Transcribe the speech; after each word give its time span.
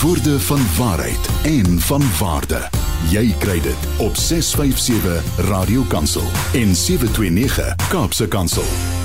Woorde 0.00 0.40
van 0.40 0.60
waarheid 0.76 1.28
en 1.42 1.80
van 1.80 2.02
waarde. 2.18 2.68
Jy 3.10 3.34
kry 3.38 3.60
dit 3.60 3.76
op 3.96 4.16
657 4.16 5.24
Radio 5.48 5.82
Kansel 5.82 6.24
en 6.52 6.74
729 6.76 7.88
Kaapse 7.88 8.28
Kansel. 8.28 8.99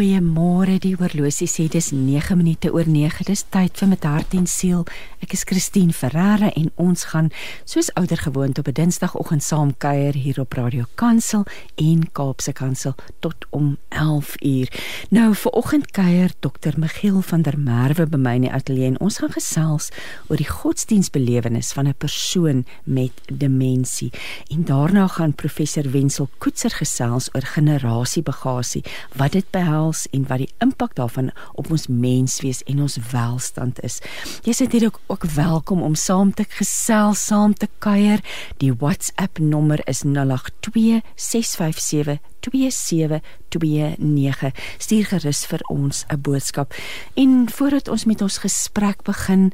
Goeiemôre, 0.00 0.78
die 0.80 0.94
oorlosie 0.96 1.44
sê 1.44 1.66
dis 1.68 1.90
9 1.92 2.32
minute 2.40 2.70
oor 2.72 2.86
9. 2.88 3.26
Dis 3.28 3.42
tyd 3.52 3.76
vir 3.76 3.88
met 3.90 4.04
hart 4.08 4.32
en 4.32 4.46
siel. 4.48 4.86
Ek 5.20 5.34
is 5.36 5.42
Christine 5.44 5.92
Ferreira 5.92 6.48
en 6.56 6.70
ons 6.80 7.02
gaan 7.10 7.26
soos 7.68 7.90
ouer 8.00 8.22
gewoond 8.24 8.56
op 8.56 8.68
'n 8.68 8.72
Dinsdagoggend 8.78 9.44
saam 9.44 9.74
kuier 9.76 10.16
hier 10.16 10.40
op 10.40 10.56
Radio 10.56 10.84
Kansel 10.94 11.44
en 11.76 12.08
Kaapse 12.12 12.52
Kansel 12.52 12.94
tot 13.20 13.44
om 13.50 13.76
11 13.90 14.40
uur. 14.40 14.68
Nou 15.10 15.34
vir 15.34 15.52
oggend 15.52 15.90
kuier 15.90 16.30
Dr. 16.40 16.78
Michiel 16.78 17.20
van 17.20 17.42
der 17.42 17.58
Merwe 17.58 18.06
by 18.06 18.16
my 18.16 18.34
in 18.34 18.48
die 18.48 18.52
ateljee 18.52 18.86
en 18.86 19.00
ons 19.00 19.18
gaan 19.18 19.32
gesels 19.32 19.90
oor 20.28 20.36
die 20.36 20.48
godsdienstbelewenis 20.48 21.72
van 21.72 21.88
'n 21.88 21.94
persoon 21.98 22.64
met 22.84 23.12
demensie. 23.28 24.10
En 24.48 24.64
daarna 24.64 25.06
gaan 25.06 25.34
professor 25.34 25.90
Wenzel 25.90 26.28
Koetser 26.38 26.70
gesels 26.70 27.28
oor 27.34 27.42
generasiebagasie, 27.42 28.84
wat 29.14 29.32
dit 29.32 29.44
behels 29.50 29.89
behels 29.90 30.06
en 30.12 30.26
wat 30.28 30.38
die 30.38 30.52
impak 30.62 30.94
daarvan 30.94 31.30
op 31.58 31.70
ons 31.70 31.88
menswees 31.88 32.62
en 32.66 32.80
ons 32.80 32.98
welstand 33.12 33.80
is. 33.82 34.00
Jy 34.44 34.52
sit 34.52 34.72
hier 34.72 34.86
ook, 34.86 35.00
ook 35.08 35.24
welkom 35.34 35.82
om 35.82 35.94
saam 35.94 36.32
te 36.32 36.44
gesels, 36.44 37.26
saam 37.26 37.54
te 37.54 37.68
kuier. 37.80 38.20
Die 38.58 38.72
WhatsApp 38.72 39.38
nommer 39.38 39.80
is 39.88 40.02
082 40.04 41.02
657 41.16 42.18
2729 42.40 44.52
stuur 44.78 45.06
gerus 45.06 45.46
vir 45.46 45.60
ons 45.68 46.04
'n 46.08 46.20
boodskap. 46.20 46.74
En 47.14 47.50
voordat 47.50 47.88
ons 47.88 48.04
met 48.04 48.22
ons 48.22 48.38
gesprek 48.38 49.02
begin, 49.02 49.52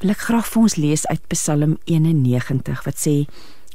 wil 0.00 0.10
ek 0.10 0.18
graag 0.18 0.46
vir 0.46 0.62
ons 0.62 0.76
lees 0.76 1.06
uit 1.06 1.28
Psalm 1.28 1.78
91 1.84 2.84
wat 2.84 2.96
sê: 2.96 3.26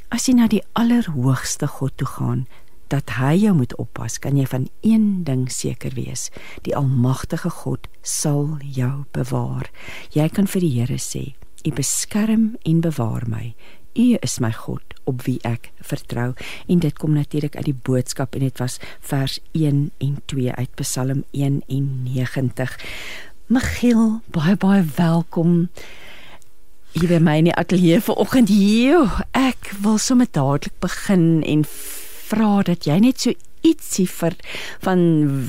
As 0.09 0.28
jy 0.28 0.36
na 0.36 0.47
die 0.47 0.64
Allerhoogste 0.73 1.67
God 1.67 1.97
toe 1.97 2.08
gaan, 2.08 2.47
dat 2.88 3.16
hy 3.17 3.33
jou 3.45 3.55
moet 3.58 3.75
oppas, 3.81 4.19
kan 4.19 4.38
jy 4.38 4.45
van 4.50 4.67
een 4.81 5.23
ding 5.28 5.47
seker 5.52 5.95
wees: 5.95 6.30
die 6.67 6.75
almagtige 6.75 7.50
God 7.50 7.88
sal 8.02 8.58
jou 8.61 9.05
bewaar. 9.11 9.72
Jy 10.14 10.30
kan 10.30 10.47
vir 10.47 10.61
die 10.61 10.73
Here 10.80 11.00
sê: 11.02 11.33
U 11.66 11.72
beskerm 11.73 12.56
en 12.63 12.81
bewaar 12.81 13.25
my. 13.28 13.56
U 13.95 14.17
is 14.22 14.39
my 14.39 14.52
God 14.52 14.83
op 15.08 15.23
wie 15.25 15.38
ek 15.47 15.72
vertrou. 15.80 16.33
En 16.67 16.80
dit 16.83 16.97
kom 17.00 17.13
natuurlik 17.16 17.56
uit 17.56 17.69
die 17.69 17.80
boodskap 17.88 18.36
en 18.36 18.44
dit 18.44 18.58
was 18.59 18.78
vers 19.00 19.39
1 19.52 19.91
en 19.97 20.17
2 20.25 20.52
uit 20.52 20.75
Psalm 20.81 21.23
91. 21.31 22.75
Michiel, 23.47 24.19
baie 24.33 24.58
baie 24.58 24.83
welkom. 24.97 25.69
Hier 26.95 27.08
by 27.08 27.22
my 27.23 27.38
in 27.39 27.50
die 27.50 27.56
ateljee 27.56 28.02
vanoggend. 28.02 28.52
Ek 29.31 29.72
wil 29.81 29.97
sommer 29.97 30.28
dadelik 30.31 30.75
begin 30.83 31.44
en 31.44 31.66
vra 32.30 32.64
dat 32.64 32.86
jy 32.86 33.00
net 33.00 33.20
so 33.22 33.34
ietsie 33.66 34.06
vir 34.09 34.36
van 34.86 35.00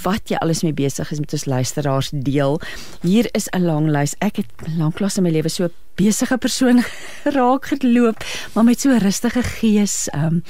wat 0.04 0.32
jy 0.32 0.38
alles 0.40 0.62
mee 0.64 0.76
besig 0.76 1.10
is 1.12 1.20
met 1.20 1.34
ons 1.36 1.48
luisteraars 1.50 2.12
deel. 2.12 2.60
Hier 3.02 3.28
is 3.36 3.48
'n 3.52 3.64
lang 3.64 3.88
lys. 3.88 4.14
Ek 4.20 4.36
het 4.36 4.50
lanklaas 4.78 5.18
in 5.18 5.24
my 5.24 5.30
lewe 5.30 5.48
so 5.48 5.68
besige 5.96 6.36
persoon 6.38 6.82
geraak 7.24 7.66
geloop, 7.66 8.24
maar 8.54 8.64
met 8.64 8.80
so 8.80 8.90
'n 8.90 9.00
rustige 9.00 9.42
gees. 9.42 10.08
Um 10.14 10.42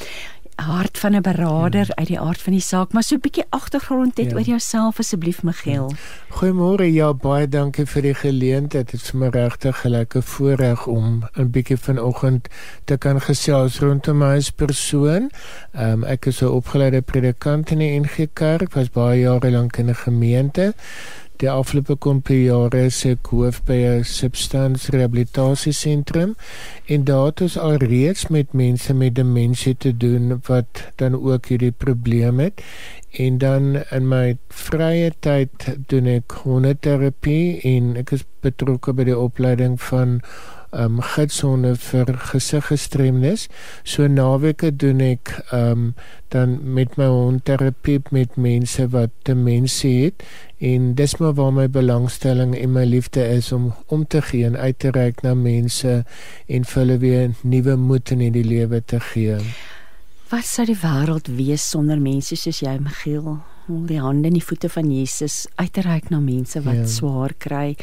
hart 0.56 0.98
van 0.98 1.14
'n 1.14 1.22
beraader 1.22 1.86
ja. 1.86 1.94
uit 1.94 2.06
die 2.06 2.20
aard 2.20 2.42
van 2.42 2.52
die 2.52 2.62
saak, 2.62 2.92
maar 2.92 3.02
so 3.02 3.14
'n 3.14 3.20
bietjie 3.20 3.44
agtergrond 3.48 4.16
net 4.16 4.30
ja. 4.30 4.36
oor 4.36 4.42
jouself 4.42 4.98
asseblief 4.98 5.42
Miguel. 5.42 5.90
Ja. 5.90 5.96
Goeiemôre. 6.36 6.92
Ja, 6.92 7.12
baie 7.14 7.48
dankie 7.48 7.86
vir 7.86 8.02
die 8.02 8.14
geleentheid. 8.14 8.90
Dit 8.90 9.02
is 9.02 9.12
my 9.12 9.28
regtig 9.28 9.84
'n 9.84 9.88
lekker 9.88 10.22
voorreg 10.22 10.86
om 10.86 11.24
'n 11.34 11.50
bietjie 11.50 11.76
vanoggend 11.76 12.48
te 12.84 12.96
kan 12.96 13.20
gesels 13.20 13.78
rondom 13.80 14.18
my 14.18 14.36
as 14.36 14.50
persoon. 14.50 15.30
Um, 15.78 16.04
ek 16.04 16.26
is 16.26 16.42
'n 16.42 16.46
opgeleide 16.46 17.02
predikant 17.02 17.70
in 17.70 17.78
die 17.78 18.00
NG 18.00 18.28
Kerk, 18.32 18.72
was 18.72 18.90
baie 18.90 19.20
jare 19.20 19.50
lank 19.50 19.76
in 19.76 19.88
'n 19.88 19.94
gemeente 19.94 20.74
die 21.42 21.50
afgelope 21.50 21.96
kompie 21.96 22.44
jare 22.44 22.90
se 22.90 23.16
hoof 23.28 23.64
by 23.68 23.78
'n 23.88 24.04
substansrehabilitasiesentrum 24.04 26.36
en 26.86 27.04
daar 27.04 27.32
ons 27.40 27.58
al 27.58 27.76
reeds 27.82 28.26
met 28.28 28.52
mense 28.52 28.94
met 28.94 29.14
demensie 29.14 29.76
te 29.76 29.96
doen 29.96 30.40
wat 30.46 30.82
dan 30.96 31.14
ook 31.14 31.46
hierdie 31.46 31.72
probleem 31.72 32.38
het. 32.38 32.62
En 33.10 33.38
dan 33.38 33.82
in 33.90 34.08
my 34.08 34.36
vrye 34.48 35.12
tyd 35.20 35.50
doen 35.88 36.06
ek 36.06 36.32
honderterapie 36.44 37.60
en 37.62 37.96
ek 37.96 38.10
is 38.12 38.24
betrokke 38.40 38.92
by 38.92 39.04
die 39.04 39.18
opleiding 39.18 39.80
van 39.80 40.20
um 40.76 41.00
gidsonde 41.00 41.74
vir 41.80 42.12
gesiggestremdes. 42.30 43.46
So 43.84 44.08
naweke 44.08 44.70
doen 44.70 45.00
ek 45.00 45.32
um 45.54 45.94
dan 46.34 46.58
met 46.74 46.96
my 46.98 47.06
hond 47.06 47.44
terapie 47.46 48.00
met 48.10 48.36
mense 48.36 48.88
wat 48.92 49.12
demensie 49.28 49.94
het 50.04 50.24
en 50.58 50.94
dis 50.98 51.16
maar 51.20 51.36
waar 51.38 51.52
my 51.52 51.68
belangstelling 51.70 52.56
en 52.58 52.72
my 52.72 52.84
liefde 52.84 53.22
is 53.36 53.52
om 53.52 53.72
om 53.86 54.06
te 54.06 54.22
gee 54.22 54.46
en 54.46 54.56
uit 54.56 54.78
te 54.78 54.90
reik 54.90 55.22
na 55.22 55.34
mense 55.34 56.02
en 56.46 56.64
vir 56.64 56.82
hulle 56.82 56.98
weer 56.98 57.34
nuwe 57.42 57.76
moed 57.76 58.10
in 58.10 58.26
die 58.32 58.44
lewe 58.44 58.82
te 58.84 59.00
gee. 59.12 59.38
Wat 60.26 60.44
sou 60.44 60.66
die 60.66 60.78
wêreld 60.80 61.28
wees 61.38 61.62
sonder 61.70 62.00
mense 62.02 62.34
soos 62.34 62.58
jy, 62.58 62.74
Michiel? 62.82 63.36
Om 63.70 63.86
die 63.86 64.00
hande 64.02 64.26
en 64.26 64.34
die 64.34 64.42
voete 64.42 64.68
van 64.70 64.90
Jesus 64.90 65.44
uit 65.54 65.72
te 65.72 65.84
reik 65.86 66.10
na 66.10 66.18
mense 66.22 66.62
wat 66.64 66.82
ja. 66.82 66.86
swaar 66.90 67.34
kry. 67.38 67.76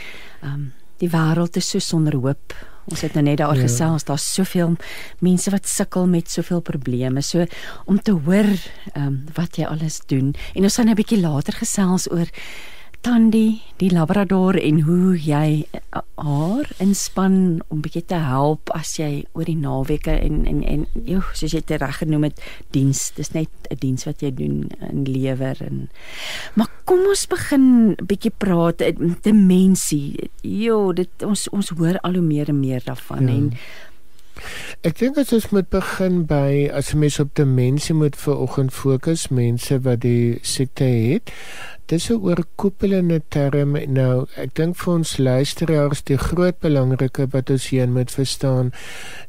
Um 0.44 0.74
die 1.02 1.10
wêreld 1.12 1.58
is 1.60 1.68
so 1.68 1.84
sonder 1.84 2.16
hoop 2.16 2.54
Ons 2.92 3.02
het 3.02 3.14
nou 3.14 3.24
net 3.24 3.38
daar 3.38 3.56
ja. 3.56 3.62
gesels, 3.62 4.04
daar's 4.04 4.26
soveel 4.34 4.76
mense 5.20 5.52
wat 5.52 5.68
sukkel 5.68 6.08
met 6.08 6.30
soveel 6.30 6.62
probleme. 6.62 7.22
So 7.22 7.46
om 7.86 8.02
te 8.02 8.12
hoor 8.12 8.50
ehm 8.94 9.08
um, 9.08 9.24
wat 9.34 9.58
jy 9.58 9.66
alles 9.66 10.02
doen 10.08 10.34
en 10.54 10.64
ons 10.64 10.76
gaan 10.76 10.90
'n 10.90 10.96
bietjie 10.96 11.22
later 11.22 11.54
gesels 11.54 12.12
oor 12.12 12.28
Tandi, 13.04 13.60
die 13.82 13.90
labrador 13.92 14.56
en 14.56 14.78
hoe 14.88 15.18
jy 15.20 15.66
eh, 15.76 16.02
haar 16.24 16.70
inspann 16.80 17.60
om 17.68 17.82
bietjie 17.84 18.06
te 18.08 18.16
help 18.24 18.72
as 18.72 18.94
jy 18.96 19.26
oor 19.36 19.50
die 19.50 19.58
naweke 19.60 20.14
en 20.16 20.46
en 20.48 20.62
en 20.64 20.86
jo, 21.04 21.20
soos 21.36 21.52
jy 21.52 21.60
dit 21.60 21.82
reg 21.84 22.00
genoem 22.00 22.30
het, 22.30 22.40
diens. 22.72 23.10
Dis 23.18 23.34
net 23.36 23.52
'n 23.68 23.80
diens 23.82 24.08
wat 24.08 24.24
jy 24.24 24.32
doen 24.32 24.72
in 24.88 25.04
lewer 25.04 25.60
en 25.60 25.90
Maar 26.56 26.72
kom 26.86 27.04
ons 27.04 27.28
begin 27.28 27.96
bietjie 28.00 28.32
praat 28.32 28.80
dimensie. 29.22 30.30
Jo, 30.42 30.94
dit 30.94 31.24
ons 31.24 31.50
ons 31.52 31.70
hoor 31.76 32.00
al 32.04 32.14
hoe 32.14 32.24
meer 32.24 32.50
en 32.50 32.60
meer 32.60 32.82
daarvan 32.86 33.28
ja. 33.28 33.34
en 33.34 33.52
Ek 34.84 34.98
dink 35.00 35.18
as 35.18 35.34
ons 35.34 35.50
moet 35.52 35.70
begin 35.70 36.26
by 36.26 36.70
as 36.74 36.94
mense 36.94 37.22
op 37.22 37.36
dimensie 37.36 37.96
moet 37.96 38.16
vir 38.16 38.40
oggend 38.46 38.74
fokus, 38.74 39.30
mense 39.30 39.80
wat 39.86 40.02
die 40.02 40.40
siekte 40.42 40.84
het 40.84 41.32
dis 41.86 42.10
'n 42.10 42.22
oorkoepelende 42.28 43.22
term. 43.28 43.72
Nou 43.94 44.26
ek 44.36 44.56
dink 44.56 44.76
vir 44.76 44.94
ons 44.94 45.18
luisteraars 45.18 46.04
die 46.04 46.18
groot 46.18 46.60
belangrike 46.60 47.28
wat 47.32 47.50
ons 47.50 47.68
hier 47.70 47.90
moet 47.90 48.12
verstaan 48.12 48.72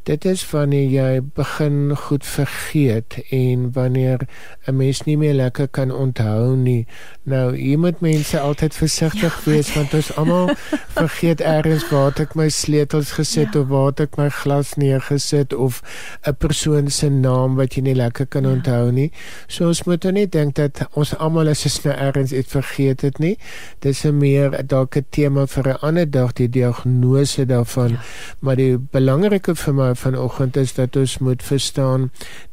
dit 0.05 0.25
is 0.25 0.51
wanneer 0.51 0.89
jy 0.91 1.21
begin 1.35 1.97
goed 1.97 2.27
vergeet 2.27 3.17
en 3.31 3.73
wanneer 3.73 4.19
'n 4.67 4.77
mens 4.77 5.03
nie 5.03 5.17
meer 5.17 5.35
lekker 5.35 5.69
kan 5.69 5.91
onthou 5.91 6.57
nie. 6.57 6.87
Nou 7.23 7.57
jy 7.57 7.77
moet 7.77 8.01
mense 8.01 8.41
altyd 8.41 8.75
versigtig 8.75 9.35
ja, 9.45 9.51
wees 9.51 9.75
want 9.75 9.95
ons 9.95 10.17
almal 10.17 10.51
vergeet 11.01 11.41
eers 11.41 11.89
waar 11.91 12.13
ek 12.21 12.35
my 12.35 12.49
sleutels 12.49 13.13
gesit 13.13 13.55
ja. 13.55 13.61
of 13.61 13.69
waar 13.69 13.93
ek 13.97 14.17
my 14.17 14.29
glas 14.29 14.75
neergesit 14.95 15.55
of 15.55 15.83
'n 16.23 16.37
persoon 16.39 16.91
se 16.91 17.11
naam 17.11 17.59
wat 17.59 17.75
jy 17.75 17.83
nie 17.83 17.99
lekker 17.99 18.27
kan 18.27 18.43
ja. 18.43 18.55
onthou 18.55 18.93
nie 18.93 19.11
so 19.47 19.67
ons 19.69 19.85
moet 19.85 20.05
net 20.15 20.33
dink 20.33 20.55
dat 20.55 20.87
ons 20.95 21.15
almal 21.19 21.49
is 21.49 21.65
nou 21.85 21.95
eers 21.95 22.33
het 22.35 22.49
vergeet 22.51 23.01
dit 23.01 23.19
nie. 23.19 23.37
Dis 23.81 24.05
'n 24.05 24.19
meer 24.19 24.67
dalk 24.67 24.97
'n 24.97 25.07
tema 25.11 25.47
vir 25.47 25.69
'n 25.69 25.81
ander 25.81 26.11
dag 26.11 26.33
die 26.33 26.49
diagnose 26.49 27.47
daarvan. 27.47 27.89
Ja. 27.89 28.01
Maar 28.41 28.57
die 28.57 28.79
belangrike 28.79 29.55
vir 29.55 29.75
my 29.75 29.95
vanoggend 29.95 30.57
is 30.57 30.75
dat 30.75 30.97
ons 30.97 31.19
moet 31.19 31.43
verstaan 31.43 32.11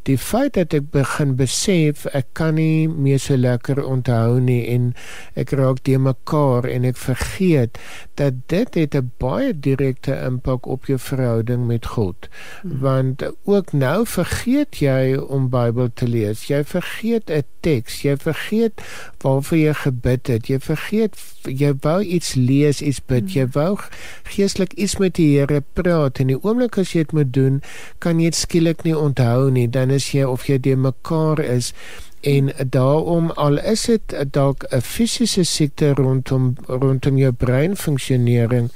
die 0.09 0.17
feit 0.17 0.53
dat 0.57 0.73
ek 0.73 0.89
begin 0.91 1.35
besef 1.39 2.05
ek 2.17 2.31
kan 2.37 2.55
nie 2.55 2.87
meer 2.87 3.19
so 3.21 3.37
lekker 3.37 3.81
onthou 3.83 4.39
nie 4.41 4.63
en 4.73 4.91
ek 5.39 5.53
raak 5.57 5.83
te 5.85 5.97
mekaar 6.01 6.67
en 6.69 6.87
ek 6.89 6.97
vergeet 6.97 7.77
dat 8.21 8.33
dit 8.53 8.75
het 8.75 8.95
'n 8.95 9.11
baie 9.17 9.53
direkte 9.53 10.13
impak 10.15 10.65
op 10.65 10.85
jou 10.85 10.99
verhouding 10.99 11.67
met 11.67 11.85
God. 11.85 12.29
Hmm. 12.61 12.79
Want 12.79 13.23
ook 13.43 13.73
nou 13.73 14.05
vergeet 14.05 14.79
jy 14.79 15.15
om 15.15 15.49
Bybel 15.49 15.89
te 15.93 16.07
lees. 16.07 16.47
Jy 16.47 16.63
vergeet 16.63 17.29
'n 17.29 17.43
teks, 17.59 18.01
jy 18.01 18.17
vergeet 18.17 18.81
waarvoor 19.21 19.57
jy 19.57 19.73
gebid 19.73 20.27
het. 20.27 20.47
Jy 20.47 20.59
vergeet 20.59 21.15
jy 21.43 21.73
wou 21.81 22.01
iets 22.01 22.33
lees, 22.33 22.81
iets 22.81 23.01
bid. 23.05 23.23
Hmm. 23.23 23.33
Jy 23.33 23.47
wou 23.53 23.77
geestelik 24.23 24.73
iets 24.73 24.97
met 24.97 25.15
die 25.15 25.37
Here 25.37 25.63
praat 25.73 26.19
en 26.19 26.27
die 26.27 26.41
oomblik 26.43 26.77
as 26.77 26.93
jy 26.93 27.03
dit 27.03 27.11
moet 27.11 27.33
doen, 27.33 27.61
kan 27.99 28.19
jy 28.19 28.29
dit 28.29 28.35
skielik 28.35 28.83
nie 28.83 28.97
onthou 28.97 29.51
nie. 29.51 29.67
Dan 29.69 29.90
is 29.91 30.11
jy 30.11 30.23
of 30.23 30.47
jy 30.47 30.59
de 30.59 30.75
mekaar 30.75 31.39
is. 31.39 31.73
En 32.21 32.51
daarom 32.69 33.31
al 33.31 33.57
is 33.57 33.85
dit 33.89 34.15
dalk 34.31 34.65
'n 34.69 34.81
fisiese 34.81 35.43
siekte 35.43 35.93
rondom 35.93 36.55
rondom 36.67 37.17
jou 37.17 37.31
breinfunksionering 37.31 38.69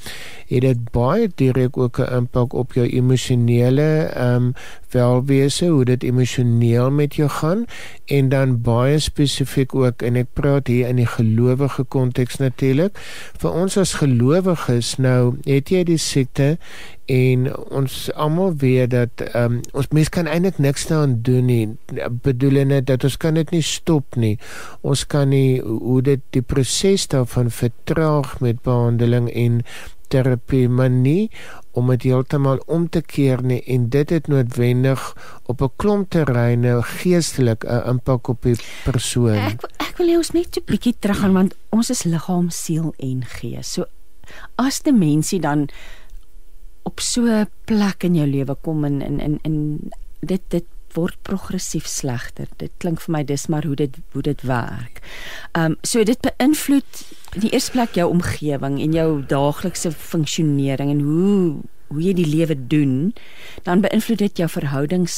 het 0.48 0.62
dit 0.62 0.92
baie 0.92 1.30
direk 1.36 1.78
ook 1.78 2.00
'n 2.00 2.14
impak 2.14 2.54
op 2.54 2.74
jou 2.74 2.88
emosionele 2.88 4.12
ehm 4.14 4.36
um, 4.36 4.54
welwese, 4.92 5.66
hoe 5.66 5.86
dit 5.86 6.04
emosioneel 6.04 6.92
met 6.92 7.16
jou 7.16 7.30
gaan 7.30 7.66
en 8.06 8.30
dan 8.30 8.62
baie 8.62 9.00
spesifiek 9.00 9.76
ook 9.76 10.02
en 10.02 10.16
ek 10.16 10.28
praat 10.34 10.68
hier 10.68 10.88
in 10.88 10.96
die 10.96 11.10
gelowige 11.10 11.84
konteks 11.84 12.38
natuurlik. 12.38 12.98
Vir 13.38 13.52
ons 13.52 13.78
as 13.78 13.94
gelowiges 13.94 14.96
nou, 14.98 15.36
het 15.44 15.70
jy 15.70 15.84
die 15.84 16.00
siekte 16.00 16.58
en 17.06 17.50
ons 17.70 17.96
almal 18.18 18.56
weet 18.58 18.90
dat 18.90 19.22
um, 19.38 19.60
ons 19.78 19.92
mens 19.94 20.10
kan 20.10 20.26
eintlik 20.26 20.58
niks 20.58 20.88
daaraan 20.90 21.20
doen 21.22 21.46
nie 21.46 21.68
bedoel 22.26 22.64
net 22.66 22.88
dat 22.90 23.04
ons 23.06 23.18
kan 23.22 23.38
dit 23.38 23.52
nie 23.54 23.62
stop 23.62 24.18
nie 24.18 24.34
ons 24.82 25.06
kan 25.06 25.30
nie 25.30 25.62
hoe 25.62 26.02
dit 26.02 26.24
die 26.34 26.42
proses 26.42 27.06
daarvan 27.14 27.52
vertraag 27.54 28.40
met 28.42 28.64
behandeling 28.66 29.30
en 29.30 29.62
terapie 30.16 30.68
maar 30.70 30.90
nie 30.90 31.30
om 31.76 31.92
dit 31.94 32.08
heeltemal 32.10 32.62
om 32.72 32.88
te 32.90 33.02
keer 33.02 33.44
nie 33.44 33.62
en 33.76 33.90
dit 33.94 34.14
het 34.16 34.30
noodwendig 34.32 35.02
op 35.52 35.62
'n 35.62 35.74
klomp 35.76 36.10
terreine 36.10 36.82
geestelik 36.82 37.66
'n 37.66 37.90
impak 37.96 38.28
op 38.28 38.42
die 38.44 38.58
persoon 38.84 39.36
ek 39.36 39.68
ek 39.80 39.98
wil 39.98 40.08
hê 40.08 40.18
ons 40.18 40.32
net 40.32 40.58
'n 40.58 40.66
bietjie 40.66 40.96
teruggaan 41.00 41.34
want 41.34 41.56
ons 41.70 41.90
is 41.90 42.04
liggaam 42.04 42.50
siel 42.50 42.94
en 42.98 43.26
gees 43.26 43.74
so 43.74 43.86
as 44.56 44.82
die 44.82 44.94
mensie 44.94 45.40
dan 45.40 45.68
op 46.84 47.00
so 47.00 47.22
'n 47.26 47.50
plek 47.66 48.04
in 48.04 48.16
jou 48.16 48.28
lewe 48.28 48.56
kom 48.62 48.86
en 48.86 49.02
in 49.02 49.20
in 49.20 49.40
in 49.42 49.92
dit 50.22 50.42
dit 50.50 50.66
word 50.94 51.18
progressief 51.22 51.88
slegter. 51.88 52.48
Dit 52.58 52.72
klink 52.78 53.02
vir 53.02 53.12
my 53.12 53.24
dis 53.24 53.48
maar 53.48 53.66
hoe 53.68 53.76
dit 53.76 53.98
hoe 54.12 54.22
dit 54.22 54.42
werk. 54.42 55.02
Ehm 55.52 55.72
um, 55.72 55.78
so 55.82 56.04
dit 56.04 56.22
beïnvloed 56.22 57.04
die 57.36 57.52
eerste 57.52 57.72
plek 57.72 57.96
jou 57.96 58.10
omgewing 58.10 58.80
en 58.82 58.94
jou 58.94 59.10
daaglikse 59.28 59.92
funksionering 59.92 60.90
en 60.90 61.00
hoe 61.00 61.56
hoe 61.94 62.02
jy 62.02 62.16
die 62.18 62.26
lewe 62.26 62.56
doen, 62.68 63.14
dan 63.64 63.84
beïnvloed 63.84 64.18
dit 64.18 64.40
jou 64.42 64.48
verhoudings 64.50 65.16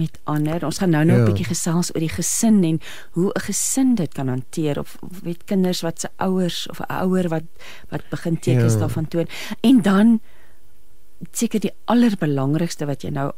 met 0.00 0.16
ander. 0.24 0.64
Ons 0.64 0.80
gaan 0.80 0.90
nou 0.90 1.04
nou 1.04 1.16
'n 1.18 1.20
ja. 1.20 1.26
bietjie 1.28 1.48
gesels 1.48 1.92
oor 1.94 2.00
die 2.00 2.12
gesin 2.12 2.64
en 2.64 2.80
hoe 3.12 3.30
'n 3.32 3.40
gesin 3.40 3.94
dit 3.94 4.12
kan 4.12 4.28
hanteer 4.28 4.78
of, 4.78 4.96
of 5.00 5.20
weet 5.22 5.44
kinders 5.44 5.80
wat 5.80 6.00
se 6.00 6.08
ouers 6.16 6.68
of 6.68 6.80
'n 6.80 6.92
ouer 7.04 7.28
wat 7.28 7.44
wat 7.88 8.02
begin 8.10 8.38
tekens 8.38 8.72
ja. 8.72 8.78
daarvan 8.78 9.08
toon. 9.08 9.28
En 9.60 9.82
dan 9.82 10.20
seker 11.32 11.60
die 11.60 11.72
allerbelangrikste 11.84 12.86
wat 12.86 13.02
jy 13.02 13.10
nou 13.10 13.32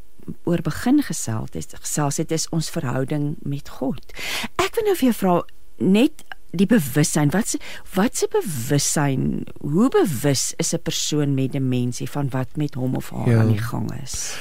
oor 0.44 0.62
begin 0.62 1.02
gesels 1.02 1.52
het, 1.52 1.74
gesels 1.80 2.16
het 2.16 2.30
is 2.30 2.48
ons 2.48 2.70
verhouding 2.70 3.36
met 3.42 3.68
God. 3.68 4.12
Ek 4.56 4.74
wil 4.74 4.84
nou 4.84 4.96
vir 4.96 5.08
jou 5.08 5.14
vra 5.14 5.42
net 5.78 6.24
die 6.50 6.66
bewussyn. 6.66 7.30
Wat 7.30 7.56
wat 7.94 8.16
se 8.16 8.28
bewussyn? 8.32 9.44
Hoe 9.60 9.88
bewus 9.88 10.54
is 10.56 10.72
'n 10.74 10.82
persoon 10.82 11.34
met 11.34 11.52
demensie 11.52 12.10
van 12.10 12.28
wat 12.30 12.56
met 12.56 12.74
hom 12.74 12.94
of 12.94 13.10
haar 13.10 13.30
ja. 13.30 13.40
aan 13.40 13.52
die 13.52 13.62
gang 13.62 13.92
is? 14.02 14.36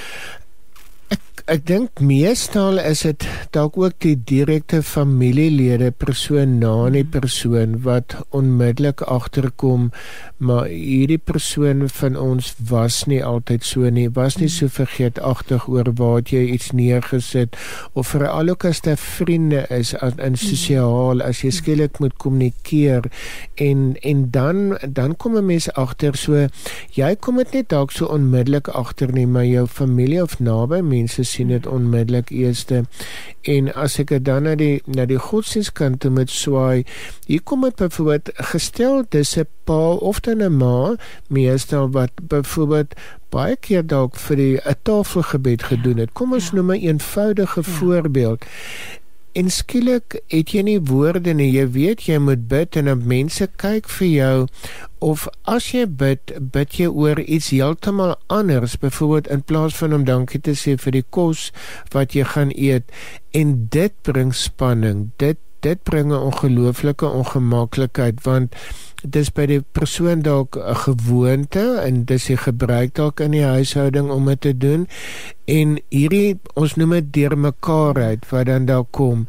Ek 1.47 1.61
dink 1.63 2.01
meestal 2.03 2.75
is 2.81 3.05
dit 3.05 3.23
dalk 3.55 3.77
ook 3.79 3.93
die 4.03 4.17
direkte 4.27 4.81
familielede 4.83 5.93
persoon 5.95 6.57
na 6.59 6.89
die 6.91 7.05
mm. 7.05 7.11
persoon 7.13 7.77
wat 7.85 8.17
onmiddellik 8.35 8.99
agterkom 9.07 9.85
maar 10.43 10.67
hierdie 10.67 11.21
persoon 11.31 11.85
van 11.99 12.17
ons 12.19 12.49
was 12.67 12.97
nie 13.07 13.21
altyd 13.23 13.63
so 13.63 13.87
nie 13.87 14.09
was 14.17 14.35
nie 14.41 14.49
so 14.51 14.67
mm. 14.67 14.73
vergeetagtig 14.75 15.69
oor 15.71 15.91
waar 16.01 16.19
jy 16.27 16.41
iets 16.57 16.73
neergesit 16.75 17.55
of 17.93 18.11
veral 18.11 18.51
ook 18.51 18.67
as 18.67 18.83
dit 18.83 18.99
vriende 18.99 19.63
is 19.71 19.93
as 19.95 20.19
in 20.19 20.35
mm. 20.35 20.41
sosiaal 20.43 21.23
as 21.23 21.45
jy 21.45 21.53
skielik 21.55 22.03
moet 22.03 22.19
kommunikeer 22.19 23.07
en 23.69 23.87
en 24.03 24.27
dan 24.35 24.75
dan 24.83 25.15
kom 25.15 25.39
'n 25.39 25.47
mens 25.53 25.71
agter 25.79 26.19
so 26.19 26.43
jy 26.99 27.15
kom 27.15 27.39
dit 27.39 27.55
net 27.55 27.71
dalk 27.71 27.95
so 27.95 28.11
onmiddellik 28.11 28.67
agter 28.67 29.15
nie 29.15 29.27
maar 29.27 29.47
jou 29.47 29.63
familie 29.79 30.19
of 30.27 30.39
naby 30.43 30.83
mense 30.83 31.23
sien 31.37 31.53
dit 31.53 31.67
onmiddellik 31.69 32.33
eerste 32.33 32.83
en 33.53 33.69
as 33.85 33.99
ek 34.03 34.15
dan 34.25 34.47
na 34.49 34.55
die 34.59 34.81
na 34.97 35.05
die 35.09 35.19
godsdienstkant 35.21 36.07
met 36.17 36.33
swaai 36.33 36.83
hier 37.29 37.43
kom 37.43 37.65
dit 37.67 37.77
byvoorbeeld 37.83 38.33
gestel 38.51 39.05
dis 39.15 39.37
'n 39.37 39.47
pa 39.69 39.81
of 40.11 40.19
dan 40.25 40.43
'n 40.43 40.57
ma 40.57 40.95
meestal 41.29 41.91
wat 41.91 42.11
byvoorbeeld 42.33 42.95
baie 43.29 43.55
keer 43.55 43.83
dalk 43.85 44.15
vir 44.15 44.37
die 44.43 44.57
'n 44.57 44.79
tafelgebed 44.83 45.63
gedoen 45.71 45.97
het 46.03 46.13
kom 46.13 46.33
ons 46.33 46.49
ja. 46.49 46.55
noem 46.55 46.71
'n 46.71 46.85
eenvoudige 46.89 47.61
ja. 47.65 47.71
voorbeeld 47.79 48.45
En 49.37 49.51
skielik 49.53 50.15
het 50.33 50.51
jy 50.55 50.63
nie 50.65 50.79
woorde 50.81 51.33
nie. 51.37 51.51
Jy 51.53 51.65
weet 51.75 52.05
jy 52.07 52.17
moet 52.23 52.47
bid 52.49 52.77
en 52.79 52.89
dan 52.89 53.03
mense 53.05 53.45
kyk 53.61 53.89
vir 53.99 54.07
jou 54.07 54.37
of 55.05 55.27
as 55.45 55.67
jy 55.75 55.83
bid, 55.85 56.33
bid 56.53 56.79
jy 56.79 56.87
oor 56.89 57.21
iets 57.21 57.51
heeltemal 57.53 58.15
anders. 58.33 58.79
Byvoorbeeld 58.81 59.29
in 59.35 59.43
plaas 59.45 59.77
van 59.77 59.93
om 59.93 60.07
dankie 60.09 60.41
te 60.41 60.55
sê 60.57 60.73
vir 60.81 60.97
die 60.97 61.05
kos 61.19 61.51
wat 61.93 62.17
jy 62.17 62.25
gaan 62.33 62.53
eet 62.55 62.89
en 63.37 63.53
dit 63.69 63.93
bring 64.09 64.33
spanning. 64.33 65.11
Dit 65.21 65.37
dit 65.61 65.83
bring 65.83 66.11
'n 66.13 66.25
ongelooflike 66.31 67.05
ongemaklikheid 67.05 68.23
want 68.23 68.55
dis 69.03 69.29
by 69.33 69.45
die 69.49 69.61
persoon 69.61 70.21
dalk 70.25 70.57
'n 70.57 70.75
gewoonte 70.75 71.65
en 71.85 72.05
dis 72.05 72.27
hy 72.27 72.35
gebruik 72.35 72.95
dalk 72.95 73.19
in 73.19 73.31
die 73.31 73.45
huishouding 73.45 74.09
om 74.09 74.25
dit 74.25 74.41
te 74.41 74.57
doen. 74.57 74.87
En 75.45 75.79
hierdie 75.89 76.39
ons 76.55 76.75
noem 76.75 76.89
dit 76.89 77.13
deurmekaar 77.13 77.95
uit 77.95 78.29
wat 78.29 78.45
dan 78.45 78.65
daar 78.65 78.85
kom. 78.89 79.27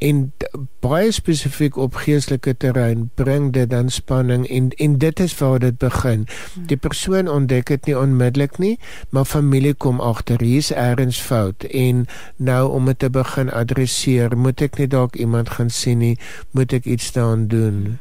En 0.00 0.32
baie 0.80 1.10
spesifiek 1.12 1.76
op 1.76 1.94
geestelike 1.94 2.56
terrein 2.56 3.10
bring 3.14 3.52
dit 3.52 3.70
dan 3.70 3.90
spanning 3.90 4.48
en 4.48 4.70
en 4.70 4.98
dit 4.98 5.20
is 5.20 5.38
waar 5.38 5.58
dit 5.58 5.78
begin. 5.78 6.26
Die 6.66 6.76
persoon 6.76 7.28
ontdek 7.28 7.66
dit 7.66 7.86
nie 7.86 7.98
onmiddellik 7.98 8.58
nie, 8.58 8.78
maar 9.10 9.24
familie 9.24 9.74
kom 9.74 10.00
agter 10.00 10.40
hier's 10.40 10.72
ergens 10.72 11.20
fout. 11.20 11.64
En 11.64 12.06
nou 12.36 12.70
om 12.70 12.86
dit 12.86 12.98
te 12.98 13.10
begin 13.10 13.52
adresseer, 13.52 14.36
moet 14.36 14.60
ek 14.60 14.78
net 14.78 14.90
dalk 14.90 15.16
iemand 15.16 15.50
gaan 15.50 15.70
sien 15.70 15.98
nie, 15.98 16.18
moet 16.50 16.72
ek 16.72 16.84
iets 16.84 17.12
daaraan 17.12 17.46
doen 17.46 17.98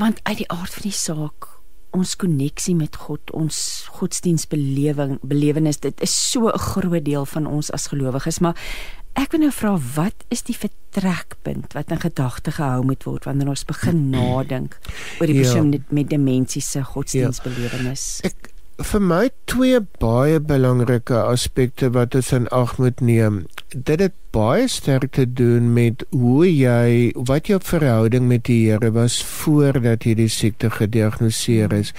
want 0.00 0.20
uit 0.22 0.36
die 0.42 0.50
aard 0.50 0.74
van 0.74 0.82
die 0.82 0.96
saak 0.96 1.50
ons 1.94 2.16
koneksie 2.18 2.74
met 2.74 2.96
God, 2.96 3.30
ons 3.30 3.56
godsdienstbelewing, 4.00 5.20
belewenis, 5.22 5.78
dit 5.78 6.00
is 6.02 6.14
so 6.30 6.50
'n 6.50 6.58
groot 6.58 7.04
deel 7.04 7.26
van 7.26 7.46
ons 7.46 7.70
as 7.70 7.86
gelowiges, 7.86 8.40
maar 8.40 8.56
ek 9.14 9.30
wil 9.32 9.40
nou 9.46 9.52
vra 9.52 9.76
wat 9.94 10.24
is 10.34 10.42
die 10.42 10.56
vertrekpunt 10.58 11.72
wat 11.72 11.90
in 11.90 12.00
gedagte 12.02 12.50
gehou 12.50 12.82
moet 12.82 13.04
word 13.06 13.24
wanneer 13.24 13.48
ons 13.48 13.64
begin 13.64 14.10
nadink 14.16 14.78
oor 15.20 15.30
die 15.30 15.38
persoon 15.38 15.72
ja. 15.72 15.78
met 15.88 16.10
demensie 16.10 16.62
se 16.62 16.82
godsdienstbelewenis? 16.82 18.20
Ja. 18.22 18.30
Ek 18.30 18.50
vir 18.90 19.00
my 19.00 19.30
twee 19.46 19.78
baie 20.02 20.40
belangrike 20.40 21.14
aspekte 21.14 21.92
wat 21.94 22.14
ons 22.18 22.32
in 22.34 22.48
ag 22.48 22.74
moet 22.78 23.00
neem. 23.00 23.44
Dit 23.74 24.00
het 24.00 24.12
baie 24.34 24.66
sterk 24.68 25.12
te 25.14 25.24
doen 25.30 25.68
met 25.72 26.02
hoe 26.10 26.46
jy 26.46 27.12
wat 27.28 27.46
jou 27.50 27.60
verhouding 27.62 28.26
met 28.26 28.44
die 28.48 28.64
Here 28.66 28.90
was 28.94 29.20
voordat 29.22 30.06
hierdie 30.08 30.30
siekte 30.32 30.70
gediagnoseer 30.74 31.72
is. 31.76 31.92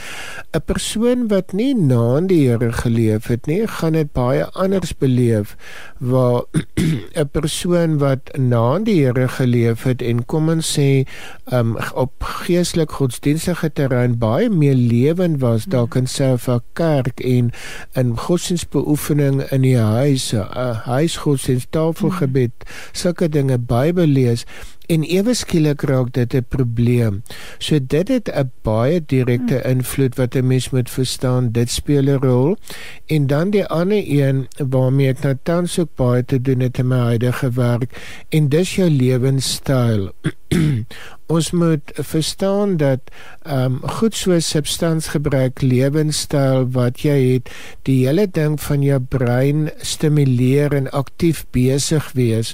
'n 0.52 0.64
Persoon 0.66 1.28
wat 1.32 1.54
nie 1.54 1.74
na 1.74 2.20
die 2.20 2.48
Here 2.50 2.72
geleef 2.72 3.28
het 3.32 3.48
nie, 3.48 3.68
gaan 3.68 3.96
dit 3.96 4.12
baie 4.12 4.44
anders 4.52 4.92
beleef 4.98 5.56
waar 6.00 6.44
'n 7.24 7.30
persoon 7.32 7.98
wat 8.04 8.32
na 8.38 8.80
die 8.80 9.00
Here 9.06 9.28
geleef 9.28 9.84
het 9.84 10.02
en 10.02 10.26
kom 10.26 10.50
ons 10.50 10.74
sê 10.80 11.08
um, 11.52 11.78
op 11.94 12.24
geestelik 12.24 12.92
godsdienstige 12.92 13.72
terrein 13.72 14.18
baie 14.20 14.50
meer 14.50 14.76
lewend 14.76 15.40
was 15.40 15.66
dalk 15.66 15.96
in 15.96 16.08
self 16.08 16.50
kerk 16.74 17.20
en 17.20 17.52
in 17.94 18.18
godsdienstbeoefening 18.18 19.42
in 19.52 19.62
die 19.62 19.78
huis, 19.78 20.34
'n 20.34 20.44
uh, 20.44 20.84
huisgodsdienst, 20.86 21.65
tafelgebed, 21.70 22.66
sulke 22.94 23.30
dinge, 23.32 23.58
Bybel 23.60 24.12
lees 24.12 24.46
en 24.88 25.04
ewe 25.04 25.34
skielik 25.34 25.82
raak 25.82 26.14
dit 26.14 26.34
'n 26.34 26.46
probleem. 26.50 27.24
So 27.58 27.80
dit 27.82 28.08
het 28.08 28.30
'n 28.30 28.52
baie 28.62 29.02
direkte 29.06 29.62
invloed 29.64 30.16
wat 30.16 30.36
'n 30.36 30.48
mens 30.48 30.70
moet 30.70 30.90
verstaan. 30.90 31.52
Dit 31.52 31.70
speel 31.70 32.04
'n 32.04 32.22
rol. 32.22 32.58
En 33.06 33.28
dan 33.28 33.50
die 33.50 33.66
ander 33.66 34.04
een 34.08 34.48
waarmee 34.58 35.08
ek 35.08 35.22
nou 35.24 35.36
tans 35.44 35.80
ook 35.80 35.96
baie 35.96 36.26
te 36.26 36.42
doen 36.42 36.60
het 36.60 36.78
in 36.78 36.88
my 36.88 36.98
huidige 36.98 37.52
werk 37.52 38.24
en 38.30 38.50
dis 38.50 38.76
jou 38.76 38.90
lewenstyl. 38.90 40.12
ons 41.26 41.52
moet 41.52 41.92
verstaan 41.94 42.78
dat 42.78 43.00
ehm 43.44 43.78
um, 43.82 43.90
goed 43.98 44.16
so 44.16 44.40
substansgebruik 44.40 45.62
lewenstyl 45.62 46.68
wat 46.76 47.02
jy 47.02 47.16
het 47.34 47.50
die 47.90 48.06
hele 48.06 48.28
ding 48.30 48.60
van 48.62 48.84
jou 48.86 49.00
brein 49.00 49.70
stimuleer 49.82 50.74
en 50.78 50.92
aktief 50.92 51.46
besig 51.56 52.12
wees 52.14 52.54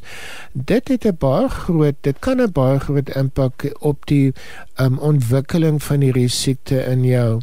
dit 0.54 0.88
het 0.88 1.06
'n 1.06 1.18
baie 1.20 1.50
groot 1.50 1.98
dit 2.02 2.20
kan 2.22 2.42
'n 2.42 2.52
baie 2.54 2.80
groot 2.80 3.10
impak 3.10 3.66
op 3.80 4.06
die 4.06 4.34
um, 4.80 4.98
ontwikkeling 4.98 5.82
van 5.84 6.02
hierdie 6.02 6.30
siekte 6.30 6.84
in 6.86 7.04
jou. 7.04 7.42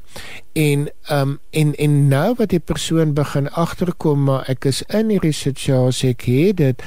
En 0.52 0.88
um, 1.10 1.38
en 1.50 1.74
en 1.74 2.08
nou 2.08 2.34
wat 2.38 2.50
die 2.54 2.62
persoon 2.62 3.14
begin 3.14 3.50
agterkom 3.50 4.24
maar 4.24 4.44
ek 4.48 4.64
is 4.64 4.82
in 4.82 5.10
hierdie 5.10 5.34
situasie 5.34 6.10
ek 6.14 6.26
het 6.30 6.56
dit 6.56 6.82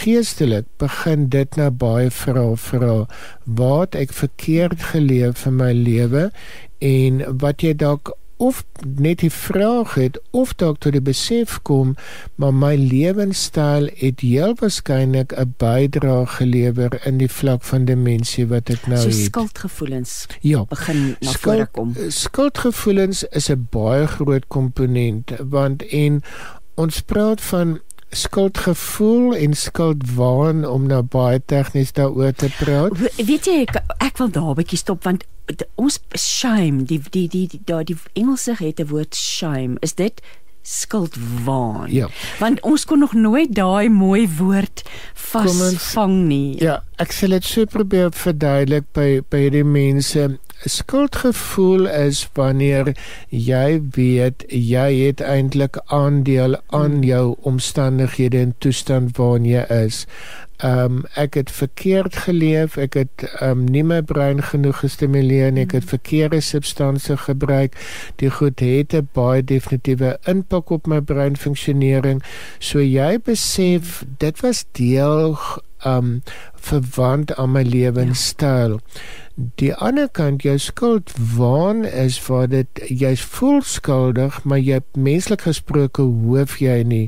geestelik 0.00 0.66
begin 0.78 1.28
dit 1.28 1.56
nou 1.56 1.70
baie 1.70 2.10
vra 2.10 2.46
vra 2.56 2.96
wat 3.44 3.94
ek 3.94 4.12
verkeerd 4.12 4.82
geleef 4.92 5.46
in 5.46 5.56
my 5.56 5.72
lewe 5.72 6.30
en 6.78 7.22
wat 7.38 7.62
jy 7.62 7.74
dalk 7.78 8.14
of 8.36 8.64
net 8.98 9.18
die 9.18 9.30
vraag 9.30 9.94
het 9.94 10.20
of 10.30 10.54
dalk 10.54 10.78
tot 10.78 10.92
die 10.92 11.04
besef 11.04 11.58
kom 11.62 11.94
maar 12.34 12.54
my 12.54 12.74
lewenstyl 12.76 13.88
het 14.00 14.20
heel 14.20 14.54
waarskynlik 14.60 15.32
'n 15.32 15.54
bydrae 15.56 16.26
gelewer 16.26 17.06
in 17.06 17.18
die 17.18 17.30
vlak 17.30 17.62
van 17.62 17.84
demensie 17.84 18.46
wat 18.46 18.70
ek 18.70 18.86
nou 18.86 19.00
so 19.00 19.08
het. 19.08 19.24
skuldgevoelens 19.24 20.26
ja, 20.40 20.64
begin 20.64 21.16
na 21.20 21.32
vore 21.32 21.66
kom. 21.66 21.94
Skuldgevoelens 22.08 23.24
is 23.30 23.48
'n 23.50 23.66
baie 23.70 24.06
groot 24.06 24.46
komponent 24.46 25.32
want 25.48 25.82
en 25.82 26.22
ons 26.74 27.00
praat 27.00 27.40
van 27.40 27.80
skuldgevoel 28.12 29.34
en 29.36 29.54
skuldwaan 29.56 30.64
om 30.68 30.86
nou 30.86 31.02
baie 31.02 31.40
tegnies 31.46 31.92
daaroor 31.96 32.32
te 32.36 32.50
praat. 32.58 32.96
Weet 33.16 33.48
jy 33.48 33.62
ek, 33.64 33.80
ek 34.04 34.20
wil 34.20 34.30
daar 34.30 34.52
'n 34.52 34.60
bietjie 34.60 34.78
stop 34.78 35.04
want 35.04 35.24
ons 35.74 35.98
shame 36.14 36.84
die 36.84 37.00
die 37.10 37.28
die 37.28 37.48
die, 37.48 37.60
die, 37.64 37.84
die 37.84 37.98
Engelse 38.12 38.54
het 38.58 38.80
'n 38.80 38.88
woord 38.88 39.14
shame 39.16 39.76
is 39.80 39.94
dit 39.94 40.20
skuldwaan 40.62 41.90
ja. 41.90 42.08
want 42.38 42.60
ons 42.60 42.84
kon 42.84 42.98
nog 42.98 43.12
nooit 43.18 43.54
daai 43.54 43.88
mooi 43.88 44.28
woord 44.38 44.84
vasvang 45.14 46.14
nie 46.28 46.54
ja 46.62 46.82
ek 47.02 47.12
sal 47.12 47.34
dit 47.34 47.44
so 47.44 47.66
probeer 47.66 48.12
verduidelik 48.14 48.86
by 48.94 49.08
by 49.34 49.48
die 49.50 49.64
mense 49.66 50.28
skuldgevoel 50.64 51.86
is 51.86 52.28
wanneer 52.34 52.92
jy 53.28 53.80
weet 53.96 54.44
jy 54.48 54.88
het 55.06 55.20
eintlik 55.20 55.78
aandeel 55.86 56.56
aan 56.68 56.98
hmm. 56.98 57.02
jou 57.02 57.36
omstandighede 57.40 58.38
en 58.38 58.54
toestand 58.58 59.16
waarin 59.16 59.48
jy 59.48 59.64
is 59.82 60.06
ehm 60.62 60.84
um, 60.84 61.04
ek 61.18 61.34
het 61.34 61.50
verkeerd 61.50 62.16
geleef, 62.16 62.76
ek 62.78 62.94
het 62.94 63.24
ehm 63.40 63.50
um, 63.50 63.64
nie 63.64 63.82
my 63.82 63.98
brein 64.02 64.42
genoeg 64.42 64.78
gestimuleer 64.84 65.50
nie, 65.50 65.64
ek 65.66 65.74
het 65.78 65.84
mm. 65.84 65.88
verkeerde 65.88 66.40
substansies 66.40 67.26
gebruik. 67.26 67.74
Die 68.22 68.30
goed 68.30 68.60
het 68.62 68.94
'n 68.94 69.08
baie 69.12 69.42
definitiewe 69.42 70.18
impak 70.24 70.70
op 70.70 70.86
my 70.86 71.00
breinfunksionering. 71.00 72.22
So 72.58 72.78
jy 72.78 73.18
besef 73.18 74.04
dit 74.18 74.40
was 74.40 74.64
deel 74.72 75.38
ehm 75.82 75.96
um, 75.98 76.22
verwant 76.54 77.34
aan 77.34 77.52
my 77.52 77.62
lewenstyl. 77.62 78.78
Ja. 78.78 79.00
Die 79.34 79.74
ander 79.74 80.08
kant 80.12 80.42
jou 80.44 80.58
skuld 80.60 81.12
waan 81.36 81.86
is 81.88 82.18
vir 82.20 82.48
dit 82.52 82.82
jy's 82.88 83.22
voel 83.24 83.62
skuldig, 83.64 84.42
maar 84.44 84.60
jy 84.60 84.82
menslik 84.92 85.46
gesproke 85.48 86.04
hoef 86.04 86.58
jy 86.60 86.82
nie 86.84 87.06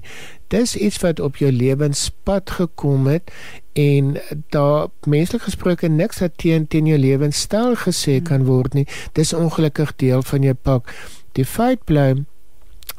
dis 0.55 0.77
iets 0.77 1.01
wat 1.03 1.21
op 1.21 1.41
jou 1.43 1.51
lewenspad 1.53 2.51
gekom 2.59 3.09
het 3.11 3.33
en 3.75 4.15
daar 4.55 4.87
menslik 5.11 5.43
gesproke 5.49 5.89
niks 5.91 6.23
wat 6.23 6.37
teen 6.43 6.69
teen 6.71 6.87
jou 6.87 6.99
lewenstyl 6.99 7.75
gesê 7.87 8.21
kan 8.23 8.47
word 8.47 8.75
nie. 8.79 8.87
Dis 9.19 9.35
ongelukkig 9.35 9.97
deel 9.99 10.23
van 10.23 10.47
jou 10.47 10.55
pak. 10.55 10.95
Die 11.35 11.47
feit 11.47 11.83
bly 11.91 12.23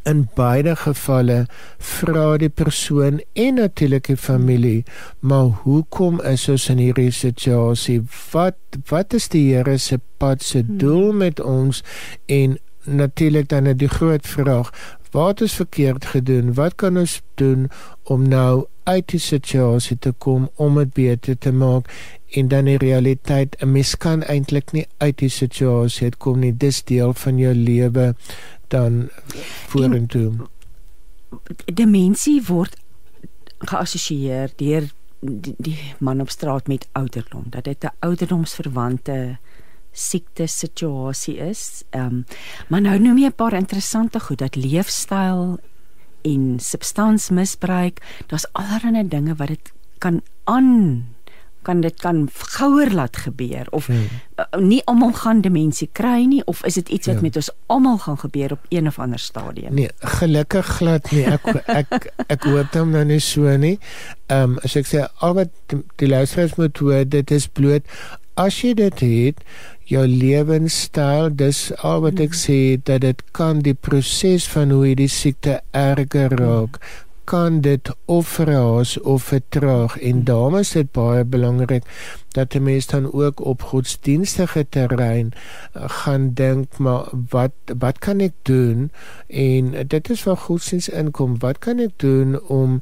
in 0.06 0.26
beide 0.38 0.76
gevalle 0.78 1.38
vra 1.82 2.26
die 2.42 2.52
persoon 2.52 3.22
en 3.34 3.58
natuurlik 3.62 4.10
die 4.12 4.18
familie 4.20 4.84
maar 5.20 5.64
hoekom 5.64 6.20
is 6.34 6.46
ons 6.52 6.68
in 6.74 6.82
hierdie 6.84 7.12
situasie? 7.16 8.02
Wat 8.34 8.60
wat 8.92 9.16
is 9.18 9.30
die 9.34 9.48
Here 9.54 9.78
se 9.82 10.00
pad 10.22 10.44
se 10.44 10.62
hmm. 10.62 10.78
doel 10.78 11.12
met 11.14 11.40
ons? 11.40 11.82
En 12.26 12.60
natuurlik 12.86 13.50
dan 13.50 13.72
die 13.78 13.90
groot 13.90 14.28
vraag 14.28 14.70
wat 15.16 15.42
is 15.42 15.54
verkeerd 15.54 16.06
gedoen? 16.06 16.54
Wat 16.54 16.76
kan 16.76 16.98
ons 16.98 17.22
doen 17.40 17.70
om 18.04 18.28
nou 18.28 18.66
uit 18.84 19.08
die 19.14 19.20
situasie 19.20 19.98
te 19.98 20.12
kom 20.12 20.50
om 20.56 20.76
dit 20.82 20.92
beter 20.94 21.38
te 21.38 21.54
maak? 21.56 21.88
En 22.36 22.48
dan 22.52 22.68
in 22.68 22.82
realiteit, 22.84 23.56
'n 23.60 23.72
mens 23.72 23.96
kan 23.98 24.24
eintlik 24.24 24.72
nie 24.72 24.88
uit 24.98 25.18
die 25.18 25.30
situasie 25.30 26.04
uitkom 26.12 26.40
nie. 26.40 26.58
Dis 26.58 26.84
deel 26.84 27.14
van 27.14 27.38
jou 27.38 27.54
lewe 27.54 28.16
dan 28.68 29.10
vorentoe. 29.68 30.32
Demensie 31.66 32.44
word 32.44 32.78
geassosieer 33.58 34.52
deur 34.56 34.92
die, 35.20 35.56
die 35.58 35.80
man 36.00 36.22
op 36.22 36.30
straat 36.30 36.68
met 36.68 36.88
ouderdom. 36.92 37.44
Dat 37.50 37.64
dit 37.64 37.84
'n 37.84 37.96
ouderdomsverwante 38.00 39.38
siekte 39.96 40.48
situasie 40.52 41.38
is. 41.50 41.84
Ehm 41.96 42.06
um, 42.06 42.26
maar 42.68 42.84
nou 42.84 43.00
noem 43.00 43.18
jy 43.24 43.32
'n 43.32 43.40
paar 43.40 43.54
interessante 43.54 44.20
goed 44.20 44.40
dat 44.44 44.56
leefstyl 44.56 45.58
en 46.22 46.60
substansmisbruik, 46.60 48.02
daar's 48.28 48.48
allerlei 48.52 49.08
dinge 49.08 49.36
wat 49.36 49.48
dit 49.48 49.72
kan 49.98 50.22
aan 50.44 51.06
kan 51.66 51.82
dit 51.82 52.02
kan 52.02 52.30
gouer 52.38 52.92
laat 52.94 53.18
gebeur 53.18 53.66
of 53.70 53.88
hmm. 53.90 54.08
uh, 54.38 54.46
nie 54.62 54.82
almal 54.86 55.14
gaan 55.18 55.42
demensie 55.42 55.90
kry 55.92 56.26
nie 56.30 56.44
of 56.46 56.62
is 56.66 56.78
dit 56.78 56.90
iets 56.90 57.10
wat 57.10 57.16
ja. 57.16 57.22
met 57.22 57.40
ons 57.42 57.50
almal 57.74 57.98
gaan 58.04 58.20
gebeur 58.22 58.52
op 58.52 58.66
een 58.70 58.88
of 58.88 59.00
ander 59.00 59.20
stadium? 59.20 59.74
Nee, 59.74 59.90
gelukkig 60.20 60.66
glad 60.78 61.10
nie. 61.12 61.26
Ek 61.26 61.48
ek 61.66 62.12
ek 62.28 62.44
hoop 62.44 62.70
dan 62.76 62.94
nou 62.94 63.06
nie 63.06 63.22
so 63.24 63.58
nie. 63.58 63.80
Ehm 64.28 64.56
um, 64.56 64.60
as 64.62 64.78
ek 64.78 64.92
sê 64.92 65.08
al 65.26 65.34
wat 65.42 65.74
die, 65.74 66.10
luisteraars 66.10 66.56
moet 66.62 66.78
hoor, 66.78 67.10
dit 67.10 67.34
is 67.34 67.48
bloot 67.48 67.98
as 68.36 68.60
jy 68.62 68.74
dit 68.78 69.02
het 69.02 69.42
jou 69.90 70.06
lewenstyl. 70.10 71.32
Dis 71.38 71.70
al 71.82 72.04
wat 72.06 72.20
ek 72.20 72.34
mm. 72.34 72.42
sê 72.42 72.60
dat 72.84 73.04
dit 73.06 73.26
kan 73.36 73.62
die 73.66 73.76
proses 73.78 74.48
van 74.52 74.74
hoe 74.74 74.86
jy 74.90 74.96
die 75.06 75.12
siekte 75.12 75.60
erger 75.72 76.34
raak 76.40 76.82
kan 77.26 77.62
dit 77.62 77.90
of 78.06 78.28
verhaas 78.28 79.00
of 79.02 79.24
vertraag. 79.24 79.98
En 80.00 80.24
daarom 80.24 80.56
is 80.56 80.72
dit 80.72 80.92
baie 80.92 81.26
belangrik 81.26 81.84
dat 82.36 82.52
die 82.52 82.62
mense 82.62 82.92
dan 82.92 83.08
ook 83.14 83.40
op 83.46 83.62
godsdienstige 83.62 84.66
terrein 84.70 85.32
uh, 85.34 85.84
gaan 85.88 86.34
dink 86.34 86.78
maar 86.78 87.10
wat 87.30 87.52
wat 87.78 88.00
kan 88.00 88.20
ek 88.20 88.34
doen? 88.42 88.92
En 89.28 89.74
dit 89.88 90.10
is 90.10 90.24
waar 90.24 90.38
godsdienst 90.38 90.88
inkom. 90.88 91.40
Wat 91.40 91.60
kan 91.60 91.80
ek 91.80 91.98
doen 92.02 92.40
om 92.48 92.80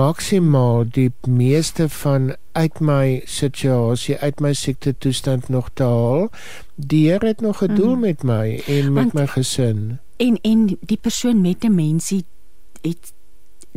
maksimaal 0.00 0.84
die 0.90 1.12
meeste 1.28 1.88
van 1.88 2.34
uit 2.52 2.80
my 2.80 3.20
situasie 3.24 4.18
uit 4.18 4.40
my 4.40 4.52
siekte 4.52 4.94
toestand 4.98 5.48
nog 5.48 5.70
te 5.74 5.82
haal? 5.82 6.28
Die 6.74 7.10
Here 7.10 7.26
het 7.26 7.40
nog 7.40 7.62
'n 7.62 7.74
doel 7.74 7.94
mm. 7.94 8.00
met 8.00 8.22
my 8.22 8.62
en 8.66 8.92
met 8.92 9.02
Want, 9.02 9.12
my 9.12 9.26
gesin 9.26 9.98
en 10.18 10.38
en 10.42 10.66
die 10.80 10.98
persoon 11.00 11.40
met 11.40 11.60
demensie 11.60 12.24
het 12.80 13.12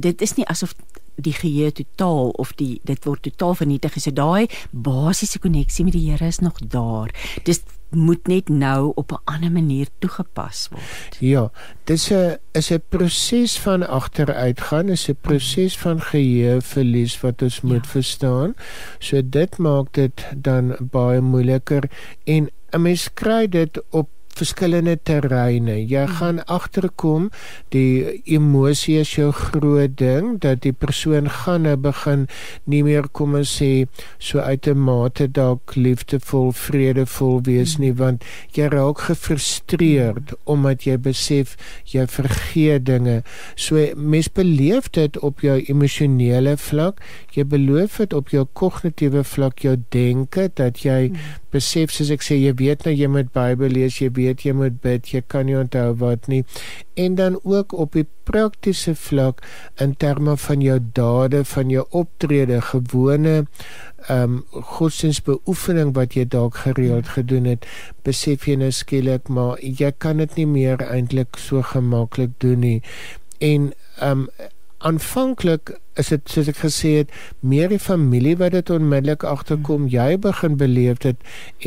dit 0.01 0.21
is 0.21 0.35
nie 0.37 0.47
asof 0.47 0.75
die 1.21 1.33
geheue 1.35 1.71
totaal 1.71 2.31
of 2.41 2.53
die 2.59 2.79
dit 2.87 3.05
word 3.05 3.23
totaal 3.27 3.55
vernietig 3.59 3.95
is. 3.99 4.07
So 4.07 4.15
daai 4.15 4.47
basiese 4.71 5.41
koneksie 5.43 5.85
met 5.85 5.97
die 5.97 6.07
Here 6.09 6.27
is 6.27 6.41
nog 6.41 6.57
daar. 6.73 7.13
Dis 7.45 7.61
moet 7.91 8.27
net 8.27 8.49
nou 8.49 8.91
op 8.95 9.11
'n 9.11 9.21
ander 9.25 9.51
manier 9.51 9.87
toegepas 9.99 10.67
word. 10.71 11.17
Ja, 11.19 11.51
dis 11.83 12.11
'n 12.11 12.37
is 12.51 12.71
'n 12.71 12.81
proses 12.89 13.59
van 13.59 13.87
agteruitgaan, 13.87 14.89
is 14.89 15.09
'n 15.09 15.17
proses 15.21 15.77
van 15.77 16.01
geheue 16.01 16.61
verlies 16.61 17.19
wat 17.21 17.41
ons 17.41 17.61
moet 17.61 17.85
ja. 17.85 17.91
verstaan. 17.91 18.53
So 18.99 19.21
dit 19.23 19.57
maak 19.57 19.93
dit 19.93 20.25
dan 20.35 20.75
baie 20.79 21.21
moeiliker 21.21 21.83
en 22.23 22.49
'n 22.71 22.81
mens 22.81 23.13
kry 23.13 23.47
dit 23.47 23.83
op 23.89 24.09
verskillende 24.37 24.97
terreine. 25.07 25.77
Jy 25.79 26.05
hmm. 26.05 26.15
gaan 26.19 26.39
agterkom 26.45 27.29
die 27.75 28.21
emosie 28.25 28.99
is 29.01 29.13
jou 29.15 29.31
groot 29.35 29.97
ding 29.99 30.37
dat 30.43 30.63
die 30.65 30.73
persoon 30.73 31.29
gaan 31.29 31.67
nou 31.67 31.75
begin 31.79 32.27
nie 32.69 32.81
meer 32.85 33.07
kom 33.11 33.35
en 33.39 33.47
sê 33.47 33.71
so 34.17 34.39
uitermate 34.39 35.27
dalk 35.31 35.75
liefdevol, 35.75 36.51
vredevol 36.55 37.41
wees 37.47 37.75
hmm. 37.75 37.85
nie 37.85 37.93
want 38.01 38.25
jy 38.57 38.69
raak 38.73 39.05
gefrustreerd 39.09 40.33
hmm. 40.33 40.41
omdat 40.55 40.87
jy 40.87 40.97
besef 41.09 41.57
jy 41.91 42.07
vergeet 42.07 42.87
dinge. 42.89 43.21
So 43.55 43.81
mens 43.95 44.31
beleef 44.31 44.89
dit 44.95 45.17
op 45.19 45.43
jou 45.45 45.59
emosionele 45.71 46.57
vlak, 46.59 47.01
jy 47.35 47.45
beloof 47.47 48.01
dit 48.03 48.17
op 48.17 48.31
jou 48.33 48.47
kognitiewe 48.57 49.23
vlak, 49.27 49.63
jou 49.65 49.77
denke 49.93 50.49
dat 50.55 50.83
jy 50.85 51.11
hmm 51.11 51.40
besef 51.51 51.91
soos 51.93 52.11
ek 52.13 52.23
sê 52.25 52.37
jy 52.39 52.53
weet 52.59 52.85
nou 52.85 52.93
jy 52.95 53.09
moet 53.11 53.31
Bybel 53.35 53.73
lees, 53.75 53.99
jy 54.01 54.09
weet 54.15 54.45
jy 54.45 54.53
moet 54.57 54.79
bid, 54.83 55.11
jy 55.13 55.21
kan 55.27 55.47
nie 55.49 55.57
onthou 55.59 55.91
wat 56.01 56.27
nie. 56.31 56.43
En 56.99 57.15
dan 57.19 57.37
ook 57.43 57.73
op 57.73 57.97
die 57.97 58.05
praktiese 58.27 58.93
vlak 58.95 59.41
in 59.81 59.95
terme 59.99 60.37
van 60.37 60.63
jou 60.63 60.77
dade, 60.97 61.43
van 61.53 61.73
jou 61.73 61.85
optrede, 61.89 62.61
gewone 62.71 63.35
ehm 64.09 64.39
um, 64.39 64.63
godsdienstbeoefening 64.75 65.91
wat 65.93 66.15
jy 66.17 66.23
dalk 66.25 66.63
gereeld 66.63 67.11
gedoen 67.17 67.45
het, 67.51 67.67
besef 68.07 68.47
jy 68.49 68.55
nou 68.57 68.71
skielik 68.73 69.29
maar 69.29 69.59
jy 69.61 69.91
kan 69.97 70.17
dit 70.23 70.39
nie 70.39 70.47
meer 70.49 70.81
eintlik 70.87 71.37
so 71.37 71.61
gemaklik 71.73 72.33
doen 72.41 72.65
nie. 72.65 72.79
En 73.39 73.71
ehm 73.99 74.25
um, 74.25 74.27
aanvanklik 74.87 75.73
is 75.99 76.09
dit 76.13 76.33
soos 76.33 76.49
ek 76.51 76.61
gesê 76.63 76.91
het 77.01 77.13
meer 77.39 77.69
die 77.71 77.79
familie 77.81 78.33
wat 78.39 78.55
dit 78.55 78.69
onmiddellik 78.73 79.23
agterkom 79.27 79.85
hmm. 79.85 79.91
jy 79.93 80.17
begin 80.23 80.57
beleef 80.57 81.01
dit 81.05 81.17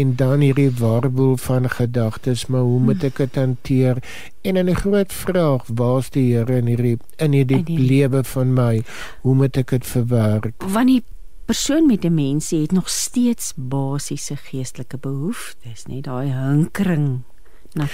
en 0.02 0.14
dan 0.20 0.44
hierdie 0.44 0.70
warboel 0.80 1.36
van 1.44 1.68
gedagtes 1.70 2.46
maar 2.52 2.66
hoe 2.66 2.80
moet 2.80 3.04
ek 3.04 3.20
dit 3.22 3.40
hanteer? 3.40 4.02
En 4.42 4.58
'n 4.58 4.74
groot 4.74 5.12
vraag 5.12 5.64
waar's 5.68 6.10
die 6.10 6.34
Here 6.34 6.56
in 6.56 6.66
hierdie 6.66 6.98
in 7.18 7.32
hierdie 7.32 7.64
lewe 7.68 8.24
van 8.24 8.52
my? 8.54 8.82
Hoe 9.22 9.34
moet 9.34 9.56
ek 9.56 9.70
dit 9.70 9.86
verwerk? 9.86 10.54
Want 10.58 10.88
die 10.88 11.02
persoon 11.44 11.86
met 11.86 12.02
demensie 12.02 12.60
het 12.62 12.72
nog 12.72 12.88
steeds 12.88 13.52
basiese 13.56 14.36
geestelike 14.36 14.96
behoeftes 14.98 15.84
nê 15.88 16.00
daai 16.00 16.32
hinkering 16.32 17.22
na 17.74 17.88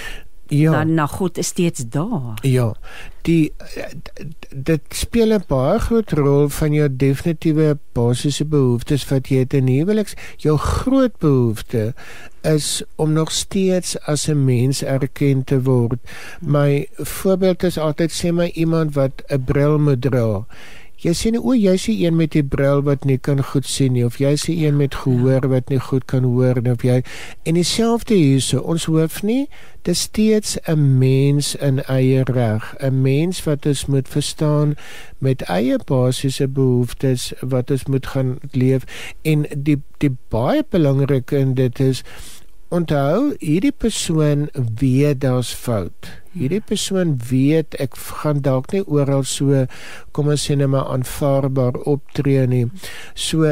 ja. 0.51 0.71
na, 0.71 0.83
na 0.83 1.05
God 1.07 1.37
is 1.37 1.47
steeds 1.47 1.83
daar. 1.89 2.37
Ja. 2.41 2.73
Die 3.21 3.53
dit 4.49 4.81
speel 4.89 5.33
'n 5.33 5.43
baie 5.47 5.79
groot 5.79 6.11
rol 6.11 6.49
van 6.49 6.73
jou 6.73 6.89
definitiewe 6.89 7.77
basiese 7.93 8.45
behoeftes 8.45 9.07
wat 9.09 9.27
jy 9.27 9.37
het 9.37 9.53
in 9.53 9.67
huweliks. 9.67 10.13
Jou 10.37 10.57
groot 10.57 11.17
behoefte 11.17 11.93
is 12.41 12.83
om 12.95 13.13
nog 13.13 13.31
steeds 13.31 13.99
as 13.99 14.27
'n 14.27 14.45
mens 14.45 14.83
erken 14.83 15.43
te 15.43 15.61
word. 15.61 15.99
My 16.41 16.87
voorbeeld 16.97 17.63
is 17.63 17.77
altyd 17.77 18.11
sê 18.11 18.33
my 18.33 18.51
iemand 18.53 18.93
wat 18.93 19.23
'n 19.27 19.43
bril 19.43 19.79
moet 19.79 20.01
dra. 20.01 20.45
Jy 21.01 21.15
sien 21.17 21.35
o, 21.39 21.55
jy 21.57 21.71
sien 21.81 21.97
een 21.97 22.13
met 22.13 22.35
die 22.35 22.43
bril 22.45 22.83
wat 22.85 23.07
nie 23.09 23.17
kan 23.17 23.39
goed 23.41 23.65
sien 23.65 23.95
nie 23.95 24.03
of 24.05 24.19
jy 24.21 24.35
sien 24.37 24.59
een 24.61 24.75
met 24.77 24.93
gehoor 25.01 25.47
wat 25.49 25.71
nie 25.73 25.79
goed 25.81 26.05
kan 26.11 26.27
hoor 26.29 26.59
nie 26.61 26.75
of 26.75 26.83
jy 26.85 26.99
en 27.49 27.57
dieselfde 27.57 28.13
hierso 28.19 28.61
ons 28.61 28.85
hoef 28.85 29.23
nie 29.25 29.47
dis 29.89 30.03
steeds 30.05 30.59
'n 30.69 30.99
mens 31.01 31.55
in 31.55 31.81
eie 31.89 32.21
reg 32.29 32.75
'n 32.77 33.01
mens 33.01 33.41
wat 33.49 33.65
ons 33.65 33.85
moet 33.87 34.07
verstaan 34.07 34.75
met 35.17 35.41
eie 35.49 35.79
basiese 35.85 36.47
behoeftes 36.47 37.33
wat 37.41 37.71
ons 37.71 37.85
moet 37.85 38.05
gaan 38.05 38.37
leef 38.51 38.85
en 39.23 39.47
die 39.57 39.81
die 39.97 40.13
baie 40.29 40.61
belangrike 40.69 41.37
en 41.37 41.53
dit 41.53 41.79
is 41.79 42.03
onthou 42.71 43.33
hierdie 43.39 43.73
persoon 43.75 44.47
weet 44.79 45.21
daar's 45.25 45.51
fout. 45.53 46.07
Hierdie 46.31 46.61
persoon 46.63 47.17
weet 47.29 47.75
ek 47.83 47.97
gaan 48.21 48.39
dalk 48.45 48.71
nie 48.71 48.83
oral 48.87 49.25
so 49.27 49.65
kom 50.15 50.31
ons 50.31 50.45
sê 50.47 50.55
net 50.55 50.71
maar 50.71 50.87
aanvaarbaar 50.93 51.81
optree 51.91 52.45
nie. 52.47 52.67
So 53.15 53.43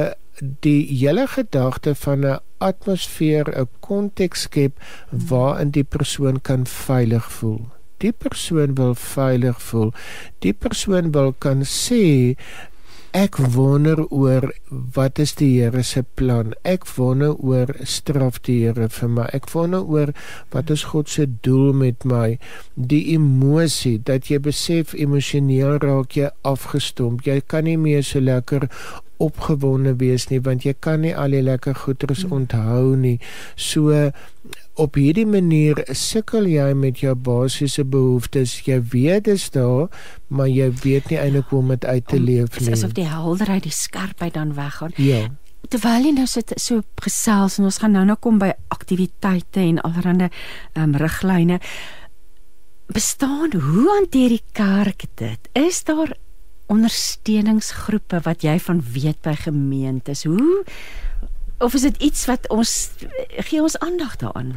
die 0.64 0.88
hele 0.88 1.28
gedagte 1.28 1.96
van 1.96 2.26
'n 2.26 2.40
atmosfeer, 2.60 3.52
'n 3.52 3.68
konteks 3.80 4.48
skep 4.48 4.80
waarin 5.12 5.72
die 5.72 5.84
persoon 5.84 6.42
kan 6.42 6.66
veilig 6.66 7.32
voel. 7.32 7.62
Die 7.98 8.12
persoon 8.12 8.76
wil 8.76 8.96
veilig 8.96 9.62
voel. 9.62 9.92
Die 10.40 10.54
persoon 10.54 11.12
wil 11.12 11.34
kan 11.34 11.64
sê 11.64 12.36
Ek 13.10 13.40
wonder 13.42 14.04
oor 14.14 14.52
wat 14.70 15.18
is 15.18 15.32
die 15.40 15.56
Here 15.58 15.82
se 15.82 16.04
plan? 16.04 16.52
Ek 16.62 16.84
wonder 16.94 17.34
oor 17.42 17.72
straf 17.82 18.38
die 18.46 18.60
Here 18.68 18.86
vir 18.86 19.10
my. 19.10 19.26
Ek 19.34 19.50
wonder 19.50 19.82
oor 19.82 20.12
wat 20.54 20.70
is 20.70 20.84
God 20.92 21.10
se 21.10 21.26
doel 21.26 21.74
met 21.74 22.06
my? 22.06 22.38
Die 22.78 23.02
emosie 23.16 23.98
dat 23.98 24.30
jy 24.30 24.38
besef 24.46 24.94
emosioneel 24.94 25.80
raak 25.82 26.14
jy 26.20 26.30
afgestomp. 26.46 27.26
Jy 27.26 27.42
kan 27.42 27.66
nie 27.66 27.80
meer 27.82 28.06
so 28.06 28.22
lekker 28.22 28.70
opgewonde 29.20 29.96
wees 30.00 30.30
nie 30.32 30.40
want 30.44 30.66
jy 30.68 30.74
kan 30.80 31.04
nie 31.04 31.16
al 31.16 31.36
die 31.36 31.44
lekker 31.44 31.76
goeders 31.76 32.24
hmm. 32.24 32.38
onthou 32.40 32.96
nie. 33.00 33.18
So 33.56 34.12
op 34.80 34.96
hierdie 34.96 35.28
manier 35.28 35.82
sukkel 35.92 36.48
jy 36.48 36.72
met 36.78 37.02
jou 37.04 37.14
basiese 37.16 37.84
behoeftes. 37.84 38.56
Jy 38.66 38.80
weet 38.94 39.28
dit 39.28 39.36
is 39.36 39.50
daar, 39.52 39.90
maar 40.28 40.48
jy 40.48 40.70
weet 40.84 41.12
nie 41.12 41.20
eintlik 41.20 41.52
hoe 41.52 41.60
om 41.60 41.76
dit 41.76 41.86
uit 41.86 42.08
te 42.08 42.20
leef 42.20 42.60
nie. 42.60 42.72
Asof 42.74 42.96
die 42.98 43.08
helderheid, 43.10 43.68
die 43.68 43.76
skerpheid 43.76 44.38
dan 44.40 44.56
weggaan. 44.58 44.96
Ja. 44.96 45.28
Terwyl 45.70 46.08
jy 46.08 46.16
nou 46.16 46.28
sit 46.32 46.54
so 46.56 46.82
gesels 47.04 47.60
en 47.60 47.68
ons 47.68 47.82
gaan 47.84 47.98
nou 47.98 48.06
nou 48.08 48.16
kom 48.24 48.40
by 48.40 48.54
aktiwiteite 48.72 49.60
en 49.66 49.82
allerlei 49.84 50.30
ehm 50.30 50.84
um, 50.86 50.96
riglyne 51.02 51.60
bestaan 52.90 53.54
hoe 53.54 53.86
hanteer 53.98 54.34
die 54.34 54.44
kerk 54.52 55.06
dit? 55.20 55.50
Is 55.54 55.84
daar 55.84 56.16
ondersteuningsgroepe 56.70 58.22
wat 58.26 58.46
jy 58.46 58.60
van 58.62 58.82
weet 58.94 59.22
by 59.26 59.36
gemeentes? 59.36 60.24
Hoe 60.24 60.64
of 61.60 61.74
is 61.76 61.84
dit 61.88 61.98
iets 62.10 62.26
wat 62.30 62.48
ons 62.54 62.90
gee 63.50 63.62
ons 63.62 63.80
aandag 63.84 64.16
daaraan? 64.22 64.56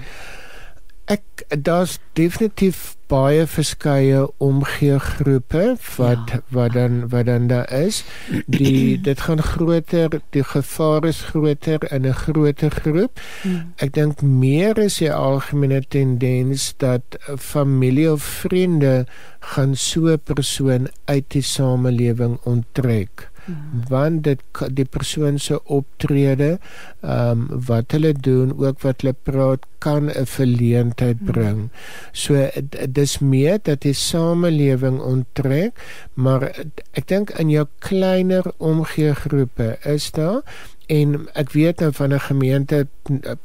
Ek 1.10 1.22
daar's 1.48 1.98
definitief 2.14 2.96
baie 3.10 3.42
verskeie 3.50 4.22
omgee 4.40 4.98
groepe 5.02 5.64
wat 5.96 6.30
ja. 6.30 6.38
wat 6.54 6.76
dan 6.76 7.08
wat 7.12 7.26
dan 7.26 7.48
daar 7.50 7.68
is. 7.72 8.04
Die 8.46 9.00
dit 9.08 9.20
gaan 9.20 9.42
groter, 9.42 10.20
die 10.30 10.44
gevaar 10.44 11.04
is 11.10 11.20
groter 11.32 11.92
in 11.92 12.06
'n 12.06 12.14
groter 12.14 12.70
groep. 12.70 13.20
Hmm. 13.42 13.74
Ek 13.76 13.92
dink 13.92 14.22
meer 14.22 14.78
is 14.78 15.00
die 15.02 15.12
algemene 15.12 15.82
tendens 15.88 16.74
dat 16.76 17.18
familie 17.38 18.12
of 18.12 18.22
vriende 18.22 19.06
gaan 19.40 19.76
so 19.76 20.06
'n 20.06 20.22
persoon 20.24 20.88
uit 21.04 21.24
die 21.28 21.42
samelewing 21.42 22.38
onttrek. 22.44 23.31
Hmm. 23.44 23.82
want 23.88 24.22
dit 24.22 24.40
die 24.70 24.84
persoon 24.84 25.38
se 25.38 25.58
optrede 25.64 26.58
ehm 27.00 27.30
um, 27.30 27.62
wat 27.66 27.90
hulle 27.96 28.12
doen 28.14 28.52
ook 28.58 28.82
wat 28.86 29.02
hulle 29.02 29.14
praat 29.28 29.66
kan 29.82 30.10
'n 30.10 30.26
verleentheid 30.26 31.18
hmm. 31.18 31.32
bring. 31.32 31.70
So 32.12 32.48
dis 32.88 33.18
meer 33.18 33.58
dat 33.62 33.80
die 33.82 33.92
samelewing 33.92 35.00
onttrek, 35.00 35.74
maar 36.14 36.50
ek 36.92 37.08
dink 37.08 37.30
in 37.30 37.50
jou 37.50 37.66
kleiner 37.78 38.46
omgee 38.58 39.14
groepe 39.14 39.78
is 39.84 40.10
daar 40.10 40.42
en 40.86 41.28
ek 41.38 41.52
weet 41.52 41.80
nou 41.80 41.92
van 41.92 42.12
'n 42.12 42.20
gemeente 42.20 42.86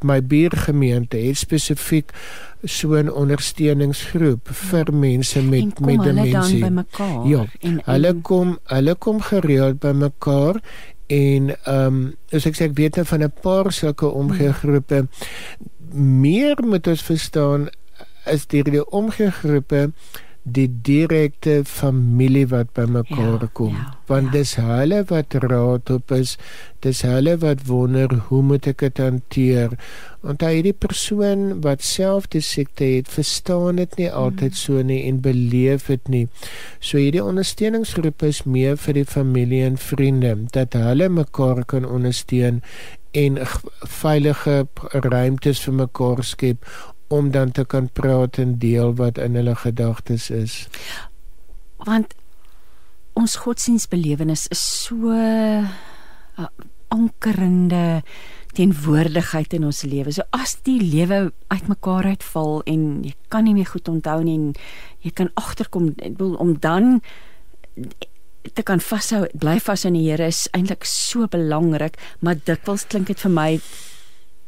my 0.02 0.24
buurgemeente 0.24 1.18
het 1.18 1.38
spesifiek 1.38 2.12
so 2.64 2.96
'n 2.96 3.12
ondersteuningsgroep 3.12 4.50
vir 4.50 4.94
mense 4.94 5.42
met 5.44 5.80
met 5.80 6.04
demensie. 6.04 6.66
Ja, 7.24 7.46
en, 7.46 7.48
en, 7.60 7.82
hulle 7.86 8.14
kom 8.22 8.60
hulle 8.64 8.96
kom 8.96 9.22
gereeld 9.22 9.80
by 9.80 9.92
mekaar 9.92 10.62
en 11.08 11.56
ehm 11.64 11.86
um, 11.86 12.16
as 12.32 12.46
ek 12.46 12.56
sê 12.56 12.64
ek 12.68 12.78
weet 12.78 12.96
nou 12.96 13.06
van 13.06 13.24
'n 13.24 13.34
paar 13.42 13.72
sulke 13.72 14.08
omgee 14.08 14.54
groepe 14.54 15.08
meer 15.94 16.58
moet 16.64 16.88
ons 16.88 17.02
verstaan 17.02 17.70
is 18.26 18.46
die 18.46 18.64
die 18.64 18.90
omgee 18.92 19.32
groepe 19.32 19.92
die 20.48 20.68
direkte 20.88 21.62
familie 21.68 22.48
wat 22.52 22.72
bymekaar 22.78 23.44
ja, 23.44 23.50
kom 23.54 23.76
ja, 23.76 23.86
want 24.08 24.32
ja. 24.32 24.40
dis 24.40 24.54
hulle 24.62 25.02
wat 25.10 25.36
raad 25.44 25.92
op 25.92 26.14
is 26.16 26.38
dis 26.86 27.02
hulle 27.04 27.36
wat 27.42 27.66
wonder 27.68 28.14
hoe 28.30 28.42
moet 28.52 28.70
ek 28.72 28.86
dit 28.86 29.02
hanteer 29.04 29.76
want 30.24 30.46
hy 30.48 30.62
die 30.66 30.76
persoon 30.86 31.62
wat 31.66 31.84
self 31.86 32.30
die 32.34 32.44
siekte 32.44 32.88
het 32.94 33.12
verstaan 33.12 33.82
dit 33.82 34.00
nie 34.00 34.10
altyd 34.10 34.54
mm. 34.56 34.62
so 34.64 34.84
nie 34.92 35.02
en 35.10 35.22
beleef 35.26 35.90
dit 35.92 36.14
nie 36.14 36.26
so 36.80 36.96
hierdie 37.02 37.24
ondersteuningsgroep 37.24 38.24
is 38.30 38.46
meer 38.46 38.80
vir 38.86 39.02
die 39.02 39.08
familie 39.18 39.66
en 39.68 39.82
vriende 39.82 40.36
dat 40.56 40.78
hulle 40.80 41.12
mekaar 41.12 41.66
kan 41.68 41.88
ondersteun 41.88 42.64
en 43.18 43.40
veilige 44.02 44.68
ruimtes 44.94 45.64
vir 45.66 45.76
mekaar 45.86 46.24
skep 46.24 46.66
om 47.08 47.32
dan 47.32 47.52
te 47.52 47.66
kan 47.66 47.90
praat 47.90 48.38
en 48.38 48.58
deel 48.60 48.96
wat 48.96 49.18
in 49.18 49.36
hulle 49.36 49.56
gedagtes 49.56 50.30
is. 50.30 50.68
Want 51.78 52.14
ons 53.14 53.36
godsdienstbelewenis 53.36 54.48
is 54.48 54.64
so 54.84 54.96
'n 55.12 55.68
uh, 56.40 56.48
ankerende 56.88 58.04
teenwoordigheid 58.58 59.54
in 59.54 59.66
ons 59.66 59.84
lewe. 59.84 60.12
So 60.12 60.26
as 60.36 60.58
die 60.66 60.80
lewe 60.82 61.32
uitmekaar 61.48 62.06
uitval 62.16 62.62
en 62.66 63.04
jy 63.06 63.14
kan 63.28 63.44
nie 63.44 63.54
meer 63.58 63.70
goed 63.70 63.90
onthou 63.92 64.24
nie 64.24 64.38
en 64.40 64.54
jy 65.06 65.12
kan 65.12 65.30
agterkom 65.34 65.94
om 66.18 66.56
dan 66.60 67.02
te 68.54 68.64
kan 68.64 68.80
vashou, 68.80 69.26
bly 69.36 69.58
vas 69.60 69.86
in 69.86 69.98
die 69.98 70.06
Here 70.08 70.30
is 70.32 70.48
eintlik 70.56 70.88
so 70.88 71.28
belangrik, 71.28 71.98
maar 72.24 72.40
dikwels 72.48 72.88
klink 72.88 73.12
dit 73.12 73.20
vir 73.20 73.34
my 73.34 73.50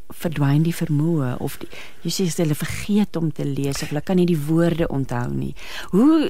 verdwyn 0.09 0.63
die 0.65 0.73
vermoë 0.73 1.35
of 1.43 1.57
die, 1.61 1.69
jy 2.03 2.11
sê 2.11 2.27
hulle 2.41 2.57
vergeet 2.57 3.15
om 3.19 3.29
te 3.31 3.45
lees 3.45 3.83
of 3.83 3.91
hulle 3.91 4.01
kan 4.05 4.17
nie 4.17 4.25
die 4.29 4.39
woorde 4.47 4.87
onthou 4.89 5.27
nie. 5.33 5.53
Hoe 5.93 6.25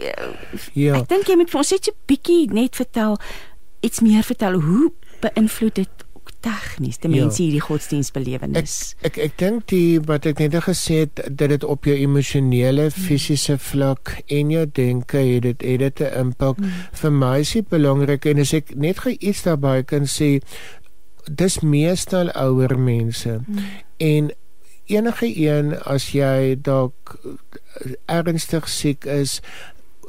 ja. 0.74 1.00
Ek 1.00 1.08
dink 1.10 1.32
jy 1.32 1.40
moet 1.40 1.52
vir 1.52 1.62
ons 1.64 1.72
net 1.72 1.90
so 1.90 2.06
bietjie 2.10 2.50
net 2.52 2.76
vertel 2.76 3.18
iets 3.86 4.04
meer 4.04 4.26
vertel 4.28 4.60
hoe 4.60 4.92
beïnvloed 5.24 5.80
dit 5.80 6.06
tegnies 6.44 7.00
die 7.04 7.10
mense 7.12 7.42
ja. 7.42 7.46
hierdie 7.48 7.64
godsdienstbelewenis. 7.64 8.76
Ek 9.02 9.10
ek, 9.10 9.20
ek 9.26 9.38
dink 9.42 9.66
die 9.72 10.00
wat 10.08 10.28
ek 10.30 10.40
net 10.44 10.56
gesê 10.64 11.02
het 11.04 11.20
dat 11.28 11.52
dit 11.52 11.66
op 11.68 11.88
jou 11.88 11.96
emosionele, 12.00 12.88
hmm. 12.88 13.08
fisiese 13.08 13.58
vlak 13.60 14.16
en 14.28 14.54
jou 14.56 14.66
denke 14.80 15.20
het 15.20 15.48
dit 15.48 15.66
het 15.68 15.84
dit 15.84 16.04
'n 16.08 16.30
impak. 16.30 16.58
Hmm. 16.58 16.88
Vir 17.02 17.12
my 17.12 17.36
is 17.44 17.54
dit 17.54 17.68
belangrik 17.68 18.26
en 18.26 18.40
as 18.40 18.54
ek 18.54 18.76
net 18.76 19.04
gou 19.04 19.16
iets 19.20 19.44
daarby 19.44 19.84
kan 19.84 20.08
sê 20.08 20.40
dis 21.30 21.60
meestal 21.60 22.32
ouer 22.34 22.78
mense 22.80 23.40
hmm. 23.46 23.66
en 23.98 24.32
enige 24.90 25.30
een 25.38 25.76
as 25.86 26.12
jy 26.16 26.56
dalk 26.66 27.20
ernstig 28.06 28.70
siek 28.70 29.06
is 29.06 29.42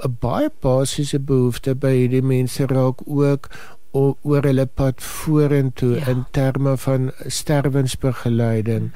'n 0.04 0.16
baie 0.20 0.48
basiese 0.60 1.18
behoefte 1.20 1.74
by 1.74 1.92
hierdie 1.96 2.24
mense 2.24 2.66
raak 2.66 3.04
ook 3.06 3.50
oor 3.92 4.46
hulle 4.46 4.66
pad 4.66 5.02
vorentoe 5.02 5.96
ja. 5.96 6.06
in 6.12 6.24
terme 6.30 6.76
van 6.78 7.10
sterwensbegeleiding. 7.26 8.90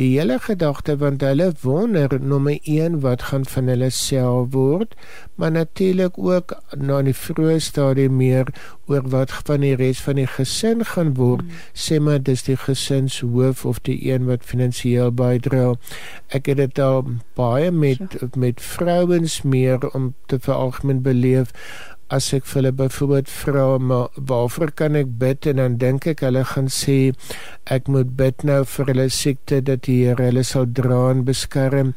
Die 0.00 0.08
hele 0.16 0.38
gedagte 0.40 0.96
want 0.98 1.20
hulle 1.20 1.50
wonder 1.60 2.16
nommer 2.20 2.58
1 2.62 3.00
wat 3.04 3.22
gaan 3.28 3.44
van 3.44 3.68
hulle 3.68 3.90
self 3.92 4.48
word, 4.54 4.94
maar 5.34 5.52
natuurlik 5.52 6.18
ook 6.18 6.56
na 6.76 7.02
die 7.04 7.14
vroeë 7.14 7.58
stadium 7.60 8.16
meer 8.16 8.48
oor 8.88 9.04
wat 9.12 9.34
van 9.46 9.60
die 9.62 9.74
res 9.76 10.00
van 10.00 10.16
die 10.18 10.26
gesin 10.26 10.84
gaan 10.94 11.12
word. 11.20 11.44
Mm. 11.44 11.60
Sê 11.76 12.00
maar 12.00 12.22
dis 12.24 12.46
die 12.48 12.56
gesinshoof 12.56 13.66
of 13.68 13.82
die 13.86 13.98
een 14.08 14.26
wat 14.30 14.48
finansiëel 14.48 15.12
bydra. 15.12 15.74
Ek 16.32 16.48
het 16.50 16.62
dit 16.62 16.82
al 16.82 17.04
baie 17.36 17.70
met 17.70 18.00
ja. 18.18 18.32
met 18.34 18.64
vrouens 18.64 19.42
meer 19.42 19.90
om 19.92 20.14
te 20.26 20.40
veralgemeen 20.40 21.02
beleef 21.04 21.52
as 22.12 22.32
ek 22.36 22.44
vir 22.50 22.60
hulle 22.60 22.72
byvoorbeeld 22.82 23.30
vra 23.32 23.64
waarvoor 24.30 24.72
kan 24.76 24.98
ek 25.00 25.14
bid? 25.22 25.48
En 25.50 25.62
dan 25.62 25.78
dink 25.80 26.06
ek 26.12 26.24
hulle 26.26 26.44
gaan 26.52 26.68
sê 26.72 26.98
ek 27.72 27.88
moet 27.92 28.14
bid 28.18 28.44
nou 28.48 28.62
vir 28.74 28.92
hulle 28.92 29.08
siekte 29.08 29.62
dat 29.64 29.86
die 29.88 30.02
Here 30.02 30.28
hulle 30.30 30.44
sal 30.44 30.66
dra 30.66 31.02
en 31.10 31.24
beskerm. 31.28 31.94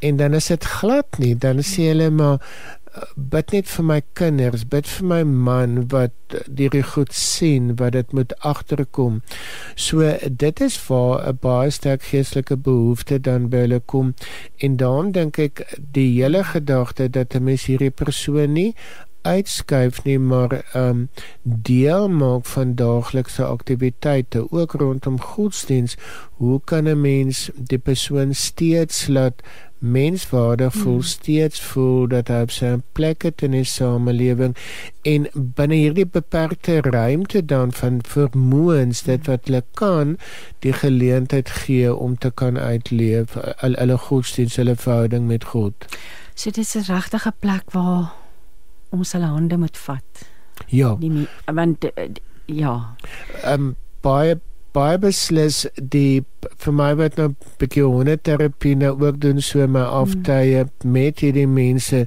En 0.00 0.20
dan 0.20 0.34
is 0.38 0.50
dit 0.52 0.64
glad 0.78 1.18
nie. 1.18 1.34
Dan 1.34 1.64
sê 1.66 1.90
hulle 1.92 2.10
maar 2.14 2.38
bid 3.32 3.52
net 3.52 3.68
vir 3.70 3.86
my 3.90 3.98
kinders 4.18 4.64
bid 4.72 4.88
vir 4.90 5.06
my 5.10 5.20
man 5.48 5.76
wat 5.92 6.36
die 6.60 6.82
goed 6.92 7.12
sien 7.16 7.74
wat 7.80 7.94
dit 7.96 8.12
moet 8.16 8.32
agterkom. 8.50 9.20
So 9.76 10.14
dit 10.44 10.60
is 10.66 10.76
waar 10.88 11.28
'n 11.28 11.38
baie 11.42 11.70
sterk 11.70 12.02
geestelike 12.10 12.56
behoefte 12.56 13.20
dan 13.20 13.48
by 13.50 13.64
hulle 13.66 13.80
kom. 13.80 14.14
En 14.58 14.76
dan 14.76 15.12
dink 15.12 15.38
ek 15.38 15.66
die 15.78 16.10
hele 16.20 16.44
gedagte 16.44 17.08
dat 17.10 17.34
'n 17.34 17.44
mens 17.44 17.66
hierdie 17.66 17.90
persoon 17.90 18.52
nie 18.52 18.74
uitskuif 19.22 20.04
nie 20.04 20.18
maar 20.18 20.52
ehm 20.72 20.88
um, 20.88 21.08
deel 21.42 22.08
maak 22.08 22.46
van 22.46 22.74
daaglikse 22.74 23.44
aktiwiteite 23.44 24.50
ook 24.50 24.72
rondom 24.72 25.20
godsdiens 25.20 25.96
hoe 26.40 26.60
kan 26.64 26.88
'n 26.88 27.00
mens 27.00 27.50
die 27.54 27.78
persoon 27.78 28.34
steeds 28.34 29.06
laat 29.06 29.42
menswaardig 29.78 30.74
voel 30.74 30.92
hmm. 30.92 31.02
steeds 31.02 31.60
voel 31.60 32.08
dat 32.08 32.28
hy 32.28 32.40
op 32.46 32.50
sy 32.50 32.70
plek 32.92 33.22
het 33.22 33.42
in 33.46 33.54
die 33.54 33.64
samelewing 33.64 34.56
en 35.06 35.28
binne 35.34 35.78
hierdie 35.78 36.06
beperkte 36.06 36.80
ruimte 36.80 37.44
dan 37.44 37.72
van 37.72 38.00
vermoëns 38.02 39.04
dit 39.06 39.30
wat 39.30 39.46
hulle 39.46 39.62
kan 39.78 40.16
die 40.66 40.72
geleentheid 40.72 41.50
gee 41.62 41.94
om 41.94 42.18
te 42.18 42.30
kan 42.30 42.58
uitleef 42.58 43.36
hulle 43.62 43.98
godsdiens 44.08 44.56
hulle 44.56 44.76
verhouding 44.76 45.26
met 45.26 45.44
God. 45.44 45.86
So 46.34 46.50
dit 46.50 46.64
is 46.64 46.74
'n 46.74 46.92
regte 46.92 47.32
plek 47.40 47.70
waar 47.70 48.12
ons 48.94 49.12
hulle 49.16 49.30
hande 49.32 49.58
moet 49.60 49.76
vat. 49.86 50.26
Ja. 50.72 50.94
Die, 51.00 51.26
want 51.46 51.84
eh, 51.94 52.10
ja. 52.46 52.74
Ehm 53.42 53.70
um, 53.70 53.76
baie 54.02 54.38
baie 54.76 54.98
beslis 55.00 55.64
die 55.76 56.22
vir 56.62 56.74
my 56.76 56.90
wat 56.98 57.16
nou 57.18 57.32
bietjie 57.60 57.86
honderterapie 57.86 58.76
nou 58.78 58.92
ook 59.00 59.20
doen 59.22 59.40
so 59.42 59.66
my 59.66 59.80
hmm. 59.82 59.96
aftye 60.02 60.64
mm. 60.66 60.92
met 60.92 61.22
hierdie 61.24 61.48
mense 61.50 62.04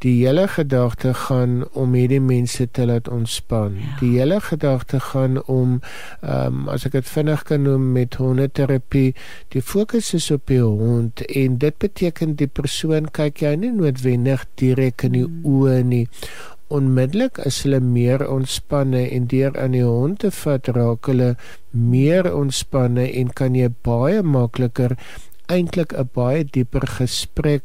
die 0.00 0.14
hele 0.26 0.46
gedagte 0.48 1.12
gaan 1.14 1.64
om 1.72 1.94
hierdie 1.94 2.20
mense 2.20 2.66
te 2.70 2.86
laat 2.88 3.08
ontspan. 3.08 3.76
Ja. 3.76 3.96
Die 4.00 4.12
hele 4.18 4.40
gedagte 4.40 5.00
gaan 5.00 5.42
om 5.44 5.80
ehm 6.20 6.46
um, 6.46 6.68
as 6.72 6.86
ek 6.88 6.96
dit 6.98 7.08
vinnig 7.08 7.42
kan 7.48 7.66
noem 7.68 7.90
met 7.96 8.16
honderterapie, 8.20 9.14
die 9.52 9.62
fokus 9.62 10.14
is 10.16 10.30
op 10.30 10.46
die 10.48 10.62
hond 10.62 11.20
en 11.28 11.58
dit 11.58 11.76
beteken 11.78 12.36
die 12.40 12.48
persoon 12.48 13.10
kyk 13.12 13.44
jy 13.44 13.56
nie 13.56 13.74
noodwendig 13.76 14.46
direk 14.60 15.04
in 15.08 15.18
die 15.18 15.26
mm. 15.26 15.44
oë 15.44 15.82
nie 15.84 16.06
onmiddellik 16.70 17.40
is 17.46 17.62
hulle 17.64 17.80
meer 17.82 18.22
ontspanne 18.30 19.02
en 19.10 19.26
deur 19.30 19.56
aan 19.58 19.74
die 19.74 19.86
hond 19.86 20.20
te 20.22 20.30
vat 20.34 20.68
raak 20.76 21.08
hulle 21.10 21.32
meer 21.70 22.28
ontspanne 22.30 23.08
en 23.22 23.32
kan 23.40 23.56
jy 23.58 23.72
baie 23.86 24.22
makliker 24.22 24.94
eintlik 25.50 25.92
'n 25.92 26.08
baie 26.14 26.44
dieper 26.44 26.86
gesprek 26.98 27.64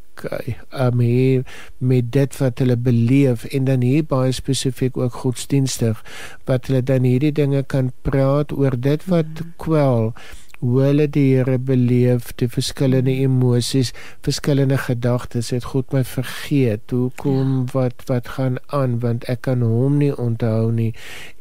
um, 0.70 1.00
hê 1.00 1.42
met 1.78 2.10
dit 2.12 2.38
wat 2.40 2.58
hulle 2.58 2.76
beleef 2.76 3.44
en 3.44 3.64
dan 3.64 3.84
hier 3.86 4.04
baie 4.04 4.32
spesifiek 4.32 4.96
ook 4.96 5.20
godsdienstig 5.22 6.02
wat 6.50 6.66
hulle 6.66 6.82
dan 6.82 7.06
hierdie 7.06 7.32
dinge 7.32 7.62
kan 7.62 7.92
praat 8.02 8.52
oor 8.52 8.74
dit 8.88 9.06
wat 9.12 9.30
mm. 9.38 9.54
kwel 9.56 10.12
hoe 10.58 10.82
hulle 10.82 11.06
die 11.12 11.34
Here 11.36 11.58
beleef, 11.58 12.30
die 12.40 12.48
verskillende 12.48 13.12
emosies, 13.12 13.92
verskillende 14.24 14.78
gedagtes, 14.80 15.50
het 15.52 15.68
God 15.72 15.92
my 15.92 16.02
vergeet. 16.04 16.90
Hoekom 16.90 17.66
ja. 17.66 17.72
wat 17.72 18.06
wat 18.10 18.28
gaan 18.36 18.58
aan 18.66 18.98
want 19.04 19.26
ek 19.32 19.44
kan 19.48 19.62
hom 19.62 19.98
nie 20.00 20.14
onthou 20.16 20.72
nie 20.72 20.92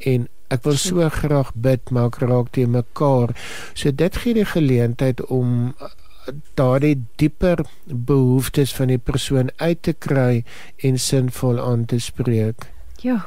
en 0.03 0.27
ek 0.53 0.65
wil 0.67 0.77
so 0.77 1.07
graag 1.09 1.51
bid 1.57 1.91
maar 1.91 2.11
ek 2.11 2.19
raak 2.21 2.51
te 2.53 2.65
mekaar. 2.69 3.33
So 3.73 3.91
dit 3.91 4.17
gee 4.21 4.37
die 4.37 4.45
geleentheid 4.45 5.23
om 5.33 5.73
daardie 6.53 7.05
dieper 7.15 7.65
behoeftes 7.85 8.73
van 8.75 8.87
die 8.87 8.97
persoon 8.97 9.51
uit 9.55 9.81
te 9.81 9.93
kry 9.93 10.43
en 10.77 10.99
sinvol 10.99 11.59
aan 11.59 11.85
te 11.85 11.99
spreek. 11.99 12.71
Ja. 13.01 13.25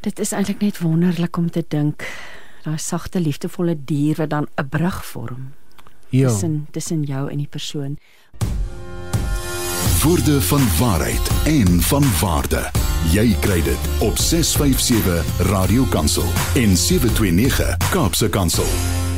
Dit 0.00 0.18
is 0.18 0.32
eintlik 0.32 0.60
net 0.60 0.78
wonderlik 0.78 1.36
om 1.36 1.50
te 1.50 1.64
dink 1.68 2.06
daai 2.62 2.78
sagte 2.78 3.20
liefdevolle 3.20 3.76
dier 3.84 4.16
wat 4.16 4.30
dan 4.30 4.46
'n 4.56 4.68
brug 4.68 5.04
vorm 5.06 5.52
ja. 6.08 6.28
tussen 6.28 6.66
tussen 6.70 7.02
jou 7.02 7.30
en 7.30 7.36
die 7.36 7.48
persoon. 7.50 7.98
Woorde 10.02 10.40
van 10.40 10.62
waarheid 10.78 11.30
en 11.46 11.80
van 11.80 12.04
waarde. 12.20 12.70
Jy 13.12 13.36
kry 13.40 13.62
dit 13.62 13.78
op 13.98 14.16
657 14.16 15.48
Radio 15.50 15.84
Kansel 15.84 16.26
en 16.54 16.76
729 16.76 17.76
Kaapse 17.90 18.28
Kansel. 18.28 19.11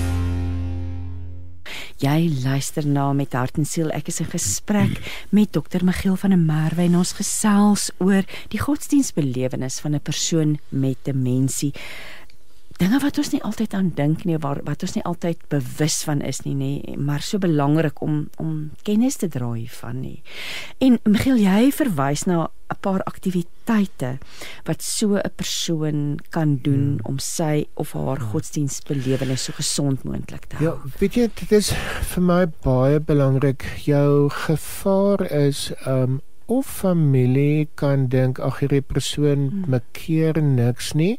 Jy 2.05 2.27
luister 2.43 2.85
na 2.85 3.13
met 3.17 3.33
hart 3.33 3.57
en 3.57 3.65
siel. 3.65 3.89
Ek 3.97 4.11
is 4.11 4.19
in 4.21 4.29
gesprek 4.29 4.99
met 5.33 5.55
Dr. 5.57 5.81
Miguel 5.87 6.19
van 6.21 6.35
der 6.35 6.43
Merwe 6.43 6.85
en 6.85 6.99
ons 6.99 7.15
gesels 7.17 7.87
oor 8.03 8.27
die 8.53 8.61
godsdienstbelewenis 8.61 9.79
van 9.81 9.95
'n 9.95 10.05
persoon 10.05 10.59
met 10.69 10.99
demensie 11.09 11.73
dinge 12.81 12.99
wat 13.03 13.19
ons 13.19 13.31
nie 13.31 13.43
altyd 13.47 13.75
aan 13.79 13.91
dink 13.95 14.25
nie 14.27 14.39
waar 14.43 14.59
wat 14.67 14.83
ons 14.83 14.97
nie 14.97 15.05
altyd 15.07 15.43
bewus 15.53 16.01
van 16.09 16.23
is 16.27 16.43
nie 16.47 16.55
nê 16.59 16.97
maar 16.99 17.23
so 17.23 17.39
belangrik 17.39 18.03
om 18.03 18.25
om 18.43 18.71
kennis 18.83 19.21
te 19.21 19.29
dra 19.31 19.53
hiervan 19.53 20.01
nie. 20.03 20.23
En 20.83 20.99
Miguel 21.05 21.39
jy 21.45 21.71
verwys 21.75 22.27
na 22.27 22.49
'n 22.73 22.81
paar 22.81 23.03
aktiwiteite 23.07 24.19
wat 24.67 24.83
so 24.83 25.15
'n 25.17 25.35
persoon 25.37 26.19
kan 26.31 26.59
doen 26.63 26.99
hmm. 26.99 27.07
om 27.07 27.19
sy 27.19 27.67
of 27.75 27.93
haar 27.93 28.19
hmm. 28.19 28.31
godsdienstbelewenis 28.33 29.45
so 29.45 29.53
gesond 29.53 30.05
moontlik 30.05 30.47
te 30.49 30.57
hou. 30.57 30.65
Ja, 30.65 30.75
weet 30.99 31.15
jy 31.15 31.31
dit 31.35 31.53
is 31.53 31.73
vir 32.15 32.23
my 32.23 32.47
baie 32.65 33.01
belangrik 33.01 33.63
jou 33.85 34.29
gevaar 34.31 35.31
is 35.31 35.73
um 35.87 36.21
of 36.47 36.67
familie 36.67 37.69
kan 37.81 38.09
dink 38.13 38.41
ag 38.41 38.61
hierdie 38.61 38.85
persoon 38.85 39.49
hmm. 39.49 39.65
makeer 39.75 40.41
niks 40.43 40.93
nie 40.95 41.17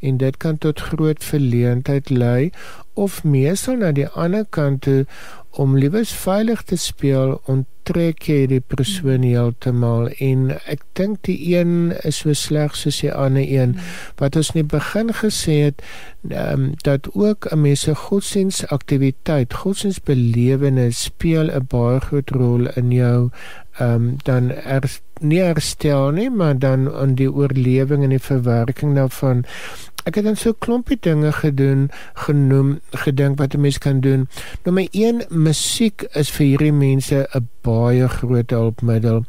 en 0.00 0.20
dit 0.22 0.38
kan 0.38 0.58
tot 0.62 0.80
groot 0.90 1.24
verleentheid 1.24 2.10
lei 2.10 2.50
of 2.94 3.24
meestal 3.24 3.80
na 3.82 3.90
die 3.94 4.06
ander 4.14 4.46
kant 4.58 4.84
toe 4.86 5.04
om 5.50 5.76
liewes 5.76 6.12
veilig 6.12 6.62
te 6.62 6.76
speel 6.76 7.38
onttrek 7.48 8.26
jy 8.28 8.42
die 8.50 8.60
persoon 8.60 9.22
hmm. 9.22 9.30
heeltemal 9.30 10.08
en 10.24 10.50
ek 10.70 10.84
dink 10.98 11.22
die 11.28 11.38
een 11.54 11.94
is 12.08 12.20
so 12.22 12.34
sleg 12.36 12.76
soos 12.76 13.00
die 13.00 13.12
ander 13.12 13.42
een 13.42 13.74
hmm. 13.74 13.96
wat 14.20 14.36
ons 14.36 14.52
nie 14.54 14.66
begin 14.76 15.12
gesê 15.22 15.56
het 15.70 15.82
um, 16.28 16.74
dat 16.84 17.08
ook 17.14 17.48
'n 17.52 17.60
mens 17.62 17.86
se 17.86 17.94
godsdienstaktiwiteit 17.94 19.54
godsdienstbelewenis 19.54 21.02
speel 21.10 21.50
'n 21.50 21.66
baie 21.68 22.00
groot 22.00 22.30
rol 22.30 22.68
in 22.76 22.92
jou 22.92 23.30
um, 23.80 24.16
dan 24.24 24.50
er 24.50 24.84
nie 25.20 25.42
herstel 25.42 26.10
nie 26.10 26.30
maar 26.30 26.58
dan 26.58 26.92
aan 26.92 27.14
die 27.14 27.32
oorlewing 27.32 28.04
en 28.04 28.14
die 28.14 28.26
verwerking 28.30 28.94
daarvan 28.94 29.44
ek 30.08 30.18
het 30.18 30.24
dan 30.24 30.36
so 30.36 30.50
'n 30.50 30.58
klompie 30.64 30.98
dinge 31.00 31.32
gedoen 31.32 31.90
genoem 32.26 32.80
gedink 33.04 33.38
wat 33.38 33.54
'n 33.54 33.60
mens 33.60 33.78
kan 33.78 34.00
doen. 34.00 34.28
Nommer 34.64 34.88
1 34.90 35.24
musiek 35.28 36.02
is 36.12 36.30
vir 36.30 36.46
hierdie 36.46 36.72
mense 36.72 37.28
'n 37.34 37.48
baie 37.62 38.08
groot 38.08 38.50
hulpmiddel 38.50 39.24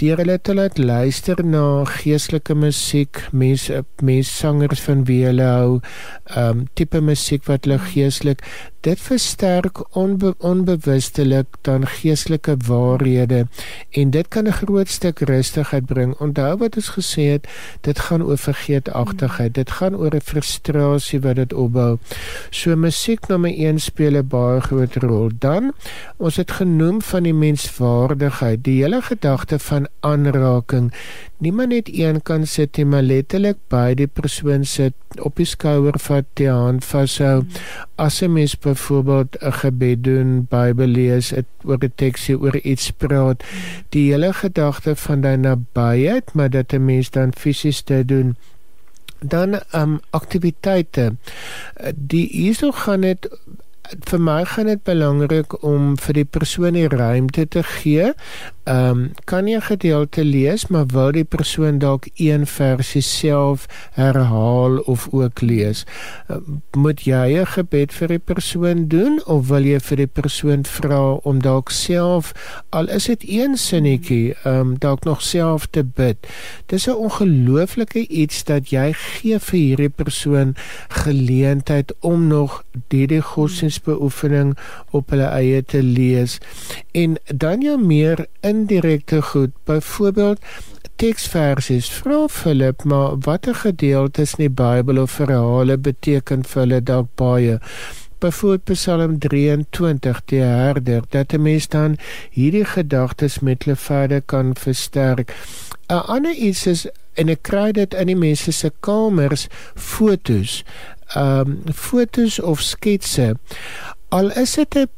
deur 0.00 0.16
hulle 0.16 0.38
te 0.40 0.54
laat 0.54 0.78
luister 0.78 1.44
na 1.44 1.84
geestelike 1.84 2.54
musiek, 2.54 3.20
mense 3.32 3.84
mense 4.02 4.32
sangers 4.32 4.80
van 4.86 5.04
wie 5.04 5.24
hulle 5.26 5.48
hou, 5.48 5.80
ehm 6.34 6.62
um, 6.62 6.68
tipe 6.74 7.00
musiek 7.00 7.44
wat 7.50 7.66
hulle 7.66 7.78
geestelik 7.78 8.44
dit 8.82 9.00
versterk 9.00 9.96
onbe, 9.96 10.34
onbewustelik 10.38 11.46
dan 11.60 11.86
geestelike 11.86 12.56
waarhede 12.66 13.46
en 13.90 14.10
dit 14.10 14.28
kan 14.28 14.48
'n 14.48 14.52
groot 14.52 14.88
stuk 14.88 15.18
rustigheid 15.20 15.86
bring. 15.86 16.14
Onthou 16.18 16.56
wat 16.56 16.76
ons 16.76 16.88
gesê 16.88 17.22
het, 17.22 17.48
dit 17.80 17.98
gaan 17.98 18.22
oor 18.22 18.38
vergeetachtigheid. 18.38 19.54
Dit 19.54 19.70
gaan 19.70 19.96
oor 19.96 20.14
'n 20.14 20.20
frustrasie 20.20 21.20
wat 21.20 21.36
dit 21.36 21.52
opbou. 21.52 21.98
So 22.50 22.76
musiek 22.76 23.28
nommer 23.28 23.50
1 23.50 23.78
speel 23.78 24.16
'n 24.16 24.26
baie 24.26 24.60
groot 24.60 24.94
rol. 24.96 25.30
Dan 25.38 25.72
ons 26.16 26.36
het 26.36 26.50
genoem 26.50 27.02
van 27.02 27.22
die 27.22 27.34
menswaardigheid, 27.34 28.64
die 28.64 28.82
hele 28.82 29.02
gedagte 29.02 29.58
van 29.58 29.81
aanraking 30.00 30.92
nie 31.42 31.50
maar 31.52 31.66
net 31.66 31.88
een 31.90 32.20
kan 32.22 32.46
sit 32.46 32.76
nie, 32.78 32.86
maar 32.86 33.02
letterlik 33.02 33.58
by 33.72 33.94
die 33.98 34.06
persoon 34.06 34.62
sit, 34.68 34.94
op 35.18 35.40
die 35.40 35.46
skouer 35.48 35.98
vat, 36.04 36.28
die 36.38 36.48
hand 36.48 36.86
vashou. 36.86 37.42
As 37.98 38.22
'n 38.22 38.32
mens 38.32 38.54
byvoorbeeld 38.54 39.36
'n 39.40 39.52
gebed 39.52 40.04
doen, 40.04 40.46
Bybel 40.50 40.86
lees, 40.86 41.30
het, 41.30 41.46
oor 41.64 41.78
'n 41.82 41.92
teksie 41.96 42.38
oor 42.38 42.56
iets 42.56 42.90
praat, 42.90 43.42
die 43.88 44.12
hele 44.12 44.32
gedagte 44.32 44.96
van 44.96 45.20
daai 45.20 45.36
nabyheid, 45.36 46.32
maar 46.34 46.50
dat 46.50 46.72
'n 46.72 46.84
mens 46.84 47.10
dan 47.10 47.32
fisies 47.32 47.82
dit 47.84 48.08
doen 48.08 48.36
dan 49.24 49.60
um 49.74 50.00
aktiwiteite 50.10 51.14
die 51.94 52.26
hierso 52.26 52.72
gaan 52.72 53.00
dit 53.00 53.28
vir 54.08 54.20
my 54.20 54.44
gaan 54.44 54.70
dit 54.70 54.82
belangrik 54.86 55.54
om 55.62 55.96
vir 56.00 56.14
die 56.20 56.24
persoon 56.24 56.76
die 56.78 56.88
ruimte 56.88 57.46
te 57.48 57.62
gee. 57.66 58.12
Ehm 58.64 58.88
um, 58.88 59.10
kan 59.24 59.46
jy 59.46 59.56
'n 59.56 59.62
gedeelte 59.62 60.24
lees, 60.24 60.66
maar 60.66 60.86
wil 60.86 61.12
die 61.12 61.24
persoon 61.24 61.78
dalk 61.78 62.06
een 62.14 62.46
versie 62.46 63.02
self 63.02 63.66
herhaal 63.92 64.78
of 64.78 65.08
ook 65.10 65.40
lees? 65.40 65.84
Uh, 66.30 66.36
moet 66.76 67.00
jy 67.00 67.40
'n 67.40 67.46
gebed 67.46 67.92
vir 67.92 68.08
die 68.08 68.18
persoon 68.18 68.88
doen 68.88 69.20
of 69.26 69.48
wil 69.48 69.64
jy 69.64 69.80
vir 69.80 69.96
die 69.96 70.06
persoon 70.06 70.64
vra 70.64 71.12
om 71.12 71.42
dalk 71.42 71.70
self 71.70 72.32
al 72.70 72.88
is 72.88 73.04
dit 73.04 73.24
een 73.28 73.56
sinnetjie, 73.56 74.34
ehm 74.44 74.60
um, 74.60 74.78
dalk 74.78 75.04
nog 75.04 75.22
self 75.22 75.66
te 75.66 75.84
bid? 75.84 76.16
Dis 76.66 76.86
'n 76.86 76.94
ongelooflike 76.94 78.06
iets 78.08 78.44
dat 78.44 78.70
jy 78.70 78.92
gee 78.92 79.38
vir 79.38 79.58
hierdie 79.58 79.88
persoon 79.88 80.54
geleentheid 80.88 81.92
om 82.00 82.26
nog 82.26 82.64
hierdie 82.88 83.20
godsdienst 83.20 83.82
beoefening 83.84 84.56
op 84.90 85.10
hulle 85.10 85.26
eie 85.26 85.64
te 85.64 85.82
lees 85.82 86.38
en 86.92 87.16
dan 87.26 87.60
jou 87.60 87.78
meer 87.78 88.26
indirekte 88.52 89.22
goed. 89.32 89.56
Byvoorbeeld 89.64 90.40
teksversies 91.00 91.88
vra 91.98 92.26
Philip 92.30 92.84
maar 92.84 93.18
watter 93.26 93.56
gedeeltes 93.64 94.36
in 94.36 94.46
die 94.46 94.54
Bybel 94.62 95.00
of 95.02 95.18
verhale 95.18 95.78
beteken 95.88 96.44
vir 96.52 96.62
hulle 96.62 96.80
dalk 96.92 97.10
baie? 97.20 97.58
Byvoorbeeld 98.22 98.78
Psalm 98.78 99.18
23 99.18 100.20
die 100.30 100.42
herder 100.42 101.02
dat 101.10 101.32
'n 101.32 101.42
mens 101.42 101.68
dan 101.68 101.96
hierdie 102.30 102.64
gedagtes 102.64 103.40
met 103.40 103.64
hulle 103.64 103.76
verder 103.76 104.22
kan 104.22 104.54
versterk. 104.56 105.34
'n 105.88 106.06
ander 106.06 106.32
iets 106.32 106.66
is 106.66 106.86
en 107.14 107.28
ek 107.28 107.42
kry 107.42 107.72
dit 107.72 107.94
in 107.94 108.06
die 108.06 108.16
mense 108.16 108.52
se 108.52 108.70
kamers 108.80 109.48
fotos. 109.74 110.62
Ehm 111.14 111.40
um, 111.40 111.72
fotos 111.74 112.40
of 112.40 112.60
sketse 112.60 113.34
al 114.12 114.30
is 114.36 114.54
dit 114.60 114.76
'n 114.76 114.88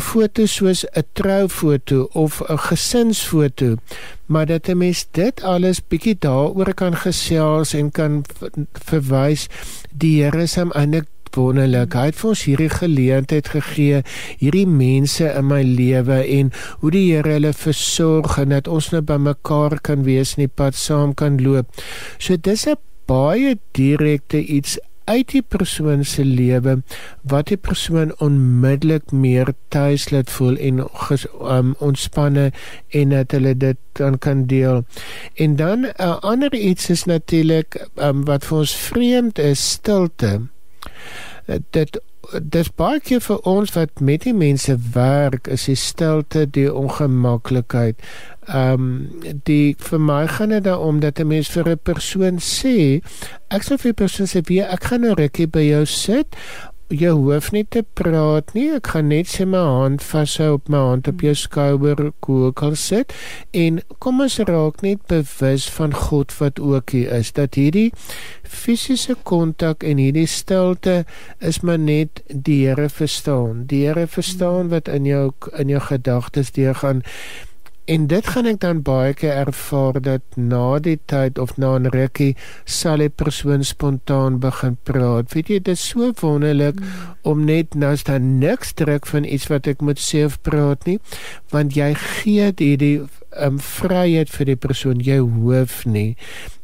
foto 0.00 0.46
soos 0.46 0.84
'n 0.84 1.04
troufoto 1.12 2.08
of 2.12 2.40
'n 2.48 2.58
gesinsfoto 2.58 3.76
maar 4.26 4.46
dat 4.46 4.68
'n 4.68 4.76
mens 4.76 5.06
dit 5.10 5.42
alles 5.42 5.80
bietjie 5.88 6.16
daaroor 6.18 6.74
kan 6.74 6.96
gesels 6.96 7.74
en 7.74 7.90
kan 7.90 8.24
verwys 8.72 9.46
die 9.92 10.22
Here 10.22 10.46
se 10.46 10.64
eintlik 10.72 11.06
wonderlik. 11.34 11.94
Hy 11.94 12.08
het 12.10 12.18
vir 12.20 12.30
ons 12.30 12.44
hierdie 12.48 12.70
geleentheid 12.72 13.48
gegee, 13.52 14.02
hierdie 14.40 14.66
mense 14.66 15.28
in 15.28 15.48
my 15.50 15.62
lewe 15.62 16.20
en 16.24 16.52
hoe 16.80 16.92
die 16.94 17.04
Here 17.12 17.36
hulle 17.36 17.52
versorg 17.52 18.38
en 18.42 18.54
dat 18.54 18.68
ons 18.68 18.90
nou 18.94 19.02
by 19.02 19.18
mekaar 19.30 19.78
kan 19.80 20.04
wees 20.08 20.36
en 20.36 20.46
die 20.46 20.54
pad 20.60 20.78
saam 20.78 21.14
kan 21.14 21.40
loop. 21.42 21.66
So 22.18 22.36
dis 22.36 22.66
'n 22.66 22.76
baie 23.06 23.58
direkte 23.72 24.38
iets 24.44 24.78
uit 25.08 25.30
die 25.32 25.42
persoon 25.42 26.04
se 26.04 26.24
lewe 26.24 26.74
wat 27.32 27.48
die 27.52 27.56
persoon 27.56 28.12
onmiddellik 28.24 29.12
meer 29.12 29.52
tuis 29.74 30.08
laat 30.12 30.30
voel 30.30 30.58
en 30.68 30.82
ges, 31.08 31.26
um, 31.40 31.74
ontspanne 31.84 32.50
en 33.00 33.14
dat 33.16 33.32
hulle 33.36 33.54
dit 33.56 33.80
dan 33.98 34.18
kan 34.18 34.44
deel. 34.46 34.84
En 35.34 35.56
dan 35.56 35.80
'n 35.80 35.92
uh, 36.00 36.18
ander 36.20 36.54
iets 36.54 36.90
is 36.90 37.04
natuurlik 37.04 37.88
um, 37.96 38.24
wat 38.24 38.44
vir 38.44 38.58
ons 38.58 38.76
vreemd 38.76 39.38
is, 39.38 39.70
stilte. 39.70 40.40
Dit 41.70 42.00
dis 42.36 42.68
baie 42.76 43.00
keer 43.00 43.20
vir 43.24 43.38
ons 43.48 43.72
wat 43.76 44.00
met 44.04 44.24
die 44.26 44.34
mense 44.36 44.74
werk 44.94 45.48
is 45.48 45.64
die 45.70 45.76
stilte 45.78 46.44
die 46.46 46.68
ongemaklikheid. 46.72 48.00
Ehm 48.48 48.84
um, 48.84 49.34
die 49.44 49.76
vir 49.78 50.00
my 50.00 50.22
gaan 50.26 50.52
dit 50.56 50.64
daaroor 50.64 51.00
dat 51.00 51.20
'n 51.20 51.26
mens 51.26 51.48
vir 51.48 51.68
'n 51.68 51.80
persoon 51.82 52.38
sê 52.38 53.00
ek 53.50 53.62
sou 53.62 53.76
vir 53.76 53.92
'n 53.92 54.00
persoon 54.04 54.26
sê 54.26 54.40
wie 54.48 54.62
ek 54.62 54.84
gaan 54.84 55.04
'n 55.04 55.14
rukkie 55.14 55.46
by 55.46 55.64
jou 55.68 55.84
sit 55.86 56.36
jy 56.88 57.10
hoef 57.12 57.50
nie 57.52 57.64
te 57.68 57.82
praat 57.98 58.54
nie. 58.56 58.68
Ek 58.72 58.88
gaan 58.94 59.10
net 59.12 59.28
sy 59.28 59.44
my 59.48 59.60
hand 59.60 60.04
vashou 60.04 60.54
op 60.56 60.70
my 60.72 60.80
hand 60.86 61.08
op 61.10 61.20
jou 61.24 61.34
skouer, 61.36 62.00
kookal 62.24 62.76
sit 62.80 63.12
en 63.52 63.82
kom 64.00 64.22
ons 64.24 64.38
raak 64.48 64.80
net 64.84 65.02
bewus 65.12 65.68
van 65.76 65.92
God 65.92 66.32
wat 66.40 66.60
ook 66.60 66.94
hier 66.96 67.12
is. 67.20 67.32
Dat 67.36 67.60
hierdie 67.60 67.90
fisiese 68.48 69.18
kontak 69.28 69.84
en 69.84 70.00
hierdie 70.00 70.28
stilte 70.28 71.02
is 71.44 71.60
maar 71.60 71.78
net 71.78 72.22
die 72.28 72.64
Here 72.68 72.88
verstaan. 72.88 73.66
Die 73.68 73.84
Here 73.86 74.06
verstaan 74.08 74.72
wat 74.72 74.88
in 74.88 75.06
jou 75.08 75.30
in 75.60 75.68
jou 75.68 75.80
gedagtes 75.90 76.52
deur 76.56 76.74
gaan. 76.80 77.04
En 77.88 78.06
dit 78.06 78.26
gaan 78.28 78.44
ek 78.50 78.58
dan 78.60 78.82
baie 78.84 79.14
keer 79.16 79.46
ervaar 79.46 79.96
dat 80.04 80.36
na 80.36 80.76
die 80.84 80.98
tyd 81.08 81.38
of 81.40 81.54
na 81.56 81.70
'n 81.78 81.88
rukkie 81.94 82.36
sal 82.64 83.00
'n 83.00 83.14
persoon 83.16 83.64
spontaan 83.64 84.38
begin 84.44 84.76
praat. 84.82 85.32
Weet 85.32 85.48
jy, 85.48 85.58
dit 85.58 85.68
is 85.68 85.88
so 85.88 86.12
wonderlik 86.20 86.80
mm. 86.80 86.86
om 87.22 87.44
net 87.44 87.74
nou 87.74 87.96
staan 87.96 88.38
niks 88.38 88.72
druk 88.72 89.06
van 89.06 89.24
iets 89.24 89.48
wat 89.48 89.66
ek 89.66 89.80
moet 89.80 89.98
sê 89.98 90.24
of 90.24 90.36
praat 90.42 90.84
nie, 90.84 90.98
want 91.50 91.74
jy 91.74 91.94
gee 91.94 92.52
hierdie 92.56 93.08
um, 93.40 93.58
vryheid 93.58 94.28
vir 94.30 94.46
die 94.46 94.56
persoon. 94.56 95.00
Jy 95.00 95.18
hoef 95.18 95.86
nie 95.86 96.16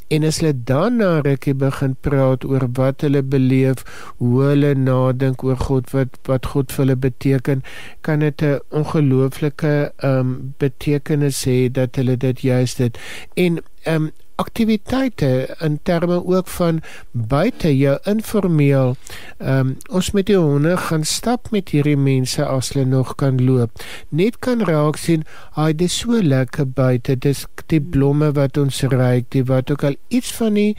En 0.08 0.24
as 0.24 0.38
hulle 0.40 0.52
dan 0.68 0.98
na 1.00 1.20
rukkie 1.24 1.54
begin 1.54 1.94
praat 2.06 2.44
oor 2.44 2.66
wat 2.78 3.00
hulle 3.06 3.22
beleef, 3.22 3.84
hoe 4.20 4.42
hulle 4.50 4.74
nadink 4.74 5.44
oor 5.44 5.56
God 5.56 5.90
wat 5.94 6.18
wat 6.28 6.50
God 6.52 6.72
vir 6.72 6.84
hulle 6.84 6.96
beteken, 7.06 7.62
kan 8.00 8.20
dit 8.20 8.42
'n 8.42 8.60
ongelooflike 8.70 9.74
ehm 9.96 10.20
um, 10.20 10.54
betekenis 10.58 11.44
hê 11.44 11.58
dat 11.72 11.96
hulle 11.96 12.16
dit 12.16 12.40
juist 12.40 12.76
dit. 12.78 12.98
En 13.34 13.62
ehm 13.84 14.02
um, 14.02 14.12
aktiwiteite 14.36 15.56
in 15.60 15.78
terme 15.82 16.18
ook 16.26 16.48
van 16.56 16.80
buite 17.12 17.76
jou 17.76 17.98
informeel. 18.10 18.96
Ehm 19.38 19.58
um, 19.58 19.76
ons 19.88 20.10
met 20.10 20.26
die 20.26 20.36
honde 20.36 20.76
gaan 20.76 21.04
stap 21.04 21.50
met 21.50 21.70
hierdie 21.74 21.96
mense 21.96 22.44
as 22.44 22.72
hulle 22.72 22.86
nog 22.86 23.14
kan 23.14 23.44
loop. 23.44 23.70
Net 24.08 24.38
kan 24.38 24.62
raak 24.62 24.96
sien, 24.96 25.24
"Ag, 25.54 25.76
dit 25.76 25.88
is 25.88 25.98
so 25.98 26.22
lekker 26.22 26.68
buite. 26.68 27.18
Dis 27.18 27.46
die 27.66 27.80
blomme 27.80 28.32
wat 28.32 28.56
ons 28.56 28.82
ruik, 28.82 29.24
die 29.28 29.44
wat 29.44 29.70
ook 29.70 29.84
al 29.84 29.96
iets 30.08 30.32
van 30.32 30.54
die 30.54 30.76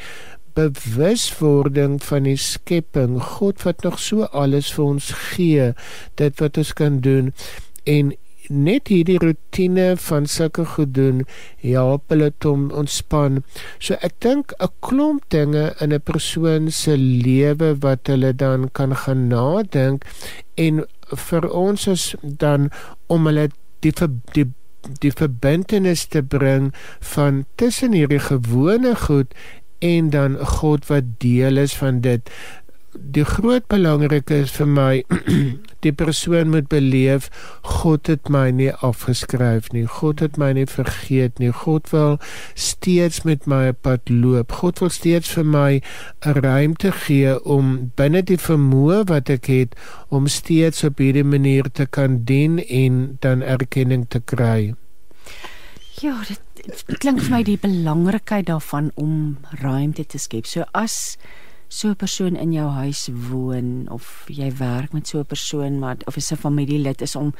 bewuswording 0.55 2.03
van 2.03 2.23
die 2.23 2.37
skepping, 2.39 3.19
God 3.21 3.63
wat 3.63 3.83
nog 3.83 3.99
so 3.99 4.23
alles 4.31 4.71
vir 4.73 4.85
ons 4.85 5.11
gee, 5.11 5.73
dit 6.15 6.39
wat 6.39 6.57
ons 6.57 6.73
kan 6.73 6.99
doen 7.03 7.33
en 7.83 8.13
net 8.49 8.89
hierdie 8.93 9.19
rotine 9.21 9.95
van 10.07 10.25
sulke 10.25 10.65
goed 10.75 10.93
doen 10.93 11.23
help 11.63 12.09
hulle 12.13 12.31
om 12.45 12.67
ontspan. 12.71 13.43
So 13.79 13.97
ek 14.01 14.19
dink 14.19 14.53
'n 14.59 14.71
klomp 14.81 15.23
dinge 15.29 15.73
in 15.81 15.93
'n 15.93 16.01
persoon 16.01 16.71
se 16.71 16.97
lewe 16.97 17.75
wat 17.81 18.07
hulle 18.07 18.33
dan 18.33 18.69
kan 18.71 18.95
gaan 18.95 19.27
nadink 19.27 20.05
en 20.57 20.85
vir 21.27 21.49
ons 21.49 21.87
is 21.87 22.15
dan 22.21 22.69
om 23.07 23.25
hulle 23.25 23.49
die 23.81 23.93
die 24.33 24.47
die 25.01 25.11
verbintenis 25.11 26.05
te 26.05 26.21
bring 26.21 26.73
van 27.13 27.45
tussen 27.55 27.91
hierdie 27.91 28.21
gewone 28.21 28.95
goed 28.95 29.33
en 29.79 30.09
dan 30.09 30.37
God 30.37 30.87
wat 30.87 31.03
deel 31.19 31.57
is 31.57 31.75
van 31.75 32.01
dit 32.01 32.29
die 32.95 33.25
groot 33.27 33.65
belangrike 33.71 34.41
is 34.43 34.51
vir 34.55 34.67
my 34.69 34.91
die 35.85 35.93
persoon 35.93 36.51
moet 36.53 36.67
beleef 36.71 37.27
God 37.81 38.09
het 38.11 38.29
my 38.31 38.49
nie 38.55 38.71
afgeskryf 38.85 39.71
nie 39.75 39.85
God 39.97 40.23
het 40.23 40.39
my 40.41 40.51
nie 40.57 40.65
vergeet 40.69 41.39
nie 41.39 41.51
God 41.63 41.91
wil 41.93 42.17
steeds 42.53 43.23
met 43.27 43.47
my 43.49 43.67
op 43.73 43.81
pad 43.87 44.11
loop 44.11 44.55
God 44.61 44.81
wil 44.83 44.93
steeds 44.93 45.33
vir 45.37 45.47
my 45.57 45.71
'n 46.25 46.41
ruimte 46.41 46.91
gee 47.05 47.35
om 47.43 47.91
binne 47.95 48.21
die 48.21 48.39
vermoë 48.39 49.03
wat 49.11 49.29
ek 49.29 49.51
het 49.51 49.75
om 50.09 50.27
steeds 50.27 50.83
op 50.83 50.97
hierdie 51.03 51.27
manier 51.27 51.71
te 51.71 51.85
kan 51.85 52.23
dien 52.23 52.59
en 52.59 53.17
dan 53.19 53.41
erkenning 53.41 54.05
te 54.09 54.19
kry. 54.19 54.75
Ja 56.01 56.15
dit, 56.27 56.41
dit 56.87 56.97
klink 56.99 57.21
vir 57.23 57.31
my 57.31 57.43
die 57.43 57.59
belangrikheid 57.61 58.47
daarvan 58.49 58.91
om 58.95 59.37
ruimte 59.61 60.05
te 60.05 60.19
skep. 60.19 60.45
So 60.45 60.67
as 60.73 61.17
so 61.67 61.89
'n 61.89 61.95
persoon 61.95 62.35
in 62.35 62.51
jou 62.53 62.69
huis 62.69 63.09
woon 63.29 63.89
of 63.89 64.25
jy 64.27 64.51
werk 64.57 64.93
met 64.93 65.07
so 65.07 65.19
'n 65.19 65.25
persoon 65.25 65.79
maar 65.79 65.97
of 66.05 66.17
'n 66.17 66.35
familielid 66.35 67.01
is 67.01 67.15
om 67.15 67.33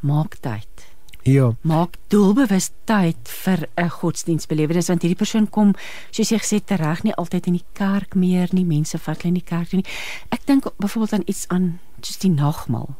maak 0.00 0.34
tyd. 0.40 0.96
Ja. 1.22 1.52
Maak 1.60 1.96
doelbewus 2.08 2.70
tyd 2.84 3.28
vir 3.44 3.68
'n 3.76 3.90
godsdienstbelewenis 3.90 4.88
want 4.88 5.02
hierdie 5.02 5.18
persoon 5.18 5.48
kom 5.50 5.74
soos 6.10 6.30
jy 6.30 6.38
gesê 6.38 6.76
reg 6.76 7.02
nie 7.02 7.14
altyd 7.14 7.46
in 7.46 7.52
die 7.52 7.66
kerk 7.72 8.14
meer 8.14 8.48
nie. 8.52 8.64
Mense 8.64 8.98
vat 8.98 9.22
hulle 9.22 9.34
in 9.34 9.40
die 9.40 9.48
kerk 9.48 9.72
nie. 9.72 9.84
Ek 10.30 10.46
dink 10.46 10.64
byvoorbeeld 10.78 11.12
aan 11.12 11.26
iets 11.26 11.48
aan 11.48 11.80
soos 12.00 12.18
die 12.18 12.30
nagmaal. 12.30 12.96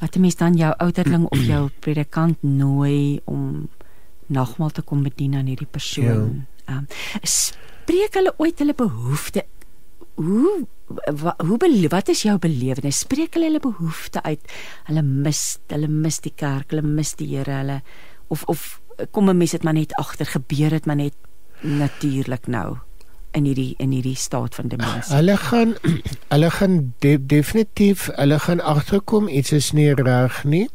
Wat 0.00 0.16
'n 0.16 0.20
mens 0.20 0.36
dan 0.36 0.56
jou 0.56 0.74
ouderling 0.78 1.24
of 1.24 1.38
jou 1.38 1.70
predikant 1.84 2.42
nooi 2.42 3.20
om 3.24 3.68
nagmaal 4.26 4.70
te 4.70 4.82
kom 4.82 5.02
bedien 5.02 5.34
aan 5.34 5.46
hierdie 5.46 5.70
persoon. 5.70 6.46
Ja. 6.66 6.76
Um, 6.76 6.86
spreek 7.22 8.14
hulle 8.14 8.34
ooit 8.38 8.58
hulle 8.58 8.74
behoeftes 8.74 9.42
hoe 10.14 10.66
wat, 11.22 11.40
hoe 11.40 11.88
wat 11.88 12.08
is 12.08 12.22
jou 12.22 12.36
belewenis? 12.38 13.02
Spreek 13.06 13.34
hulle 13.34 13.48
hulle 13.50 13.60
behoeftes 13.64 14.22
uit? 14.22 14.54
Hulle 14.90 15.02
mis, 15.02 15.58
hulle 15.72 15.88
mis 15.88 16.20
die 16.20 16.34
kerk, 16.36 16.70
hulle 16.70 16.84
mis 16.84 17.14
die 17.16 17.30
Here, 17.32 17.60
hulle 17.62 17.82
of 18.28 18.44
of 18.48 18.80
kom 19.10 19.28
'n 19.28 19.36
mens 19.36 19.50
dit 19.50 19.62
maar 19.62 19.74
net 19.74 19.94
agter 19.96 20.26
gebeur 20.26 20.70
dit 20.70 20.86
maar 20.86 20.96
net 20.96 21.14
natuurlik 21.60 22.46
nou 22.46 22.76
in 23.32 23.44
hierdie 23.44 23.74
in 23.78 23.92
hierdie 23.94 24.16
staat 24.16 24.54
van 24.54 24.68
demensie. 24.68 25.14
Hulle 25.14 25.36
gaan 25.36 25.74
hulle 26.34 26.50
gaan 26.50 26.94
de, 26.98 27.26
definitief 27.26 28.10
hulle 28.14 28.38
gaan 28.38 28.60
agterkom 28.60 29.28
iets 29.28 29.52
is 29.52 29.72
nie 29.72 29.94
reg 29.94 30.44
nie 30.44 30.68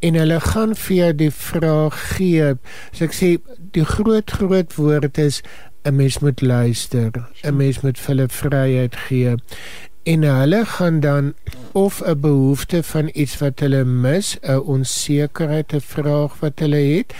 en 0.00 0.18
hulle 0.20 0.40
gaan 0.40 0.74
vir 0.76 1.16
die 1.16 1.30
vraag 1.30 1.96
gee. 2.16 2.54
So 2.92 3.08
ek 3.08 3.16
sê 3.16 3.30
die 3.72 3.86
groot 3.88 4.30
groot 4.30 4.76
woord 4.76 5.18
is 5.18 5.40
'n 5.84 5.96
mens 5.96 6.18
moet 6.18 6.40
luister, 6.40 7.10
'n 7.42 7.56
mens 7.56 7.80
moet 7.80 8.06
hulle 8.06 8.28
vryheid 8.28 8.96
gee. 8.96 9.34
En 10.02 10.22
hulle 10.22 10.64
gaan 10.66 11.00
dan 11.00 11.34
of 11.72 12.02
'n 12.02 12.20
behoefte 12.20 12.82
van 12.82 13.10
iets 13.12 13.38
wat 13.38 13.60
hulle 13.60 13.84
mis, 13.84 14.38
'n 14.40 14.58
onsekerheid, 14.58 15.72
'n 15.72 15.80
vraag 15.80 16.40
wat 16.40 16.58
hulle 16.58 16.76
het. 16.76 17.14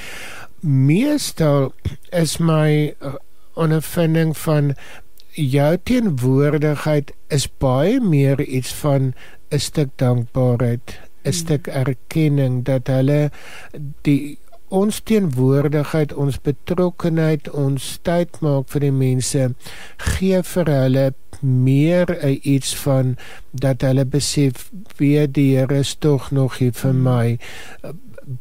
Meestal 0.60 1.72
is 2.10 2.38
my 2.38 2.94
uh, 3.02 3.14
ondervinding 3.54 4.36
van 4.38 4.74
jou 5.32 5.78
teenwoordigheid 5.82 7.12
is 7.28 7.48
baie 7.58 8.00
meer 8.00 8.40
iets 8.40 8.72
van 8.74 9.14
'n 9.48 9.58
stuk 9.58 9.88
dankbaarheid, 9.96 11.00
'n 11.22 11.28
mm. 11.28 11.32
stuk 11.32 11.66
erkenning 11.66 12.64
dat 12.64 12.86
hulle 12.86 13.30
die 14.02 14.38
ons 14.72 15.00
teenwoordigheid, 15.04 16.14
ons 16.16 16.38
betrokkenheid, 16.40 17.50
ons 17.52 17.88
tyd 18.08 18.38
maak 18.44 18.70
vir 18.72 18.86
die 18.86 18.94
mense 18.96 19.48
gee 20.14 20.40
vir 20.52 20.70
hulle 20.72 21.04
meer 21.42 22.12
iets 22.28 22.72
van 22.84 23.16
dat 23.64 23.84
hulle 23.84 24.06
besef 24.08 24.70
wie 25.00 25.26
die 25.26 25.50
Here 25.56 25.82
is 25.82 25.94
tog 25.94 26.30
nog 26.32 26.58
hier 26.62 26.72
vir 26.72 26.94
my. 26.94 27.26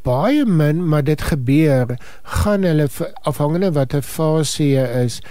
Baie 0.06 0.46
min 0.46 0.84
maar 0.88 1.04
dit 1.04 1.22
gebeur 1.32 1.98
gaan 2.38 2.64
hulle 2.64 2.88
afhangende 3.28 3.74
wat 3.76 3.96
'n 3.98 4.02
fase 4.02 4.70
is 5.04 5.22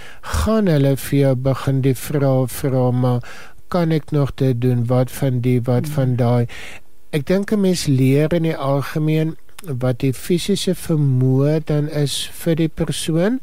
gaan 0.42 0.66
hulle 0.66 0.96
vir 0.96 1.18
jou 1.18 1.34
begin 1.34 1.80
die 1.80 1.94
vrae 1.94 2.46
vra 2.48 2.90
maar 2.90 3.22
kan 3.68 3.92
ek 3.92 4.10
nog 4.10 4.34
dit 4.34 4.60
doen? 4.60 4.86
Wat 4.86 5.10
van 5.10 5.40
die 5.40 5.60
wat 5.62 5.88
van 5.88 6.16
daai? 6.16 6.46
Ek 7.10 7.26
dink 7.26 7.52
'n 7.52 7.60
mens 7.60 7.86
leer 7.86 8.34
in 8.34 8.42
die 8.42 8.56
algemeen 8.56 9.36
wat 9.66 10.00
die 10.00 10.12
fisiese 10.16 10.74
vermoë 10.74 11.60
dan 11.68 11.88
is 11.88 12.22
vir 12.42 12.56
die 12.56 12.68
persoon 12.68 13.40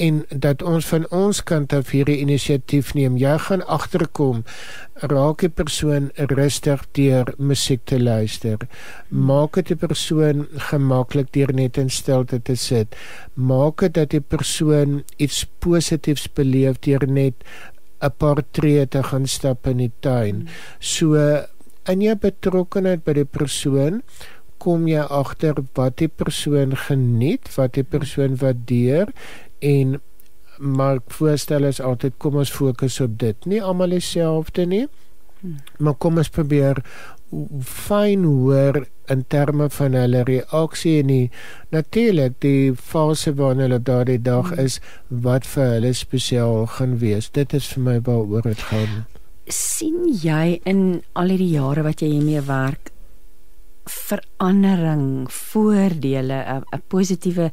en 0.00 0.22
dat 0.32 0.62
ons 0.64 0.86
van 0.88 1.04
ons 1.12 1.42
kant 1.44 1.74
af 1.76 1.90
hierdie 1.92 2.20
inisiatief 2.22 2.94
neem. 2.96 3.18
Jy 3.20 3.34
gaan 3.46 3.64
agterkom 3.68 4.44
raak 5.12 5.44
die 5.44 5.52
persoon 5.52 6.08
rustig 6.32 6.86
deur 6.96 7.34
musiek 7.36 7.82
te 7.84 7.98
luister. 8.00 8.64
Maak 9.10 9.58
dit 9.60 9.74
die 9.74 9.80
persoon 9.80 10.46
gemaklik 10.70 11.32
deur 11.36 11.52
net 11.56 11.80
in 11.80 11.92
stilte 11.92 12.40
te 12.40 12.56
sit. 12.56 12.96
Maak 13.34 13.84
dit 13.84 13.98
dat 13.98 14.14
die 14.16 14.24
persoon 14.24 15.02
iets 15.18 15.44
positiefs 15.60 16.28
beleef 16.32 16.80
deur 16.86 17.06
net 17.06 17.44
'n 18.00 18.12
paar 18.16 18.42
tree 18.52 18.86
te 18.86 19.02
gaan 19.02 19.26
stap 19.26 19.66
in 19.66 19.76
die 19.76 19.92
tuin. 20.00 20.48
So 20.78 21.14
in 21.88 22.00
jou 22.00 22.14
betrokkenheid 22.16 23.04
by 23.04 23.12
die 23.12 23.24
persoon 23.24 24.02
kom 24.60 24.86
jy 24.88 25.02
agter 25.02 25.62
wat 25.78 25.98
die 26.02 26.08
persoon 26.08 26.76
geniet, 26.86 27.50
wat 27.56 27.74
die 27.78 27.86
persoon 27.86 28.38
waardeer 28.40 29.12
en 29.64 29.98
maar 30.60 30.98
voorstel 31.08 31.64
is 31.64 31.80
altyd 31.80 32.18
kom 32.20 32.36
ons 32.36 32.52
fokus 32.52 32.98
op 33.00 33.16
dit. 33.18 33.46
Nie 33.48 33.62
almal 33.64 33.96
dieselfde 33.96 34.66
nie. 34.68 34.86
Hmm. 35.40 35.56
Maar 35.78 35.96
kom 35.96 36.20
ons 36.20 36.28
probeer 36.28 36.82
fyn 37.64 38.26
hoor 38.26 38.82
in 39.10 39.22
terme 39.32 39.70
van 39.72 39.94
hulle 39.96 40.20
reaksie 40.28 40.98
en 41.00 41.12
die 41.12 41.30
natuurlik 41.72 42.36
die 42.44 42.74
fase 42.74 43.32
waarna 43.38 43.68
hulle 43.68 43.80
daardie 43.88 44.18
dag 44.20 44.50
hmm. 44.52 44.66
is 44.66 44.80
wat 45.08 45.48
vir 45.54 45.78
hulle 45.78 45.94
spesiaal 45.96 46.66
gaan 46.76 46.98
wees. 47.00 47.30
Dit 47.32 47.56
is 47.56 47.70
vir 47.72 47.86
my 47.86 47.96
waaroor 48.10 48.52
dit 48.52 48.68
gaan. 48.68 49.00
sien 49.50 50.04
jy 50.22 50.60
in 50.68 51.02
al 51.18 51.32
hierdie 51.32 51.56
jare 51.56 51.82
wat 51.82 52.02
jy 52.04 52.12
hiermee 52.12 52.42
werk 52.46 52.92
verandering, 53.90 55.32
voordele, 55.32 56.62
'n 56.72 56.82
positiewe 56.88 57.50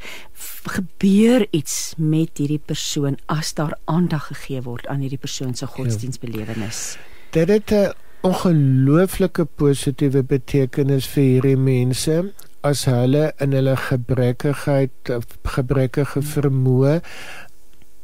gebeur 0.63 1.47
iets 1.51 1.93
met 1.97 2.37
hierdie 2.37 2.61
persoon 2.65 3.17
as 3.25 3.53
daar 3.53 3.77
aandag 3.85 4.27
gegee 4.27 4.61
word 4.61 4.87
aan 4.87 4.99
hierdie 4.99 5.21
persoon 5.21 5.55
se 5.55 5.65
godsdienstbelewenis. 5.65 6.97
Dit 7.31 7.47
het 7.47 7.71
'n 7.71 7.93
ongelooflike 8.21 9.45
positiewe 9.45 10.23
betekenis 10.23 11.07
vir 11.07 11.23
hierdie 11.23 11.57
mense 11.57 12.33
as 12.61 12.85
hulle 12.85 13.33
in 13.43 13.53
hulle 13.55 13.75
gebrekkigheid 13.75 15.11
gebrekkige 15.43 16.21
vermoë 16.21 17.01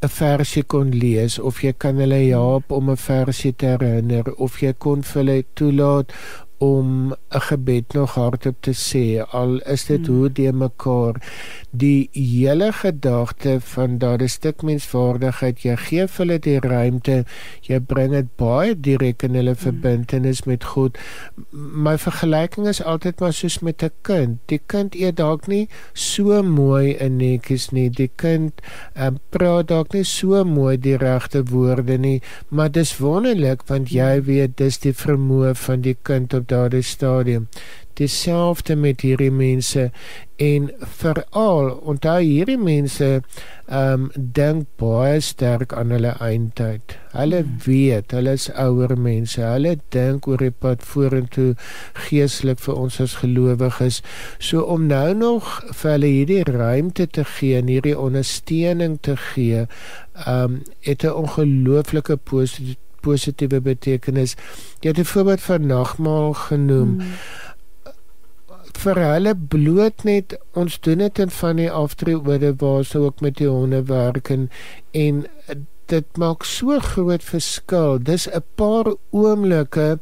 'n 0.03 0.11
versie 0.11 0.63
kon 0.63 0.89
lees 0.91 1.39
of 1.39 1.61
jy 1.63 1.71
kan 1.83 1.99
hulle 2.01 2.19
help 2.27 2.71
om 2.77 2.89
'n 2.91 2.97
versie 2.97 3.53
te 3.55 3.65
herinner 3.73 4.33
of 4.35 4.59
jy 4.61 4.73
kon 4.85 5.03
vir 5.09 5.21
hulle 5.21 5.45
toelaat 5.59 6.11
om 6.63 7.13
'n 7.13 7.41
gebed 7.49 7.93
nog 7.93 8.13
hardop 8.15 8.57
te 8.59 8.73
sê 8.73 9.05
al 9.39 9.59
is 9.75 9.85
dit 9.85 10.07
hmm. 10.07 10.15
hoe 10.15 10.29
die 10.39 10.51
mekaar 10.51 11.15
die 11.71 12.09
hele 12.13 12.69
gedagte 12.71 13.57
van 13.73 13.97
daardie 13.97 14.29
stuk 14.29 14.61
menswaardigheid 14.69 15.63
jy 15.65 15.75
gee 15.85 16.05
hulle 16.17 16.37
die 16.47 16.59
ruimte 16.59 17.15
jy 17.67 17.79
bring 17.93 18.13
dit 18.15 18.29
baie 18.41 18.75
direk 18.87 19.25
in 19.27 19.35
hulle 19.39 19.55
hmm. 19.55 19.63
verbintenis 19.65 20.43
met 20.51 20.67
God 20.73 20.99
my 21.87 21.95
vergelyking 22.05 22.69
is 22.73 22.81
altyd 22.93 23.19
maar 23.19 23.33
soos 23.39 23.59
met 23.67 23.83
'n 23.83 23.91
kind 24.09 24.39
die 24.53 24.61
kind 24.75 24.95
eet 24.95 25.17
dalk 25.17 25.47
nie 25.47 25.67
so 25.93 26.43
mooi 26.43 26.95
in 27.07 27.17
netjies 27.17 27.71
nie 27.71 27.89
die 27.89 28.11
kind 28.15 28.61
um, 28.95 29.19
praat 29.29 29.67
dalk 29.73 29.93
nie 29.93 30.05
so 30.05 30.43
mooi 30.43 30.77
die 30.77 30.97
regte 30.97 31.43
woorde 31.55 31.97
nie 31.97 32.21
maar 32.49 32.71
dis 32.71 32.97
wonderlik 32.99 33.67
want 33.67 33.89
jy 33.89 34.13
hmm. 34.15 34.25
weet 34.31 34.57
dis 34.57 34.77
die 34.77 34.93
vermoë 34.93 35.55
van 35.65 35.81
die 35.81 35.97
kind 36.03 36.33
op 36.33 36.47
daardie 36.53 36.85
stadium 36.85 37.49
dieselfde 37.93 38.75
met 38.75 39.01
hierdie 39.01 39.31
mense 39.31 39.89
en 40.41 40.69
veral 40.99 41.69
onthou 41.85 42.19
hierdie 42.21 42.57
mense 42.57 43.09
ehm 43.63 44.05
um, 44.05 44.07
dink 44.37 44.65
baie 44.81 45.21
sterk 45.23 45.71
aan 45.77 45.93
hulle 45.95 46.11
eindtyd. 46.21 46.97
Hulle 47.13 47.39
hmm. 47.45 47.61
weet, 47.63 48.11
hulle 48.11 48.33
is 48.35 48.49
ouer 48.59 48.91
mense. 48.99 49.39
Hulle 49.39 49.77
dink 49.95 50.27
oor 50.27 50.43
die 50.43 50.51
pad 50.51 50.83
vorentoe 50.83 51.53
geestelik 52.09 52.59
vir 52.65 52.81
ons 52.81 52.99
as 53.05 53.15
gelowiges. 53.21 54.01
So 54.37 54.65
om 54.75 54.89
nou 54.91 55.13
nog 55.15 55.49
vir 55.71 55.95
hulle 55.95 56.11
hierdie 56.11 56.43
ruimte 56.49 57.07
te 57.07 57.23
gee 57.37 57.61
en 57.61 57.71
hierdie 57.71 57.97
ondersteuning 57.97 58.99
te 59.01 59.15
gee, 59.31 59.67
ehm 60.25 60.57
um, 60.57 60.61
het 60.83 61.07
'n 61.07 61.15
ongelooflike 61.23 62.17
positiewe 62.17 62.92
positiewe 63.05 63.61
betekenis. 63.63 64.35
Jy 64.81 64.93
het 64.93 64.99
'n 64.99 65.11
voorbeeld 65.13 65.41
van 65.41 65.67
nagmaal 65.67 66.33
genoem. 66.33 66.99
Hmm. 66.99 67.15
Vir 68.83 68.95
hulle 68.95 69.35
bloot 69.35 70.03
net 70.03 70.37
ons 70.53 70.79
doen 70.79 70.97
dit 70.97 71.19
in 71.19 71.29
van 71.29 71.55
die 71.55 71.71
aftreeorde 71.71 72.55
waar 72.57 72.83
sou 72.83 73.05
ook 73.05 73.21
met 73.21 73.37
die 73.37 73.47
honde 73.47 73.83
werk 73.83 74.29
en, 74.29 74.49
en 74.91 75.25
dit 75.85 76.17
maak 76.17 76.43
so 76.43 76.79
groot 76.79 77.23
verskil. 77.23 77.99
Dis 77.99 78.27
'n 78.27 78.43
paar 78.55 78.95
oomblikke 79.11 79.99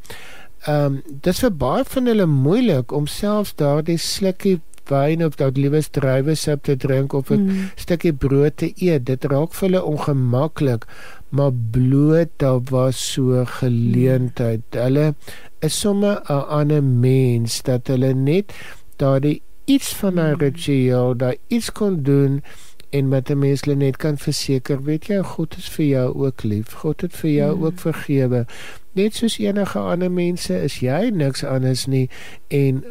ehm 0.62 0.86
um, 0.86 1.02
dis 1.26 1.40
vir 1.42 1.52
baie 1.52 1.84
van 1.84 2.06
hulle 2.06 2.26
moeilik 2.26 2.92
om 2.92 3.08
selfs 3.08 3.56
daardie 3.58 3.98
slukkie 3.98 4.60
wyn 4.92 5.24
of 5.26 5.38
dalk 5.40 5.58
liewes 5.58 5.90
druiwesap 5.96 6.64
te 6.68 6.76
drink 6.76 7.14
of 7.14 7.32
'n 7.32 7.46
mm. 7.46 7.72
stukkie 7.76 8.14
brood 8.14 8.58
te 8.58 8.72
eet. 8.76 9.06
Dit 9.06 9.26
raak 9.26 9.54
vir 9.54 9.70
hulle 9.70 9.84
ongemaklik, 9.84 10.86
maar 11.32 11.54
bloot 11.54 12.30
daar 12.38 12.60
was 12.70 13.00
so 13.14 13.46
geleentheid. 13.46 14.62
Mm. 14.72 14.80
Hulle 14.80 15.16
is 15.60 15.80
sommer 15.80 16.22
'n 16.28 16.48
ander 16.60 16.84
mens 16.84 17.62
dat 17.62 17.88
hulle 17.88 18.14
net 18.14 18.54
daardie 18.96 19.42
iets 19.66 19.94
van 19.96 20.14
'n 20.14 20.34
mm. 20.34 20.40
ritueel, 20.40 21.16
daai 21.16 21.38
iets 21.48 21.72
kon 21.72 22.04
doen 22.04 22.44
en 22.90 23.08
met 23.08 23.30
'n 23.30 23.40
mens 23.40 23.62
net 23.64 23.98
kan 23.98 24.18
verseker, 24.18 24.84
weet 24.84 25.06
jy, 25.08 25.24
God 25.24 25.58
is 25.58 25.70
vir 25.70 25.86
jou 25.86 26.16
ook 26.16 26.44
lief. 26.44 26.72
God 26.74 27.02
het 27.02 27.16
vir 27.16 27.32
jou 27.32 27.56
mm. 27.56 27.64
ook 27.64 27.80
vergewe 27.80 28.46
net 28.94 29.16
soos 29.16 29.38
enige 29.40 29.80
ander 29.80 30.12
mense 30.12 30.56
is 30.66 30.80
jy 30.84 31.12
niks 31.16 31.46
anders 31.48 31.86
nie 31.88 32.08
en 32.52 32.82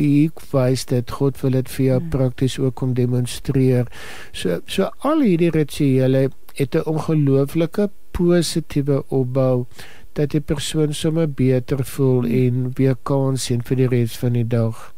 ek 0.00 0.40
wys 0.52 0.86
dit 0.88 1.12
God 1.18 1.40
wil 1.42 1.58
dit 1.58 1.72
vir 1.74 1.84
jou 1.84 1.98
hmm. 1.98 2.12
prakties 2.14 2.58
ook 2.60 2.76
kom 2.80 2.94
demonstreer. 2.96 3.90
So 4.32 4.60
so 4.66 4.88
al 5.08 5.24
hierdie 5.26 5.52
rituele 5.52 6.30
het 6.54 6.74
'n 6.74 6.88
ongelooflike 6.88 7.90
positiewe 8.10 9.04
opbou 9.08 9.66
dat 10.12 10.30
die 10.30 10.40
persoon 10.40 10.94
sommer 10.94 11.30
beter 11.30 11.84
voel 11.84 12.20
hmm. 12.20 12.32
en 12.32 12.70
weer 12.74 12.96
kans 13.02 13.44
sien 13.44 13.62
vir 13.62 13.76
die 13.76 13.88
res 13.88 14.16
van 14.20 14.32
die 14.32 14.46
dag. 14.46 14.92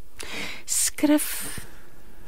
Skrif 0.65 1.59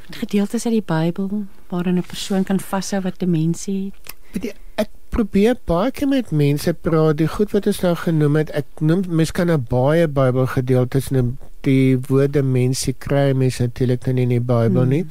gedeeltes 0.10 0.66
uit 0.66 0.78
die 0.78 0.86
Bybel 0.86 1.46
waarin 1.70 1.98
'n 1.98 2.08
persoon 2.08 2.44
kan 2.44 2.60
vashou 2.60 3.02
wat 3.02 3.20
demensie 3.20 3.92
het? 4.32 4.44
Jy, 4.44 4.54
ek 4.76 4.90
probeer 5.10 5.56
baie 5.66 5.92
keer 5.92 6.08
met 6.08 6.32
mense 6.32 6.74
praat, 6.74 7.18
die 7.18 7.28
goed 7.28 7.52
wat 7.52 7.68
ons 7.68 7.82
nou 7.82 7.96
genoem 7.96 8.36
het. 8.36 8.50
Ek 8.50 8.66
noem 8.80 9.04
mens 9.10 9.32
kan 9.32 9.52
'n 9.52 9.66
baie 9.70 10.08
Bybelgedeeltes 10.08 11.10
noem. 11.10 11.38
Die 11.62 11.98
woord 12.08 12.34
demensie 12.34 12.94
kry 12.94 13.34
mens 13.34 13.60
natuurlik 13.60 14.06
nie 14.06 14.24
in 14.24 14.30
die 14.30 14.40
Bybel 14.40 14.86
nie. 14.86 15.02
Hmm. 15.02 15.10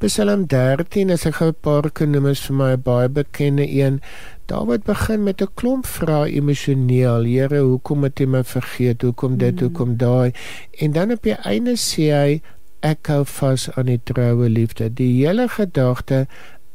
Psalm 0.00 0.46
13 0.46 1.10
is 1.10 1.26
'n 1.26 1.54
paar 1.60 1.90
kenoemes 1.92 2.40
vir 2.46 2.54
my 2.56 2.76
baie 2.76 3.08
bekende 3.08 3.66
een. 3.68 4.00
Dawid 4.46 4.84
begin 4.84 5.24
met 5.24 5.42
'n 5.42 5.52
klomp 5.54 5.86
vrae 5.86 6.32
emosioneel. 6.32 7.24
Here, 7.24 7.60
hoekom 7.60 8.02
het 8.02 8.20
U 8.20 8.26
my 8.26 8.44
vergeet? 8.44 9.02
Hoekom 9.02 9.36
dit? 9.36 9.54
Mm. 9.54 9.60
Hoekom 9.60 9.96
daai? 9.96 10.32
En 10.78 10.92
dan 10.92 11.12
op 11.12 11.22
die 11.22 11.34
einde 11.34 11.76
sê 11.76 12.08
hy 12.16 12.40
ek 12.80 13.06
hou 13.06 13.24
vas 13.26 13.70
aan 13.76 13.86
die 13.86 14.00
troue 14.04 14.48
liefde. 14.48 14.88
Die 14.94 15.26
hele 15.26 15.48
gedagte 15.48 16.26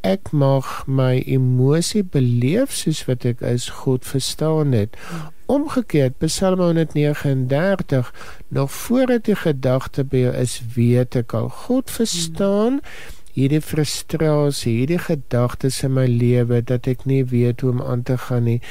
ek 0.02 0.32
mag 0.32 0.86
my 0.88 1.24
emosie 1.26 2.04
beleef 2.04 2.72
soos 2.72 3.06
wat 3.06 3.26
ek 3.26 3.42
is 3.42 3.70
God 3.70 4.06
verstaan 4.06 4.72
het. 4.72 4.98
Omgekeerd 5.46 6.18
Psalm 6.18 6.60
139 6.60 8.14
nog 8.48 8.72
voordat 8.72 9.26
die 9.26 9.36
gedagte 9.36 10.04
by 10.04 10.18
jou 10.18 10.34
is 10.34 10.62
weet 10.76 11.16
ek 11.16 11.34
al 11.34 11.50
God 11.50 11.92
verstaan 11.92 12.74
mm 12.74 13.15
hierdie 13.36 13.62
frustrasie, 13.62 14.78
hierdie 14.82 15.02
gedagtes 15.02 15.82
in 15.84 15.96
my 15.98 16.06
lewe 16.08 16.62
dat 16.64 16.88
ek 16.88 17.04
nie 17.10 17.24
weet 17.28 17.62
hoe 17.62 17.74
om 17.76 17.82
aan 17.84 18.06
te 18.08 18.18
gaan 18.28 18.48
nie. 18.48 18.62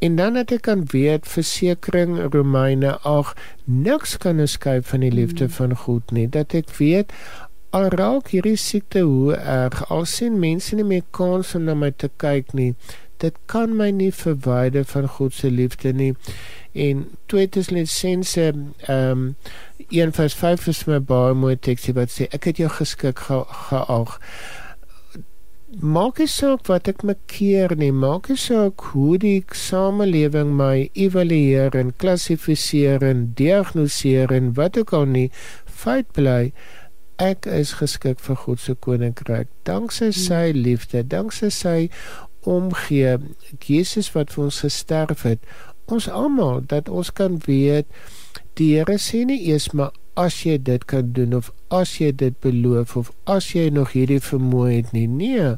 En 0.00 0.16
dan 0.16 0.38
het 0.38 0.52
ek 0.54 0.62
kan 0.68 0.84
weet 0.92 1.26
versekering 1.26 2.16
Romeine 2.32 2.94
8 3.02 3.36
niks 3.64 4.16
kan 4.22 4.40
skei 4.46 4.78
van 4.82 5.02
die 5.02 5.12
liefde 5.12 5.48
mm. 5.48 5.54
van 5.58 5.74
God 5.76 6.14
nie. 6.14 6.28
Dat 6.30 6.54
ek 6.54 6.70
weet 6.78 7.12
al 7.74 7.90
raak 7.92 8.30
hierdie 8.32 8.56
siekte 8.56 9.02
hoe 9.04 9.34
erg 9.34 9.82
al 9.92 10.06
sien 10.08 10.38
mense 10.40 10.78
nie 10.78 10.86
meer 10.86 11.04
kans 11.10 11.52
om 11.58 11.66
na 11.66 11.74
my 11.74 11.90
te 11.90 12.08
kyk 12.22 12.54
nie. 12.54 12.72
Dit 13.18 13.36
kan 13.50 13.74
my 13.76 13.90
nie 13.90 14.12
verwyder 14.14 14.86
van 14.86 15.08
God 15.18 15.34
se 15.34 15.50
liefde 15.50 15.92
nie. 15.92 16.14
En 16.72 17.06
Tweetesense 17.26 18.52
ehm 18.86 19.10
um, 19.10 19.36
1 19.88 20.12
vers 20.12 20.34
5 20.34 20.66
is 20.66 20.84
my 20.84 20.98
baie 21.00 21.34
mooi 21.34 21.56
teksie 21.56 21.94
wat 21.96 22.12
sê 22.12 22.26
ek 22.36 22.50
het 22.50 22.58
jou 22.60 22.68
geskik 22.68 23.22
geag. 23.24 24.18
Maak 25.80 26.18
nie 26.20 26.28
saak 26.28 26.66
wat 26.68 26.88
ek 26.88 27.02
maak 27.04 27.20
keer 27.28 27.72
nie, 27.76 27.92
maak 27.92 28.28
nie 28.28 28.40
saak 28.40 28.84
hoe 28.92 29.18
die 29.20 29.44
samelewing 29.52 30.54
my 30.56 30.88
evalueer 30.92 31.76
en 31.76 31.94
klassifiseer 31.96 33.04
en 33.04 33.30
diagnoseer 33.36 34.32
en 34.32 34.52
wat 34.56 34.78
ook 34.80 34.92
al 34.96 35.08
nie, 35.12 35.28
feit 35.64 36.12
bly 36.16 36.52
ek 37.18 37.48
is 37.50 37.74
geskik 37.80 38.20
vir 38.22 38.36
God 38.44 38.60
se 38.62 38.74
koninkryk. 38.74 39.50
Danksy 39.68 40.10
hmm. 40.12 40.20
sy 40.20 40.44
liefde, 40.54 41.02
danksy 41.02 41.50
sy 41.52 41.78
omgee, 42.48 43.18
Jesus 43.64 44.12
wat 44.14 44.32
vir 44.32 44.44
ons 44.46 44.60
gesterf 44.64 45.24
het. 45.26 45.42
Ons 45.88 46.08
almal 46.08 46.62
dat 46.68 46.88
ons 46.88 47.12
kan 47.12 47.38
weet 47.46 47.88
die 48.58 48.74
Here 48.76 48.98
sê 49.00 49.24
nie 49.24 49.40
eers 49.48 49.70
maar 49.72 49.94
as 50.18 50.40
jy 50.42 50.56
dit 50.58 50.82
kan 50.90 51.12
doen 51.14 51.36
of 51.38 51.52
as 51.74 51.94
jy 52.00 52.10
dit 52.12 52.34
beloof 52.42 52.96
of 52.98 53.12
as 53.30 53.52
jy 53.54 53.68
nog 53.70 53.94
hierdie 53.94 54.20
vermoë 54.22 54.72
het 54.72 54.92
nie. 54.96 55.06
Nee. 55.06 55.54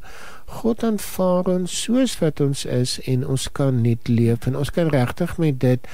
God 0.61 0.85
aanvaar 0.85 1.49
ons 1.55 1.74
soos 1.87 2.18
wat 2.20 2.43
ons 2.45 2.66
is 2.68 2.99
en 3.09 3.24
ons 3.24 3.49
kan 3.57 3.81
net 3.83 4.11
leef 4.11 4.47
en 4.51 4.59
ons 4.61 4.72
kan 4.74 4.93
regtig 4.93 5.37
met 5.41 5.61
dit 5.62 5.91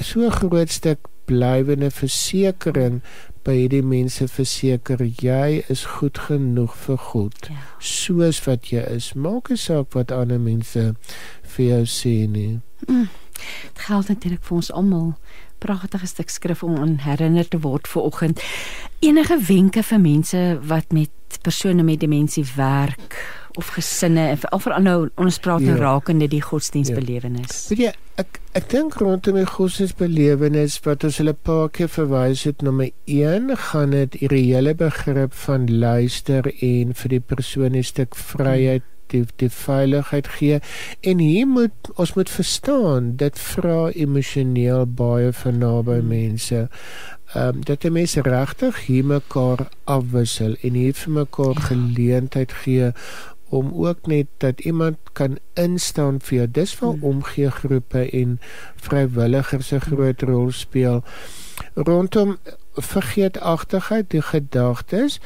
so 0.00 0.30
groot 0.34 0.72
stuk 0.72 1.06
blywende 1.30 1.92
versekering 1.94 3.00
by 3.46 3.54
hierdie 3.60 3.84
mense 3.86 4.26
verseker 4.30 5.04
jy 5.22 5.62
is 5.72 5.84
goed 5.98 6.18
genoeg 6.26 6.74
vir 6.86 6.98
God 7.12 7.50
ja. 7.50 7.58
soos 7.78 8.40
wat 8.46 8.70
jy 8.72 8.82
is 8.90 9.12
maak 9.14 9.52
nie 9.52 9.60
saak 9.60 9.94
wat 9.98 10.14
ander 10.14 10.42
mense 10.42 10.88
vir 11.54 11.64
jou 11.66 11.82
sê 11.94 12.16
nie 12.30 12.60
mm. 12.88 13.06
Dit 13.62 13.86
geld 13.86 14.08
natuurlik 14.08 14.44
vir 14.44 14.56
ons 14.56 14.72
almal 14.72 15.14
pragtige 15.62 16.06
stuk 16.06 16.30
skrif 16.30 16.62
om 16.62 16.76
aan 16.76 16.98
herinner 17.06 17.48
te 17.48 17.60
word 17.62 17.88
vir 17.88 18.02
oggend. 18.02 18.42
Enige 18.98 19.38
wenke 19.46 19.82
vir 19.82 20.00
mense 20.00 20.40
wat 20.66 20.92
met 20.92 21.10
persone 21.42 21.82
met 21.82 22.00
demensie 22.00 22.44
werk 22.56 23.16
of 23.58 23.68
gesinne 23.76 24.38
of 24.50 24.62
veral 24.64 24.84
nou 24.84 24.98
ons 25.20 25.38
praat 25.44 25.60
nou 25.60 25.76
ja. 25.76 25.82
rakende 25.82 26.28
die 26.28 26.42
godsdienstbelewenis. 26.42 27.66
Ja. 27.68 27.68
Weet 27.72 27.82
jy, 27.82 27.92
ek 28.22 28.38
ek 28.58 28.68
dink 28.72 28.96
rondom 29.00 29.36
die 29.40 29.48
godsdienstbelewenis 29.48 30.78
wat 30.86 31.04
ons 31.08 31.18
hulle 31.20 31.34
paar 31.34 31.68
keer 31.74 31.90
verwys 31.92 32.46
het 32.48 32.64
nommer 32.64 32.90
1 33.10 33.52
gaan 33.68 33.96
dit 33.96 34.18
die 34.20 34.46
hele 34.48 34.74
begrip 34.78 35.36
van 35.44 35.68
luister 35.68 36.48
en 36.52 36.96
vir 37.02 37.16
die 37.16 37.24
persoon 37.34 37.76
'n 37.76 37.84
stuk 37.84 38.16
vryheid 38.16 38.88
die 39.12 39.24
die 39.40 39.50
veiligheid 39.52 40.28
gee 40.36 40.60
en 41.00 41.22
hier 41.22 41.48
moet 41.48 41.90
ons 41.94 42.14
moet 42.18 42.30
verstaan 42.30 43.12
dit 43.20 43.38
vra 43.38 43.90
emosioneel 43.90 44.86
baie 44.86 45.32
van 45.42 45.58
naby 45.58 45.98
hmm. 45.98 46.08
mense. 46.08 46.68
Ehm 47.34 47.48
um, 47.48 47.60
dat 47.64 47.84
die 47.84 47.90
mense 47.90 48.24
regtig 48.26 48.80
hier 48.86 49.04
mekaar 49.04 49.68
afwissel 49.84 50.56
en 50.60 50.74
hier 50.80 50.96
vir 51.04 51.12
mekaar 51.20 51.60
ja. 51.60 51.68
geleentheid 51.70 52.52
gee 52.64 52.92
om 53.52 53.72
ook 53.84 54.06
net 54.06 54.28
dat 54.40 54.60
iemand 54.60 54.96
kan 55.12 55.36
instaan 55.54 56.20
vir 56.20 56.36
jou. 56.36 56.48
Dis 56.50 56.78
waar 56.78 56.92
hmm. 56.92 57.04
omgee 57.04 57.50
groepe 57.50 58.10
en 58.10 58.40
vrywilligers 58.76 59.72
'n 59.72 59.80
groot 59.80 60.22
rol 60.22 60.50
speel. 60.50 61.02
Rondom 61.74 62.36
vergeetachtigheid, 62.74 64.10
die 64.10 64.22
gedagtes 64.22 65.20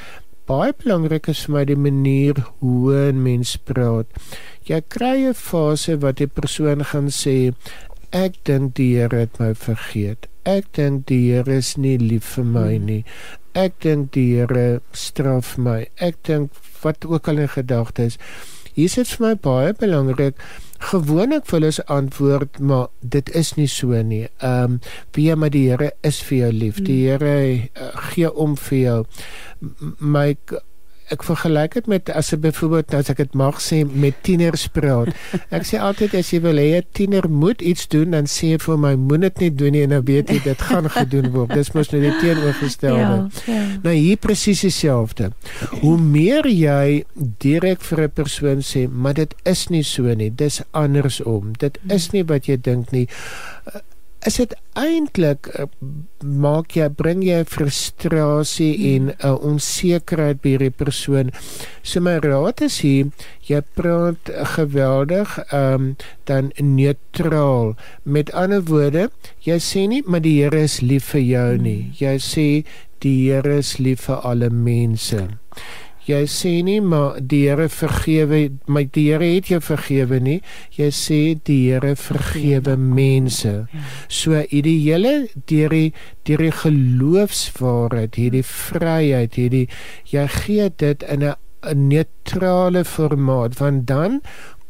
baie 0.47 0.72
belangrik 0.78 1.26
is 1.32 1.40
vir 1.47 1.55
my 1.55 1.64
die 1.66 1.78
manier 1.86 2.38
hoe 2.61 2.94
'n 3.11 3.22
mens 3.22 3.57
praat. 3.57 4.07
Jy 4.68 4.80
kry 4.94 5.16
'n 5.26 5.34
fase 5.34 5.97
wat 6.05 6.16
die 6.22 6.30
persoon 6.38 6.84
gaan 6.84 7.09
sê 7.11 7.53
ek 8.12 8.38
dink 8.44 8.74
die 8.74 8.94
Here 8.97 9.18
het 9.18 9.40
my 9.40 9.55
vergeet. 9.55 10.28
Ek 10.44 10.72
dink 10.72 11.07
die 11.07 11.32
Here 11.32 11.57
is 11.57 11.76
nie 11.76 11.99
lief 11.99 12.36
vir 12.36 12.44
my 12.44 12.76
hmm. 12.76 12.86
nie. 12.86 13.05
Ek 13.55 13.80
dink 13.80 14.12
die 14.12 14.36
Here 14.36 14.80
straf 14.92 15.59
my. 15.59 15.88
Ek 15.99 16.22
dink 16.22 16.53
wat 16.82 17.05
ook 17.05 17.28
al 17.28 17.38
in 17.38 17.49
gedagtes. 17.49 18.18
Hier 18.74 18.84
is 18.84 18.94
dit 18.94 19.09
vir 19.09 19.26
my 19.26 19.34
baie 19.34 19.72
belangrik 19.72 20.36
gewoonlik 20.78 21.46
vir 21.46 21.58
hulle 21.60 21.72
se 21.72 21.84
antwoord 21.92 22.58
maar 22.58 22.88
dit 23.00 23.30
is 23.34 23.54
nie 23.56 23.68
so 23.68 24.02
nie. 24.02 24.26
Ehm 24.38 24.76
um, 24.76 24.80
wie 25.12 25.34
maar 25.36 25.50
die 25.50 25.68
Here 25.70 25.92
is 26.02 26.22
vir 26.22 26.38
jou 26.38 26.52
lief. 26.52 26.80
Die 26.82 27.08
hmm. 27.08 27.26
Here 27.26 27.70
uh, 27.74 27.90
gee 28.12 28.32
om 28.32 28.56
vir 28.56 28.78
jou. 28.78 29.04
My 29.98 30.36
ek 31.14 31.22
vergelyk 31.22 31.76
dit 31.78 31.86
met 31.86 32.11
as 32.11 32.32
'n 32.32 32.40
byvoorbeeld 32.40 32.90
nou 32.90 33.00
as 33.00 33.11
ek 33.11 33.16
dit 33.16 33.34
mag 33.34 33.61
sê 33.61 33.84
met 33.86 34.14
tieners 34.22 34.66
praat. 34.68 35.09
Ek 35.50 35.62
sê 35.62 35.78
altyd 35.78 36.14
as 36.14 36.30
jy 36.32 36.40
wil 36.40 36.59
hê 36.59 36.78
'n 36.78 36.86
tiener 36.92 37.30
moet 37.30 37.61
iets 37.62 37.86
doen 37.88 38.11
dan 38.11 38.26
sê 38.26 38.54
jy 38.54 38.59
vir 38.59 38.78
my 38.78 38.94
moet 38.94 39.20
dit 39.20 39.38
nie 39.40 39.50
doen 39.54 39.72
nie 39.72 39.82
en 39.82 39.90
dan 39.90 40.04
weet 40.04 40.30
jy 40.30 40.40
dit 40.42 40.61
gaan 40.62 40.90
gedoen 40.90 41.30
word. 41.30 41.54
Dis 41.54 41.72
mos 41.72 41.90
nou 41.90 42.00
die 42.02 42.16
teenoorgestelde. 42.20 43.30
Ja, 43.46 43.54
ja. 43.54 43.62
Nou 43.82 43.94
hier 43.94 44.16
presies 44.16 44.61
dieselfde. 44.61 45.32
Hoe 45.80 45.98
meer 45.98 46.46
jy 46.46 47.04
direk 47.38 47.80
vir 47.80 48.02
'n 48.02 48.11
persoon 48.11 48.61
sê, 48.62 48.88
maar 48.88 49.14
dit 49.14 49.34
is 49.44 49.68
nie 49.68 49.82
so 49.82 50.02
nie. 50.14 50.30
Dis 50.30 50.62
andersom. 50.72 51.52
Dit 51.59 51.78
is 51.88 52.11
nie 52.12 52.24
wat 52.24 52.46
jy 52.46 52.57
dink 52.57 52.90
nie 52.90 53.09
is 54.24 54.38
dit 54.40 54.54
eintlik 54.78 55.48
uh, 55.54 55.66
maak 56.24 56.76
jy 56.76 56.88
bring 56.88 57.22
jy 57.24 57.42
frustrasie 57.44 58.72
hmm. 58.74 58.86
en 58.92 59.02
'n 59.10 59.16
uh, 59.28 59.36
onsekerheid 59.50 60.40
by 60.42 60.56
die 60.64 60.70
persoon. 60.70 61.30
So 61.82 62.00
my 62.00 62.16
raad 62.24 62.62
is 62.64 62.80
hier, 62.80 63.12
jy 63.46 63.60
praat 63.78 64.32
geweldig 64.56 65.38
ehm 65.50 65.74
um, 65.74 65.96
dan 66.24 66.52
neutraal. 66.58 67.76
Met 68.02 68.32
ander 68.32 68.64
woorde, 68.64 69.10
jy 69.44 69.58
sê 69.60 69.86
nie 69.86 70.02
maar 70.06 70.24
die 70.24 70.42
Here 70.42 70.62
is 70.62 70.80
lief 70.80 71.12
vir 71.14 71.22
jou 71.22 71.50
nie. 71.58 71.82
Hmm. 71.82 71.94
Jy 72.00 72.16
sê 72.18 72.48
die 73.00 73.16
Here 73.28 73.58
is 73.58 73.78
lief 73.78 74.08
vir 74.08 74.20
alle 74.24 74.50
mense 74.50 75.28
jy 76.07 76.22
sê 76.30 76.52
nie 76.66 76.80
maar 76.80 77.20
die 77.20 77.44
Here 77.46 77.68
vergewe 77.68 78.40
my 78.66 78.84
die 78.94 79.09
Here 79.11 79.26
het 79.34 79.50
jou 79.50 79.61
vergewe 79.61 80.20
nie. 80.22 80.40
Jy 80.76 80.90
sê 80.94 81.20
die 81.46 81.70
Here 81.70 81.94
vergewe 81.96 82.76
mense. 82.76 83.54
Ja. 83.72 83.86
so 84.09 84.42
ideale 84.50 85.28
deur 85.48 85.72
die 85.74 85.92
deur 86.26 86.42
die 86.44 86.54
geloofswaarheid 86.61 88.18
hierdie 88.18 88.44
vryheid 88.46 89.38
hierdie 89.38 89.66
jy 90.11 90.26
gee 90.40 90.68
dit 90.82 91.02
in 91.02 91.24
'n 91.24 91.88
neutrale 91.88 92.84
formaat 92.84 93.59
want 93.59 93.86
dan 93.86 94.20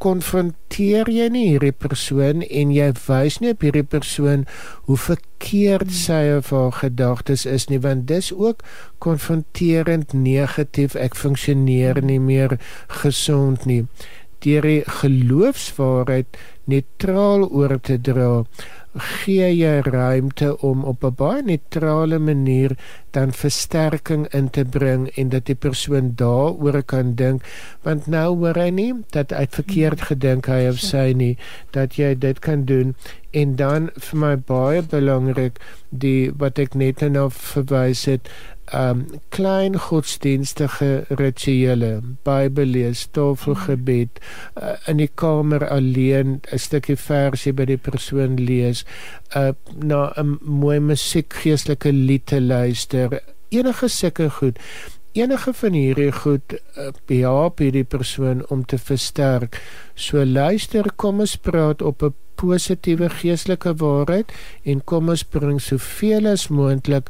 konfronteer 0.02 1.08
jy 1.10 1.28
nie 1.32 1.44
hierdie 1.50 1.72
persoon 1.72 2.42
en 2.44 2.72
jy 2.74 2.88
wys 3.06 3.38
nie 3.42 3.54
op 3.54 3.64
hierdie 3.64 3.86
persoon 3.86 4.44
hoe 4.88 4.98
verkeerd 5.00 5.88
hmm. 5.88 5.98
sy 6.00 6.20
of 6.36 6.52
haar 6.54 6.74
gedagtes 6.80 7.46
is 7.48 7.68
nie 7.72 7.80
want 7.82 8.06
dis 8.10 8.32
ook 8.34 8.62
konfronterend 9.04 10.12
negatief. 10.12 10.96
Ek 10.96 11.16
funksioneer 11.16 12.02
nie 12.04 12.20
meer 12.20 12.58
gesond 13.02 13.66
nie. 13.66 13.84
Deur 14.44 14.66
die 14.68 14.82
geloofswaarheid 15.00 16.36
neutraal 16.70 17.46
oor 17.48 17.78
te 17.80 17.96
dra 17.98 18.44
gee 18.96 19.48
jy 19.52 19.80
ruimte 19.84 20.48
om 20.64 20.84
op 20.84 21.04
'n 21.04 21.14
baie 21.14 21.42
neutrale 21.42 22.18
manier 22.18 22.76
dan 23.10 23.32
versterking 23.32 24.26
in 24.32 24.50
te 24.50 24.64
bring 24.64 25.08
en 25.16 25.28
dat 25.28 25.44
die 25.46 25.54
persoon 25.54 26.12
daaroor 26.14 26.82
kan 26.82 27.14
dink 27.14 27.42
want 27.82 28.06
nou 28.06 28.36
hoor 28.36 28.54
hy 28.54 28.70
nie 28.70 28.92
dat 29.10 29.30
hy 29.30 29.46
verkeerd 29.50 30.00
gedink 30.00 30.46
hy 30.46 30.66
of 30.68 30.80
sy 30.80 31.12
nie 31.12 31.36
dat 31.70 31.96
jy 31.96 32.14
dit 32.14 32.38
kan 32.38 32.64
doen. 32.64 32.94
En 33.30 33.56
dan 33.56 33.90
vir 33.96 34.18
my 34.18 34.36
baie 34.36 34.82
belangrik 34.82 35.58
die 35.90 36.30
wat 36.38 36.58
ek 36.58 36.74
net 36.74 37.00
nou 37.00 37.30
verwys 37.30 38.04
het 38.04 38.28
um 38.74 39.06
klein 39.28 39.78
godsdienstige 39.78 41.04
rituele 41.08 42.02
Bybel 42.24 42.66
lees 42.66 43.06
tafelgebed 43.14 44.18
uh, 44.62 44.74
in 44.86 44.98
die 44.98 45.10
kamer 45.14 45.68
alleen 45.68 46.40
'n 46.52 46.58
stukkie 46.58 46.96
versie 46.96 47.52
by 47.52 47.64
die 47.64 47.78
persoon 47.78 48.36
lees 48.36 48.84
uh, 49.36 49.52
na 49.82 50.12
'n 50.16 50.38
mooi 50.42 50.80
musiek 50.80 51.34
geestelike 51.42 51.92
lied 51.92 52.26
te 52.26 52.40
luister 52.40 53.20
enige 53.48 53.88
sulke 53.88 54.30
goed 54.30 54.58
enige 55.16 55.52
van 55.60 55.72
hierdie 55.72 56.12
goed 56.12 56.56
uh, 56.76 56.92
help 57.08 57.58
hierdie 57.64 57.84
persoon 57.84 58.44
om 58.52 58.64
te 58.64 58.78
versterk 58.78 59.58
so 59.94 60.24
luister 60.24 60.90
kom 60.96 61.20
ons 61.24 61.36
praat 61.36 61.82
op 61.82 62.02
'n 62.02 62.14
positiewe 62.36 63.08
geestelike 63.08 63.74
waarheid 63.80 64.32
en 64.62 64.84
kom 64.84 65.08
ons 65.08 65.24
bring 65.24 65.60
soveel 65.60 66.26
as 66.26 66.48
moontlik 66.48 67.08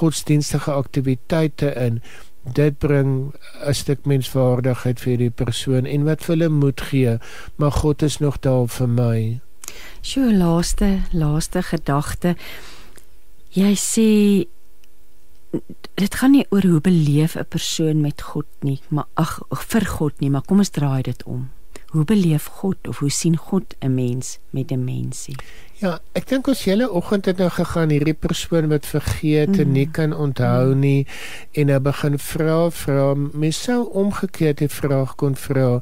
godsdienstige 0.00 0.72
aktiwiteite 0.72 1.74
in 1.86 2.00
dit 2.44 2.78
bring 2.78 3.32
'n 3.66 3.74
stuk 3.74 4.04
menswaardigheid 4.04 5.00
vir 5.00 5.16
die 5.16 5.30
persoon 5.30 5.86
en 5.86 6.04
wat 6.04 6.24
vir 6.24 6.36
hulle 6.36 6.48
moed 6.48 6.80
gee 6.80 7.18
maar 7.56 7.72
God 7.72 8.02
is 8.02 8.18
nog 8.18 8.40
daar 8.40 8.68
vir 8.68 8.88
my. 8.88 9.40
Sjoe 10.02 10.34
laaste 10.34 11.00
laaste 11.12 11.62
gedagte. 11.62 12.36
Jy 13.50 13.74
sê 13.76 14.08
dit 15.94 16.14
gaan 16.14 16.30
nie 16.30 16.46
oor 16.50 16.64
hoe 16.64 16.80
beleef 16.80 17.36
'n 17.36 17.48
persoon 17.48 18.00
met 18.00 18.22
God 18.22 18.46
nie, 18.60 18.80
maar 18.88 19.06
ag 19.14 19.40
vir 19.50 19.86
God 19.86 20.20
nie, 20.20 20.30
maar 20.30 20.42
kom 20.42 20.58
ons 20.58 20.70
draai 20.70 21.02
dit 21.02 21.22
om. 21.22 21.50
Hoe 21.92 22.04
beleef 22.04 22.46
God 22.46 22.88
of 22.88 22.98
hoe 22.98 23.10
sien 23.10 23.36
God 23.36 23.74
'n 23.80 23.94
mens 23.94 24.38
met 24.50 24.70
'n 24.70 24.84
mensie? 24.84 25.36
Ja, 25.82 25.96
ek 26.14 26.28
dink 26.30 26.46
ons 26.46 26.60
hele 26.68 26.86
oggend 26.94 27.26
het 27.26 27.40
nou 27.42 27.48
gegaan 27.50 27.90
hierdie 27.90 28.14
persoon 28.14 28.68
wat 28.70 28.84
vergeet 28.86 29.50
mm. 29.50 29.62
en 29.64 29.72
nie 29.74 29.86
mhm. 29.88 29.94
kan 29.96 30.12
onthou 30.14 30.68
mhm. 30.70 30.78
nie 30.78 31.06
en 31.58 31.72
hy 31.74 31.78
begin 31.82 32.18
vra 32.22 32.58
vra 32.70 33.06
mens 33.18 33.58
sou 33.66 33.80
omgekeerd 34.04 34.62
die 34.62 34.70
vraag 34.70 35.16
kon 35.18 35.34
vra 35.34 35.80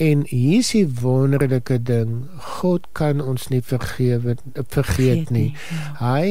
en 0.00 0.24
hier 0.30 0.62
is 0.62 0.72
die 0.72 0.86
wonderlike 1.02 1.76
ding 1.90 2.16
God 2.56 2.88
kan 2.96 3.20
ons 3.20 3.50
nie 3.52 3.60
vergewe 3.60 4.38
vergeet, 4.72 5.28
nie, 5.28 5.50
nie. 5.50 5.52
Ja. 5.52 5.92
hy 6.00 6.28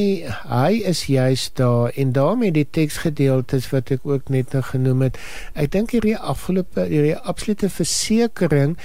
hy 0.50 0.82
is 0.96 1.06
juist 1.12 1.60
daar 1.62 1.94
en 1.94 2.18
daarmee 2.18 2.56
die 2.56 2.66
teksgedeeltes 2.66 3.70
wat 3.76 3.94
ek 3.94 4.08
ook 4.10 4.34
net 4.34 4.58
nou 4.58 4.66
genoem 4.74 5.10
het 5.12 5.22
ek 5.54 5.76
dink 5.76 5.94
hierdie 5.94 6.18
afgelope 6.18 6.90
hierdie 6.90 7.20
absolute 7.20 7.70
versekering 7.70 8.80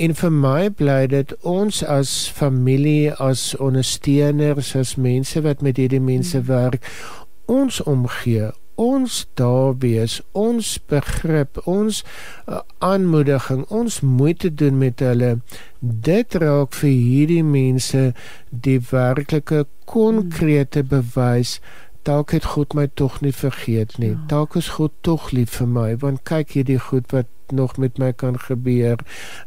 En 0.00 0.14
vir 0.16 0.30
my 0.32 0.70
bly 0.72 1.00
dit 1.12 1.32
ons 1.44 1.82
as 1.84 2.10
familie, 2.32 3.10
as 3.20 3.50
ondersteuners, 3.60 4.72
as 4.78 4.94
mense 4.96 5.42
wat 5.44 5.60
met 5.60 5.76
hierdie 5.76 6.00
mense 6.00 6.38
hmm. 6.38 6.46
werk, 6.48 6.86
ons 7.50 7.82
omgee, 7.84 8.48
ons 8.80 9.18
daar 9.36 9.74
wees, 9.82 10.14
ons 10.32 10.70
begrip, 10.88 11.60
ons 11.68 12.00
uh, 12.00 12.62
aanmoediging, 12.80 13.66
ons 13.68 14.00
moeite 14.00 14.48
doen 14.62 14.78
met 14.80 15.04
hulle. 15.04 15.34
Dit 15.80 16.38
raak 16.40 16.72
vir 16.80 16.94
hierdie 16.94 17.44
mense 17.44 18.06
die 18.48 18.78
werklike 18.88 19.66
konkrete 19.84 20.80
bewys 20.80 21.58
dalk 22.02 22.30
het 22.30 22.44
God 22.44 22.74
my 22.74 22.86
tog 22.94 23.20
nie 23.20 23.32
vergeet 23.32 23.98
nie. 23.98 24.14
Ja. 24.14 24.24
Dalk 24.26 24.56
is 24.56 24.68
God 24.76 24.92
tog 25.00 25.30
lief 25.36 25.58
vir 25.58 25.68
my 25.68 25.90
want 26.00 26.24
kyk 26.28 26.56
hierdie 26.56 26.78
goed 26.80 27.12
wat 27.12 27.28
nog 27.52 27.76
met 27.76 27.98
my 27.98 28.12
kan 28.12 28.38
gebeur. 28.38 28.98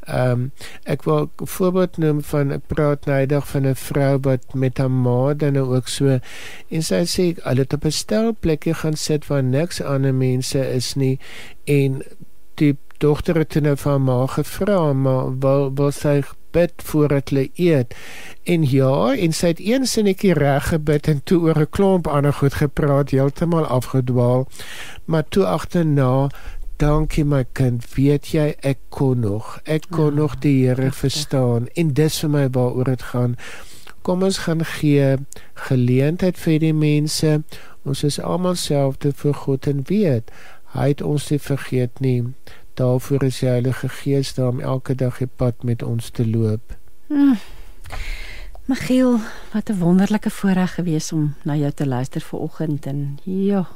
Ehm 0.06 0.32
um, 0.32 0.51
ek 0.84 1.04
wil 1.04 1.30
'n 1.41 1.47
voorbeeld 1.47 1.97
noem 1.97 2.22
van 2.24 2.54
'n 2.54 2.62
praat 2.68 3.06
nydig 3.06 3.47
van 3.47 3.68
'n 3.68 3.76
vrou 3.76 4.18
wat 4.22 4.54
met 4.54 4.78
haar 4.78 4.91
ma 4.91 5.34
dan 5.34 5.58
ook 5.58 5.88
so 5.88 6.20
en 6.70 6.84
sy 6.84 7.04
sê 7.16 7.26
hulle 7.43 7.62
het 7.62 7.74
op 7.74 7.86
'n 7.86 7.91
stel 7.91 8.36
plekke 8.39 8.74
gaan 8.74 8.97
sit 8.97 9.28
waar 9.28 9.43
niks 9.43 9.82
ander 9.82 10.14
mense 10.14 10.60
is 10.74 10.93
nie 10.95 11.20
en 11.64 12.01
die 12.56 12.78
dogter 12.97 13.36
het 13.36 13.62
nou 13.62 13.78
van 13.78 13.91
haar 13.91 14.01
ma 14.01 14.28
gevra 14.28 14.93
maar 14.93 15.39
wil 15.39 15.74
wil 15.74 15.91
sy 15.91 16.22
bid 16.54 16.74
voordat 16.88 17.30
hulle 17.34 17.49
eet. 17.60 17.93
En 18.43 18.64
ja, 18.70 19.14
en 19.14 19.34
sy 19.34 19.54
het 19.54 19.62
een 19.62 19.88
sinnetjie 19.89 20.34
reg 20.38 20.70
gebid 20.72 21.08
en 21.12 21.22
toe 21.24 21.39
oor 21.49 21.60
'n 21.60 21.70
klomp 21.70 22.08
ander 22.08 22.34
goed 22.34 22.54
gepraat, 22.62 23.12
heeltemal 23.12 23.66
afgedwaal. 23.66 24.47
Maar 25.06 25.26
toe 25.30 25.45
agterna 25.45 26.30
Dankie 26.82 27.24
my 27.24 27.45
kind, 27.54 27.86
weet 27.95 28.32
jy 28.34 28.56
ek 28.66 28.80
kon 28.89 29.20
nog. 29.24 29.60
Ek 29.64 29.86
kon 29.93 30.10
ja, 30.10 30.18
nog 30.18 30.34
die 30.41 30.66
Here 30.66 30.89
verstaan 30.91 31.68
en 31.80 31.93
dis 31.93 32.18
vir 32.20 32.32
my 32.34 32.47
waaroor 32.49 32.89
dit 32.89 33.06
gaan. 33.12 33.36
Kom 34.01 34.24
ons 34.26 34.41
gaan 34.47 34.66
gee 34.66 35.14
geleentheid 35.68 36.41
vir 36.41 36.58
die 36.60 36.74
mense. 36.74 37.38
Ons 37.86 38.04
is 38.04 38.20
almal 38.20 38.58
selfde 38.60 39.14
vir 39.22 39.38
God 39.45 39.70
en 39.70 39.86
weet 39.88 40.34
hy 40.74 40.89
het 40.89 41.01
ons 41.06 41.30
nie 41.30 41.39
vergeet 41.39 42.01
nie. 42.01 42.34
Daarvoor 42.74 43.24
is 43.24 43.39
die 43.39 43.49
Heilige 43.49 43.89
Gees 43.89 44.34
daar 44.34 44.49
om 44.49 44.59
elke 44.59 44.95
dag 44.95 45.17
die 45.17 45.28
pad 45.28 45.63
met 45.63 45.84
ons 45.84 46.09
te 46.09 46.26
loop. 46.28 46.74
Hmm. 47.07 47.38
Michiel, 48.65 49.19
wat 49.51 49.69
'n 49.69 49.78
wonderlike 49.80 50.30
voorreg 50.30 50.74
gewees 50.74 51.11
om 51.11 51.36
na 51.43 51.55
jou 51.55 51.71
te 51.71 51.88
luister 51.88 52.21
vanoggend 52.21 52.86
en 52.86 53.19
ja, 53.24 53.67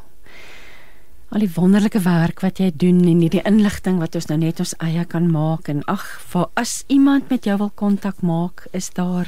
al 1.30 1.40
die 1.40 1.54
wonderlike 1.56 2.00
werk 2.00 2.40
wat 2.40 2.58
jy 2.58 2.72
doen 2.76 3.02
en 3.04 3.20
hierdie 3.20 3.44
inligting 3.44 4.00
wat 4.00 4.16
ons 4.16 4.30
nou 4.32 4.38
net 4.38 4.60
ons 4.64 4.74
eie 4.80 5.06
kan 5.06 5.28
maak 5.32 5.68
en 5.68 5.84
ag, 5.92 6.06
vir 6.32 6.48
as 6.54 6.84
iemand 6.88 7.30
met 7.30 7.44
jou 7.44 7.58
wil 7.58 7.72
kontak 7.76 8.22
maak, 8.22 8.68
is 8.72 8.90
daar 8.90 9.28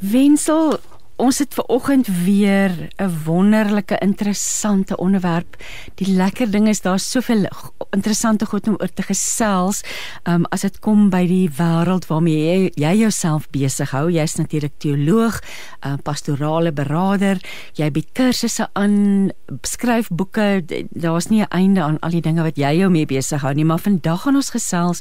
Wensel, 0.00 0.78
ons 1.20 1.38
het 1.42 1.54
ver 1.54 1.66
oggend 1.68 2.06
weer 2.24 2.88
'n 2.96 3.10
wonderlike 3.24 3.98
interessante 3.98 4.96
onderwerp. 4.96 5.56
Die 5.94 6.14
lekker 6.14 6.50
ding 6.50 6.68
is 6.68 6.80
daar's 6.80 7.10
soveel 7.10 7.48
interessante 7.90 8.46
goed 8.46 8.68
om 8.68 8.76
oor 8.78 8.92
te 8.94 9.02
gesels. 9.02 9.82
Um 10.24 10.44
as 10.44 10.60
dit 10.60 10.78
kom 10.78 11.10
by 11.10 11.26
die 11.26 11.50
wêreld 11.50 12.06
waarmee 12.06 12.38
jy, 12.38 12.72
jy 12.74 12.94
jouself 12.96 13.50
besig 13.50 13.90
hou. 13.90 14.10
Jy's 14.10 14.34
natuurlik 14.34 14.72
teoloog, 14.78 15.40
'n 15.84 15.88
uh, 15.88 15.94
pastorale 16.02 16.72
beraader. 16.72 17.38
Jy 17.74 17.90
bied 17.90 18.08
kursusse 18.12 18.68
aan, 18.72 19.30
skryf 19.62 20.08
boeke. 20.08 20.64
Daar's 20.90 21.28
nie 21.28 21.42
'n 21.42 21.50
einde 21.50 21.82
aan 21.82 21.98
al 21.98 22.10
die 22.10 22.20
dinge 22.20 22.42
wat 22.42 22.56
jy 22.56 22.78
jou 22.78 22.90
mee 22.90 23.06
besig 23.06 23.40
hou 23.40 23.54
nie, 23.54 23.64
maar 23.64 23.78
vandag 23.78 24.22
gaan 24.22 24.36
ons 24.36 24.50
gesels 24.50 25.00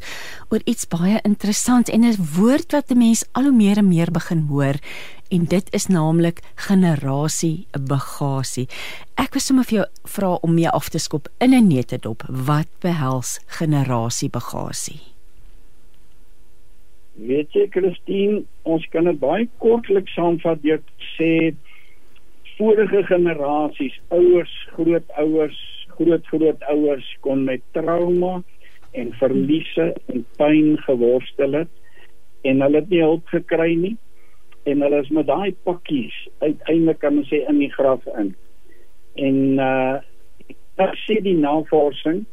oor 0.49 0.61
iets 0.65 0.87
baie 0.87 1.19
interessants 1.23 1.89
en 1.89 2.03
'n 2.03 2.27
woord 2.35 2.71
wat 2.71 2.91
'n 2.91 2.97
mens 2.97 3.23
al 3.31 3.43
hoe 3.43 3.55
meer 3.55 3.77
en 3.77 3.87
meer 3.87 4.11
begin 4.11 4.45
hoor 4.49 4.75
en 5.29 5.45
dit 5.45 5.73
is 5.73 5.87
naamlik 5.87 6.41
generasie 6.67 7.67
bagasie. 7.89 8.65
Ek 9.21 9.35
wil 9.35 9.43
sommer 9.43 9.67
vir 9.69 9.77
jou 9.79 9.85
vra 10.15 10.31
om 10.45 10.55
mee 10.57 10.69
af 10.69 10.89
te 10.89 10.99
skop 10.99 11.29
in 11.39 11.53
'n 11.53 11.67
netedop. 11.67 12.23
Wat 12.27 12.69
behels 12.81 13.39
generasie 13.59 14.29
bagasie? 14.29 15.01
Weet 17.19 17.51
jy 17.53 17.67
Christine, 17.69 18.43
ons 18.63 18.85
kan 18.91 19.03
dit 19.03 19.19
baie 19.19 19.47
kortliks 19.57 20.13
saamvat 20.13 20.61
deur 20.61 20.81
sê 21.17 21.55
vorige 22.57 23.03
generasies, 23.03 23.99
ouers, 24.07 24.53
grootouers, 24.75 25.59
grootgrootouers 25.87 27.17
kon 27.19 27.43
met 27.43 27.61
trauma 27.71 28.43
en 28.91 29.11
verliese 29.13 29.93
en 30.05 30.25
pyn 30.37 30.77
geworstel 30.77 31.53
het 31.53 31.71
en 32.41 32.61
hulle 32.61 32.81
het 32.81 32.89
nie 32.89 33.01
hulp 33.03 33.27
gekry 33.27 33.75
nie 33.75 33.97
en 34.63 34.81
hulle 34.81 34.99
is 35.03 35.09
met 35.09 35.27
daai 35.27 35.55
pakkies 35.63 36.15
uiteindelik 36.39 36.99
kan 36.99 37.17
ons 37.21 37.29
sê 37.31 37.43
in 37.47 37.59
die 37.59 37.71
graf 37.73 38.05
in. 38.17 38.35
En 39.15 39.39
uh 39.59 39.99
ek 40.79 40.95
sê 41.03 41.17
die 41.19 41.35
navorsing 41.35 42.23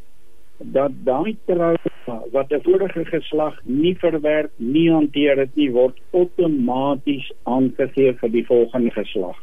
dat 0.59 0.93
daai 1.05 1.37
trauma 1.47 2.17
wat 2.33 2.53
'n 2.53 2.63
vorige 2.63 3.05
geslag 3.05 3.59
nie 3.65 3.95
verwerk, 3.95 4.51
nie 4.57 4.91
hanteer 4.91 5.37
het 5.37 5.57
nie, 5.57 5.71
word 5.71 5.99
outomaties 6.13 7.33
aangegee 7.43 8.13
vir 8.13 8.31
die 8.31 8.47
volgende 8.47 8.91
geslag. 8.91 9.37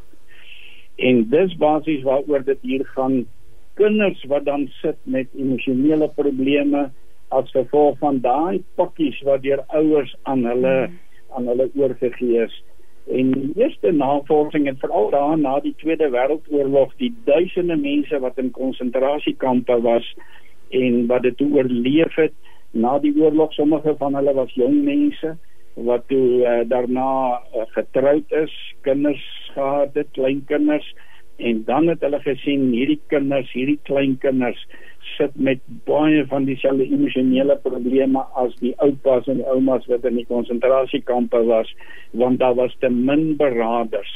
En 0.97 1.29
dis 1.29 1.55
basies 1.57 2.03
waaroor 2.03 2.43
dit 2.43 2.59
hier 2.61 2.86
gaan 2.86 3.25
kinders 3.75 4.23
wat 4.23 4.45
dan 4.45 4.67
sit 4.81 4.97
met 5.03 5.27
emosionele 5.36 6.09
probleme 6.15 6.91
as 7.27 7.51
gevolg 7.51 7.97
van 7.97 8.19
daai 8.21 8.63
pakkies 8.75 9.21
wat 9.21 9.41
deur 9.41 9.63
ouers 9.67 10.15
aan 10.23 10.45
hulle 10.45 10.75
hmm. 10.86 10.99
aan 11.36 11.47
hulle 11.47 11.69
oorgegee 11.75 12.43
is. 12.43 12.63
En 13.12 13.32
die 13.32 13.51
eerste 13.56 13.91
navorsing 13.91 14.68
het 14.68 14.80
veral 14.80 15.10
daar 15.10 15.38
na 15.38 15.60
die 15.60 15.74
Tweede 15.78 16.10
Wêreldoorlog 16.10 16.93
die 16.97 17.12
duisende 17.26 17.76
mense 17.76 18.20
wat 18.20 18.38
in 18.38 18.51
konsentrasiekampe 18.51 19.82
was 19.82 20.08
en 20.70 21.06
wat 21.08 21.22
dit 21.28 21.41
oorleef 21.41 22.16
het. 22.16 22.34
Na 22.72 22.97
die 22.99 23.14
oorlog 23.20 23.54
sommige 23.54 23.95
van 23.97 24.16
hulle 24.16 24.34
was 24.34 24.54
jong 24.56 24.84
mense 24.84 25.36
wat 25.74 26.08
toe 26.08 26.45
uh, 26.45 26.62
daarna 26.70 27.10
uh, 27.34 27.66
getroud 27.74 28.32
is, 28.32 28.54
kinders 28.82 29.24
gehad 29.54 29.93
het, 29.93 30.08
kleinkinders. 30.12 30.95
En 31.38 31.64
dan 31.66 31.88
het 31.88 32.01
hulle 32.01 32.20
gesien 32.22 32.70
hierdie 32.72 33.01
kinders, 33.08 33.51
hierdie 33.51 33.80
kleinkinders 33.84 34.68
sit 35.18 35.36
met 35.36 35.62
baie 35.88 36.26
van 36.32 36.45
dieselfde 36.45 36.86
emosionele 36.86 37.58
probleme 37.64 38.24
as 38.39 38.54
die 38.62 38.74
oupas 38.86 39.28
en 39.32 39.41
die 39.41 39.49
oumas 39.51 39.86
wat 39.91 40.06
in 40.10 40.20
die 40.22 40.28
konsentrasiekampe 40.30 41.43
was 41.49 41.72
want 42.12 42.39
daar 42.39 42.56
was 42.60 42.76
te 42.80 42.89
min 42.89 43.36
beraders 43.38 44.14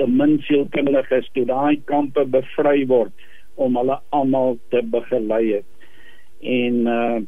te 0.00 0.06
min 0.08 0.38
sielkundiges 0.46 1.28
toe 1.34 1.44
daai 1.48 1.80
kampe 1.90 2.24
bevry 2.36 2.86
word 2.92 3.26
om 3.60 3.76
hulle 3.76 3.98
almal 4.16 4.56
te 4.72 4.80
begelei 4.92 5.42
het. 5.58 5.66
En 6.40 6.86
uh, 6.88 7.18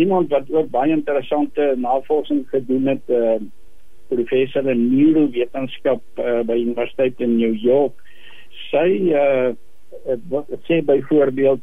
iemand 0.00 0.30
wat 0.32 0.48
ook 0.50 0.70
baie 0.72 0.94
interessante 0.94 1.74
navorsing 1.76 2.46
gedoen 2.48 2.86
het 2.94 3.12
uh, 3.12 3.36
professor 4.08 4.70
in 4.70 4.86
neurowetenskap 4.94 6.02
uh, 6.16 6.40
by 6.48 6.56
universiteit 6.56 7.20
in 7.20 7.36
New 7.36 7.52
York 7.60 8.00
sy 8.70 8.88
uh, 9.12 9.52
wat 10.32 10.48
sê 10.68 10.80
byvoorbeeld 10.84 11.60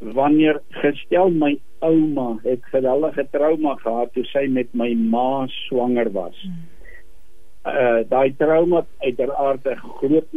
wanneer 0.00 0.60
gestel 0.82 1.30
my 1.30 1.58
ouma 1.84 2.38
het 2.42 2.64
geweldige 2.72 3.26
trauma 3.30 3.74
gehad 3.80 4.12
toe 4.12 4.24
sy 4.24 4.46
met 4.48 4.72
my 4.72 4.94
ma 4.94 5.46
swanger 5.66 6.10
was. 6.12 6.36
Hmm. 6.42 6.68
Uh 7.70 8.00
daai 8.08 8.32
trauma 8.36 8.86
uiteraard 9.04 9.66
'n 9.66 9.76
groot 9.76 10.28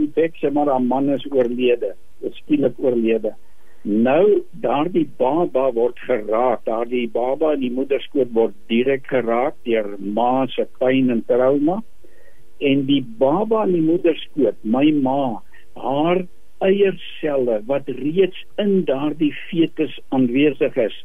sê 0.41 0.51
maar 0.51 0.67
haar 0.67 0.81
man 0.81 1.09
is 1.09 1.25
oorlede, 1.31 1.95
skielik 2.21 2.75
oorlede. 2.77 3.35
Nou 3.83 4.43
daardie 4.51 5.09
baba 5.17 5.71
word 5.71 5.99
geraak, 5.99 6.65
daardie 6.65 7.09
baba 7.11 7.53
in 7.53 7.59
die 7.59 7.71
moederskoot 7.71 8.31
word 8.33 8.53
direk 8.67 9.07
geraak 9.07 9.55
deur 9.63 9.95
ma 9.99 10.45
se 10.47 10.67
pyn 10.79 11.09
en 11.09 11.23
trauma 11.25 11.81
en 12.59 12.85
die 12.85 13.03
baba 13.17 13.65
in 13.67 13.73
die 13.73 13.81
moederskoot, 13.83 14.55
my 14.63 14.91
ma, 14.91 15.41
haar 15.75 16.23
eierselle 16.63 17.61
wat 17.67 17.89
reeds 17.99 18.39
in 18.61 18.83
daardie 18.89 19.33
fetus 19.49 19.99
aanwesig 20.15 20.77
is 20.87 20.95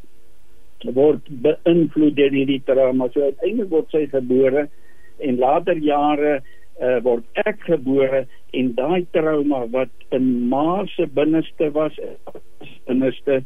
word 0.84 1.26
beïnvloed 1.42 2.16
deur 2.16 2.34
hierdie 2.34 2.62
trauma. 2.66 3.08
So 3.12 3.24
uiteindelik 3.24 3.70
word 3.70 3.90
sy 3.90 4.06
gebore 4.12 4.68
en 5.18 5.38
later 5.38 5.78
jare 5.82 6.38
uh, 6.38 6.98
word 7.02 7.24
ek 7.46 7.64
gebore 7.66 8.26
en 8.54 8.74
daai 8.76 9.06
trauma 9.12 9.66
wat 9.72 9.90
in 10.14 10.48
ma 10.48 10.84
se 10.94 11.06
binneste 11.06 11.72
was, 11.74 11.96
binneste 12.86 13.42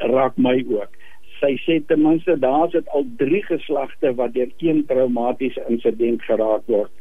raak 0.00 0.38
my 0.38 0.56
ook. 0.72 0.96
Sy 1.40 1.54
sê 1.64 1.78
ten 1.88 2.02
minste 2.04 2.36
daar's 2.40 2.72
dit 2.72 2.88
al 2.96 3.06
3 3.20 3.42
geslagte 3.48 4.14
wat 4.16 4.34
deur 4.34 4.50
een 4.60 4.84
traumatiese 4.88 5.62
insident 5.68 6.22
geraak 6.24 6.66
word. 6.68 6.92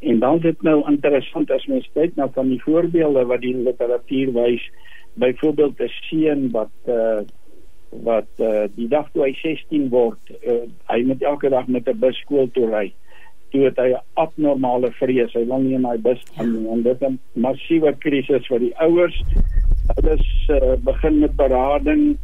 En 0.00 0.18
dan 0.18 0.38
dit 0.38 0.62
nou 0.62 0.82
interessant 0.90 1.50
as 1.50 1.66
mens 1.66 1.88
kyk 1.94 2.16
na 2.16 2.28
van 2.34 2.50
die 2.52 2.60
voorbeelde 2.62 3.24
wat 3.30 3.40
die 3.40 3.54
literatuur 3.56 4.32
wys, 4.36 4.70
byvoorbeeld 5.16 5.80
'n 5.80 5.88
seun 5.88 6.50
wat 6.50 6.74
uh 6.86 7.20
wat 7.90 8.28
uh 8.38 8.66
die 8.74 8.88
dag 8.88 9.08
toe 9.12 9.22
hy 9.22 9.32
16 9.32 9.88
word, 9.88 10.20
uh, 10.46 10.68
hy 10.90 11.02
moet 11.02 11.22
elke 11.22 11.48
dag 11.48 11.66
met 11.66 11.88
'n 11.88 11.98
bus 11.98 12.18
skool 12.18 12.50
toe 12.52 12.68
ry. 12.70 12.92
Toe 13.50 13.64
het 13.64 13.76
hy 13.76 13.88
'n 13.92 14.02
abnormale 14.14 14.90
vrees. 14.92 15.32
Hy 15.32 15.44
wil 15.46 15.58
nie 15.58 15.74
in 15.74 15.82
daai 15.82 15.98
bus 15.98 16.22
gaan 16.34 16.52
nie 16.52 16.68
en 16.68 16.82
dit 16.82 17.02
'n 17.02 17.18
massiewe 17.32 17.94
krisis 17.98 18.46
vir 18.46 18.58
die 18.58 18.74
ouers. 18.76 19.22
Hulle 19.94 20.12
is 20.12 20.48
uh, 20.48 20.76
begin 20.76 21.18
met 21.18 21.36
berading. 21.36 22.18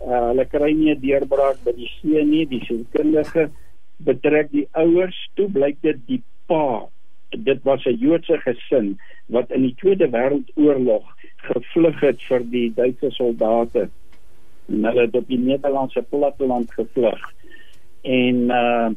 Uh 0.00 0.28
hulle 0.28 0.44
kry 0.44 0.72
nie 0.72 0.90
'n 0.94 1.00
deurbraak 1.00 1.64
by 1.64 1.72
die 1.72 1.90
seun 2.00 2.30
nie, 2.30 2.46
die 2.46 2.64
sielkundige 2.64 3.50
betrek 3.96 4.50
die 4.50 4.68
ouers. 4.72 5.30
Toe 5.34 5.48
blyk 5.48 5.80
dit 5.80 5.96
die 6.06 6.22
pa 6.46 6.88
dit 7.38 7.62
was 7.62 7.84
'n 7.84 7.96
Joodse 7.98 8.38
gesin 8.38 8.98
wat 9.26 9.50
in 9.50 9.62
die 9.62 9.74
Tweede 9.74 10.08
Wêreldoorlog 10.08 11.04
gevlug 11.36 12.00
het 12.00 12.22
vir 12.22 12.42
die 12.50 12.72
Duitse 12.74 13.10
soldate. 13.10 13.88
En 14.68 14.84
hulle 14.84 15.00
het 15.00 15.14
op 15.14 15.26
die 15.28 15.38
Nederlandse 15.38 16.02
platteland 16.02 16.72
gevlug. 16.72 17.32
En 18.02 18.36
uh 18.50 18.90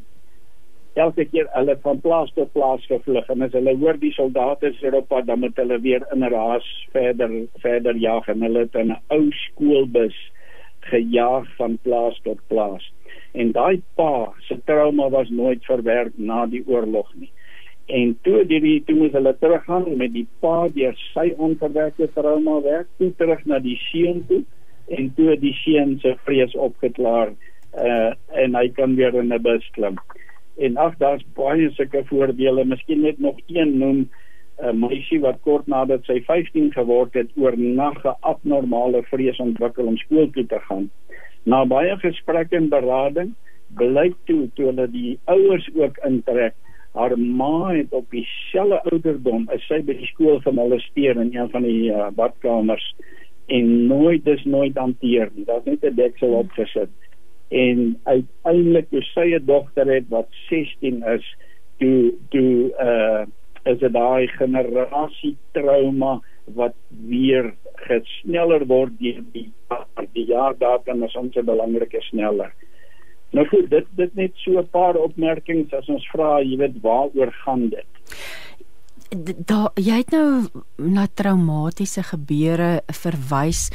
elke 0.98 1.24
keer 1.24 1.46
hulle 1.54 1.76
van 1.82 2.00
plaas 2.00 2.32
tot 2.34 2.52
plaas 2.52 2.86
gevlug 2.86 3.28
en 3.28 3.42
as 3.42 3.52
hulle 3.52 3.76
hoor 3.78 3.98
die 4.02 4.10
soldate 4.12 4.66
is 4.66 4.82
er 4.82 4.96
op 4.98 5.06
pad 5.08 5.26
dan 5.26 5.38
moet 5.38 5.56
hulle 5.56 5.78
weer 5.80 6.02
in 6.12 6.24
'n 6.24 6.32
raas 6.32 6.66
verder 6.90 7.30
verder 7.62 7.96
jag 7.96 8.28
en 8.28 8.42
hulle 8.42 8.58
het 8.58 8.74
in 8.74 8.90
'n 8.90 9.00
ou 9.08 9.30
skoolbus 9.30 10.16
gejaag 10.80 11.46
van 11.56 11.78
plaas 11.82 12.20
tot 12.24 12.40
plaas. 12.46 12.92
En 13.32 13.52
daai 13.52 13.82
pa 13.94 14.32
se 14.38 14.60
trauma 14.64 15.08
was 15.08 15.28
nooit 15.28 15.64
verwerk 15.64 16.12
na 16.16 16.46
die 16.46 16.64
oorlog 16.66 17.14
nie 17.14 17.30
en 17.88 18.12
toe 18.22 18.42
die, 18.44 18.60
die 18.60 18.80
toe 18.84 18.94
moes 18.98 19.14
hulle 19.16 19.32
teruggaan 19.40 19.86
met 19.96 20.12
die 20.12 20.26
pa 20.44 20.66
deur 20.74 20.96
sy 21.14 21.30
onverwerkte 21.40 22.10
trauma 22.12 22.58
werk 22.64 22.88
toe 23.00 23.08
terug 23.16 23.44
na 23.48 23.60
die 23.64 23.78
seun 23.88 24.20
toe 24.28 24.42
en 24.98 25.08
toe 25.16 25.36
die 25.40 25.54
seun 25.62 25.96
se 26.02 26.12
vrees 26.26 26.52
opgeklaar 26.68 27.32
uh, 27.32 28.12
en 28.44 28.58
hy 28.60 28.66
kan 28.76 28.96
weer 29.00 29.16
in 29.16 29.32
'n 29.32 29.42
bus 29.42 29.64
klim. 29.72 29.96
En 30.58 30.76
ag 30.76 30.98
daar's 31.00 31.24
baie 31.36 31.70
sulke 31.76 32.04
voorbeelde 32.12 32.64
miskien 32.64 33.00
net 33.00 33.18
nog 33.18 33.40
een 33.46 33.78
noem 33.78 34.08
'n 34.60 34.78
meisie 34.84 35.20
wat 35.24 35.40
kort 35.42 35.66
nadat 35.66 36.04
sy 36.04 36.20
15 36.28 36.72
geword 36.72 37.14
het 37.14 37.30
oornag 37.36 38.04
'n 38.04 38.16
abnormale 38.20 39.02
vrees 39.02 39.40
ontwikkel 39.40 39.86
om 39.86 39.96
skool 39.96 40.30
toe 40.30 40.46
te 40.46 40.60
gaan. 40.68 40.90
Na 41.44 41.64
baie 41.64 41.96
gesprekke 41.96 42.56
en 42.56 42.68
berading 42.68 43.34
blyk 43.76 44.16
toe 44.24 44.48
toe 44.54 44.66
hulle 44.66 44.90
die 44.90 45.18
ouers 45.24 45.68
ook 45.74 45.98
intrek 46.04 46.54
haar 46.98 47.14
ma 47.18 47.70
het 47.70 47.92
op 47.94 48.10
dieselfde 48.10 48.80
ouderdom 48.90 49.46
as 49.54 49.64
sy 49.70 49.80
by 49.86 49.94
die 49.98 50.10
skool 50.10 50.40
gemolesteer 50.44 51.20
in 51.22 51.30
een 51.34 51.50
van 51.54 51.66
die 51.66 51.90
uh, 51.92 52.08
badkamers 52.14 52.86
en 53.48 53.68
nooit 53.88 54.24
dis 54.24 54.44
nooit 54.44 54.76
hanteer 54.76 55.30
nie. 55.34 55.46
Daar's 55.48 55.64
net 55.64 55.84
'n 55.84 55.94
deksel 55.96 56.34
opgesit. 56.42 56.90
En 57.48 58.00
uiteindelik 58.04 58.90
toe 58.90 59.02
sy 59.14 59.34
'n 59.34 59.46
dogter 59.46 59.86
het 59.94 60.08
wat 60.08 60.28
16 60.48 61.02
is, 61.02 61.26
toe 61.78 62.14
toe 62.28 62.72
uh 62.80 63.26
is 63.64 63.78
dit 63.78 63.92
daai 63.92 64.26
generasie 64.26 65.36
trauma 65.52 66.20
wat 66.56 66.74
weer 67.08 67.52
gesneller 67.88 68.64
word 68.66 68.94
deur 68.98 69.22
die 69.32 69.50
die 70.12 70.24
jaar 70.30 70.56
datum 70.58 71.02
is 71.04 71.16
ons 71.16 71.34
belangrik 71.34 71.92
is 71.92 72.08
sneller. 72.08 72.52
Nou 73.36 73.44
goed, 73.48 73.68
dit 73.70 73.86
dit 73.96 74.14
net 74.14 74.32
so 74.34 74.58
'n 74.58 74.68
paar 74.70 74.96
opmerkings 74.96 75.72
as 75.72 75.88
ons 75.88 76.08
vra, 76.12 76.40
jy 76.40 76.56
weet, 76.56 76.80
waaroor 76.80 77.32
gaan 77.44 77.68
dit? 77.68 77.92
Daar 79.46 79.70
jy 79.74 79.96
het 79.96 80.10
nou 80.10 80.48
na 80.76 81.06
traumatiese 81.14 82.02
gebeure 82.02 82.82
verwys. 82.86 83.70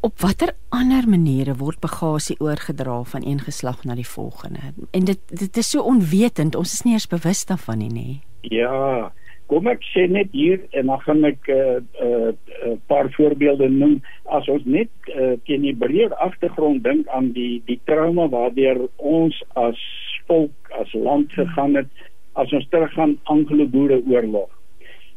Op 0.00 0.20
watter 0.20 0.54
ander 0.68 1.08
maniere 1.08 1.54
word 1.54 1.80
bagasie 1.80 2.36
oorgedra 2.40 3.02
van 3.02 3.26
een 3.26 3.40
geslag 3.40 3.84
na 3.84 3.94
die 3.94 4.08
volgende? 4.08 4.60
En 4.90 5.04
dit 5.04 5.18
dit 5.28 5.56
is 5.56 5.70
so 5.70 5.82
onwetend, 5.82 6.54
ons 6.54 6.72
is 6.72 6.82
nie 6.82 6.92
eens 6.92 7.06
bewus 7.06 7.44
daarvan 7.44 7.78
nie, 7.78 7.90
nê? 7.90 8.20
Ja, 8.40 9.12
kom 9.46 9.68
ek 9.70 9.84
sê 9.92 10.06
net 10.10 10.32
hier 10.32 10.64
en 10.72 10.90
dan 10.90 11.00
gaan 11.04 11.24
ek 11.24 11.48
'n 11.48 11.52
uh, 11.54 11.78
uh, 12.06 12.32
uh, 12.66 12.74
paar 12.86 13.10
voorbeelde 13.14 13.68
noem. 13.68 14.02
As 14.24 14.48
ons 14.48 14.64
net 14.64 14.90
uh, 15.14 15.36
teen 15.46 15.62
die 15.62 15.76
breër 15.76 16.14
agtergrond 16.14 16.82
dink 16.84 17.08
aan 17.08 17.32
die 17.32 17.62
die 17.66 17.80
trauma 17.84 18.28
waardeur 18.28 18.88
ons 18.96 19.42
as 19.54 19.78
volk 20.26 20.70
as 20.80 20.92
land 20.92 21.32
gegaan 21.32 21.76
het 21.76 21.90
as 22.34 22.52
ons 22.52 22.68
teruggaan 22.68 23.18
Anglo-Boereoorlog 23.24 24.50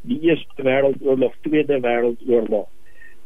die 0.08 0.20
Eerste 0.30 0.64
Wêreldoorlog 0.64 1.34
Tweede 1.44 1.80
Wêreldoorlog 1.84 2.68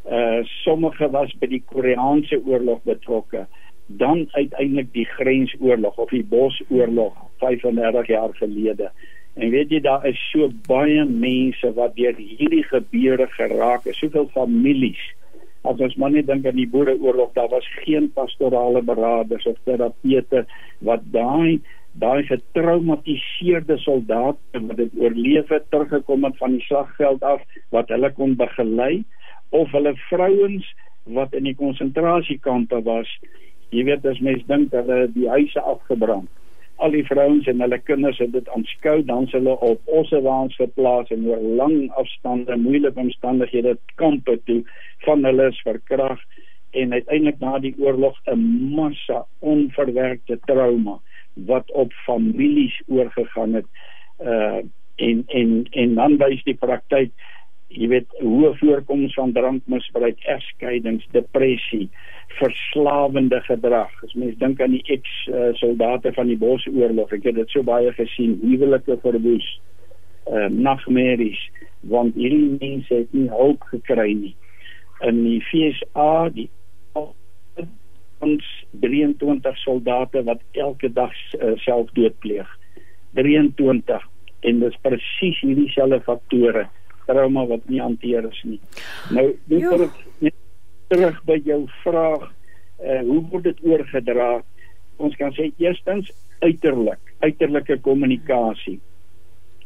uh 0.04 0.42
sommige 0.64 1.08
was 1.12 1.32
by 1.40 1.48
die 1.48 1.64
Koreaanse 1.72 2.42
oorlog 2.46 2.82
betrokke 2.84 3.46
dan 3.88 4.26
uiteindelik 4.32 4.90
die 4.94 5.06
grensoorlog 5.06 5.98
of 5.98 6.10
die 6.10 6.26
bosoorlog 6.28 7.14
35 7.44 8.08
jaar 8.08 8.34
gelede 8.40 8.90
En 9.34 9.50
weet 9.50 9.72
jy 9.74 9.80
daar 9.82 10.04
is 10.06 10.20
so 10.30 10.50
baie 10.68 11.04
mense 11.10 11.70
wat 11.78 11.96
deur 11.98 12.18
hierdie 12.18 12.64
gebeure 12.70 13.26
geraak 13.34 13.88
is, 13.90 13.98
soveel 13.98 14.28
families. 14.36 15.02
As 15.66 15.80
ons 15.82 15.96
maar 15.98 16.12
net 16.14 16.28
dink 16.28 16.46
aan 16.46 16.60
die 16.60 16.70
Boereoorlog, 16.70 17.32
daar 17.34 17.50
was 17.50 17.70
geen 17.82 18.12
pastorale 18.14 18.84
beraders 18.86 19.48
of 19.50 19.58
terapeute 19.66 20.44
wat 20.86 21.08
daai 21.16 21.62
daai 22.02 22.26
getraumatiseerde 22.26 23.78
soldate 23.78 24.62
wat 24.68 24.80
dit 24.80 24.96
oorleef 24.98 25.52
het 25.54 25.68
teruggekom 25.70 26.24
het 26.26 26.40
van 26.42 26.56
die 26.56 26.64
slagveld 26.66 27.22
af 27.24 27.44
wat 27.76 27.94
hulle 27.94 28.10
kon 28.18 28.34
begelei 28.38 29.04
of 29.54 29.70
hulle 29.78 29.94
vrouens 30.10 30.72
wat 31.18 31.38
in 31.38 31.46
die 31.46 31.58
konsentrasiekampe 31.58 32.82
was. 32.86 33.10
Jy 33.70 33.86
weet 33.92 34.06
as 34.10 34.22
mens 34.26 34.42
dink 34.50 34.74
hulle 34.74 35.06
die 35.14 35.30
huise 35.30 35.62
afgebrand 35.62 36.30
al 36.76 36.92
die 36.92 37.06
vrouens 37.06 37.48
en 37.48 37.62
hulle 37.62 37.80
kinders 37.80 38.18
het 38.18 38.32
dit 38.34 38.50
aanskou 38.56 39.02
dan 39.06 39.28
hulle 39.32 39.58
op 39.66 39.94
ossewaans 40.00 40.56
geplaas 40.56 41.12
en 41.14 41.28
oor 41.30 41.42
lang 41.60 41.92
afstande 42.02 42.58
moeilike 42.58 43.00
omstandighede 43.00 43.78
kampe 43.96 44.40
toe 44.46 44.62
van 45.06 45.24
hulle 45.24 45.48
is 45.52 45.62
verkrag 45.68 46.22
en 46.72 46.94
uiteindelik 46.94 47.40
na 47.40 47.60
die 47.60 47.76
oorlog 47.78 48.18
'n 48.26 48.46
massa 48.76 49.26
onverwerkte 49.40 50.40
trauma 50.46 51.00
wat 51.34 51.72
op 51.72 51.94
families 52.06 52.82
oorgegaan 52.88 53.54
het 53.54 53.70
uh 54.20 54.62
en 54.96 55.24
en 55.28 55.68
en 55.72 55.96
dan 55.96 56.18
wys 56.18 56.44
die 56.44 56.56
praktyk 56.56 57.12
jy 57.74 57.88
weet 57.88 58.20
hoe 58.22 58.52
voorkoms 58.60 59.14
van 59.18 59.32
drankmisbruik, 59.34 60.20
egskeidings, 60.30 61.06
depressie, 61.12 61.90
verslawende 62.40 63.42
gedrag. 63.48 63.92
As 64.04 64.14
mens 64.14 64.38
dink 64.42 64.62
aan 64.62 64.76
die 64.76 64.84
ex-soldate 64.96 66.14
van 66.14 66.30
die 66.32 66.38
Bosoorlog, 66.38 67.12
ek 67.16 67.28
het 67.30 67.40
dit 67.40 67.54
so 67.54 67.66
baie 67.68 67.92
gesien, 67.98 68.38
huwelike 68.42 68.98
verwoes, 69.04 69.48
uh 70.32 70.48
nagmerries, 70.48 71.42
want 71.92 72.16
hierdie 72.16 72.56
mense 72.60 73.04
het 73.04 73.14
nie 73.14 73.30
hulp 73.32 73.64
gekry 73.74 74.14
nie. 74.18 74.36
In 75.04 75.24
die 75.26 75.40
FSA, 75.44 76.30
die 76.36 76.50
ons 78.24 78.46
23 78.84 79.58
soldate 79.60 80.24
wat 80.24 80.40
elke 80.52 80.90
dag 80.96 81.12
uh, 81.36 81.54
selfdood 81.66 82.16
pleeg. 82.24 82.48
23 83.20 84.06
en 84.48 84.64
dis 84.64 84.80
presies 84.86 85.42
hierdie 85.44 85.70
selfde 85.76 86.00
faktore 86.08 86.68
trauma 87.08 87.44
wat 87.50 87.68
nie 87.72 87.82
hanteer 87.84 88.28
is 88.30 88.40
nie. 88.48 88.60
Nou 89.12 89.28
net 89.50 90.36
terug 90.94 91.18
by 91.26 91.40
jou 91.42 91.64
vraag, 91.82 92.26
uh, 92.84 93.02
hoe 93.02 93.22
word 93.32 93.48
dit 93.50 93.62
oorgedra? 93.66 94.44
Ons 95.02 95.16
kan 95.18 95.34
sê 95.34 95.50
eerstens 95.58 96.12
uiterlik, 96.46 97.02
uiterlike 97.26 97.80
kommunikasie. 97.86 98.78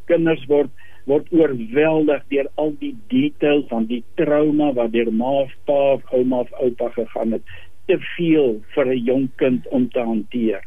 Kinders 0.08 0.46
word 0.52 0.72
word 1.08 1.30
oorweldig 1.32 2.24
deur 2.28 2.50
al 2.60 2.74
die 2.82 2.92
details 3.12 3.64
van 3.70 3.86
die 3.88 4.02
trauma 4.20 4.74
wat 4.76 4.92
deur 4.92 5.08
ma 5.16 5.30
of 5.46 5.54
pa 5.68 5.78
of 5.94 6.10
ouma 6.12 6.42
of 6.44 6.52
oupa 6.60 6.90
gegaan 6.98 7.38
het. 7.38 7.54
Te 7.88 7.96
veel 8.18 8.58
vir 8.76 8.92
'n 8.92 9.06
jong 9.08 9.28
kind 9.40 9.68
om 9.72 9.88
te 9.90 10.04
hanteer. 10.04 10.64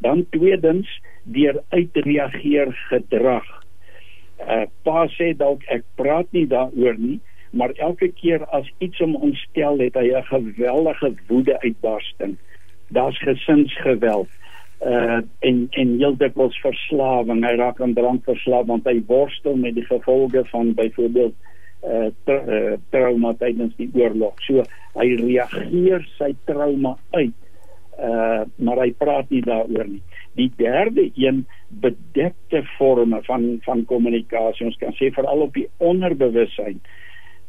Dan 0.00 0.24
tweedens 0.32 0.88
deur 1.24 1.60
uitreageer 1.68 2.72
gedrag 2.88 3.48
uh, 4.46 4.66
pa 4.84 5.06
sê 5.16 5.32
dalk 5.36 5.64
ek 5.72 5.84
praat 5.98 6.28
nie 6.32 6.46
daaroor 6.50 6.98
nie 6.98 7.18
maar 7.50 7.70
elke 7.70 8.08
keer 8.12 8.44
as 8.46 8.72
iets 8.78 8.98
hom 8.98 9.14
ontstel 9.16 9.78
het 9.78 9.94
hy 9.94 10.12
'n 10.12 10.22
geweldige 10.22 11.14
woede 11.26 11.60
uitbarsting. 11.60 12.36
Daar's 12.88 13.18
gesinsgeweld 13.18 14.28
uh 14.86 15.20
en 15.38 15.66
en 15.70 15.98
heeltemal 15.98 16.52
verslawing 16.62 17.42
hy 17.44 17.54
raak 17.58 17.80
aan 17.80 17.94
drank 17.94 18.24
verslaaf 18.24 18.66
want 18.66 18.84
hy 18.86 19.02
worstel 19.06 19.56
met 19.56 19.74
die 19.74 19.84
gevolge 19.84 20.44
van 20.44 20.74
byvoorbeeld 20.74 21.34
uh, 21.82 22.06
tra 22.24 22.38
uh 22.46 22.76
trauma 22.90 23.32
tydens 23.34 23.74
die 23.76 23.90
oorlog. 23.92 24.38
So 24.46 24.62
hy 24.94 25.14
reageer 25.18 26.06
sy 26.18 26.34
trauma 26.44 26.96
uit 27.10 27.34
uh 27.98 28.44
maar 28.56 28.78
hy 28.84 28.92
praat 28.92 29.30
nie 29.30 29.42
daaroor 29.42 29.88
nie. 29.88 30.02
Die 30.38 30.52
derde 30.56 31.10
een 31.14 31.46
bedekte 31.68 32.62
forme 32.76 33.18
van 33.22 33.58
van 33.66 33.84
kommunikasie 33.84 34.66
ons 34.66 34.78
kan 34.78 34.94
sê 34.94 35.10
veral 35.10 35.42
op 35.42 35.54
die 35.54 35.66
onderbewussyn 35.78 36.78
uh, 36.78 36.96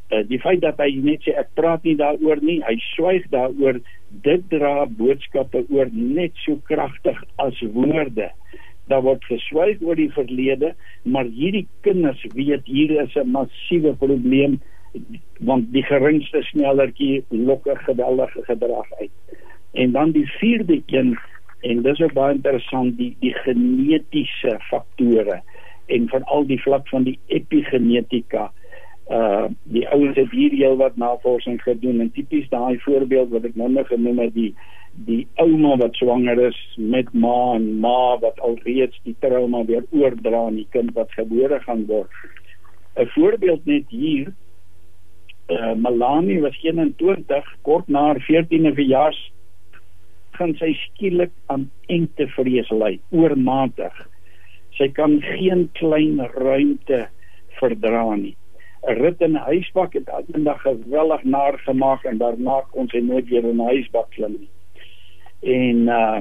die 0.10 0.40
feit 0.42 0.62
dat 0.62 0.80
hy 0.82 0.90
net 1.06 1.22
sê 1.26 1.36
ek 1.38 1.52
praat 1.58 1.84
nie 1.86 1.96
daaroor 2.00 2.42
nie. 2.42 2.60
Hy 2.66 2.76
swyg 2.96 3.28
daaroor. 3.34 3.78
Dit 4.26 4.48
dra 4.50 4.88
boodskappe 4.90 5.66
oor 5.70 5.92
net 5.94 6.34
so 6.46 6.58
kragtig 6.70 7.20
as 7.38 7.60
woorde. 7.76 8.32
Daar 8.90 9.06
word 9.06 9.26
geswyg 9.30 9.84
oor 9.86 10.00
die 10.00 10.10
verlede 10.16 10.74
maar 11.06 11.30
hierdie 11.30 11.68
kinders 11.86 12.24
weet 12.34 12.66
hier 12.66 12.96
is 13.04 13.16
'n 13.16 13.32
massiewe 13.32 13.94
probleem 13.94 14.60
want 15.40 15.72
die 15.74 15.84
geringste 15.84 16.42
snellertjie 16.42 17.24
lok 17.30 17.68
'n 17.68 17.78
geweldige 17.86 18.42
gedrag 18.50 18.88
uit. 19.00 19.12
En 19.74 19.92
dan 19.92 20.12
die 20.12 20.28
vierde 20.40 20.82
een 20.86 21.18
en 21.62 21.82
dis 21.82 22.02
ook 22.02 22.14
baie 22.14 22.36
interessant 22.36 22.98
die 22.98 23.16
die 23.20 23.34
genetiese 23.34 24.58
faktore 24.70 25.42
en 25.86 26.10
van 26.10 26.24
al 26.24 26.46
die 26.46 26.62
vlak 26.62 26.88
van 26.88 27.04
die 27.04 27.20
epigenetika. 27.28 28.44
uh 28.44 28.60
die 29.64 29.88
ouens 29.90 30.18
het 30.18 30.32
hier 30.32 30.52
heel 30.54 30.76
wat 30.78 30.98
navorsing 31.02 31.62
gedoen 31.62 32.00
en 32.04 32.12
tipies 32.14 32.50
daai 32.50 32.78
voorbeeld 32.84 33.32
wat 33.34 33.48
ek 33.50 33.56
nou 33.58 33.84
genoem 33.88 34.20
het 34.26 34.34
die 34.34 34.52
die 35.08 35.24
ouma 35.42 35.78
wat 35.78 35.96
swanger 35.96 36.40
is 36.50 36.58
met 36.78 37.10
ma 37.14 37.56
en 37.56 37.80
ma 37.80 38.18
wat 38.22 38.40
alreeds 38.46 39.00
die 39.08 39.16
trauma 39.20 39.64
weer 39.66 39.86
oordra 39.90 40.46
aan 40.50 40.60
die 40.62 40.68
kind 40.76 40.94
wat 40.94 41.12
gebore 41.18 41.60
gaan 41.66 41.86
word 41.90 42.10
'n 42.98 43.10
voorbeeld 43.16 43.66
net 43.66 43.90
hier 43.90 44.34
uh 45.50 45.74
Melanie 45.74 46.42
was 46.42 46.58
21 46.62 47.46
kort 47.62 47.88
na 47.88 48.06
haar 48.12 48.22
14de 48.30 48.74
verjaarsdag 48.74 49.38
gaan 50.40 50.56
sy 50.56 50.72
skielik 50.86 51.34
aan 51.52 51.68
engtevrees 51.92 52.70
ly 52.72 52.94
oormatig. 53.12 53.96
Sy 54.78 54.88
kan 54.96 55.18
geen 55.26 55.68
klein 55.76 56.22
ruimte 56.36 57.08
verdra 57.60 58.06
nie. 58.16 58.36
'n 58.88 58.96
Rit 59.02 59.22
in 59.22 59.32
'n 59.32 59.46
huisbak 59.52 59.94
het 59.94 60.10
eendag 60.34 60.62
geweldig 60.62 61.24
naar 61.24 61.60
gemaak 61.60 62.04
en 62.04 62.18
daarna 62.18 62.64
kon 62.72 62.88
sy 62.88 62.98
nooit 62.98 63.28
weer 63.30 63.44
in 63.44 63.56
'n 63.56 63.72
huisbak 63.74 64.10
klim 64.10 64.36
nie. 64.40 64.50
En 65.42 65.78
uh 65.88 66.20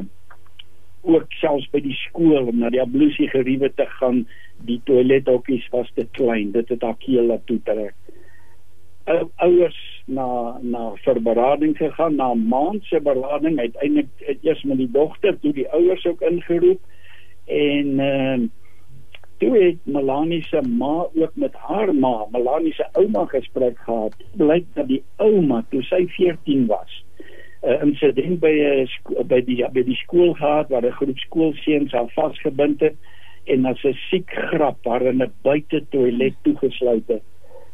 ook 1.02 1.32
selfs 1.32 1.70
by 1.70 1.80
die 1.80 1.94
skool 1.94 2.46
om 2.46 2.58
na 2.58 2.70
die 2.70 2.80
ablusie 2.80 3.28
geriewe 3.28 3.72
te 3.74 3.86
gaan, 3.86 4.26
die 4.66 4.80
toilethokkies 4.84 5.68
was 5.70 5.90
te 5.94 6.06
klein. 6.10 6.50
Dit 6.52 6.68
het 6.68 6.82
haar 6.82 6.96
keel 6.98 7.24
laat 7.24 7.46
toetrek 7.46 7.94
ouers 9.36 9.78
na 10.06 10.58
na 10.62 10.92
vir 11.04 11.20
berading 11.24 11.76
gegaan 11.76 12.16
na 12.16 12.34
maand 12.34 12.84
se 12.84 13.00
berading 13.00 13.58
uiteindelik 13.58 14.08
eers 14.42 14.62
met 14.62 14.78
die 14.78 14.90
dogter 14.92 15.38
toe 15.40 15.52
die 15.52 15.68
ouers 15.72 16.04
ook 16.06 16.20
ingeroep 16.20 16.80
en 17.46 18.00
uh, 18.00 18.38
toe 19.38 19.52
het 19.56 19.78
Melanie 19.84 20.42
se 20.42 20.60
ma 20.62 21.06
ook 21.14 21.34
met 21.34 21.54
haar 21.54 21.94
ma 21.94 22.26
Melanie 22.30 22.72
se 22.74 22.86
ouma 22.92 23.24
gespreek 23.24 23.78
gehad 23.78 24.14
blyk 24.36 24.66
dat 24.74 24.88
die 24.88 25.02
ouma 25.16 25.64
toe 25.70 25.82
sy 25.82 26.06
14 26.16 26.66
was 26.66 27.04
'n 27.62 27.70
uh, 27.70 27.82
insident 27.82 28.40
by 28.40 28.52
'n 28.54 29.26
by 29.26 29.40
die 29.44 29.62
by 29.72 29.82
die 29.82 29.98
skool 30.04 30.34
gehad 30.34 30.68
waar 30.68 30.86
'n 30.86 30.98
groep 31.00 31.18
skoolseuns 31.18 31.92
haar 31.92 32.10
vasgebind 32.14 32.80
het 32.80 32.96
en 33.44 33.64
as 33.66 33.84
'n 33.84 33.96
siek 34.10 34.30
grap 34.50 34.78
waar 34.82 35.02
in 35.02 35.22
'n 35.22 35.32
buite 35.42 35.84
toilet 35.90 36.34
toegesluit 36.42 37.06
het. 37.06 37.22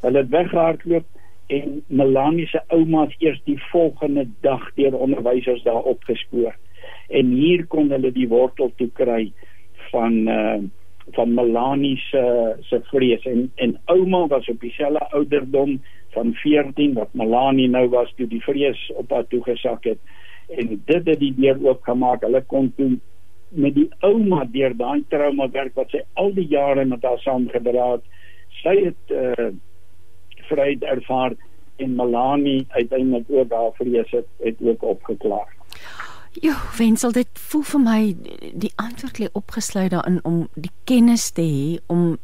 Hulle 0.00 0.18
het 0.18 0.28
weggehardloop 0.28 1.04
en 1.46 1.82
Melanie 1.86 2.46
se 2.46 2.60
ouma 2.68 3.00
het 3.04 3.14
eers 3.18 3.40
die 3.44 3.62
volgende 3.62 4.26
dag 4.40 4.74
deur 4.74 4.96
onderwysers 4.96 5.62
daar 5.62 5.82
opgespoor. 5.82 6.54
En 7.08 7.26
hier 7.26 7.66
kon 7.66 7.90
hulle 7.90 8.12
die 8.12 8.28
wortel 8.28 8.72
toe 8.76 8.90
kry 8.92 9.32
van 9.90 10.28
uh 10.28 10.58
van 11.12 11.34
Melanie 11.34 11.96
se 12.10 12.22
se 12.60 12.80
vrees 12.90 13.24
en 13.28 13.50
en 13.54 13.76
ouma 13.84 14.26
was 14.26 14.48
op 14.48 14.60
dieselfde 14.60 15.08
ouderdom 15.10 15.82
van 16.14 16.34
14 16.34 16.94
wat 16.94 17.12
Melanie 17.12 17.68
nou 17.68 17.88
was 17.88 18.12
toe 18.16 18.26
die 18.26 18.42
vrees 18.42 18.92
op 18.94 19.10
haar 19.10 19.26
toegesak 19.26 19.84
het 19.84 19.98
en 20.48 20.82
dit 20.84 21.06
het 21.06 21.18
die 21.18 21.34
deur 21.36 21.58
oop 21.64 21.82
gemaak. 21.82 22.22
Hulle 22.22 22.42
kon 22.46 22.72
toe 22.76 22.90
met 23.48 23.74
die 23.74 23.88
ouma 24.00 24.44
deur 24.52 24.74
daai 24.76 25.04
trauma 25.08 25.48
werk 25.50 25.76
wat 25.78 25.92
sy 25.94 26.02
al 26.20 26.32
die 26.36 26.46
jare 26.50 26.84
met 26.84 27.04
haar 27.06 27.20
saamgedra 27.22 27.90
het. 27.96 28.04
Sy 28.62 28.76
het 28.88 29.16
uh 29.20 29.52
vryheid 30.44 30.82
ervaar 30.84 31.32
en 31.80 31.94
Melanie 31.96 32.66
uiteindelik 32.68 33.30
ook 33.32 33.52
haar 33.52 33.70
vrees 33.78 34.10
het, 34.10 34.26
het 34.44 34.56
ook 34.60 34.82
opgeklaar. 34.82 35.48
Ja, 36.42 36.56
wensel 36.76 37.12
dit 37.12 37.28
voel 37.48 37.62
vir 37.62 37.80
my 37.80 38.00
die 38.54 38.72
antwoord 38.82 39.18
lê 39.22 39.28
opgesluit 39.38 39.92
daarin 39.94 40.18
om 40.26 40.48
die 40.54 40.72
kennis 40.84 41.30
te 41.30 41.42
hê 41.42 41.78
om 41.86 42.16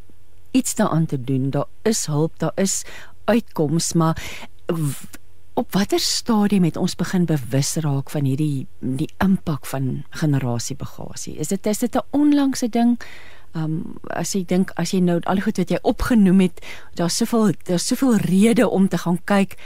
iets 0.51 0.75
daaraan 0.75 1.07
te 1.07 1.21
doen. 1.21 1.51
Daar 1.51 1.69
is 1.83 2.07
hulp, 2.11 2.39
daar 2.39 2.57
is 2.59 2.83
uitkoms, 3.25 3.93
maar 3.93 4.19
op 5.55 5.73
watter 5.73 6.01
stadium 6.01 6.65
het 6.65 6.77
ons 6.77 6.97
begin 6.97 7.25
bewus 7.25 7.75
raak 7.85 8.11
van 8.11 8.25
hierdie 8.25 8.67
die 8.81 9.11
impak 9.23 9.67
van 9.67 10.03
generasiebagasie? 10.11 11.37
Is 11.39 11.49
dit 11.49 11.67
is 11.67 11.79
dit 11.79 11.95
'n 11.95 12.07
onlangse 12.11 12.69
ding? 12.69 12.99
Um 13.55 13.99
as 14.15 14.35
jy 14.35 14.45
dink 14.47 14.71
as 14.79 14.93
jy 14.95 15.01
nou 15.03 15.19
al 15.27 15.41
die 15.41 15.43
goed 15.43 15.59
wat 15.59 15.73
jy 15.75 15.81
opgenoem 15.83 16.45
het, 16.45 16.61
daar's 16.95 17.17
soveel 17.19 17.51
daar's 17.67 17.89
soveel 17.91 18.17
redes 18.23 18.71
om 18.71 18.87
te 18.89 19.01
gaan 19.03 19.19
kyk, 19.27 19.57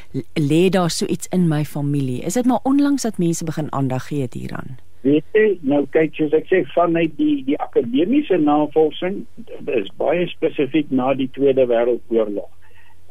lê 0.40 0.68
daar 0.72 0.90
so 0.90 1.06
iets 1.06 1.28
in 1.36 1.48
my 1.48 1.64
familie. 1.64 2.22
Is 2.24 2.38
dit 2.40 2.46
maar 2.48 2.64
onlangs 2.64 3.02
dat 3.02 3.18
mense 3.18 3.44
begin 3.44 3.72
aandag 3.72 4.08
gee 4.08 4.28
hieraan? 4.32 4.78
Weet 5.04 5.24
jy, 5.36 5.58
nou 5.60 5.82
kyk 5.92 6.14
soos 6.16 6.32
ek 6.32 6.46
sê 6.48 6.62
vanuit 6.72 7.12
die 7.18 7.42
die 7.44 7.58
akademiese 7.60 8.38
navorsing 8.40 9.26
is 9.68 9.90
baie 10.00 10.24
spesifiek 10.30 10.88
na 10.88 11.12
die 11.18 11.28
Tweede 11.36 11.66
Wêreldoorlog. 11.68 12.48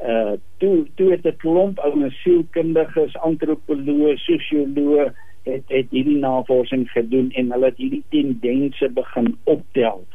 Uh 0.02 0.34
toe 0.58 0.88
toe 0.98 1.12
het 1.12 1.28
'n 1.30 1.38
klomp 1.38 1.78
ou 1.86 2.10
sielkundiges, 2.24 3.14
antropoloë, 3.30 4.18
sosioloë 4.26 5.14
het 5.46 5.64
het 5.68 5.94
hierdie 5.94 6.18
navorsing 6.18 6.90
gedoen 6.92 7.30
en 7.32 7.52
hulle 7.52 7.70
het 7.70 7.78
hierdie 7.78 8.04
tendense 8.10 8.90
begin 8.90 9.36
optel 9.44 10.06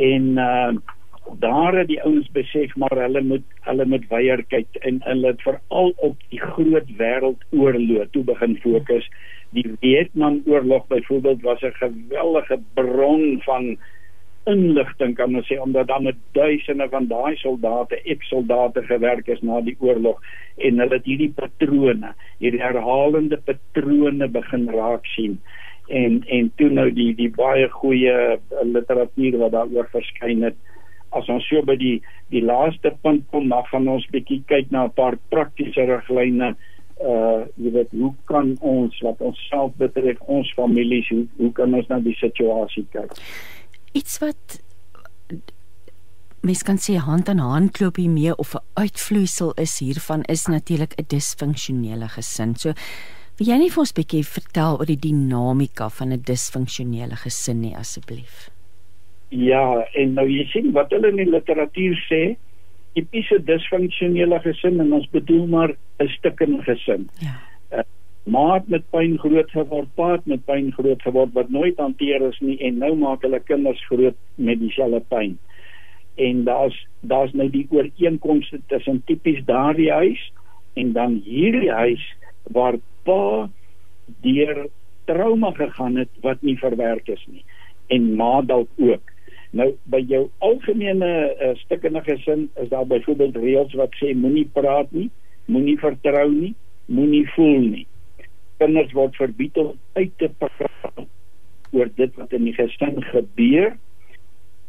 en 0.00 0.34
uh 0.38 0.72
daar 1.38 1.76
het 1.78 1.86
die 1.86 2.02
ouens 2.02 2.30
besef 2.34 2.74
maar 2.76 2.96
hulle 2.98 3.20
moet 3.22 3.44
hulle 3.66 3.84
moet 3.86 4.06
weier 4.08 4.42
kyk 4.50 4.78
en 4.80 4.98
hulle 5.04 5.26
het 5.26 5.42
veral 5.42 5.92
op 5.96 6.16
die 6.32 6.40
groot 6.40 6.88
wêreldoorlog 6.98 8.10
toe 8.10 8.24
begin 8.24 8.56
fokus. 8.64 9.06
Die 9.54 9.66
Vietnam 9.80 10.40
oorlog 10.46 10.86
byvoorbeeld 10.86 11.42
was 11.42 11.62
'n 11.62 11.78
geweldige 11.78 12.58
bron 12.74 13.40
van 13.42 13.76
inligting 14.44 15.14
kan 15.14 15.36
ons 15.36 15.46
sê 15.52 15.60
omdat 15.60 15.86
dan 15.86 16.02
met 16.02 16.16
duisende 16.32 16.88
van 16.88 17.06
daai 17.06 17.36
soldate 17.36 18.02
ex-soldate 18.02 18.82
gewerk 18.82 19.26
is 19.28 19.40
na 19.40 19.60
die 19.60 19.76
oorlog. 19.78 20.20
En 20.56 20.78
hulle 20.78 20.94
het 20.94 21.04
hierdie 21.04 21.32
patrone 21.32 22.14
hierdie 22.38 22.62
herhalende 22.62 23.36
patrone 23.36 24.28
begin 24.28 24.68
raak 24.68 25.06
sien 25.06 25.40
en 25.90 26.22
en 26.28 26.52
toe 26.56 26.68
nou 26.70 26.90
die 26.94 27.12
die 27.18 27.30
baie 27.34 27.68
goeie 27.68 28.16
literatuur 28.62 29.38
wat 29.42 29.52
daaroor 29.52 29.88
verskyn 29.92 30.42
het 30.46 30.56
as 31.16 31.28
ons 31.32 31.46
so 31.50 31.62
by 31.66 31.76
die 31.78 31.98
die 32.30 32.42
laaste 32.46 32.92
punt 33.02 33.26
kom 33.34 33.48
dan 33.50 33.66
gaan 33.70 33.88
ons 33.90 34.06
bietjie 34.14 34.42
kyk 34.50 34.70
na 34.70 34.86
'n 34.86 34.94
paar 34.94 35.16
praktiese 35.34 35.86
riglyne. 35.86 36.54
Uh 37.00 37.46
jy 37.56 37.70
weet 37.76 37.92
hoe 37.96 38.14
kan 38.24 38.56
ons 38.60 39.00
wat 39.02 39.20
ons 39.20 39.38
self 39.48 39.72
betref 39.76 40.20
ons 40.20 40.52
families 40.54 41.08
hoe 41.08 41.26
hoe 41.38 41.52
kan 41.52 41.74
ons 41.74 41.88
na 41.88 41.98
die 41.98 42.16
situasie 42.20 42.86
kyk? 42.92 43.12
Iets 43.92 44.18
wat 44.20 44.60
mens 46.42 46.62
kan 46.62 46.78
sê 46.78 46.96
hand 46.96 47.28
aan 47.28 47.38
hand 47.38 47.80
loop 47.80 47.96
hiermee 47.96 48.36
of 48.36 48.54
'n 48.54 48.64
uitvloeisel 48.74 49.52
is 49.56 49.78
hiervan 49.78 50.22
is 50.22 50.46
natuurlik 50.46 50.94
'n 50.96 51.04
disfunksionele 51.08 52.08
gesin. 52.08 52.54
So 52.54 52.72
Wil 53.40 53.48
jy 53.48 53.56
nie 53.56 53.70
vir 53.72 53.80
ons 53.80 53.90
'n 53.94 53.96
bietjie 53.96 54.26
vertel 54.28 54.74
oor 54.76 54.88
die 54.90 55.00
dinamika 55.00 55.86
van 55.98 56.10
'n 56.12 56.24
disfunksionele 56.28 57.16
gesin 57.16 57.62
nie 57.62 57.72
asseblief? 57.74 58.50
Ja, 59.30 59.86
en 59.96 60.12
nou 60.12 60.26
jy 60.28 60.44
sien 60.52 60.72
wat 60.72 60.90
hulle 60.90 61.08
in 61.08 61.16
die 61.16 61.30
literatuur 61.30 61.96
sê, 62.10 62.36
tipiese 62.92 63.38
disfunksionele 63.38 64.40
gesin 64.44 64.80
en 64.80 64.92
ons 64.92 65.08
bedoel 65.08 65.46
maar 65.46 65.72
'n 65.72 66.08
stukkende 66.08 66.62
gesin. 66.68 67.08
Ja. 67.24 67.40
Uh, 67.72 67.86
maat 68.26 68.68
met 68.68 68.84
pyn 68.90 69.16
groot 69.16 69.50
geword, 69.50 69.88
paat 69.94 70.26
met 70.26 70.44
pyn 70.44 70.70
groot 70.72 71.02
geword 71.02 71.32
wat 71.32 71.48
nooit 71.48 71.78
hanteer 71.78 72.20
is 72.28 72.40
nie 72.40 72.58
en 72.60 72.78
nou 72.78 72.94
maak 72.94 73.22
hulle 73.22 73.40
kinders 73.40 73.86
groot 73.86 74.16
met 74.34 74.60
dieselfde 74.60 75.00
pyn. 75.08 75.38
En 76.16 76.44
daar's 76.44 76.86
daar's 77.00 77.32
nou 77.32 77.48
die 77.48 77.66
ooreenkomste 77.70 78.60
tussen 78.66 79.02
tipies 79.06 79.44
daardie 79.44 79.92
huis 79.92 80.32
en 80.74 80.92
dan 80.92 81.22
hierdie 81.24 81.72
huis 81.72 82.04
waar 82.42 82.78
pa 83.04 83.48
deur 84.22 84.66
trauma 85.04 85.50
gegaan 85.56 85.96
het 85.96 86.10
wat 86.20 86.42
nie 86.42 86.58
verwerk 86.58 87.08
is 87.08 87.22
nie 87.26 87.44
en 87.90 88.14
ma 88.16 88.40
dalk 88.46 88.68
ook. 88.78 89.10
Nou 89.50 89.72
by 89.90 89.98
jou 90.06 90.28
algemene 90.46 91.10
uh, 91.34 91.54
stukkende 91.64 92.02
gesin 92.06 92.46
is 92.62 92.68
daar 92.70 92.86
byvoorbeeld 92.86 93.36
reëls 93.42 93.74
wat 93.78 93.96
sê 93.98 94.12
moenie 94.14 94.46
praat 94.54 94.92
nie, 94.94 95.08
moenie 95.50 95.78
vertrou 95.80 96.28
nie, 96.30 96.52
moenie 96.86 97.24
voel 97.34 97.66
nie. 97.66 97.86
Kinders 98.62 98.94
word 98.94 99.18
verbied 99.18 99.58
om 99.58 99.72
uit 99.98 100.12
te 100.22 100.30
praat 100.38 101.02
oor 101.74 101.90
dit 101.98 102.14
wat 102.18 102.32
in 102.36 102.46
die 102.46 102.54
gesin 102.54 103.02
gebeur. 103.10 103.74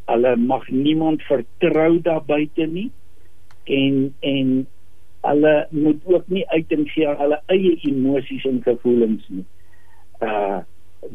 Hulle 0.10 0.34
mag 0.42 0.66
niemand 0.74 1.22
vertrou 1.30 2.00
daar 2.02 2.26
buite 2.26 2.66
nie 2.66 2.90
en 3.70 4.14
en 4.26 4.66
hulle 5.22 5.68
moet 5.70 6.02
ook 6.04 6.28
nie 6.28 6.48
uiting 6.50 6.88
gee 6.92 7.08
aan 7.08 7.20
hulle 7.22 7.40
eie 7.54 7.74
emosies 7.90 8.46
en 8.50 8.62
gevoelens 8.66 9.26
nie. 9.30 9.46
Uh 10.20 10.62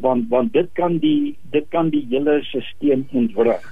want 0.02 0.24
want 0.28 0.52
dit 0.52 0.66
kan 0.74 0.96
die 0.98 1.36
dit 1.54 1.66
kan 1.70 1.90
die 1.94 2.07
hele 2.11 2.40
stelsel 2.42 3.04
ontwrig. 3.12 3.66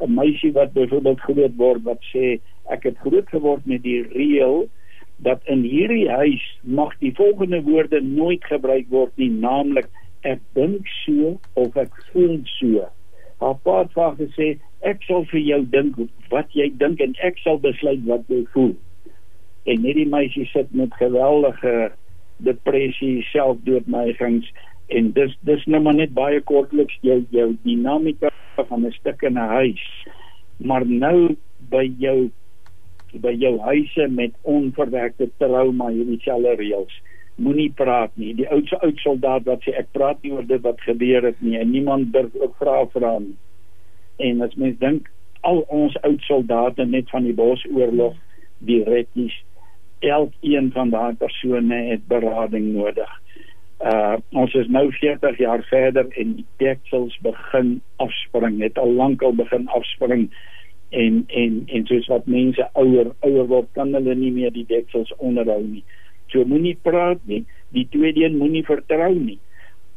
'n 0.00 0.14
Meisie 0.14 0.52
wat 0.52 0.72
byvoorbeeld 0.72 1.20
groot 1.20 1.56
word 1.56 1.82
wat 1.82 2.00
sê 2.12 2.38
ek 2.74 2.82
het 2.88 2.98
groot 3.04 3.28
geword 3.28 3.66
met 3.66 3.82
die 3.82 4.02
reël 4.02 4.68
dat 5.16 5.40
in 5.44 5.62
hierdie 5.62 6.08
huis 6.08 6.44
mag 6.62 6.94
die 6.98 7.12
volgende 7.14 7.62
woorde 7.62 8.00
nooit 8.00 8.44
gebruik 8.44 8.86
word 8.88 9.12
nie, 9.16 9.30
naamlik 9.30 9.88
ek 10.22 10.40
dink 10.54 10.86
so 11.04 11.36
of 11.54 11.76
ek 11.76 11.92
voel 12.12 12.40
so. 12.44 12.88
Haar 13.40 13.58
pa 13.62 13.82
het 13.82 14.18
gesê 14.20 14.58
ek 14.80 15.02
sal 15.02 15.24
vir 15.24 15.40
jou 15.40 15.62
dink 15.76 15.96
wat 16.30 16.52
jy 16.52 16.72
dink 16.78 17.00
en 17.00 17.14
ek 17.22 17.38
sal 17.38 17.58
besluit 17.58 18.04
wat 18.06 18.24
jy 18.28 18.44
voel 18.54 18.76
en 19.68 19.84
hierdie 19.84 20.08
meisie 20.08 20.46
sit 20.52 20.70
met 20.72 20.94
geweldige 20.96 21.90
depressie, 22.46 23.22
selfdoodneigings 23.32 24.48
en 24.94 25.10
dis 25.12 25.34
dis 25.44 25.64
nou 25.68 25.82
maar 25.84 25.98
net 25.98 26.14
baie 26.16 26.40
kortliks 26.48 26.96
jou 27.04 27.18
jou 27.34 27.50
dinamika 27.66 28.30
van 28.56 28.86
'n 28.86 28.92
stuk 28.92 29.22
in 29.22 29.38
'n 29.38 29.52
huis. 29.58 29.84
Maar 30.56 30.86
nou 30.86 31.36
by 31.70 31.84
jou 31.98 32.30
by 33.12 33.32
jou 33.32 33.58
huise 33.58 34.08
met 34.08 34.32
onverwerkte 34.42 35.30
trauma 35.38 35.88
hierdie 35.88 36.20
selfe 36.20 36.54
reëls. 36.56 36.94
Moenie 37.36 37.72
praat 37.72 38.10
nie. 38.14 38.34
Die 38.34 38.48
oudste 38.48 38.80
oud 38.80 38.98
soldaat 38.98 39.44
wat 39.44 39.62
sê 39.62 39.74
ek 39.78 39.92
praat 39.92 40.22
nie 40.22 40.32
oor 40.32 40.46
dit 40.46 40.60
wat 40.62 40.80
gebeur 40.80 41.22
het 41.22 41.40
nie 41.40 41.58
en 41.58 41.70
niemand 41.70 42.12
durf 42.12 42.34
ook 42.34 42.56
vra 42.56 42.86
vra 42.86 43.18
nie. 43.18 43.36
En 44.16 44.40
as 44.42 44.54
mens 44.54 44.78
dink 44.78 45.10
al 45.40 45.64
ons 45.68 45.96
oud 46.02 46.20
soldate 46.20 46.84
net 46.84 47.10
van 47.10 47.22
die 47.22 47.32
Bosoorlog, 47.32 48.16
die 48.58 48.82
retties 48.84 49.34
elkeen 49.98 50.70
van 50.72 50.90
daai 50.90 51.14
persone 51.14 51.82
het 51.90 52.06
berading 52.06 52.72
nodig. 52.74 53.10
Uh 53.78 54.16
ons 54.34 54.54
is 54.58 54.66
nou 54.66 54.88
40 54.92 55.38
jaar 55.38 55.62
verder 55.70 56.08
en 56.18 56.34
die 56.40 56.46
deksels 56.56 57.18
begin 57.22 57.80
afspring. 57.96 58.60
Het 58.62 58.78
al 58.78 58.92
lank 58.92 59.22
al 59.22 59.34
begin 59.38 59.68
afspring 59.68 60.28
en 60.90 61.24
en 61.26 61.62
en 61.66 61.86
soos 61.86 62.06
wat 62.06 62.26
mense 62.26 62.68
ouer 62.72 63.12
ouer 63.20 63.46
word 63.46 63.68
kan 63.72 63.92
hulle 63.94 64.14
nie 64.14 64.32
meer 64.32 64.50
die 64.54 64.66
deksels 64.66 65.12
onderhou 65.18 65.60
nie. 65.62 65.84
So 66.32 66.44
moenie 66.44 66.76
praat 66.82 67.20
nie. 67.24 67.44
Die 67.76 67.86
tweede 67.92 68.24
een 68.24 68.38
moenie 68.40 68.64
vertrou 68.64 69.12
nie. 69.14 69.38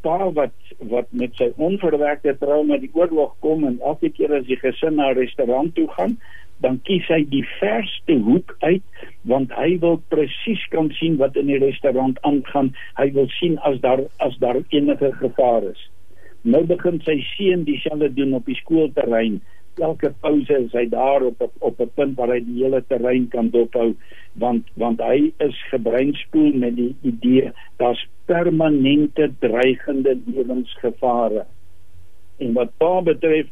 Pa 0.02 0.30
wat 0.34 0.54
wat 0.92 1.10
met 1.10 1.36
sy 1.38 1.52
onverwerkte 1.58 2.36
trauma 2.40 2.78
die 2.82 2.92
oorlog 2.94 3.34
kom 3.40 3.66
en 3.68 3.80
elke 3.86 4.10
keer 4.10 4.34
as 4.40 4.46
die 4.46 4.60
gesin 4.62 4.96
na 4.96 5.12
'n 5.12 5.18
restaurant 5.18 5.76
toe 5.76 5.88
gaan, 5.98 6.18
dan 6.62 6.80
kies 6.88 7.08
hy 7.10 7.22
die 7.30 7.44
verste 7.60 8.18
hoek 8.26 8.56
uit 8.60 9.06
want 9.30 9.54
hy 9.58 9.78
wil 9.84 9.98
presies 10.14 10.62
kan 10.74 10.92
sien 11.00 11.18
wat 11.22 11.38
in 11.40 11.50
die 11.52 11.62
restaurant 11.62 12.20
aangaan. 12.28 12.74
Hy 13.00 13.12
wil 13.18 13.30
sien 13.40 13.58
as 13.68 13.80
daar 13.86 14.06
as 14.18 14.38
daar 14.44 14.62
enige 14.70 15.12
gevaar 15.22 15.66
is. 15.72 15.82
Nou 16.42 16.64
begin 16.66 17.02
sy 17.06 17.20
seun 17.36 17.66
dieselfde 17.68 18.10
doen 18.18 18.34
op 18.38 18.46
die 18.50 18.58
skoolterrein 18.62 19.42
elke 19.80 20.12
pouse 20.22 20.58
is 20.66 20.74
hy 20.76 20.86
daar 20.92 21.24
op 21.24 21.42
op 21.60 21.80
'n 21.80 21.92
punt 21.96 22.18
waar 22.18 22.34
hy 22.34 22.40
die 22.44 22.64
hele 22.64 22.84
terrein 22.88 23.28
kan 23.28 23.50
dophou 23.50 23.96
want 24.34 24.68
want 24.76 25.00
hy 25.00 25.32
is 25.40 25.56
gebreinspoel 25.70 26.54
met 26.54 26.76
die 26.76 26.96
idee 27.02 27.52
daar's 27.78 28.08
permanente 28.26 29.32
dreigende 29.40 30.18
lewensgevare 30.26 31.46
en 32.38 32.54
wat 32.54 32.78
pa 32.78 33.02
betref 33.02 33.48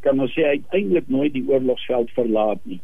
kan 0.00 0.20
ons 0.20 0.34
sê 0.34 0.44
hy 0.46 0.60
eintlik 0.76 1.08
nooit 1.08 1.32
die 1.32 1.46
oorlogsveld 1.48 2.10
verlaat 2.18 2.60
nie 2.64 2.80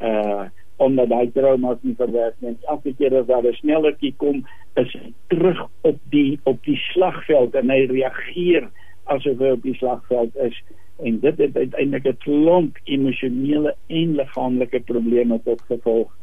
uh 0.00 0.48
omdat 0.80 1.10
hy 1.12 1.26
traumas 1.34 1.76
nie 1.84 1.92
verwerk 1.98 2.38
nie. 2.40 2.54
Elke 2.72 2.94
keer 2.96 3.12
as 3.18 3.26
daar 3.28 3.44
'n 3.44 3.52
snellertjie 3.52 4.14
kom, 4.16 4.46
is 4.80 4.92
hy 4.96 5.12
terug 5.28 5.60
op 5.84 5.98
die 6.10 6.38
op 6.44 6.62
die 6.64 6.78
slagveld 6.92 7.54
en 7.54 7.70
hy 7.70 7.84
reageer 7.90 8.70
asof 9.04 9.38
hy 9.38 9.50
op 9.56 9.62
die 9.62 9.74
slagveld 9.76 10.36
is 10.36 10.56
en 11.04 11.20
dit 11.20 11.38
het 11.38 11.56
uiteindelik 11.56 12.06
'n 12.06 12.16
klomp 12.24 12.78
emosionele 12.84 13.74
en 13.86 14.16
liggaamlike 14.16 14.80
probleme 14.80 15.40
tot 15.44 15.60
gevolg. 15.68 16.16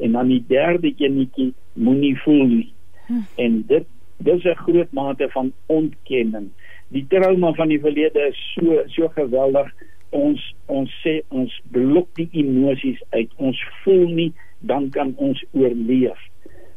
En 0.00 0.12
dan 0.12 0.28
die 0.28 0.44
derde 0.48 0.94
enetjie 0.96 1.54
moenie 1.72 2.18
voel 2.22 2.46
nie. 2.46 2.72
Hm. 3.06 3.22
En 3.36 3.64
dit 3.66 3.86
dis 4.24 4.44
'n 4.44 4.62
groot 4.64 4.92
mate 4.92 5.28
van 5.28 5.52
ontkenning. 5.66 6.50
Die 6.88 7.06
trauma 7.08 7.52
van 7.52 7.68
die 7.68 7.80
verlede 7.80 8.20
is 8.28 8.38
so 8.54 8.82
so 8.86 9.08
geweldig 9.08 9.72
ons 10.10 10.54
ons 10.66 10.90
sê 11.02 11.20
ons 11.28 11.60
blok 11.74 12.08
die 12.14 12.28
emosies 12.32 13.02
uit. 13.10 13.30
Ons 13.36 13.60
voel 13.82 14.06
nie 14.08 14.32
dan 14.60 14.90
kan 14.90 15.14
ons 15.16 15.44
oorleef. 15.52 16.20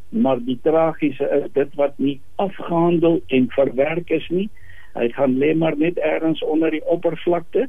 Maar 0.09 0.39
die 0.43 0.59
tragiese 0.63 1.27
is 1.41 1.51
dit 1.53 1.75
wat 1.75 1.97
nie 1.97 2.19
afgehandel 2.35 3.21
en 3.27 3.49
verwerk 3.49 4.09
is 4.09 4.27
nie. 4.29 4.49
Hy 4.93 5.09
gaan 5.13 5.37
lê 5.37 5.53
maar 5.55 5.77
net 5.77 5.97
ergens 5.97 6.43
onder 6.43 6.71
die 6.71 6.85
oppervlakte 6.85 7.67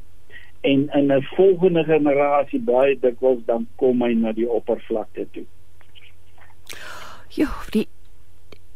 en 0.61 0.89
in 0.93 1.13
'n 1.13 1.23
volgende 1.23 1.85
generasie 1.85 2.61
baie 2.61 2.99
dikwels 3.01 3.45
dan 3.45 3.67
kom 3.77 4.03
hy 4.03 4.13
na 4.15 4.33
die 4.33 4.49
oppervlakte 4.49 5.27
toe. 5.33 5.45
Jo, 7.29 7.47
die 7.71 7.87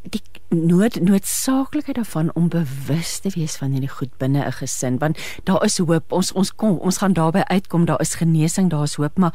die 0.02 0.22
nood 0.48 1.00
noodsaaklikheid 1.00 1.96
daarvan 1.96 2.30
om 2.34 2.48
bewus 2.48 3.18
te 3.18 3.30
wees 3.34 3.56
van 3.56 3.70
hierdie 3.72 3.92
goed 3.92 4.10
binne 4.18 4.44
'n 4.46 4.52
gesin 4.52 4.98
want 4.98 5.18
daar 5.44 5.64
is 5.64 5.78
hoop. 5.78 6.12
Ons 6.12 6.32
ons 6.32 6.54
kom 6.54 6.78
ons 6.78 6.98
gaan 6.98 7.12
daarby 7.12 7.42
uitkom. 7.46 7.84
Daar 7.84 8.00
is 8.00 8.14
genesing 8.14 8.70
daar 8.70 8.82
is 8.82 8.94
hoop 8.94 9.18
maar 9.18 9.34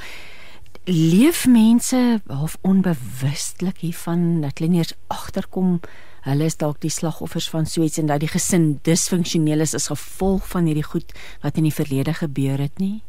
leef 0.87 1.47
mense 1.47 2.21
half 2.27 2.57
onbewustelik 2.61 3.77
hiervan 3.77 4.41
dat 4.41 4.57
hulle 4.57 4.71
nie 4.71 4.79
eens 4.79 4.95
agterkom 5.07 5.79
hulle 6.21 6.47
is 6.47 6.57
dalk 6.59 6.79
die 6.83 6.91
slagoffers 6.91 7.49
van 7.51 7.65
so 7.65 7.83
iets 7.83 7.99
en 7.99 8.07
dat 8.07 8.23
die 8.23 8.31
gesin 8.31 8.79
disfunksioneel 8.87 9.63
is 9.65 9.75
as 9.75 9.89
gevolg 9.91 10.47
van 10.47 10.65
hierdie 10.65 10.87
goed 10.87 11.11
wat 11.43 11.57
in 11.57 11.67
die 11.67 11.75
verlede 11.75 12.13
gebeur 12.13 12.63
het 12.63 12.79
nie? 12.79 13.01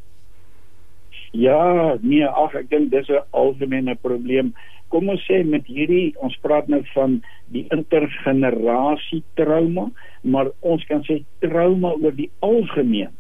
Ja, 1.33 1.95
nee, 2.01 2.27
ag 2.27 2.55
ek 2.59 2.71
dink 2.71 2.91
dis 2.91 3.09
'n 3.09 3.23
algemene 3.31 3.95
probleem 3.95 4.55
kom 4.93 5.11
ons 5.13 5.25
sê 5.29 5.43
met 5.45 5.67
hierdie 5.69 6.15
ons 6.25 6.37
praat 6.45 6.69
nou 6.73 6.81
van 6.95 7.19
die 7.55 7.65
intergenerasie 7.75 9.23
trauma, 9.41 9.89
maar 10.23 10.53
ons 10.61 10.85
kan 10.91 11.05
sê 11.09 11.21
trauma 11.45 11.95
oor 11.97 12.17
die 12.17 12.31
algemeen. 12.45 13.15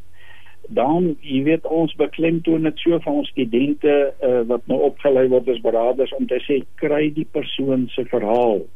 Dan, 0.68 1.14
jy 1.24 1.40
weet 1.46 1.64
ons 1.72 1.94
beklemtoon 1.96 2.68
dit 2.68 2.82
so 2.82 2.98
van 3.04 3.22
ons 3.22 3.30
studente 3.32 3.94
uh, 4.20 4.42
wat 4.50 4.66
nou 4.68 4.82
opgelei 4.90 5.24
word 5.32 5.48
as 5.48 5.62
beraders 5.64 6.12
om 6.18 6.28
te 6.28 6.42
sê 6.44 6.60
kry 6.82 7.06
die 7.16 7.28
persoon 7.32 7.86
se 7.94 8.04
verhaal. 8.10 8.66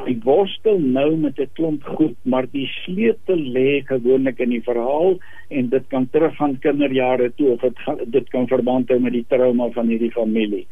Hy 0.00 0.14
worstel 0.24 0.78
nou 0.80 1.10
met 1.20 1.36
'n 1.36 1.50
klomp 1.58 1.84
goed, 1.84 2.16
maar 2.24 2.46
die 2.48 2.64
sleutel 2.84 3.36
lê 3.36 3.84
gewoonlik 3.84 4.40
in 4.40 4.56
die 4.56 4.64
verhaal 4.64 5.18
en 5.50 5.68
dit 5.68 5.84
kan 5.92 6.08
teruggaan 6.08 6.56
kinderjare 6.64 7.28
toe 7.36 7.52
of 7.52 7.60
dit 7.60 7.76
dit 8.16 8.30
kan 8.30 8.48
verband 8.48 8.88
hou 8.88 8.98
met 8.98 9.12
die 9.12 9.26
trauma 9.28 9.68
van 9.76 9.92
hierdie 9.92 10.14
familie 10.16 10.64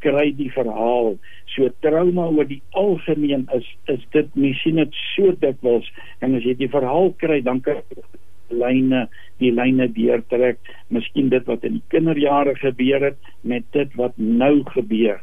kry 0.00 0.30
die 0.36 0.50
verhaal. 0.54 1.16
So 1.54 1.68
trauma 1.84 2.28
oor 2.30 2.48
die 2.48 2.62
algemeen 2.70 3.48
is 3.54 3.68
is 3.92 4.04
dit 4.16 4.34
miskien 4.34 4.80
net 4.80 4.94
so 5.14 5.32
dikwels 5.44 5.88
en 6.20 6.36
as 6.38 6.44
jy 6.46 6.54
die 6.58 6.72
verhaal 6.72 7.12
kry 7.22 7.40
dan 7.40 7.60
kan 7.60 7.82
lyne 8.52 9.06
die 9.40 9.50
lyne 9.54 9.88
deurtrek. 9.96 10.58
Miskien 10.92 11.30
dit 11.32 11.46
wat 11.50 11.64
in 11.64 11.80
die 11.80 11.86
kinderjare 11.94 12.54
gebeur 12.60 13.10
het 13.10 13.32
met 13.42 13.66
dit 13.76 13.94
wat 14.00 14.16
nou 14.16 14.62
gebeur. 14.74 15.20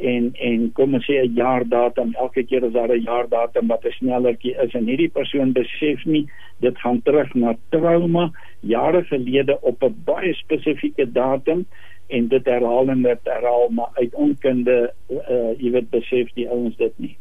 En 0.00 0.30
en 0.40 0.70
kom 0.72 0.94
ons 0.96 1.04
sê 1.04 1.20
'n 1.20 1.34
jaardatum 1.36 2.14
elke 2.16 2.42
keer 2.42 2.64
as 2.64 2.72
daar 2.72 2.92
'n 2.92 3.04
jaardatum 3.04 3.68
wat 3.68 3.84
'n 3.84 3.92
snellertjie 3.98 4.56
is 4.64 4.74
en 4.74 4.86
hierdie 4.86 5.12
persoon 5.12 5.52
besef 5.52 6.04
nie 6.06 6.26
dit 6.60 6.78
gaan 6.78 7.02
terug 7.02 7.34
na 7.34 7.54
trauma 7.70 8.32
jare 8.60 9.04
gelede 9.04 9.58
op 9.62 9.82
'n 9.82 9.94
baie 10.04 10.34
spesifieke 10.34 11.12
datum 11.12 11.66
en 12.10 12.28
dit 12.28 12.44
herhaal 12.44 12.88
en 12.88 13.02
dit 13.02 13.32
herhaal 13.32 13.68
maar 13.74 13.90
uit 13.94 14.14
onkunde 14.14 14.76
uh, 15.08 15.52
jy 15.58 15.70
weet 15.76 15.90
besef 15.90 16.32
die 16.34 16.48
ouens 16.50 16.76
dit 16.76 16.98
nie. 16.98 17.16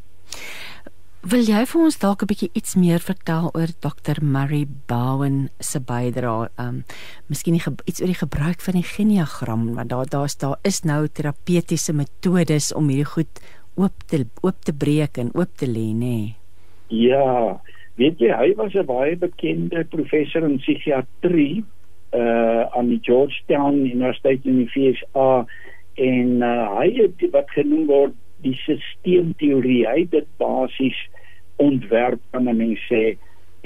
Wil 1.19 1.43
jy 1.43 1.65
vir 1.67 1.81
ons 1.83 1.97
dalk 1.99 2.21
'n 2.23 2.31
bietjie 2.31 2.47
iets 2.55 2.75
meer 2.79 3.03
vertel 3.03 3.49
oor 3.51 3.71
Dr 3.83 4.23
Murray 4.23 4.63
Bowen 4.87 5.49
se 5.59 5.79
bydrae? 5.79 6.47
Um 6.55 6.85
miskien 7.27 7.59
iets 7.59 8.01
oor 8.01 8.07
die 8.07 8.23
gebruik 8.23 8.61
van 8.63 8.79
die 8.79 8.87
geniagram 8.87 9.75
want 9.75 9.89
daar 9.89 10.07
daar's 10.07 10.37
daar 10.37 10.55
is 10.63 10.83
nou 10.83 11.07
terapeutiese 11.07 11.93
metodes 11.93 12.71
om 12.73 12.87
hierdie 12.87 13.11
goed 13.15 13.41
oop 13.75 13.97
te 14.07 14.25
oop 14.41 14.63
te 14.63 14.71
breek 14.71 15.17
en 15.17 15.31
oop 15.35 15.51
te 15.57 15.67
lê, 15.67 15.91
nê? 15.91 16.35
Ja, 16.87 17.59
weet 17.99 18.19
jy 18.19 18.31
hy 18.31 18.55
was 18.55 18.73
'n 18.73 18.85
baie 18.85 19.15
bekende 19.17 19.83
professor 19.83 20.43
in 20.47 20.57
psigiatrie 20.57 21.65
uh 22.16 22.66
aan 22.78 22.89
die 22.89 22.99
Georgetown 23.01 23.86
Universiteit 23.86 24.45
in 24.45 24.64
die 24.64 24.72
VSA 24.74 25.45
en 25.99 26.30
uh, 26.41 26.66
hy 26.80 26.89
het 26.95 27.24
wat 27.32 27.49
genoem 27.53 27.86
word 27.89 28.16
die 28.41 28.55
sisteemteorie 28.66 29.84
hy 29.88 29.99
het 30.05 30.12
dit 30.12 30.30
basies 30.41 30.97
ontwerp 31.60 32.22
kan 32.32 32.49
mense 32.49 32.86
sê 32.88 33.18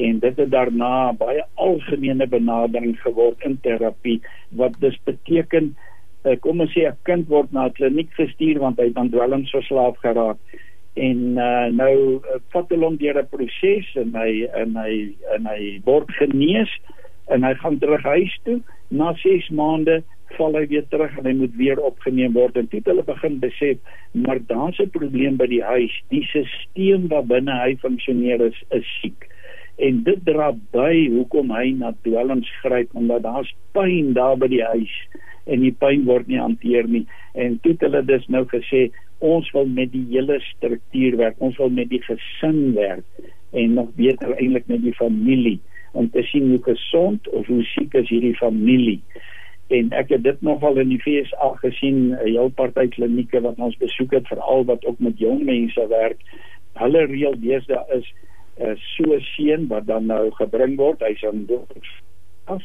en 0.02 0.20
dit 0.20 0.38
het 0.42 0.52
daarna 0.52 1.14
baie 1.14 1.44
algemene 1.62 2.28
benadering 2.28 2.96
geword 3.06 3.44
in 3.46 3.60
terapie 3.62 4.20
wat 4.60 4.76
dus 4.82 4.98
beteken 5.06 5.76
uh, 6.24 6.36
kom 6.44 6.64
ons 6.64 6.74
sê 6.74 6.88
'n 6.88 6.98
kind 7.04 7.28
word 7.28 7.52
na 7.52 7.68
'n 7.68 7.78
kliniek 7.78 8.12
gestuur 8.20 8.60
want 8.60 8.80
hy 8.80 8.88
het 8.90 8.98
aan 8.98 9.10
dwelmverslaaf 9.10 9.98
geraak. 9.98 10.38
En 10.94 11.20
uh, 11.38 11.68
nou 11.74 12.22
uh, 12.22 12.40
vat 12.54 12.70
hulle 12.70 12.86
hom 12.86 12.98
deur 12.98 13.18
'n 13.22 13.28
proses 13.30 13.88
en 13.96 14.16
hy 14.16 14.48
en 14.54 14.76
hy 14.78 15.16
en 15.36 15.46
hy 15.46 15.82
word 15.86 16.12
genees 16.20 16.72
en 17.32 17.44
hy 17.44 17.54
gaan 17.62 17.78
terug 17.80 18.04
huis 18.04 18.40
toe. 18.44 18.60
Na 18.88 19.14
6 19.22 19.50
maande 19.50 20.02
val 20.38 20.56
hy 20.58 20.64
weer 20.72 20.86
terug 20.90 21.14
en 21.20 21.28
hy 21.30 21.34
moet 21.38 21.54
weer 21.60 21.80
opgeneem 21.82 22.34
word. 22.38 22.58
En 22.58 22.68
toe 22.70 22.82
het 22.82 22.90
hulle 22.92 23.06
begin 23.08 23.40
besef 23.44 23.78
maar 24.12 24.40
daar's 24.50 24.80
'n 24.80 24.90
probleem 24.90 25.38
by 25.38 25.48
die 25.48 25.64
huis. 25.64 25.94
Die 26.10 26.24
stelsel 26.24 27.08
wat 27.10 27.28
binne 27.28 27.60
hy 27.62 27.76
funksioneer 27.82 28.42
is 28.42 28.64
is 28.72 28.88
siek. 29.02 29.30
En 29.78 30.04
dit 30.04 30.26
dra 30.26 30.52
by 30.72 31.10
hoekom 31.10 31.52
hy 31.52 31.72
na 31.72 31.94
dwelms 32.04 32.50
gryp 32.62 32.90
omdat 32.94 33.24
daar's 33.24 33.56
pyn 33.74 34.14
daar 34.14 34.38
by 34.38 34.48
die 34.48 34.64
huis 34.64 34.94
en 35.46 35.60
die 35.60 35.76
pyn 35.80 36.06
word 36.06 36.28
nie 36.28 36.40
hanteer 36.40 36.88
nie. 36.88 37.06
En 37.34 37.60
toe 37.60 37.72
het 37.72 37.82
hulle 37.82 38.04
dus 38.06 38.28
nou 38.28 38.46
gesê 38.46 38.92
ons 39.20 39.52
wil 39.52 39.66
met 39.66 39.92
die 39.92 40.06
hele 40.10 40.40
struktuur 40.40 41.18
werk. 41.18 41.36
Ons 41.40 41.58
wil 41.58 41.70
met 41.70 41.90
die 41.90 42.02
gesin 42.02 42.74
werk 42.74 43.06
en 43.52 43.74
nog 43.74 43.90
beter 43.96 44.36
eintlik 44.36 44.68
met 44.68 44.82
die 44.82 44.94
familie 44.94 45.60
om 45.94 46.10
te 46.12 46.24
sien 46.30 46.50
hoe 46.50 46.64
gesond 46.64 47.30
of 47.30 47.48
hoe 47.48 47.64
siek 47.64 47.94
is 47.94 48.10
hierdie 48.10 48.36
familie. 48.38 49.00
En 49.74 49.94
ek 49.96 50.12
het 50.14 50.24
dit 50.26 50.42
nogal 50.46 50.82
in 50.82 50.92
die 50.92 51.00
FSA 51.02 51.54
gesien, 51.62 52.12
'n 52.12 52.28
heel 52.28 52.50
party 52.50 52.88
klinieke 52.88 53.42
wat 53.42 53.58
ons 53.58 53.78
besoek 53.78 54.12
het 54.12 54.28
veral 54.28 54.66
wat 54.66 54.86
ook 54.86 55.00
met 55.00 55.18
jong 55.18 55.44
mense 55.44 55.88
werk. 55.88 56.20
Hulle 56.74 57.06
reël 57.06 57.40
deesdae 57.40 57.86
is 57.98 58.14
eh, 58.58 58.76
so 58.96 59.20
seun 59.20 59.68
wat 59.68 59.86
dan 59.88 60.06
nou 60.06 60.32
gebring 60.32 60.76
word, 60.78 61.02
hy's 61.02 61.24
aan 61.24 61.48
af 62.46 62.64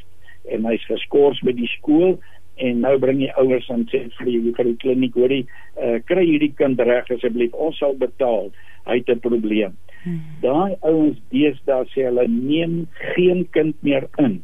en 0.49 0.65
hy's 0.65 0.85
geskort 0.89 1.41
by 1.45 1.53
die 1.53 1.71
skool 1.79 2.19
en 2.59 2.81
nou 2.81 2.99
bring 2.99 3.19
die 3.19 3.33
ouers 3.41 3.71
aan 3.71 3.87
sê 3.93 4.05
vir 4.19 4.27
die 4.27 4.55
vir 4.57 4.65
die 4.65 4.79
kliniek 4.85 5.15
hoorie 5.15 5.45
uh, 5.47 5.99
kry 6.05 6.25
hierdie 6.27 6.55
kind 6.59 6.81
reg 6.81 7.11
asseblief 7.11 7.55
ons 7.55 7.79
sal 7.79 7.95
betaal 7.95 8.51
hy 8.87 8.99
het 9.01 9.11
'n 9.11 9.21
probleem 9.21 9.77
Hmm. 10.05 10.21
Daai 10.43 10.77
ouens 10.87 11.19
deesdae 11.35 11.87
sê 11.93 12.07
hulle 12.07 12.27
neem 12.31 12.75
geen 13.15 13.47
kind 13.57 13.75
meer 13.87 14.07
in. 14.23 14.39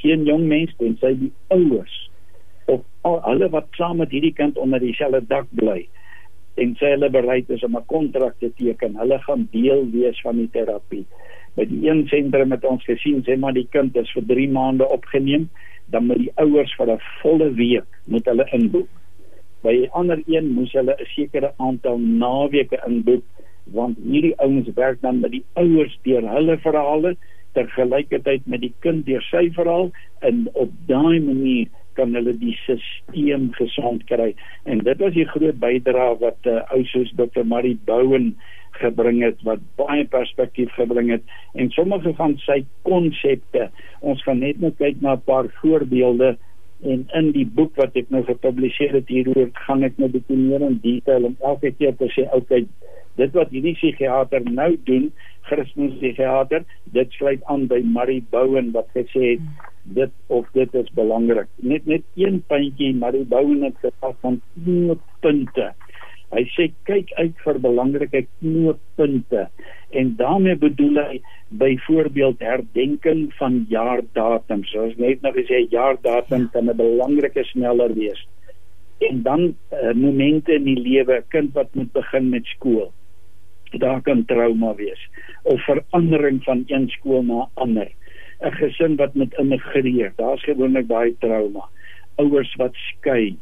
Geen 0.00 0.26
jong 0.28 0.44
mens 0.50 0.74
tensy 0.80 1.14
die 1.22 1.30
ouers 1.54 1.94
of 2.68 2.82
al 3.08 3.22
hulle 3.24 3.48
wat 3.54 3.70
saam 3.80 4.02
met 4.02 4.12
hierdie 4.12 4.34
kind 4.36 4.60
onder 4.60 4.82
dieselfde 4.82 5.22
dak 5.30 5.48
bly 5.60 5.80
en 6.60 6.74
sê 6.76 6.92
hulle 6.92 7.08
bereid 7.14 7.48
is 7.54 7.64
om 7.64 7.78
'n 7.80 7.88
kontrak 7.94 8.36
te 8.38 8.52
teken. 8.60 8.98
Hulle 9.00 9.18
gaan 9.24 9.48
deel 9.52 9.86
wees 9.94 10.20
van 10.20 10.36
die 10.36 10.50
terapie. 10.52 11.06
By 11.56 11.64
die 11.64 11.88
een 11.88 12.06
sentrum 12.12 12.52
het 12.52 12.64
ons 12.64 12.84
gesien 12.84 13.24
sê 13.24 13.38
maar 13.38 13.56
die 13.56 13.68
kind 13.70 13.96
is 13.96 14.12
vir 14.12 14.26
3 14.26 14.48
maande 14.48 14.88
opgeneem, 14.88 15.48
dan 15.90 16.06
moet 16.06 16.18
die 16.18 16.32
ouers 16.36 16.74
vir 16.76 16.92
'n 16.92 17.00
volle 17.22 17.50
week 17.54 17.88
moet 18.04 18.24
hulle 18.24 18.46
inboek. 18.52 18.88
By 19.62 19.74
'n 19.74 19.90
ander 19.90 20.22
een 20.26 20.52
moes 20.54 20.72
hulle 20.72 20.94
'n 20.98 21.10
sekere 21.14 21.52
aantal 21.56 21.98
naweke 21.98 22.78
inboek 22.86 23.24
want 23.72 23.98
hierdie 24.04 24.36
ouens 24.40 24.68
werk 24.74 25.00
dan 25.00 25.20
met 25.20 25.30
die 25.30 25.44
ouers 25.54 25.98
deur 26.02 26.24
hulle 26.34 26.58
verhale 26.58 27.16
tergelykertyd 27.52 28.46
met 28.46 28.60
die 28.64 28.72
kind 28.84 29.06
deur 29.06 29.24
sy 29.30 29.48
verhaal 29.56 29.90
en 30.28 30.46
op 30.52 30.72
daai 30.90 31.20
manier 31.20 31.66
kan 31.98 32.14
hulle 32.14 32.34
die 32.38 32.54
stelsel 32.62 33.48
gesond 33.58 34.04
kry 34.10 34.30
en 34.64 34.84
dit 34.86 35.02
was 35.04 35.16
die 35.16 35.26
groot 35.32 35.58
bydrae 35.64 36.14
wat 36.22 36.50
uh, 36.52 36.60
ou 36.74 36.84
soos 36.92 37.10
Dr. 37.18 37.44
Marie 37.44 37.78
Bowen 37.90 38.36
gebring 38.80 39.22
het 39.24 39.40
wat 39.46 39.62
baie 39.80 40.04
perspektief 40.10 40.72
gebring 40.78 41.10
het 41.14 41.22
en 41.54 41.70
sommige 41.76 42.14
van 42.18 42.36
sy 42.44 42.62
konsepte. 42.88 43.68
Ons 44.00 44.22
gaan 44.26 44.42
net 44.44 44.60
nou 44.60 44.72
kyk 44.78 45.00
na 45.00 45.16
'n 45.16 45.24
paar 45.24 45.48
voorbeelde 45.60 46.36
en 46.82 47.06
in 47.20 47.32
die 47.34 47.46
boek 47.46 47.74
wat 47.76 47.96
ek 47.98 48.10
nou 48.14 48.22
gepubliseer 48.26 48.92
het 48.94 49.08
hieroor 49.10 49.48
gaan 49.66 49.82
ek 49.82 49.98
nou 49.98 50.08
bietjie 50.08 50.36
meer 50.36 50.62
in 50.62 50.78
detail 50.82 51.24
om 51.24 51.36
elke 51.40 51.72
keer 51.78 51.96
te 51.98 52.06
sê 52.14 52.28
okay 52.32 52.66
dit 53.18 53.34
wat 53.34 53.50
hierdie 53.50 53.74
psigiater 53.74 54.44
nou 54.46 54.76
doen 54.90 55.08
Christus 55.48 55.96
psigiater 55.98 56.62
dit 56.94 57.18
sluit 57.18 57.42
aan 57.50 57.66
by 57.72 57.80
Marie 57.96 58.22
Bowen 58.30 58.70
wat 58.76 58.86
gesê 58.94 59.34
het 59.34 59.66
dit 59.88 60.12
of 60.26 60.44
dit 60.52 60.74
is 60.76 60.88
belangrik. 60.92 61.48
Net 61.64 61.86
net 61.88 62.04
een 62.20 62.42
puntjie 62.50 62.92
Marie 62.94 63.24
Bowen 63.24 63.62
het 63.66 63.78
gesê 63.82 64.12
van 64.20 64.40
punte 65.24 65.72
Hy 66.34 66.44
sê 66.52 66.68
kyk 66.84 67.12
uit 67.16 67.36
vir 67.44 67.58
belangrike 67.64 68.26
knooppunte 68.40 69.46
en 69.96 70.10
daarmee 70.18 70.58
bedoel 70.60 70.98
hy 71.00 71.20
byvoorbeeld 71.62 72.42
herdenking 72.44 73.28
van 73.38 73.62
jaardatums. 73.70 74.68
Soos 74.74 74.96
net 75.00 75.22
nou 75.24 75.32
gesê 75.32 75.62
jaardatum 75.72 76.50
kan 76.52 76.68
'n 76.68 76.76
belangrike 76.76 77.44
sneller 77.44 77.94
wees. 77.94 78.20
En 78.98 79.22
dan 79.22 79.54
uh, 79.72 79.94
momente 79.94 80.52
in 80.52 80.64
die 80.64 80.80
lewe, 80.80 81.22
kind 81.28 81.54
wat 81.54 81.74
moet 81.74 81.92
begin 81.92 82.28
met 82.28 82.44
skool. 82.44 82.92
Daar 83.70 84.00
kan 84.02 84.24
trauma 84.24 84.74
wees 84.74 85.00
of 85.42 85.64
verandering 85.64 86.42
van 86.44 86.64
een 86.66 86.88
skool 86.88 87.22
na 87.22 87.48
ander. 87.54 87.88
'n 88.40 88.52
Gesin 88.52 88.96
wat 88.96 89.14
moet 89.14 89.34
immigreer, 89.34 90.12
daar's 90.16 90.44
gewoonlik 90.44 90.86
baie 90.86 91.14
trauma. 91.18 91.64
Ouers 92.16 92.54
wat 92.56 92.74
skei, 92.74 93.36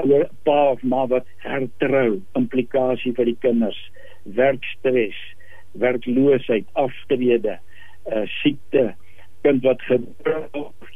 ouer 0.00 0.26
pa 0.46 0.58
of 0.72 0.82
ma 0.82 1.04
wat 1.10 1.28
hertrou 1.44 2.20
implikasie 2.38 3.14
vir 3.16 3.30
die 3.30 3.38
kinders 3.44 3.78
werkstres 4.38 5.18
werkloosheid 5.78 6.66
aftrede 6.78 7.58
uh, 7.58 8.24
siekte 8.40 8.92
kind 9.44 9.64
wat 9.66 9.82
gebeur 9.90 10.46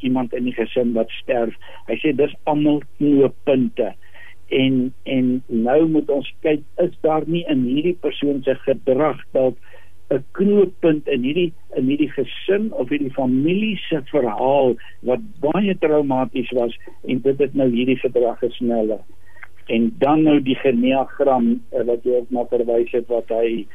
iemand 0.00 0.32
in 0.32 0.46
die 0.48 0.54
gesin 0.56 0.94
wat 0.96 1.10
sterf. 1.18 1.56
Hy 1.88 1.98
sê 2.00 2.14
dis 2.16 2.34
almal 2.48 2.80
knooppunte. 2.98 3.90
En 4.54 4.78
en 5.04 5.26
nou 5.52 5.80
moet 5.92 6.10
ons 6.12 6.28
kyk 6.46 6.62
is 6.84 6.94
daar 7.04 7.26
nie 7.28 7.44
in 7.52 7.66
hierdie 7.68 7.96
persoon 8.00 8.40
se 8.46 8.54
gedrag 8.64 9.20
dalk 9.36 9.58
'n 10.10 10.24
knooppunt 10.32 11.08
in 11.08 11.22
hierdie 11.22 11.52
in 11.76 11.88
hierdie 11.90 12.10
gesin 12.12 12.72
of 12.72 12.88
hierdie 12.88 13.12
familie 13.12 13.76
se 13.88 14.00
verhaal 14.12 14.76
wat 15.10 15.20
baie 15.40 15.74
traumaties 15.78 16.50
was 16.60 16.76
en 17.04 17.20
dit 17.20 17.38
het 17.38 17.54
nou 17.54 17.68
hierdie 17.70 17.98
gedrag 18.00 18.38
gesnelle 18.38 19.00
en 19.68 19.92
dan 19.98 20.22
nou 20.22 20.40
die 20.40 20.56
geneagram 20.56 21.50
eh, 21.70 21.84
wat 21.84 22.04
jy 22.04 22.22
ook 22.22 22.32
na 22.32 22.46
verwys 22.48 22.92
het 22.96 23.08
wat 23.12 23.28
hy 23.28 23.66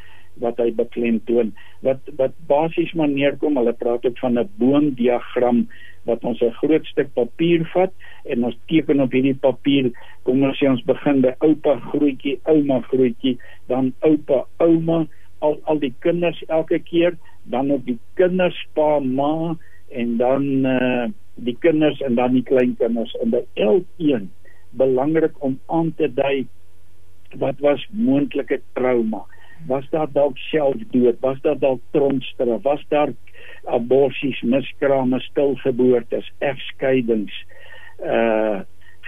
wat 0.41 0.57
hy 0.57 0.71
beklemtoon 0.73 1.53
wat 1.85 2.09
wat 2.17 2.33
basies 2.49 2.93
maar 2.97 3.11
neerkom. 3.11 3.57
Hulle 3.59 3.73
praat 3.77 4.05
ook 4.05 4.17
van 4.17 4.39
'n 4.39 4.49
boomdiagram 4.57 5.67
wat 6.09 6.23
ons 6.23 6.41
'n 6.41 6.57
groot 6.61 6.85
stuk 6.85 7.13
papier 7.13 7.65
vat 7.73 7.93
en 8.25 8.43
ons 8.43 8.57
teken 8.67 9.01
op 9.01 9.11
hierdie 9.11 9.37
papier 9.37 9.91
kom 10.23 10.43
ons 10.43 10.57
sê 10.57 10.69
ons 10.69 10.83
begin 10.85 11.21
by 11.21 11.33
oupa 11.39 11.79
grootjie 11.91 12.39
ouma 12.43 12.81
grootjie 12.81 13.37
dan 13.67 13.93
oupa 14.01 14.45
ouma 14.57 15.07
al 15.43 15.59
al 15.71 15.79
die 15.83 15.93
kinders 16.05 16.39
elke 16.47 16.79
keer 16.79 17.17
dan 17.43 17.71
op 17.75 17.83
die 17.85 17.99
kinders 18.19 18.57
pa 18.77 18.99
ma 19.03 19.55
en 19.91 20.15
dan 20.17 20.45
uh, 20.65 21.05
die 21.35 21.55
kinders 21.65 21.99
en 22.01 22.15
dan 22.15 22.33
die 22.37 22.45
kleinkinders. 22.47 23.13
En 23.21 23.33
by 23.33 23.43
elkeen 23.59 24.31
belangrik 24.79 25.35
om 25.43 25.59
aan 25.67 25.93
te 25.97 26.09
dui 26.13 26.45
wat 27.41 27.59
was 27.65 27.83
moontlike 27.91 28.61
trauma. 28.77 29.23
Was 29.67 29.85
daar 29.89 30.09
dalk 30.11 30.37
selfdood? 30.49 31.19
Was 31.21 31.39
daar 31.41 31.59
dalk 31.59 31.81
tronkstraf 31.95 32.61
was 32.65 32.83
daar 32.89 33.13
aborsies 33.71 34.41
miskrame 34.41 35.19
stilgeboortes 35.29 36.31
egskeidings 36.39 37.35
uh 38.03 38.61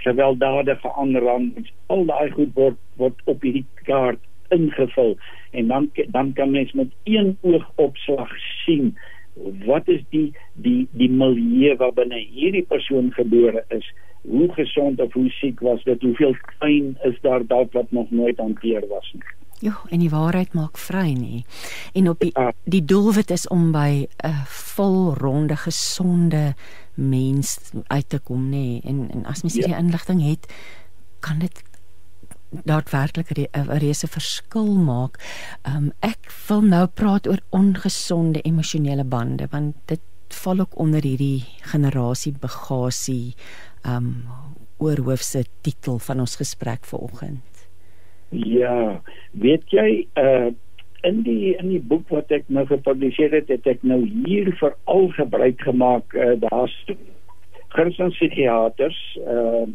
gewelddadige 0.05 0.91
aanrandings? 1.01 1.71
Al 1.89 2.05
daai 2.05 2.29
goed 2.31 2.51
word 2.53 2.79
word 2.99 3.21
op 3.31 3.41
hierdie 3.41 3.65
kaart 3.87 4.21
ingevul 4.49 5.17
en 5.51 5.67
dan 5.67 5.89
dan 6.07 6.33
kan 6.33 6.51
mens 6.51 6.71
met 6.71 6.87
een 7.03 7.37
oogopslag 7.41 8.31
sien 8.65 8.97
wat 9.65 9.87
is 9.87 10.01
die 10.09 10.35
die 10.53 10.87
die 10.91 11.09
milieu 11.09 11.75
waarbinne 11.75 12.19
hierdie 12.19 12.65
persoon 12.67 13.11
gebore 13.13 13.63
is 13.67 13.93
hoe 14.21 14.51
gesond 14.53 15.01
of 15.01 15.13
hoe 15.13 15.29
siek 15.29 15.59
was 15.59 15.83
dit 15.83 16.01
hoeveel 16.01 16.35
pyn 16.59 16.97
is 17.03 17.17
daar 17.21 17.47
dalk 17.47 17.73
wat 17.73 17.91
nog 17.91 18.11
nooit 18.11 18.37
hanteer 18.37 18.87
was 18.87 19.11
nie 19.13 19.33
Ja, 19.59 19.79
en 19.89 19.99
die 19.99 20.09
waarheid 20.11 20.53
maak 20.53 20.77
vry 20.77 21.13
nie. 21.15 21.45
En 21.93 22.09
op 22.09 22.19
die 22.19 22.31
ja. 22.33 22.51
die 22.63 22.83
doelwit 22.85 23.31
is 23.31 23.47
om 23.47 23.71
by 23.71 24.07
'n 24.23 24.43
volronde 24.75 25.55
gesonde 25.55 26.53
mens 26.93 27.71
uit 27.87 28.09
te 28.09 28.19
kom 28.19 28.49
nê. 28.51 28.81
En 28.83 29.09
en 29.11 29.25
as 29.25 29.41
mens 29.41 29.53
hierdie 29.53 29.73
ja. 29.73 29.79
inligting 29.79 30.21
het, 30.29 30.53
kan 31.19 31.39
dit 31.39 31.63
daadwerklik 32.63 33.29
'n 33.31 33.79
reuse 33.79 34.07
verskil 34.07 34.75
maak. 34.75 35.17
Um 35.67 35.91
ek 36.01 36.31
wil 36.47 36.61
nou 36.61 36.87
praat 36.87 37.27
oor 37.27 37.39
ongesonde 37.49 38.41
emosionele 38.41 39.03
bande 39.03 39.47
want 39.51 39.75
dit 39.85 40.01
val 40.29 40.59
ook 40.59 40.79
onder 40.79 41.01
hierdie 41.01 41.43
generasie 41.61 42.33
bagasie 42.41 43.35
um 43.85 44.25
oorhoofse 44.77 45.45
titel 45.61 45.99
van 45.99 46.19
ons 46.19 46.35
gesprek 46.35 46.85
vanoggend. 46.85 47.67
Ja, 48.29 49.01
weet 49.31 49.63
jy 49.69 50.07
uh 50.15 50.51
in 51.05 51.21
die 51.21 51.53
in 51.53 51.67
die 51.69 51.81
boek 51.81 52.09
wat 52.09 52.31
ek 52.33 52.47
nou 52.49 52.65
gepubliseer 52.65 53.29
het, 53.37 53.51
het 53.53 53.67
ek 53.69 53.83
nou 53.85 53.99
hier 54.25 54.49
veral 54.57 55.11
gebruik 55.13 55.61
gemaak 55.61 56.15
uh, 56.17 56.33
daar's 56.41 56.73
Christen 57.75 58.09
psigiaters 58.09 58.97
uh 59.21 59.67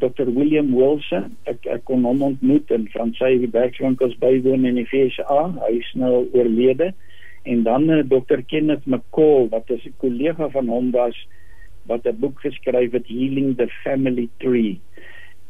Dr 0.00 0.28
William 0.32 0.72
Wilson. 0.74 1.36
Ek 1.50 1.66
ek 1.66 1.84
kon 1.88 2.04
hom 2.08 2.22
ontmoet 2.22 2.70
in 2.74 2.88
van 2.94 3.12
sy 3.18 3.34
werkswinkels 3.52 4.16
bywoon 4.22 4.66
in 4.68 4.80
die 4.80 4.86
FSA 4.88 5.40
hy 5.58 5.72
is 5.80 5.90
nou 5.98 6.24
oorlede. 6.32 6.92
En 7.44 7.64
dan 7.66 7.88
uh, 7.90 7.98
eh, 7.98 8.06
Dr 8.08 8.44
Kenneth 8.46 8.86
McCall 8.86 9.48
wat 9.50 9.70
'n 9.70 9.94
kollega 9.98 10.48
van 10.54 10.68
hom 10.68 10.90
was 10.94 11.18
wat 11.90 12.06
'n 12.06 12.20
boek 12.20 12.40
geskryf 12.40 12.92
het 12.92 13.08
Healing 13.08 13.56
the 13.56 13.68
Family 13.82 14.28
Tree. 14.38 14.80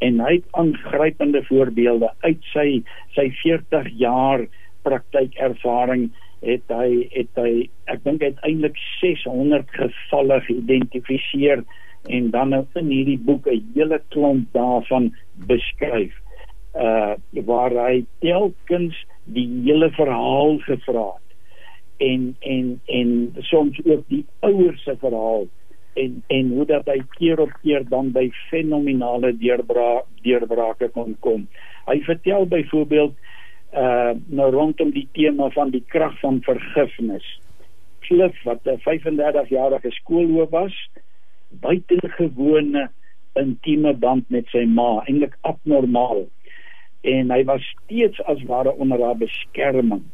En 0.00 0.20
hy 0.20 0.34
het 0.34 0.48
aangrypende 0.50 1.44
voorbeelde. 1.44 2.10
Uit 2.20 2.42
sy 2.52 2.82
sy 3.14 3.30
40 3.30 3.88
jaar 3.98 4.46
praktykervaring 4.82 6.10
het 6.42 6.66
hy 6.74 7.06
het 7.12 7.38
hy 7.38 7.68
ek 7.86 8.02
dink 8.04 8.22
uiteindelik 8.22 8.78
600 9.00 9.70
gevalle 9.70 10.40
geïdentifiseer 10.48 11.62
en 12.08 12.30
dan 12.30 12.48
nou 12.48 12.64
in 12.74 12.90
hierdie 12.90 13.18
boek 13.18 13.46
'n 13.46 13.72
hele 13.74 14.00
klomp 14.08 14.52
daarvan 14.52 15.14
beskryf 15.46 16.12
uh 16.74 17.14
waar 17.46 17.70
hy 17.70 18.04
telkens 18.18 19.06
die 19.24 19.48
hele 19.64 19.90
verhaal 19.90 20.58
gevra 20.58 21.08
het 21.14 21.36
en 21.96 22.36
en 22.40 22.80
en 22.86 23.34
soms 23.40 23.80
ook 23.84 24.08
die 24.08 24.24
ouers 24.40 24.82
se 24.82 24.96
verhaal 24.96 25.46
en 25.92 26.22
en 26.26 26.48
hoe 26.48 26.66
dat 26.66 26.86
hy 26.86 27.00
keer 27.18 27.40
op 27.40 27.52
keer 27.62 27.84
dan 27.88 28.10
by 28.12 28.30
fenominale 28.48 29.32
deurbra 29.36 30.02
deurbrake 30.22 30.88
kon 30.94 31.16
kom. 31.20 31.46
Hy 31.86 32.00
vertel 32.08 32.46
byvoorbeeld 32.46 33.14
uh 33.72 34.12
nou 34.26 34.50
rondom 34.52 34.90
die 34.92 35.08
tema 35.12 35.50
van 35.50 35.70
die 35.70 35.84
krag 35.94 36.18
van 36.20 36.40
vergifnis. 36.44 37.26
Cliff 38.00 38.42
wat 38.44 38.66
'n 38.66 38.78
35 38.78 39.48
jarige 39.48 39.90
skoolhoof 39.90 40.50
was, 40.50 40.76
buitengewone 41.60 42.88
intieme 43.38 43.94
band 43.94 44.28
met 44.30 44.48
sy 44.52 44.64
ma, 44.68 45.02
eintlik 45.06 45.36
abnormaal. 45.48 46.26
En 47.02 47.30
hy 47.30 47.44
was 47.44 47.64
steeds 47.74 48.20
as 48.30 48.42
ware 48.48 48.72
onder 48.72 49.02
haar 49.02 49.18
beskerming. 49.18 50.04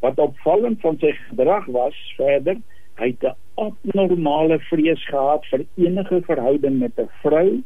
Wat 0.00 0.18
opvallend 0.18 0.80
van 0.80 0.98
sy 1.00 1.12
gedrag 1.28 1.66
was, 1.66 1.96
verder, 2.16 2.60
hy 3.00 3.12
het 3.12 3.24
'n 3.24 3.36
abnormale 3.56 4.58
vrees 4.70 5.02
gehad 5.08 5.44
vir 5.50 5.66
enige 5.76 6.20
verhouding 6.28 6.78
met 6.78 6.98
'n 7.00 7.10
vrou 7.22 7.62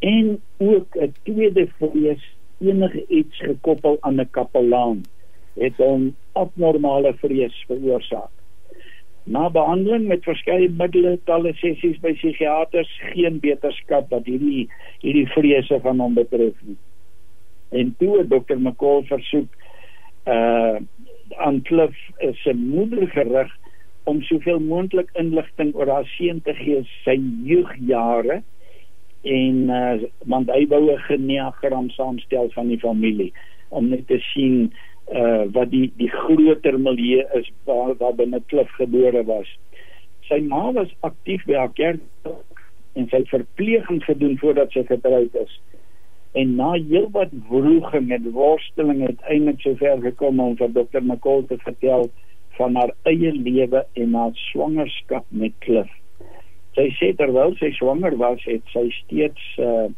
en 0.00 0.40
ook 0.58 0.96
'n 0.96 1.14
tweede 1.22 1.66
vrees 1.78 2.22
enige 2.60 3.06
iets 3.08 3.38
gekoppel 3.38 3.96
aan 4.00 4.20
'n 4.20 4.30
kapelaan 4.30 5.02
het 5.54 5.76
hom 5.76 6.14
abnormale 6.32 7.14
vrees 7.14 7.64
veroorsaak. 7.66 8.30
Na 9.24 9.48
behandeling 9.48 10.06
met 10.06 10.24
verskeie 10.24 10.68
middele, 10.68 11.16
talle 11.24 11.54
sessies 11.56 11.96
by 12.02 12.12
psigiaters, 12.18 12.90
geen 13.14 13.38
beterskap 13.40 14.10
wat 14.12 14.26
hierdie 14.28 14.66
hierdie 15.00 15.28
vrese 15.32 15.80
van 15.80 16.02
hom 16.04 16.16
betref 16.18 16.58
nie. 16.68 16.76
En 17.72 17.94
toe 17.98 18.24
dokter 18.28 18.60
McCall 18.60 19.06
versoek 19.08 19.48
uh 20.28 20.80
aan 21.40 21.62
Cliff 21.62 21.96
se 22.44 22.52
moeder 22.54 23.08
gerig 23.08 23.52
om 24.04 24.20
soveel 24.22 24.60
moontlik 24.60 25.08
inligting 25.18 25.72
oor 25.74 25.88
haar 25.88 26.08
seun 26.12 26.42
te 26.44 26.52
gee 26.58 26.82
sy 27.04 27.16
jeugjare 27.48 28.42
en 29.24 29.70
uh, 29.72 30.04
want 30.28 30.50
hy 30.52 30.66
wou 30.68 30.82
'n 30.92 31.00
geneagram 31.08 31.88
saamstel 31.90 32.50
van 32.52 32.68
die 32.68 32.78
familie 32.78 33.32
om 33.68 33.88
net 33.88 34.06
te 34.06 34.18
sien 34.32 34.72
uh, 35.12 35.44
wat 35.52 35.70
die 35.70 35.92
die 36.00 36.10
groter 36.10 36.78
milieu 36.80 37.24
is 37.38 37.50
waar 37.68 37.94
waar 38.00 38.16
binne 38.16 38.40
Klif 38.46 38.70
gebore 38.78 39.24
was. 39.28 39.50
Sy 40.28 40.40
ma 40.48 40.70
was 40.72 40.92
aktief 41.00 41.44
by 41.48 41.58
haar 41.60 41.72
kerk 41.76 42.30
en 42.94 43.08
sy 43.10 43.24
verpleging 43.28 44.02
gedoen 44.06 44.38
voordat 44.40 44.72
sy 44.72 44.84
getroud 44.88 45.34
is. 45.40 45.58
En 46.34 46.54
na 46.58 46.72
heelwat 46.74 47.34
wroging 47.50 48.10
en 48.14 48.30
worsteling 48.34 49.02
het 49.04 49.20
eintlik 49.30 49.60
sover 49.62 50.00
gekom 50.02 50.40
om 50.42 50.56
vir 50.58 50.72
dokter 50.74 51.02
McCall 51.02 51.44
te 51.50 51.58
vertel 51.62 52.08
van 52.58 52.78
haar 52.78 52.94
eie 53.10 53.32
lewe 53.34 53.84
en 53.98 54.14
haar 54.14 54.34
swangerskap 54.50 55.26
met 55.30 55.54
Cliff. 55.66 55.90
Sy 56.74 56.88
sê 56.98 57.12
terwyl 57.18 57.54
sy 57.60 57.70
swanger 57.76 58.16
was, 58.18 58.42
het 58.50 58.62
sy 58.74 58.88
steeds 59.04 59.42
uh, 59.62 59.90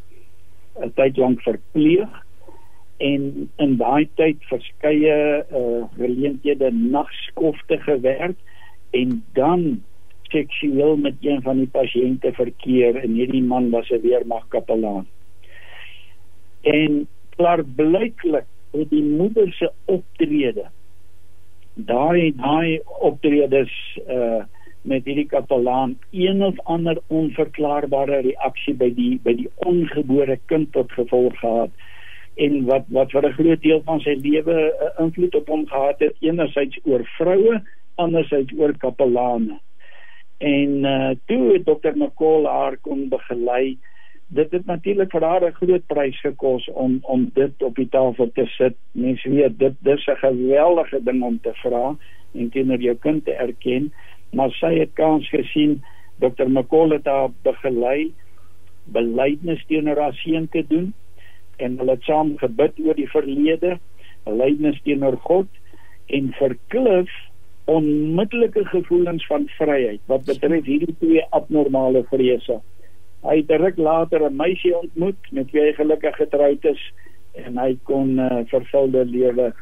'n 0.84 0.92
tyd 0.96 1.16
lank 1.16 1.40
verpleeg 1.44 2.12
en 2.96 3.50
in 3.56 3.76
daai 3.76 4.08
tyd 4.14 4.42
verskeie 4.50 5.16
uh, 5.44 5.82
geleenthede 5.96 6.70
nagskofte 6.72 7.78
gewerk 7.78 8.36
en 8.90 9.24
dan 9.32 9.82
seksueel 10.32 10.96
met 10.96 11.14
een 11.20 11.42
van 11.42 11.60
die 11.62 11.70
pasiënte 11.70 12.32
verkeer 12.32 12.96
en 13.02 13.18
hierdie 13.18 13.42
man 13.42 13.70
was 13.70 13.90
'n 13.90 14.00
weermagkapelaan. 14.00 15.06
En 16.62 17.06
klaar 17.36 17.64
blyklik 17.64 18.48
het 18.72 18.90
die 18.90 19.04
moeder 19.04 19.52
se 19.52 19.70
optrede 19.84 20.66
daai 21.76 22.32
daai 22.36 22.80
optredes 23.00 23.72
uh 24.08 24.44
met 24.86 25.04
hierdie 25.04 25.26
kapelaan 25.26 25.96
een 26.10 26.42
of 26.46 26.58
ander 26.70 26.98
onverklaarbare 27.10 28.20
reaksie 28.22 28.74
by 28.74 28.86
die 28.94 29.18
by 29.24 29.32
die 29.34 29.48
ongebore 29.66 30.38
kind 30.46 30.70
tot 30.72 30.92
gevolg 30.94 31.34
gehad 31.40 31.70
en 32.36 32.64
wat 32.64 32.84
wat 32.88 33.10
vir 33.10 33.28
'n 33.28 33.36
groot 33.38 33.62
deel 33.62 33.82
van 33.84 34.00
sy 34.00 34.14
lewe 34.22 34.54
'n 34.54 34.72
uh, 34.86 35.04
invloed 35.04 35.34
op 35.34 35.48
hom 35.48 35.66
gehad 35.66 35.98
het 35.98 36.16
enerzijds 36.20 36.78
oor 36.84 37.04
vroue 37.18 37.62
anderzijds 37.94 38.52
oor 38.58 38.76
kapelane 38.78 39.60
en 40.38 40.84
uh 40.84 41.10
toe 41.26 41.62
dokter 41.64 41.96
McCall 41.96 42.44
haar 42.44 42.76
kon 42.76 43.08
begelei 43.08 43.78
dit 44.28 44.50
het 44.50 44.66
natuurlik 44.66 45.10
vir 45.10 45.22
haar 45.22 45.44
'n 45.46 45.54
groot 45.54 45.86
prys 45.86 46.20
gekos 46.20 46.68
om 46.68 46.98
om 47.02 47.30
dit 47.34 47.62
op 47.62 47.74
die 47.74 47.88
tafel 47.88 48.30
te 48.34 48.46
sit. 48.46 48.74
Mense 48.92 49.30
weet 49.30 49.58
dit 49.58 49.74
dis 49.80 50.06
'n 50.06 50.16
geweldige 50.16 51.02
ding 51.02 51.22
om 51.22 51.40
te 51.40 51.52
vra 51.54 51.96
en 52.34 52.50
teenoor 52.50 52.80
jou 52.80 52.96
kind 52.96 53.24
te 53.24 53.32
erken, 53.32 53.92
maar 54.32 54.50
sy 54.50 54.78
het 54.78 54.92
kans 54.92 55.28
gesien 55.28 55.82
Dr. 56.18 56.48
McCall 56.48 56.90
het 56.90 57.04
haar 57.04 57.30
begelei 57.42 58.14
belydenis 58.84 59.64
teenoor 59.66 59.96
haar 59.96 60.14
seun 60.14 60.48
te 60.48 60.64
doen 60.68 60.94
en 61.56 61.78
hulle 61.78 61.96
het 61.96 62.02
saam 62.02 62.36
gebid 62.38 62.78
oor 62.84 62.94
die 62.94 63.10
verlede, 63.10 63.78
belydenis 64.24 64.80
teenoor 64.84 65.16
God 65.16 65.48
en 66.06 66.32
vir 66.38 66.56
Cliff 66.68 67.10
onmiddellike 67.66 68.64
gevoelens 68.70 69.26
van 69.26 69.48
vryheid 69.58 70.00
wat 70.06 70.26
betref 70.26 70.64
hierdie 70.64 70.94
twee 71.00 71.24
abnormale 71.30 72.04
vrese 72.10 72.60
hy 73.26 73.40
het 73.40 73.48
direk 73.50 73.78
later 73.78 74.28
'n 74.28 74.36
meisie 74.36 74.74
ontmoet 74.76 75.20
met 75.30 75.50
wie 75.50 75.62
hy 75.62 75.72
gelukkig 75.72 76.16
getroud 76.16 76.64
is 76.64 76.82
en 77.34 77.58
hy 77.58 77.78
kon 77.84 78.18
uh, 78.18 78.44
vervulde 78.48 79.04
lewe 79.04 79.52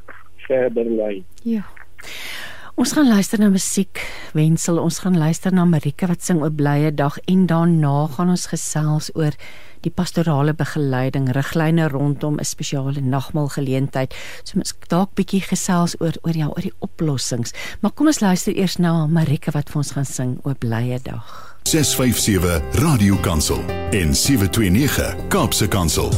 verder 0.47 0.85
lei. 0.91 1.25
Ja. 1.43 1.65
Ons 2.75 2.93
gaan 2.93 3.09
luister 3.09 3.39
na 3.39 3.49
musiek. 3.49 4.03
Wensel, 4.35 4.79
ons 4.79 4.99
gaan 4.99 5.19
luister 5.19 5.53
na 5.53 5.65
Marika 5.65 6.07
wat 6.07 6.23
sing 6.23 6.43
'n 6.43 6.57
blye 6.57 6.95
dag 6.95 7.19
en 7.27 7.47
daarna 7.47 8.07
gaan 8.07 8.29
ons 8.29 8.47
gesels 8.47 9.11
oor 9.15 9.33
die 9.85 9.93
pastorale 9.93 10.55
begeleiding, 10.57 11.31
riglyne 11.37 11.89
rondom 11.89 12.39
'n 12.39 12.45
spesiale 12.45 13.01
nagmaal 13.01 13.49
geleentheid. 13.49 14.15
So 14.43 14.53
mens 14.57 14.75
dalk 14.89 15.15
bietjie 15.15 15.41
gesels 15.41 15.95
oor 16.01 16.13
oor 16.23 16.37
ja, 16.37 16.47
oor 16.49 16.63
die 16.63 16.79
oplossings. 16.79 17.53
Maar 17.81 17.93
kom 17.93 18.07
ons 18.07 18.21
luister 18.21 18.57
eers 18.57 18.77
na 18.77 19.07
Marika 19.07 19.51
wat 19.51 19.69
vir 19.71 19.77
ons 19.77 19.91
gaan 19.93 20.05
sing 20.05 20.39
'n 20.45 20.57
blye 20.59 20.99
dag. 21.03 21.57
657 21.63 22.61
Radio 22.73 23.17
Kansel 23.17 23.61
en 23.91 24.15
729 24.15 25.17
Kaapse 25.29 25.69
Kansel. 25.69 26.13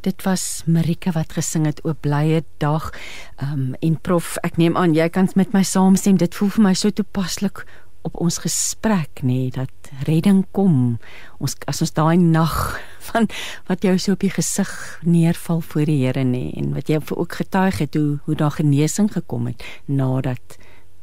Dit 0.00 0.22
was 0.22 0.62
Marika 0.66 1.12
wat 1.12 1.32
gesing 1.32 1.64
het 1.66 1.84
oop 1.84 2.00
blye 2.00 2.44
dag. 2.58 2.90
Ehm 3.36 3.52
um, 3.52 3.74
en 3.80 4.00
prof, 4.00 4.36
ek 4.42 4.56
neem 4.56 4.76
aan 4.76 4.94
jy 4.94 5.08
kan 5.08 5.28
met 5.34 5.52
my 5.52 5.62
saamstem. 5.62 6.16
Dit 6.16 6.34
voel 6.34 6.48
vir 6.48 6.62
my 6.62 6.74
so 6.74 6.90
toepaslik 6.90 7.64
op 8.04 8.18
ons 8.20 8.38
gesprek 8.44 9.22
nê 9.22 9.48
nee, 9.48 9.52
dat 9.54 9.92
redding 10.08 10.44
kom. 10.52 10.98
Ons 11.40 11.56
as 11.70 11.80
ons 11.84 11.94
daai 11.96 12.16
nag 12.20 12.54
van 13.08 13.28
wat 13.68 13.84
jou 13.84 13.96
so 13.98 14.16
op 14.16 14.24
die 14.24 14.32
gesig 14.32 14.70
neerval 15.04 15.64
voor 15.64 15.88
die 15.88 16.00
Here 16.04 16.24
nê 16.24 16.48
nee, 16.48 16.52
en 16.60 16.74
wat 16.76 16.92
jy 16.92 17.00
ook 17.00 17.40
getuig 17.40 17.80
het 17.84 17.96
hoe 17.98 18.20
hoe 18.24 18.36
daar 18.36 18.56
genesing 18.60 19.10
gekom 19.12 19.48
het 19.52 19.64
nadat 19.86 20.58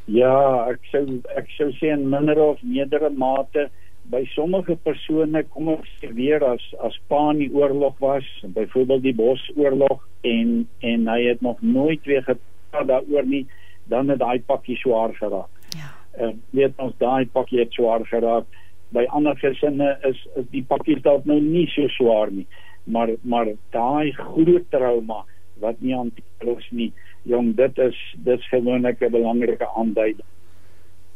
Ja, 0.06 0.70
ek 0.72 0.80
sou 0.92 1.22
ek 1.38 1.50
sou 1.58 1.70
sê 1.78 1.92
in 1.94 2.10
minder 2.10 2.40
of 2.42 2.62
meerdere 2.64 3.10
mate 3.10 3.70
by 4.10 4.24
sommige 4.34 4.76
persone 4.84 5.44
kom 5.54 5.70
ons 5.76 5.90
weer 6.18 6.44
as 6.46 6.64
as 6.86 6.98
pa 7.12 7.30
in 7.34 7.44
die 7.44 7.50
oorlog 7.54 7.98
was, 8.02 8.28
byvoorbeeld 8.56 9.04
die 9.06 9.16
Bosoorlog 9.18 10.02
en 10.26 10.54
en 10.82 11.08
hy 11.12 11.20
het 11.28 11.42
nog 11.46 11.62
nooit 11.62 12.06
weer 12.10 12.24
gepraat 12.26 12.88
daaroor 12.90 13.28
nie, 13.30 13.46
dan 13.90 14.10
het 14.10 14.22
daai 14.22 14.42
pakkie 14.46 14.78
swaar 14.82 15.14
geraak. 15.18 15.52
Ja. 15.78 15.92
En 16.18 16.34
uh, 16.34 16.40
weet 16.58 16.82
ons 16.82 16.96
daai 16.98 17.30
pakkie 17.30 17.62
het 17.62 17.74
swaar 17.78 18.06
geraak. 18.10 18.50
By 18.96 19.06
ander 19.14 19.38
gesinne 19.38 19.92
is 20.10 20.24
is 20.42 20.50
die 20.56 20.66
pakkie 20.66 20.98
dalk 21.06 21.30
nou 21.30 21.38
nie 21.42 21.68
so 21.76 21.86
swaar 22.00 22.34
nie, 22.34 22.48
maar 22.90 23.14
maar 23.22 23.54
daai 23.76 24.12
groot 24.18 24.66
trauma 24.74 25.22
wat 25.62 25.82
nie 25.84 25.94
hanteer 25.94 26.56
is 26.56 26.68
nie, 26.72 26.92
jong, 27.28 27.54
dit 27.56 27.78
is 27.84 27.98
dit 28.26 28.40
is 28.40 28.50
gewoonlik 28.50 29.02
'n 29.04 29.12
belangrike 29.12 29.68
aanduiding. 29.76 30.26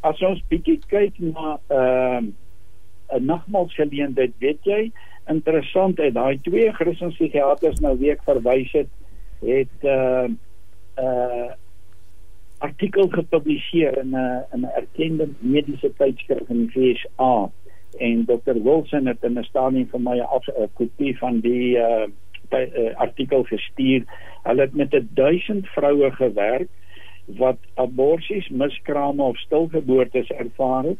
As 0.04 0.22
ons 0.22 0.44
bietjie 0.50 0.80
kyk 0.88 1.20
na 1.20 1.58
ehm 1.72 2.28
uh, 2.28 2.32
'n 3.14 3.26
nagmaalsgeleentheid, 3.26 4.34
weet 4.40 4.64
jy, 4.64 4.92
interessant 5.32 6.00
uit 6.00 6.14
daai 6.14 6.40
twee 6.42 6.72
Christelike 6.72 7.16
psigiaters 7.16 7.80
nou 7.80 7.98
week 7.98 8.24
verwys 8.28 8.72
het, 8.72 8.90
het 9.44 9.88
uh 9.88 10.28
uh 11.00 11.52
artikel 12.64 13.10
gepubliseer 13.12 13.98
in 13.98 14.16
'n 14.16 14.44
in 14.54 14.62
'n 14.62 14.74
erkende 14.76 15.30
mediese 15.40 15.92
tydskrif 15.98 16.50
in 16.50 16.68
die 16.68 16.72
VSA 16.76 17.52
en 17.98 18.26
Dr. 18.26 18.58
Wilson 18.64 19.06
het 19.06 19.24
in 19.24 19.40
'n 19.40 19.44
stadium 19.44 19.88
vir 19.88 20.00
my 20.00 20.20
'n 20.20 20.70
kopie 20.74 21.18
van 21.18 21.40
die 21.40 21.78
uh, 21.78 22.08
uh 22.52 22.96
artikel 22.96 23.44
gestuur. 23.44 24.04
Hulle 24.44 24.62
het 24.62 24.74
met 24.74 24.94
1000 25.14 25.68
vroue 25.68 26.12
gewerk 26.12 26.70
wat 27.26 27.58
aborsies, 27.74 28.50
miskrame 28.50 29.24
of 29.24 29.38
stilgeboortes 29.38 30.28
ervaar 30.28 30.84
het 30.84 31.00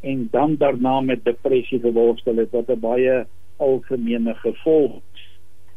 en 0.00 0.28
dan 0.32 0.56
daarna 0.56 1.00
met 1.00 1.24
depressie 1.24 1.80
geworstel 1.80 2.36
het 2.36 2.50
wat 2.50 2.70
'n 2.70 2.80
baie 2.80 3.26
algemene 3.56 4.34
gevolg 4.34 5.02
is. 5.14 5.26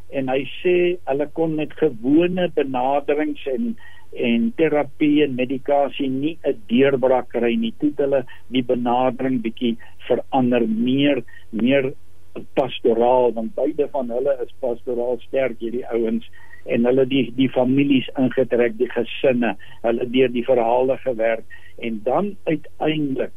En 0.10 0.30
hy 0.30 0.44
sê 0.62 0.98
hulle 1.04 1.28
kon 1.34 1.56
met 1.56 1.74
gewone 1.74 2.52
benaderings 2.54 3.46
en 3.46 3.76
en 4.14 4.54
terapie 4.56 5.24
en 5.24 5.36
medikasie 5.36 6.10
nie 6.10 6.38
'n 6.44 6.62
deurbraak 6.68 7.30
kry 7.30 7.56
nie. 7.56 7.74
Toe 7.80 7.92
hulle 7.96 8.26
die 8.48 8.64
benadering 8.64 9.42
bietjie 9.42 9.78
verander 10.08 10.68
meer 10.68 11.24
meer 11.50 11.94
pastoraal 12.54 13.34
want 13.34 13.56
beide 13.56 13.88
van 13.92 14.10
hulle 14.10 14.38
is 14.46 14.54
pastoraal 14.60 15.20
sterk 15.20 15.60
hierdie 15.60 15.86
ouens 15.94 16.30
en 16.66 16.86
hulle 16.86 17.06
die 17.10 17.24
die 17.38 17.50
families 17.50 18.10
ingetrek 18.18 18.78
die 18.80 18.90
gesinne 18.90 19.54
hulle 19.86 20.08
deur 20.16 20.32
die 20.34 20.46
verhale 20.48 20.98
gewerk 21.04 21.60
en 21.78 22.02
dan 22.04 22.36
uiteindelik 22.44 23.34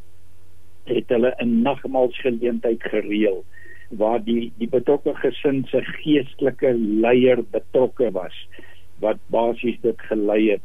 het 0.86 1.08
hulle 1.08 1.34
'n 1.42 1.62
nagmaalsgeleentheid 1.62 2.82
gereël 2.82 3.44
waar 3.90 4.24
die 4.24 4.52
die 4.58 4.68
betrokke 4.68 5.14
gesin 5.14 5.64
se 5.70 5.82
geestelike 5.82 6.74
leier 6.78 7.42
betrokke 7.50 8.10
was 8.10 8.36
wat 9.00 9.18
basies 9.26 9.80
dit 9.80 10.00
gelei 10.10 10.50
het 10.50 10.62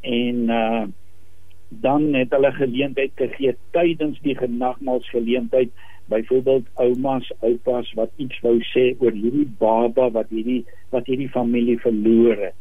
en 0.00 0.48
uh 0.48 0.86
dan 1.68 2.14
het 2.14 2.30
hulle 2.32 2.52
geleentheid 2.52 3.10
gegee 3.14 3.56
tydens 3.70 4.20
die 4.24 4.36
nagmaalsgeleentheid 4.48 5.68
byvoorbeeld 6.08 6.66
oumas, 6.74 7.32
oupas 7.40 7.92
wat 7.92 8.10
iets 8.16 8.40
wou 8.40 8.56
sê 8.72 8.84
oor 8.98 9.12
hierdie 9.12 9.48
baba 9.60 10.08
wat 10.14 10.30
hierdie 10.32 10.62
wat 10.94 11.08
hierdie 11.10 11.28
familie 11.28 11.76
verloor 11.82 12.40
het. 12.46 12.56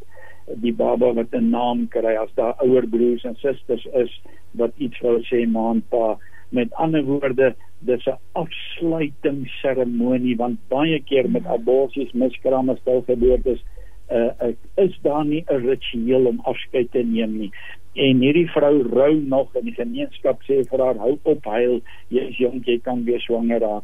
Die 0.64 0.74
baba 0.74 1.14
wat 1.16 1.32
'n 1.32 1.50
naam 1.50 1.88
kry 1.88 2.16
as 2.16 2.34
daar 2.36 2.56
ouer 2.64 2.88
broers 2.88 3.24
en 3.24 3.36
susters 3.36 3.86
is 3.94 4.22
wat 4.52 4.72
iets 4.78 5.00
wou 5.00 5.20
sê 5.32 5.48
maanpa. 5.48 6.18
Met 6.50 6.74
ander 6.74 7.04
woorde, 7.04 7.56
dis 7.80 8.06
'n 8.06 8.20
afsluiting 8.32 9.48
seremonie 9.62 10.36
want 10.36 10.60
baie 10.68 11.00
keer 11.00 11.30
met 11.30 11.46
aborsies, 11.46 12.12
miskrame, 12.12 12.78
stilgeboortes 12.82 13.64
uh, 14.12 14.32
uh, 14.42 14.54
is 14.76 15.00
daar 15.02 15.26
nie 15.26 15.44
'n 15.48 15.66
ritueel 15.66 16.26
om 16.26 16.40
afskeid 16.44 16.92
te 16.92 17.04
neem 17.04 17.38
nie. 17.38 17.52
En 17.94 18.20
hierdie 18.20 18.50
vrou 18.52 18.82
rou 18.82 19.16
nog 19.16 19.56
in 19.56 19.66
die 19.66 19.74
gemeenskap 19.74 20.42
sê 20.42 20.64
vir 20.70 20.80
haar 20.86 20.96
hou 20.96 21.20
op 21.24 21.46
huil. 21.46 21.82
Jy 22.08 22.28
is 22.30 22.38
jonk 22.38 22.66
jy 22.66 22.80
kan 22.80 23.04
weer 23.04 23.20
swanger 23.20 23.60
raak. 23.60 23.84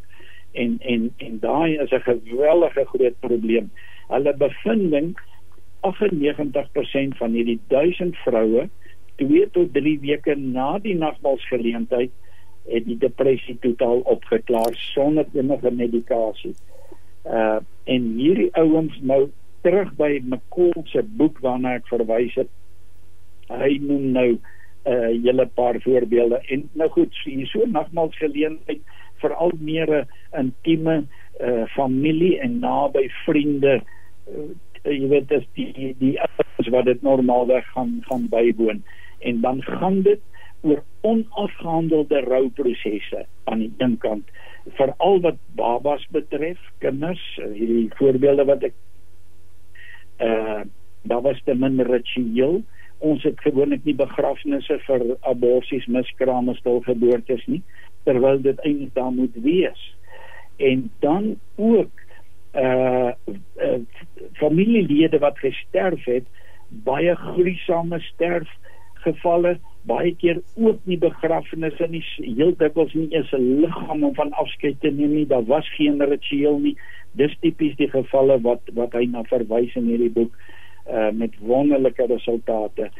En 0.52 0.78
en 0.80 1.12
en 1.18 1.38
daai 1.38 1.76
is 1.76 1.90
'n 1.90 2.00
geweldige 2.00 2.84
groot 2.84 3.20
probleem. 3.20 3.70
Hulle 4.08 4.36
bevinding 4.36 5.16
98% 5.80 7.16
van 7.16 7.32
hierdie 7.32 7.60
1000 7.68 8.16
vroue 8.16 8.68
2 9.16 9.50
tot 9.50 9.72
3 9.72 9.98
weke 10.00 10.34
na 10.34 10.78
die 10.78 10.94
nagmaalsgeleentheid 10.94 12.10
het 12.68 12.84
die 12.84 12.98
depressie 12.98 13.56
totaal 13.60 14.00
opgeklaar 14.08 14.74
sonder 14.94 15.26
enige 15.32 15.70
medikasie. 15.70 16.54
Uh 17.24 17.60
en 17.84 18.04
hierdie 18.16 18.48
ouens 18.56 18.94
nou 19.04 19.28
terug 19.60 19.90
by 19.98 20.20
McCall 20.24 20.84
se 20.88 21.02
boek 21.18 21.40
waarna 21.44 21.74
ek 21.78 21.88
verwys 21.90 22.32
het. 22.40 22.48
Hy 23.52 23.76
noem 23.80 24.10
nou 24.16 24.28
'n 24.32 24.40
uh, 24.92 25.10
hele 25.24 25.46
paar 25.46 25.80
voorbeelde. 25.80 26.40
En 26.48 26.68
nou 26.72 26.88
goed 26.90 27.16
hier 27.24 27.46
so 27.46 27.66
nagmaalsgeleentheid 27.66 28.80
veral 29.20 29.52
meer 29.58 29.88
'n 29.92 30.08
intieme 30.40 31.04
uh, 31.40 31.64
familie 31.66 32.38
en 32.40 32.58
naby 32.58 33.08
vriende. 33.24 33.80
Uh, 34.28 34.52
jy 34.84 35.08
weet 35.08 35.28
dis 35.28 35.46
die 35.54 35.94
die 35.98 36.20
ouens 36.20 36.68
wat 36.68 36.84
dit 36.84 37.02
normaalweg 37.02 37.66
gaan 37.72 38.00
gaan 38.08 38.28
bywoon. 38.28 38.82
En 39.18 39.40
dan 39.40 39.62
gaan 39.62 40.02
dit 40.02 40.20
oor 40.64 40.82
onafgehandelde 41.04 42.20
rouprosesse 42.24 43.26
aan 43.44 43.64
die 43.66 43.72
een 43.78 43.98
kant 44.02 44.30
veral 44.80 45.20
wat 45.24 45.40
babas 45.58 46.06
betref 46.16 46.60
kinders 46.84 47.22
hierdie 47.42 47.90
voorbeelde 48.00 48.48
wat 48.52 48.70
ek 48.70 48.78
uh 50.24 50.62
daar 51.04 51.20
was 51.20 51.40
te 51.44 51.52
min 51.52 51.82
ritueel 51.84 52.62
ons 53.04 53.24
het 53.26 53.40
gewoonlik 53.44 53.84
nie 53.84 53.96
begrafnisse 53.98 54.78
vir 54.86 55.02
aborsies, 55.28 55.84
miskrame, 55.92 56.54
stilgeboortes 56.60 57.42
nie, 57.50 57.60
terwyl 58.08 58.40
dit 58.44 58.60
eintlik 58.64 58.94
daar 58.96 59.12
moet 59.12 59.36
wees. 59.44 59.82
En 60.56 60.86
dan 61.04 61.34
ook 61.56 62.04
uh, 62.54 63.12
uh 63.12 63.78
familielede 64.40 65.18
wat 65.18 65.38
gesterf 65.38 66.04
het, 66.08 66.26
baie 66.86 67.14
gruisame 67.18 68.00
sterf 68.00 68.48
gevalle 69.04 69.56
baie 69.88 70.14
keer 70.16 70.40
ook 70.56 70.80
nie 70.88 70.98
begrafnisse 71.00 71.86
nie 71.92 72.02
heel 72.16 72.54
dikwels 72.60 72.94
nie 72.96 73.08
eens 73.12 73.32
'n 73.32 73.60
liggaam 73.60 74.04
om 74.04 74.14
van 74.14 74.32
afskeid 74.32 74.80
te 74.80 74.90
neem 74.90 75.14
nie 75.14 75.26
daar 75.26 75.44
was 75.44 75.68
geen 75.76 76.00
ritueel 76.02 76.58
nie 76.58 76.76
dis 77.12 77.36
tipies 77.40 77.76
die 77.76 77.90
gevalle 77.90 78.38
wat 78.42 78.70
wat 78.78 78.92
hy 78.92 79.04
na 79.06 79.22
verwys 79.30 79.74
in 79.76 79.90
hierdie 79.90 80.12
boek 80.12 80.32
uh, 80.90 81.10
met 81.12 81.36
wonderlike 81.40 82.06
resultate. 82.06 82.90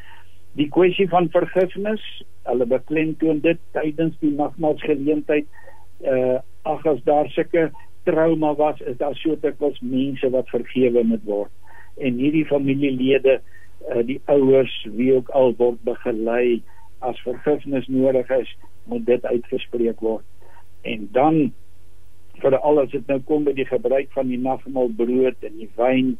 Die 0.52 0.68
kwessie 0.68 1.08
van 1.08 1.28
vergifnis, 1.34 2.04
hulle 2.42 2.66
beklemtoon 2.66 3.40
dit 3.40 3.58
tydens 3.72 4.14
die 4.20 4.32
nagmaalsgeleentheid. 4.38 5.46
Uh 6.00 6.38
ag 6.64 6.86
as 6.86 7.00
daar 7.04 7.28
sulke 7.28 7.70
trauma 8.08 8.54
was, 8.56 8.78
is 8.80 8.96
daar 8.96 9.16
so 9.20 9.36
dikwels 9.36 9.80
mense 9.80 10.30
wat 10.30 10.48
vergewe 10.48 11.02
moet 11.04 11.24
word. 11.28 11.50
En 12.00 12.16
hierdie 12.16 12.46
familielede, 12.48 13.34
uh 13.34 13.63
die 14.04 14.20
ouers 14.32 14.74
wie 14.96 15.12
ook 15.14 15.28
al 15.28 15.54
word 15.58 15.82
begelei 15.84 16.62
as 17.04 17.20
vergifnis 17.20 17.86
nodig 17.88 18.30
is, 18.30 18.56
moet 18.84 19.06
dit 19.06 19.26
uitgespreek 19.26 20.00
word. 20.00 20.24
En 20.82 21.08
dan 21.12 21.52
vir 22.42 22.56
al 22.58 22.80
as 22.82 22.90
dit 22.92 23.06
nou 23.08 23.20
kom 23.28 23.44
by 23.46 23.54
die 23.56 23.68
gebruik 23.68 24.10
van 24.16 24.30
die 24.32 24.40
nagmaalbrood 24.40 25.44
en 25.46 25.58
die 25.60 25.70
wyn 25.80 26.16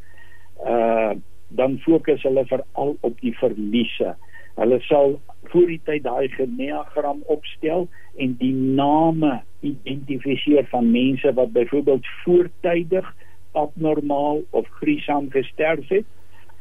uh 0.65 1.15
dan 1.55 1.77
fokus 1.85 2.23
hulle 2.27 2.43
veral 2.51 2.97
op 3.07 3.21
die 3.23 3.35
verliese. 3.39 4.15
Hulle 4.57 4.79
sal 4.89 5.13
voor 5.53 5.69
die 5.71 5.81
tyd 5.87 6.03
daai 6.03 6.29
geneagram 6.33 7.21
opstel 7.31 7.85
en 8.19 8.33
die 8.41 8.55
name 8.55 9.37
identifiseer 9.63 10.67
van 10.73 10.91
mense 10.91 11.31
wat 11.37 11.53
byvoorbeeld 11.55 12.09
voortydig 12.25 13.13
abnormaal 13.53 14.43
of 14.51 14.67
gruisam 14.81 15.31
gesterf 15.31 15.89
het 15.89 16.09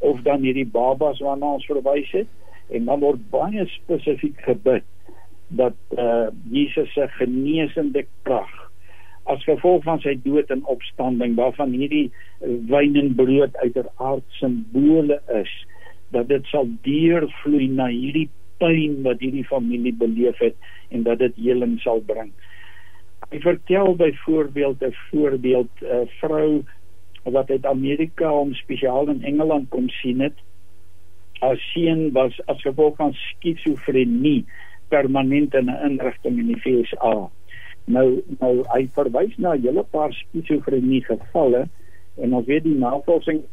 of 0.03 0.19
dan 0.27 0.43
hierdie 0.45 0.67
babas 0.67 1.21
waarna 1.23 1.55
ons 1.57 1.69
verwys 1.69 2.11
het 2.11 2.75
en 2.75 2.89
dan 2.89 3.03
word 3.03 3.23
baie 3.31 3.65
spesifiek 3.77 4.39
gebid 4.47 4.85
dat 5.53 5.77
uh, 5.97 6.27
Jesus 6.51 6.91
se 6.93 7.07
genesende 7.19 8.05
krag 8.27 8.51
as 9.31 9.43
gevolg 9.47 9.85
van 9.87 10.01
sy 10.03 10.15
dood 10.23 10.49
en 10.51 10.63
opstanding 10.71 11.37
waarvan 11.39 11.75
hierdie 11.75 12.09
wyn 12.71 12.97
en 12.99 13.13
brood 13.15 13.55
uiteraard 13.61 14.25
simbole 14.39 15.19
is 15.39 15.51
dat 16.15 16.27
dit 16.31 16.49
sal 16.51 16.67
deurvloei 16.85 17.69
na 17.71 17.87
hierdie 17.91 18.27
pyn 18.61 18.99
wat 19.07 19.23
hierdie 19.23 19.45
familie 19.47 19.93
beleef 19.95 20.39
het 20.43 20.57
en 20.91 21.05
dat 21.07 21.23
dit 21.23 21.39
heling 21.45 21.79
sal 21.81 22.03
bring. 22.05 22.29
Ek 23.31 23.41
vertel 23.41 23.95
byvoorbeeld 23.97 24.83
'n 24.83 24.95
voorbeeld 25.09 25.71
'n 25.81 26.07
vrou 26.19 26.63
wat 27.23 27.49
uit 27.49 27.65
Amerika 27.65 28.31
om 28.31 28.53
spesiaal 28.53 29.09
in 29.09 29.23
Engeland 29.23 29.69
kom 29.69 29.89
sien 29.89 30.19
het. 30.19 30.35
Haar 31.39 31.57
seun 31.57 32.11
was 32.11 32.45
as 32.45 32.61
gevolg 32.61 32.95
van 32.95 33.13
skizofrenie 33.13 34.45
permanent 34.87 35.53
in 35.53 35.69
'n 35.69 35.83
inrigting 35.89 36.39
in 36.39 36.47
die 36.47 36.61
VSA. 36.61 37.29
Nou 37.85 38.23
nou 38.39 38.63
hy 38.73 38.87
verwys 38.87 39.37
na 39.37 39.53
'n 39.55 39.61
hele 39.61 39.83
paar 39.83 40.13
skizofrenie 40.13 41.03
gevalle 41.03 41.67
en 42.15 42.33
ons 42.33 42.45
weet 42.45 42.63
die 42.63 42.75
navorsing 42.75 43.43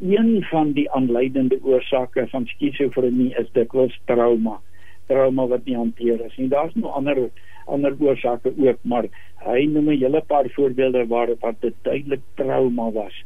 een 0.00 0.44
van 0.50 0.72
die 0.72 0.90
aanleidende 0.90 1.58
oorsake 1.62 2.26
van 2.28 2.46
skizofrenie 2.46 3.34
is 3.34 3.50
dikwels 3.52 4.00
trauma. 4.04 4.60
Trauma 5.06 5.46
wat 5.46 5.64
nie 5.64 5.76
hanteer 5.76 6.24
is 6.24 6.36
nie. 6.36 6.48
Daar's 6.48 6.74
nog 6.74 6.94
ander 6.94 7.30
ander 7.68 7.96
oorsake 8.00 8.52
ook, 8.56 8.78
maar 8.82 9.08
hy 9.46 9.64
noem 9.70 9.90
'n 9.92 10.00
hele 10.02 10.22
paar 10.26 10.48
voorbeelde 10.56 11.06
waar 11.06 11.30
wat 11.40 11.60
dit 11.60 11.74
duidelik 11.82 12.24
trauma 12.34 12.90
was. 12.90 13.24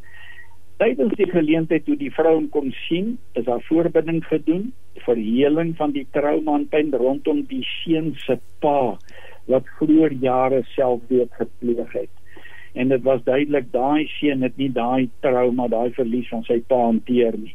Tydens 0.76 1.14
die 1.14 1.30
geleentheid 1.30 1.84
toe 1.84 1.96
die 1.96 2.10
vrou 2.10 2.46
kom 2.50 2.72
sien, 2.88 3.18
is 3.32 3.44
daar 3.44 3.62
voorbinding 3.68 4.24
gedoen 4.26 4.72
vir 5.04 5.16
heling 5.16 5.76
van 5.76 5.92
die 5.92 6.06
trauma 6.10 6.56
en 6.58 6.66
pyn 6.68 6.90
rondom 6.92 7.44
die 7.50 7.62
seun 7.62 8.14
se 8.24 8.38
pa 8.60 8.98
wat 9.46 9.68
vroeër 9.78 10.12
jare 10.22 10.62
selfdood 10.74 11.30
gepleeg 11.38 11.92
het. 11.92 12.10
En 12.74 12.88
dit 12.88 13.02
was 13.02 13.24
duidelik 13.24 13.72
daai 13.72 14.06
seun 14.06 14.42
het 14.42 14.56
nie 14.56 14.70
daai 14.72 15.10
trauma, 15.20 15.68
daai 15.68 15.92
verlies 15.92 16.28
van 16.28 16.44
sy 16.48 16.60
pa 16.68 16.80
hanteer 16.86 17.36
nie. 17.38 17.54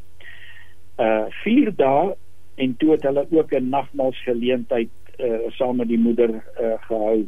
Uh 0.99 1.25
4 1.43 1.73
dae 1.75 2.15
en 2.57 2.75
toe 2.77 2.91
het 2.95 3.03
hulle 3.03 3.25
ook 3.29 3.53
'n 3.53 3.69
nagmaalsgeleentheid 3.69 4.89
uh, 5.17 5.51
saam 5.57 5.77
met 5.77 5.87
die 5.87 5.99
moeder 5.99 6.29
uh, 6.35 6.73
gehou. 6.87 7.27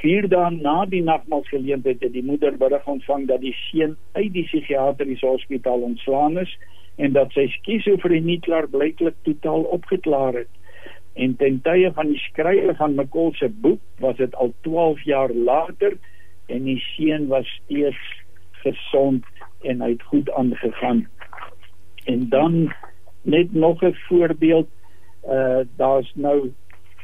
Vier 0.00 0.28
dae 0.28 0.50
na 0.52 0.84
die 0.84 1.02
nagmaalsgeleentheid 1.02 2.02
het 2.04 2.12
die 2.12 2.24
moeder 2.24 2.56
berig 2.60 2.86
ontvang 2.86 3.26
dat 3.30 3.40
die 3.40 3.54
seun 3.68 3.96
uit 4.12 4.32
die 4.34 4.44
psigiatriese 4.44 5.26
hospitaal 5.26 5.86
ontslaan 5.88 6.38
is 6.38 6.52
en 6.96 7.12
dat 7.12 7.32
sy 7.36 7.46
skizofrenie 7.54 8.38
klaar 8.44 8.68
blyklik 8.68 9.16
totaal 9.28 9.64
opgeklaar 9.76 10.42
het. 10.42 10.52
En 11.16 11.36
ten 11.40 11.60
tye 11.64 11.90
van 11.96 12.12
die 12.12 12.20
skrywe 12.20 12.74
van 12.76 12.94
McCall 12.96 13.32
se 13.36 13.48
boek 13.48 13.80
was 14.04 14.16
dit 14.20 14.34
al 14.34 14.52
12 14.68 15.02
jaar 15.08 15.32
later 15.32 15.96
en 16.52 16.68
die 16.68 16.80
seun 16.92 17.26
was 17.32 17.48
steeds 17.62 18.04
gesond 18.64 19.24
en 19.64 19.80
hy 19.80 19.94
het 19.94 20.04
goed 20.12 20.30
aangegaan. 20.30 21.06
En 22.04 22.28
dan 22.28 22.72
net 23.22 23.52
nog 23.52 23.82
'n 23.82 23.94
voorbeeld 24.08 24.68
uh 25.28 25.60
daar's 25.76 26.12
nou 26.14 26.52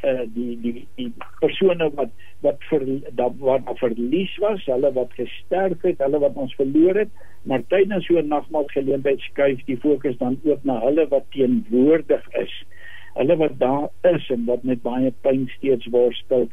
uh 0.03 0.25
die 0.35 0.57
die 0.63 0.87
die 0.99 1.09
persone 1.41 1.89
wat 1.99 2.11
wat 2.43 2.65
vir 2.71 2.85
dat 3.19 3.39
wat 3.39 3.71
verlies 3.81 4.35
was, 4.43 4.65
hulle 4.67 4.93
wat 4.99 5.15
gesterf 5.19 5.83
het, 5.87 6.03
hulle 6.03 6.21
wat 6.25 6.39
ons 6.45 6.55
verloor 6.59 6.99
het, 7.05 7.11
maar 7.47 7.63
tydens 7.75 8.07
so 8.07 8.19
'n 8.19 8.29
nagmaal 8.29 8.67
geleentheid 8.75 9.21
skuif 9.21 9.65
die 9.67 9.79
fokus 9.87 10.19
dan 10.19 10.41
ook 10.45 10.65
na 10.65 10.81
hulle 10.81 11.09
wat 11.09 11.31
teenwoordig 11.31 12.29
is. 12.45 12.55
Hulle 13.15 13.37
wat 13.37 13.59
daar 13.59 13.89
is 14.15 14.31
en 14.31 14.45
wat 14.45 14.63
met 14.63 14.83
baie 14.83 15.13
pyn 15.21 15.49
steeds 15.57 15.87
worstel 15.87 16.49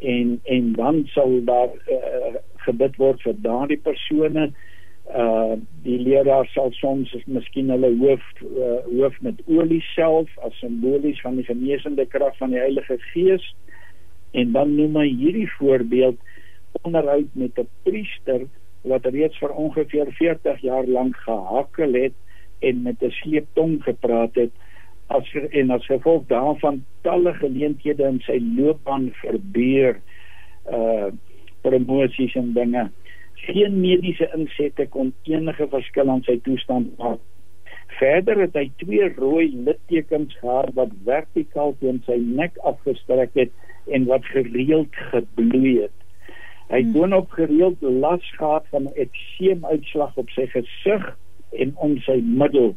en 0.00 0.40
en 0.44 0.72
dan 0.72 1.06
sal 1.06 1.44
daar 1.44 1.70
uh, 1.88 2.34
gebid 2.66 2.96
word 2.96 3.22
vir 3.22 3.34
daardie 3.42 3.80
persone 3.80 4.46
uh 4.46 4.69
uh 5.16 5.56
die 5.82 5.98
leraar 5.98 6.46
sal 6.52 6.70
soms 6.76 7.12
miskien 7.26 7.70
hulle 7.72 7.90
hoof 7.98 8.22
uh, 8.44 8.82
hoof 8.86 9.16
met 9.26 9.40
olie 9.48 9.82
self 9.94 10.30
as 10.46 10.58
simbolies 10.60 11.20
van 11.24 11.36
die 11.40 11.46
genesende 11.48 12.06
krag 12.06 12.36
van 12.38 12.54
die 12.54 12.60
Heilige 12.60 12.98
Gees. 13.10 13.54
En 14.30 14.52
dan 14.52 14.74
noem 14.76 14.96
hy 15.00 15.08
hierdie 15.08 15.48
voorbeeld 15.58 16.18
onderhoud 16.82 17.34
met 17.34 17.58
'n 17.58 17.68
priester 17.82 18.46
wat 18.82 19.06
reeds 19.06 19.38
vir 19.38 19.50
ongeveer 19.50 20.12
40 20.18 20.60
jaar 20.60 20.86
lank 20.86 21.16
gehakkel 21.16 21.92
het 21.92 22.14
en 22.60 22.82
met 22.82 23.02
'n 23.02 23.10
sleeptong 23.10 23.82
gepraat 23.82 24.34
het 24.34 24.52
as 25.06 25.34
en 25.50 25.70
as 25.70 25.86
gevolg 25.86 26.26
daarvan 26.26 26.84
talle 27.02 27.34
geleenthede 27.34 28.04
in 28.04 28.20
sy 28.20 28.38
loopbaan 28.56 29.10
verbeur 29.12 30.00
uh 30.70 31.10
promosies 31.60 32.34
en 32.34 32.52
dinge 32.52 32.90
geen 33.46 33.80
mediese 33.80 34.28
insette 34.36 34.86
kon 34.94 35.12
enige 35.28 35.66
verskil 35.72 36.10
aan 36.12 36.22
sy 36.26 36.36
toestand 36.46 36.92
maak. 36.98 37.20
Verder 37.98 38.38
het 38.44 38.54
hy 38.56 38.66
twee 38.80 39.08
rooi 39.16 39.48
littekens 39.66 40.36
gehad 40.40 40.70
wat 40.76 40.92
vertikaal 41.06 41.74
teen 41.80 41.98
sy 42.06 42.18
nek 42.20 42.56
afgestrek 42.70 43.34
het 43.38 43.52
en 43.90 44.06
wat 44.10 44.28
gereeld 44.32 45.00
gebloei 45.12 45.74
het. 45.80 45.96
Hy 46.70 46.84
het 46.84 46.94
hmm. 46.94 47.16
ook 47.18 47.34
gereeld 47.34 47.82
las 47.82 48.26
gehad 48.38 48.68
van 48.70 48.86
'n 48.86 48.94
ekseemuitslag 49.06 50.16
op 50.22 50.30
sy 50.36 50.46
gesig 50.54 51.10
en 51.50 51.74
om 51.76 51.98
sy 52.06 52.20
middel. 52.22 52.76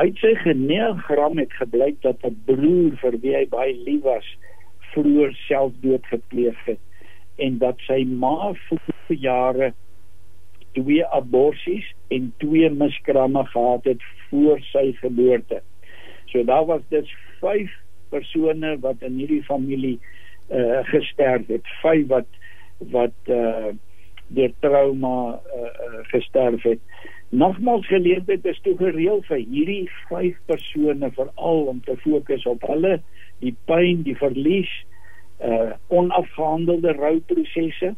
Uit 0.00 0.16
sy 0.18 0.34
geneegram 0.34 1.38
het 1.38 1.52
gebleik 1.52 2.00
dat 2.02 2.24
'n 2.24 2.40
broer 2.48 2.96
vir 3.02 3.20
wie 3.20 3.36
hy 3.36 3.46
baie 3.48 3.76
lief 3.84 4.02
was, 4.02 4.26
vroeër 4.94 5.34
selfdood 5.46 6.06
gepleeg 6.06 6.58
het 6.64 6.80
en 7.36 7.58
dat 7.58 7.80
sy 7.86 8.02
ma 8.06 8.52
vir 8.68 9.18
jare 9.18 9.72
twee 10.74 11.06
aborsies 11.14 11.86
en 12.14 12.32
twee 12.42 12.70
miskramme 12.70 13.44
gehad 13.52 13.84
het 13.84 14.02
voor 14.28 14.60
sy 14.70 14.90
geboorte. 15.00 15.62
So 16.30 16.44
daar 16.44 16.66
was 16.66 16.82
dus 16.88 17.10
5 17.40 17.70
persone 18.10 18.76
wat 18.82 19.02
in 19.02 19.18
hierdie 19.18 19.42
familie 19.46 19.98
uh 20.50 20.82
gesterf 20.90 21.46
het, 21.48 21.66
5 21.82 22.06
wat 22.06 22.30
wat 22.78 23.30
uh 23.30 23.74
deur 24.34 24.52
trauma 24.60 25.40
uh, 25.56 26.00
gesterf 26.10 26.62
het. 26.62 26.80
Nogmaals 27.28 27.86
geleentheid 27.86 28.44
is 28.44 28.60
toe 28.62 28.76
gereël 28.76 29.20
vir 29.28 29.42
hierdie 29.42 29.90
5 30.08 30.38
persone 30.46 31.10
veral 31.12 31.60
om 31.70 31.82
te 31.84 31.96
fokus 32.02 32.46
op 32.48 32.64
hulle, 32.66 32.96
die 33.44 33.54
pyn, 33.68 34.02
die 34.06 34.16
verlies, 34.16 34.72
uh 34.80 34.93
onafgehandelde 35.88 36.92
rouprosesse 36.92 37.94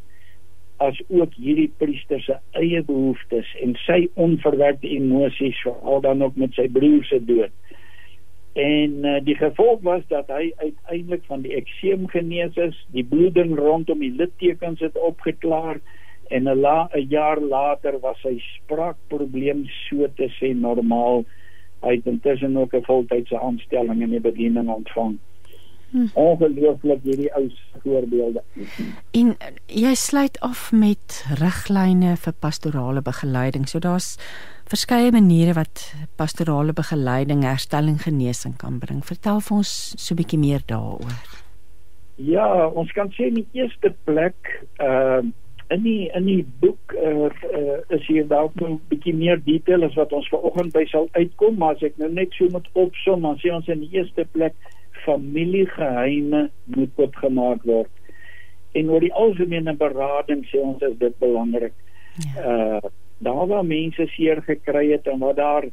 as 0.76 0.98
ook 1.08 1.34
hierdie 1.40 1.70
priester 1.80 2.20
se 2.20 2.36
eie 2.60 2.82
behoeftes 2.84 3.48
en 3.64 3.76
sy 3.84 4.06
onverwerkte 4.20 4.88
emosies 4.88 5.60
veral 5.64 6.02
dan 6.04 6.24
ook 6.24 6.36
met 6.36 6.52
sy 6.56 6.66
broer 6.72 7.04
se 7.08 7.20
dood. 7.24 7.54
En 8.56 9.04
uh, 9.04 9.18
die 9.24 9.36
gevolg 9.36 9.82
was 9.84 10.04
dat 10.08 10.30
hy 10.32 10.50
uiteindelik 10.56 11.24
van 11.28 11.42
die 11.44 11.52
ekseem 11.58 12.06
genees 12.08 12.56
is, 12.56 12.76
die 12.92 13.04
bloeding 13.04 13.52
rondom 13.58 14.00
die 14.00 14.12
littekens 14.16 14.80
het 14.84 14.96
opgeklaar 14.96 15.80
en 16.32 16.48
'n 16.48 16.60
la 16.60 16.88
'n 16.92 17.08
jaar 17.08 17.40
later 17.40 18.00
was 18.00 18.20
sy 18.20 18.38
spraakprobleem 18.40 19.66
so 19.88 20.08
te 20.16 20.28
sê 20.40 20.54
normaal. 20.56 21.24
Hy 21.82 21.94
het 21.96 22.06
intussen 22.06 22.56
ook 22.56 22.74
'n 22.74 22.88
voltydse 22.88 23.40
aanstelling 23.40 24.02
in 24.02 24.10
die 24.10 24.24
bediening 24.24 24.68
ontvang. 24.68 25.18
Hmm. 25.96 26.10
Ongelooflik 26.12 27.00
hierdie 27.08 27.30
ou 27.32 27.46
voorbeelde. 27.80 28.42
En 29.16 29.30
jy 29.66 29.94
sluit 29.96 30.36
af 30.44 30.68
met 30.72 31.22
riglyne 31.40 32.18
vir 32.20 32.34
pastorale 32.44 33.00
begeleiding. 33.00 33.64
So 33.68 33.80
daar's 33.80 34.18
verskeie 34.68 35.08
maniere 35.14 35.54
wat 35.56 35.86
pastorale 36.20 36.74
begeleiding, 36.76 37.46
herstelling, 37.48 37.96
genesing 38.02 38.58
kan 38.60 38.76
bring. 38.82 39.00
Vertel 39.08 39.40
vir 39.40 39.56
ons 39.56 39.72
so 39.96 40.12
'n 40.12 40.20
bietjie 40.20 40.38
meer 40.38 40.60
daaroor. 40.66 41.16
Ja, 42.16 42.68
ons 42.68 42.92
kan 42.92 43.08
sê 43.16 43.32
in 43.32 43.40
die 43.40 43.48
eerste 43.52 43.94
plek, 44.04 44.36
ehm 44.76 45.32
uh, 45.32 45.32
in 45.68 45.82
die 45.82 46.10
in 46.14 46.24
die 46.24 46.46
boek 46.60 46.92
uh, 46.94 47.26
uh, 47.58 47.78
is 47.88 48.06
hier 48.06 48.26
dalk 48.26 48.52
'n 48.60 48.80
bietjie 48.88 49.14
meer 49.14 49.40
detail 49.44 49.84
as 49.84 49.94
wat 49.94 50.12
ons 50.12 50.28
vanoggend 50.28 50.72
by 50.72 50.84
sal 50.84 51.08
uitkom, 51.12 51.56
maar 51.56 51.74
as 51.74 51.82
ek 51.82 51.96
nou 51.96 52.12
net 52.12 52.32
so 52.32 52.48
moet 52.52 52.68
opsom, 52.72 53.22
dan 53.22 53.38
sê 53.42 53.50
ons 53.54 53.68
in 53.68 53.80
die 53.80 53.98
eerste 53.98 54.26
plek 54.32 54.54
familiegeheime 55.06 56.48
moet 56.76 57.02
opgemaak 57.08 57.64
word. 57.64 57.90
En 58.76 58.90
oor 58.92 59.00
die 59.00 59.14
algemene 59.14 59.72
berading 59.80 60.44
sê 60.50 60.60
ons 60.60 60.82
is 60.82 60.96
dit 61.00 61.18
belangrik. 61.22 61.74
Ja. 62.34 62.54
Uh 62.54 62.94
daar 63.18 63.46
waar 63.48 63.64
mense 63.64 64.04
seer 64.12 64.42
gekry 64.44 64.90
het 64.90 65.06
en 65.08 65.22
wat 65.24 65.36
daar 65.36 65.64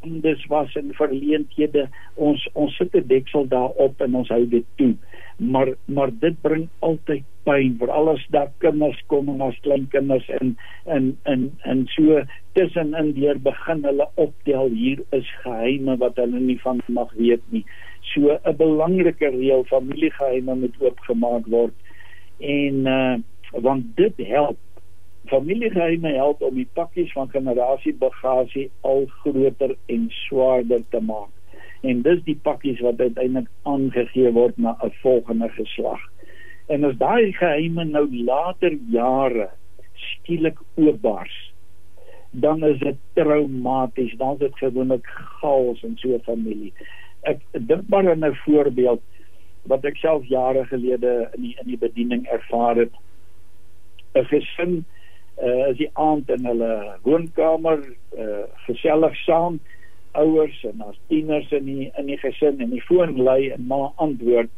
dis 0.00 0.46
was 0.46 0.74
in 0.74 0.90
verleenthede 0.94 1.88
ons 2.14 2.48
ons 2.52 2.76
sit 2.76 2.94
'n 2.94 3.06
deksel 3.06 3.48
daarop 3.48 4.00
en 4.00 4.14
ons 4.14 4.28
hou 4.28 4.48
dit 4.48 4.66
toe. 4.76 4.94
Maar 5.38 5.68
maar 5.84 6.10
dit 6.20 6.40
bring 6.40 6.68
altyd 6.78 7.24
pyn 7.44 7.76
vir 7.78 7.90
alles 7.90 8.26
dat 8.30 8.50
kinders 8.58 9.02
kom 9.06 9.28
en 9.28 9.40
as 9.40 9.58
klein 9.60 9.88
kinders 9.88 10.28
en 10.28 10.56
en 10.84 11.16
en 11.22 11.50
en 11.64 11.86
so 11.86 12.22
tussenin 12.52 13.12
deur 13.12 13.38
begin 13.38 13.84
hulle 13.84 14.08
optel 14.14 14.68
hier 14.68 15.02
is 15.10 15.30
geheime 15.42 15.96
wat 15.96 16.16
hulle 16.16 16.40
nie 16.40 16.60
van 16.60 16.80
mag 16.86 17.12
weet 17.12 17.42
nie. 17.50 17.64
So 18.00 18.38
'n 18.44 18.56
belangrike 18.56 19.28
reël 19.28 19.64
familiegeheime 19.64 20.54
moet 20.54 20.76
oopgemaak 20.80 21.46
word. 21.46 21.74
En 22.38 22.86
uh 22.86 23.16
want 23.52 23.84
dit 23.96 24.12
help 24.16 24.58
familiegeheime 25.28 26.12
help 26.12 26.42
om 26.42 26.54
die 26.54 26.68
pakkies 26.72 27.12
van 27.12 27.30
generasiebagasie 27.32 28.70
al 28.80 29.06
groter 29.22 29.74
en 29.86 30.06
swaarder 30.10 30.82
te 30.90 31.00
maak. 31.00 31.32
En 31.80 32.02
dis 32.02 32.22
die 32.26 32.38
pakkies 32.42 32.80
wat 32.84 33.00
uiteindelik 33.00 33.48
aangegee 33.62 34.32
word 34.32 34.56
na 34.56 34.76
'n 34.82 34.92
volgende 35.02 35.48
geslag. 35.48 36.00
En 36.66 36.84
as 36.84 36.96
daai 36.96 37.32
geheime 37.32 37.84
nou 37.84 38.06
later 38.24 38.78
jare 38.90 39.48
skielik 39.94 40.58
oopbars, 40.74 41.52
dan 42.30 42.64
is 42.64 42.78
dit 42.78 42.96
traumaties, 43.12 44.16
dan 44.16 44.32
is 44.32 44.38
dit 44.38 44.56
gewoonlik 44.56 45.06
chaos 45.40 45.82
in 45.82 45.96
so 45.96 46.14
'n 46.14 46.20
familie 46.22 46.72
ek 47.28 47.40
dink 47.52 47.88
maar 47.92 48.10
aan 48.10 48.24
'n 48.24 48.34
voorbeeld 48.44 49.02
wat 49.68 49.84
ek 49.84 49.96
self 49.96 50.24
jare 50.26 50.64
gelede 50.66 51.28
in 51.36 51.42
die 51.42 51.56
in 51.62 51.68
die 51.72 51.78
bediening 51.78 52.26
ervaar 52.26 52.76
het. 52.76 52.92
'n 54.14 54.24
gesin 54.32 54.84
uh, 55.42 55.68
is 55.70 55.76
die 55.76 55.90
aand 55.92 56.30
in 56.30 56.46
hulle 56.46 56.98
woonkamer 57.02 57.84
uh, 58.18 58.44
gesellig 58.66 59.16
saam 59.24 59.60
ouers 60.12 60.64
en 60.64 60.80
as 60.88 60.96
tieners 61.08 61.50
in 61.52 61.64
die 61.64 61.90
in 61.98 62.06
die 62.06 62.18
gesin 62.18 62.60
en 62.64 62.70
die 62.70 62.82
foon 62.82 63.16
lui 63.16 63.50
en 63.50 63.66
ma 63.66 63.92
antwoord. 63.96 64.50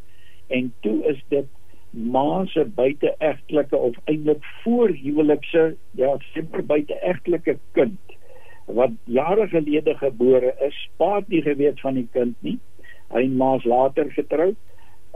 En 0.48 0.72
toe 0.80 0.98
is 1.06 1.18
dit 1.28 1.48
ma 1.90 2.44
se 2.46 2.64
buiteegtelike 2.64 3.76
of 3.76 3.96
eintlik 4.04 4.44
voorhuwelikse 4.62 5.74
ja 5.98 6.16
simper 6.32 6.62
buiteegtelike 6.66 7.58
kind 7.72 8.09
wat 8.74 8.96
jare 9.04 9.48
gelede 9.48 9.94
gebore 9.98 10.54
is, 10.66 10.76
paat 10.96 11.28
nie 11.28 11.42
geweet 11.42 11.80
van 11.80 11.94
die 11.98 12.08
kind 12.12 12.36
nie. 12.46 12.58
Hy 13.10 13.26
maas 13.34 13.64
later 13.64 14.10
getroud. 14.14 14.58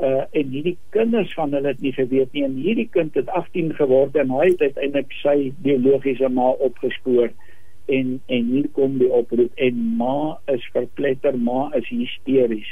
Uh 0.03 0.25
en 0.35 0.51
hierdie 0.51 0.77
kinders 0.91 1.35
van 1.39 1.53
hulle 1.55 1.71
het 1.71 1.81
nie 1.81 1.93
geweet 1.95 2.33
nie 2.35 2.43
en 2.43 2.57
hierdie 2.59 2.89
kind 2.91 3.15
het 3.15 3.29
18 3.31 3.75
geword 3.79 4.17
en 4.19 4.33
hy 4.35 4.49
het 4.51 4.63
uiteindelik 4.65 5.13
sy 5.21 5.53
biologiese 5.63 6.29
ma 6.29 6.49
opgespoor 6.67 7.31
en 7.87 8.17
en 8.27 8.51
hier 8.51 8.67
kom 8.75 8.99
die 8.99 9.11
oproep 9.13 9.55
en 9.55 9.81
ma 10.01 10.35
is 10.51 10.67
verpletter, 10.75 11.39
ma 11.39 11.69
is 11.79 11.87
hysteries. 11.93 12.71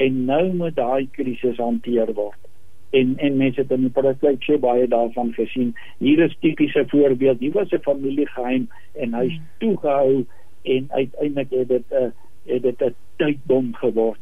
En 0.00 0.24
nou 0.26 0.44
moet 0.56 0.74
daai 0.74 1.06
krisis 1.12 1.60
hanteer 1.60 2.10
word. 2.16 2.49
En 2.90 3.14
en 3.18 3.36
mense 3.36 3.60
het 3.60 3.70
in 3.70 3.86
die 3.86 3.90
praktyk 3.90 4.42
so 4.42 4.58
baie 4.58 4.88
daarvan 4.88 5.32
gesien. 5.32 5.74
Hier 5.98 6.18
is 6.18 6.36
tipiese 6.40 6.84
voorbeeld. 6.86 7.40
Hier 7.40 7.52
was 7.52 7.70
'n 7.72 7.82
familiegeheim 7.82 8.68
en 8.94 9.14
hy's 9.14 9.36
hmm. 9.36 9.46
toegehou 9.58 10.26
en 10.62 10.86
uiteindelik 10.88 11.50
het 11.50 11.68
dit 11.68 11.84
'n 11.90 12.02
uh, 12.02 12.10
het 12.46 12.62
dit 12.62 12.82
'n 12.82 12.94
tydbom 13.16 13.74
geword 13.74 14.20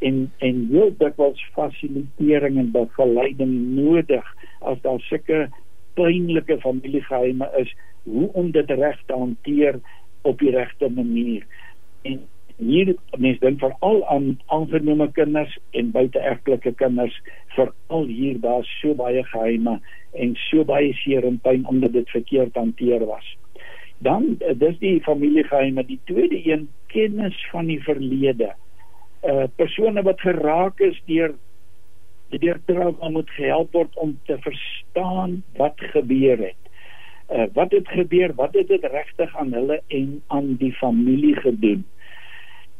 en 0.00 0.32
en 0.38 0.66
heel 0.70 0.92
dikwels 0.98 1.40
fasilitering 1.52 2.58
en 2.58 2.70
begeleiding 2.72 3.52
nodig 3.76 4.26
as 4.58 4.80
daar 4.80 5.00
sulke 5.00 5.48
pynlike 5.98 6.56
familiegeheime 6.60 7.50
is 7.60 7.74
hoe 8.02 8.28
om 8.32 8.50
dit 8.50 8.70
reg 8.70 9.02
te 9.06 9.12
hanteer 9.12 9.80
op 10.22 10.38
die 10.38 10.52
regte 10.56 10.88
manier 10.88 11.44
en 12.02 12.22
hier 12.60 12.94
mense 13.16 13.40
dink 13.40 13.60
veral 13.62 14.02
aan 14.14 14.30
aangenome 14.46 15.10
kinders 15.16 15.58
en 15.76 15.92
buiteegtelike 15.96 16.72
kinders 16.80 17.16
veral 17.56 18.06
hier 18.06 18.40
daar 18.40 18.64
so 18.78 18.94
baie 18.94 19.24
geheime 19.32 19.78
en 20.12 20.34
so 20.48 20.64
baie 20.64 20.92
seer 21.02 21.26
en 21.26 21.38
pyn 21.42 21.66
omdat 21.70 21.92
dit 21.98 22.16
verkeerd 22.16 22.56
hanteer 22.58 23.06
was 23.08 23.36
dan 23.98 24.36
dis 24.62 24.78
die 24.80 24.96
familiegeheime 25.04 25.84
die 25.84 26.00
tweede 26.08 26.40
een 26.46 26.68
kennis 26.92 27.36
van 27.52 27.68
die 27.72 27.80
verlede 27.84 28.54
uh 29.22 29.44
persone 29.56 30.02
wat 30.02 30.20
geraak 30.20 30.80
is 30.80 30.96
deur 31.06 31.34
deur 32.38 32.60
trauma 32.66 33.08
moet 33.08 33.30
gehelp 33.36 33.72
word 33.72 33.96
om 33.98 34.14
te 34.26 34.36
verstaan 34.40 35.42
wat 35.58 35.80
gebeur 35.92 36.38
het. 36.38 36.62
Uh 37.28 37.46
wat 37.54 37.72
het 37.72 37.88
gebeur? 37.88 38.34
Wat 38.34 38.54
het 38.54 38.68
dit 38.68 38.84
regtig 38.84 39.36
aan 39.36 39.52
hulle 39.52 39.82
en 39.88 40.22
aan 40.26 40.54
die 40.58 40.72
familie 40.72 41.36
gedoen? 41.36 41.84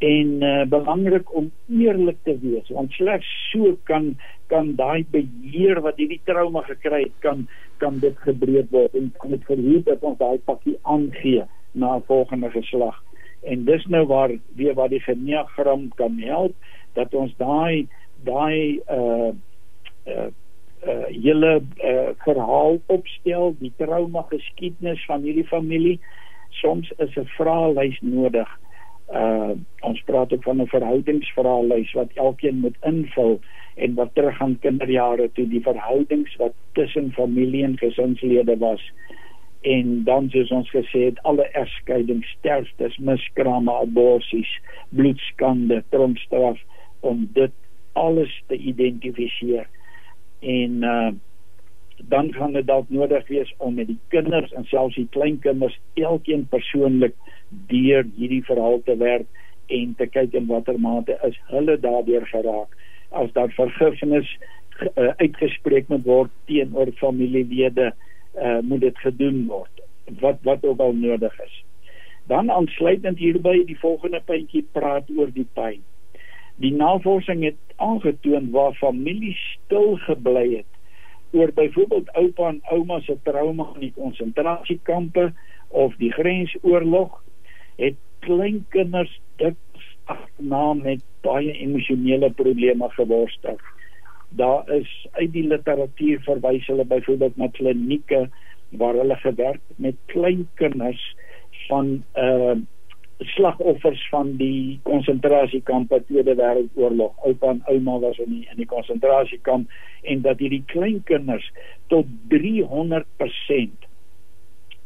En 0.01 0.29
uh 0.43 0.63
belangrik 0.65 1.35
om 1.37 1.51
eerlik 1.69 2.17
te 2.25 2.33
wees 2.41 2.69
want 2.73 2.93
slegs 2.97 3.29
so 3.51 3.77
kan 3.85 4.15
kan 4.49 4.71
daai 4.77 5.05
beheer 5.13 5.81
wat 5.85 5.99
hierdie 6.01 6.23
trauma 6.25 6.63
gekry 6.65 7.03
het 7.03 7.19
kan 7.21 7.43
kan 7.83 7.99
dit 8.01 8.17
gebreek 8.25 8.71
word 8.73 8.97
en 8.97 9.11
kan 9.21 9.35
dit 9.37 9.45
verhoed 9.45 9.85
dat 9.85 10.07
ons 10.09 10.17
daai 10.19 10.39
pakkie 10.49 10.79
aangee 10.83 11.45
na 11.73 11.97
'n 11.97 12.07
volgende 12.07 12.51
geslag. 12.51 12.97
En 13.45 13.65
dis 13.65 13.85
nou 13.87 14.07
waar 14.07 14.33
weer 14.57 14.75
waar 14.75 14.89
die 14.89 15.05
geneagram 15.05 15.89
kan 16.01 16.17
help 16.19 16.55
dat 16.93 17.15
ons 17.15 17.37
daai 17.37 17.89
daai 18.25 18.81
uh 18.89 19.33
uh 20.07 20.29
uh 20.89 21.07
hele 21.09 21.61
uh 21.85 22.09
verhaal 22.25 22.81
opstel 22.87 23.55
die 23.59 23.73
trauma 23.77 24.25
geskiedenis 24.33 25.05
van 25.05 25.23
hierdie 25.23 25.49
familie. 25.53 26.01
Soms 26.49 26.93
is 26.97 27.17
'n 27.17 27.29
vraelys 27.37 28.01
nodig 28.01 28.49
uh 29.13 29.53
ons 29.81 30.03
praat 30.05 30.33
ook 30.33 30.43
van 30.43 30.61
'n 30.63 30.67
verhoudingsvraelys 30.67 31.93
wat 31.93 32.11
elkeen 32.15 32.59
moet 32.61 32.77
invul 32.81 33.41
en 33.75 33.95
wat 33.95 34.15
teruggaan 34.15 34.59
kinderjare 34.59 35.31
toe 35.33 35.49
die 35.49 35.63
verhoudings 35.63 36.37
wat 36.37 36.53
tussen 36.73 37.13
familie 37.13 37.65
en 37.65 37.79
gesinslede 37.79 38.57
was. 38.59 38.93
En 39.61 40.05
dan 40.05 40.31
soos 40.31 40.51
ons 40.51 40.71
gesê 40.71 41.05
het 41.05 41.23
alle 41.23 41.49
egskeidings 41.49 42.29
sterftes 42.39 42.97
miskrame 42.97 43.73
aborsies 43.73 44.61
bloedskande 44.89 45.83
tronkstraf 45.89 46.59
om 47.01 47.29
dit 47.33 47.53
alles 47.93 48.43
te 48.47 48.57
identifiseer 48.57 49.67
en 50.41 50.83
uh, 50.83 51.11
dan 52.09 52.33
gaan 52.33 52.53
dit 52.53 52.67
dalk 52.67 52.89
nodig 52.89 53.27
wees 53.29 53.55
om 53.59 53.75
met 53.75 53.87
die 53.87 53.99
kinders 54.09 54.53
en 54.53 54.65
selfs 54.65 54.97
die 54.97 55.09
kleinkinders 55.11 55.79
elkeen 55.95 56.47
persoonlik 56.49 57.15
deur 57.73 58.07
hierdie 58.17 58.45
verhaal 58.45 58.81
te 58.85 58.97
werk 58.97 59.27
en 59.67 59.95
te 59.99 60.07
kyk 60.07 60.35
in 60.35 60.47
watter 60.47 60.79
mate 60.81 61.19
is 61.27 61.37
hulle 61.51 61.77
daardeur 61.81 62.27
geraak 62.33 62.77
as 63.11 63.33
daar 63.33 63.53
vergifnis 63.57 64.29
uh, 64.97 65.13
uitgespreek 65.19 65.89
moet 65.89 66.07
word 66.07 66.33
teenoor 66.51 66.93
familielede 67.03 67.91
uh, 67.91 68.59
moet 68.63 68.87
dit 68.87 68.99
gedoen 69.05 69.45
word 69.51 69.81
wat 70.21 70.41
wat 70.43 70.65
ook 70.67 70.81
al 70.81 70.93
nodig 70.93 71.35
is. 71.41 71.65
Dan 72.27 72.51
aansluitend 72.51 73.19
hierby 73.19 73.65
die 73.67 73.79
volgende 73.79 74.21
puntjie 74.27 74.65
praat 74.73 75.11
oor 75.17 75.31
die 75.35 75.47
pyn. 75.55 75.83
Die 76.63 76.73
navorsing 76.75 77.45
het 77.45 77.59
aangetoon 77.77 78.51
waar 78.55 78.75
familie 78.79 79.37
stil 79.39 79.97
gebly 80.07 80.47
het 80.57 80.70
oor 81.33 81.53
byvoorbeeld 81.55 82.11
oupa 82.19 82.49
en 82.49 82.61
ouma 82.71 83.01
se 83.01 83.17
trauma 83.23 83.71
in 83.75 83.81
die 83.81 83.93
konsentrasiekampe 83.97 85.31
of 85.69 85.95
die 86.03 86.13
grensoorlog 86.13 87.21
het 87.77 87.99
kleinkinders 88.27 89.13
dit 89.37 89.57
agterna 90.11 90.73
met 90.75 91.05
baie 91.23 91.53
emosionele 91.53 92.31
probleme 92.31 92.89
geworstel. 92.97 93.59
Daar 94.29 94.69
is 94.75 94.91
uit 95.13 95.33
die 95.33 95.47
literatuur 95.47 96.21
verwys 96.27 96.67
hulle 96.67 96.85
byvoorbeeld 96.85 97.37
na 97.37 97.49
klinieke 97.53 98.27
waar 98.71 98.95
hulle 98.95 99.17
gewerk 99.23 99.63
met 99.77 99.99
klein 100.07 100.49
kinders 100.55 101.03
van 101.69 102.03
uh 102.15 102.59
slagoffers 103.21 104.09
van 104.09 104.37
die 104.41 104.81
konsentrasiekampe 104.83 106.03
Tweede 106.09 106.35
Wêreldoorlog. 106.39 107.13
Oupa 107.25 107.51
en 107.55 107.63
ouma 107.69 107.99
was 107.99 108.19
in 108.19 108.31
die 108.33 108.47
in 108.49 108.57
die 108.63 108.69
konsentrasiekamp 108.69 109.71
en 110.03 110.23
dat 110.25 110.41
hierdie 110.41 110.65
klein 110.73 111.03
kinders 111.05 111.51
tot 111.93 112.09
300% 112.33 113.89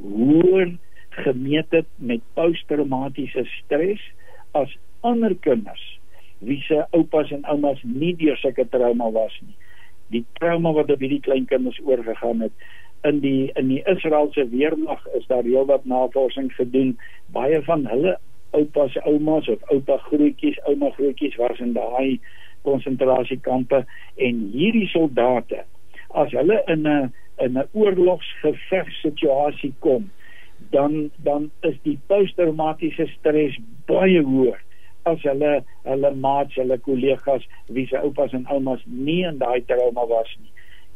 hoër 0.03 0.75
gemeet 1.25 1.71
het 1.71 1.91
met 1.97 2.25
posttraumatiese 2.35 3.45
stres 3.61 4.03
as 4.59 4.73
ander 5.07 5.37
kinders 5.47 5.85
wie 6.45 6.61
se 6.67 6.83
oupas 6.91 7.31
en 7.33 7.45
oumas 7.49 7.83
nie 7.87 8.15
deur 8.19 8.37
sulke 8.41 8.67
trauma 8.69 9.11
was 9.15 9.37
nie. 9.45 9.55
Die 10.13 10.25
trauma 10.39 10.75
wat 10.77 10.91
op 10.93 11.01
hierdie 11.01 11.23
klein 11.25 11.47
kinders 11.49 11.79
oorgegaan 11.85 12.43
het 12.45 12.67
in 13.05 13.21
die 13.21 13.51
in 13.61 13.69
die 13.69 13.83
Israeliese 13.91 14.49
weermag 14.49 15.07
is 15.19 15.27
daar 15.27 15.43
heelwat 15.43 15.85
navorsing 15.85 16.53
gedoen. 16.55 16.95
Baie 17.37 17.63
van 17.63 17.87
hulle 17.87 18.17
oupas, 18.51 18.97
oumas 19.05 19.49
of 19.49 19.63
oupa 19.75 19.99
grootjies, 20.09 20.59
ouma 20.69 20.91
grootjies 20.97 21.37
was 21.37 21.59
in 21.59 21.73
daai 21.77 22.21
konsentrasiekampe 22.65 23.85
en 24.17 24.43
hierdie 24.55 24.89
soldate 24.93 25.65
as 26.23 26.33
hulle 26.33 26.61
in 26.75 26.87
'n 26.89 27.13
in 27.45 27.59
'n 27.59 27.69
oorlogsgeveg 27.73 28.93
situasie 29.03 29.73
kom 29.79 30.11
dan 30.71 31.11
dan 31.17 31.51
is 31.61 31.77
die 31.83 31.99
posttraumatiese 32.07 33.07
stres 33.19 33.59
baie 33.87 34.23
hoër 34.23 34.61
as 35.03 35.23
hulle 35.23 35.53
hulle 35.83 36.11
maats, 36.15 36.55
hulle 36.55 36.79
kollegas 36.79 37.45
wie 37.67 37.87
se 37.87 37.99
oupas 37.99 38.33
en 38.33 38.47
oumas 38.49 38.83
nie 38.87 39.23
in 39.31 39.39
daai 39.39 39.61
trauma 39.67 40.07
was 40.07 40.37
nie 40.41 40.53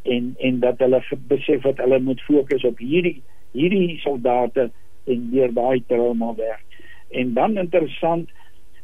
en 0.09 0.35
en 0.39 0.61
dat 0.61 0.79
hulle 0.79 1.03
besef 1.31 1.63
dat 1.63 1.81
hulle 1.85 1.99
moet 2.01 2.21
fokus 2.27 2.65
op 2.65 2.79
hierdie 2.79 3.23
hierdie 3.53 3.99
soldate 4.05 4.71
en 5.09 5.31
deur 5.33 5.53
daai 5.55 5.83
trauma 5.87 6.35
werk. 6.35 6.83
En 7.11 7.35
dan 7.35 7.57
interessant 7.57 8.29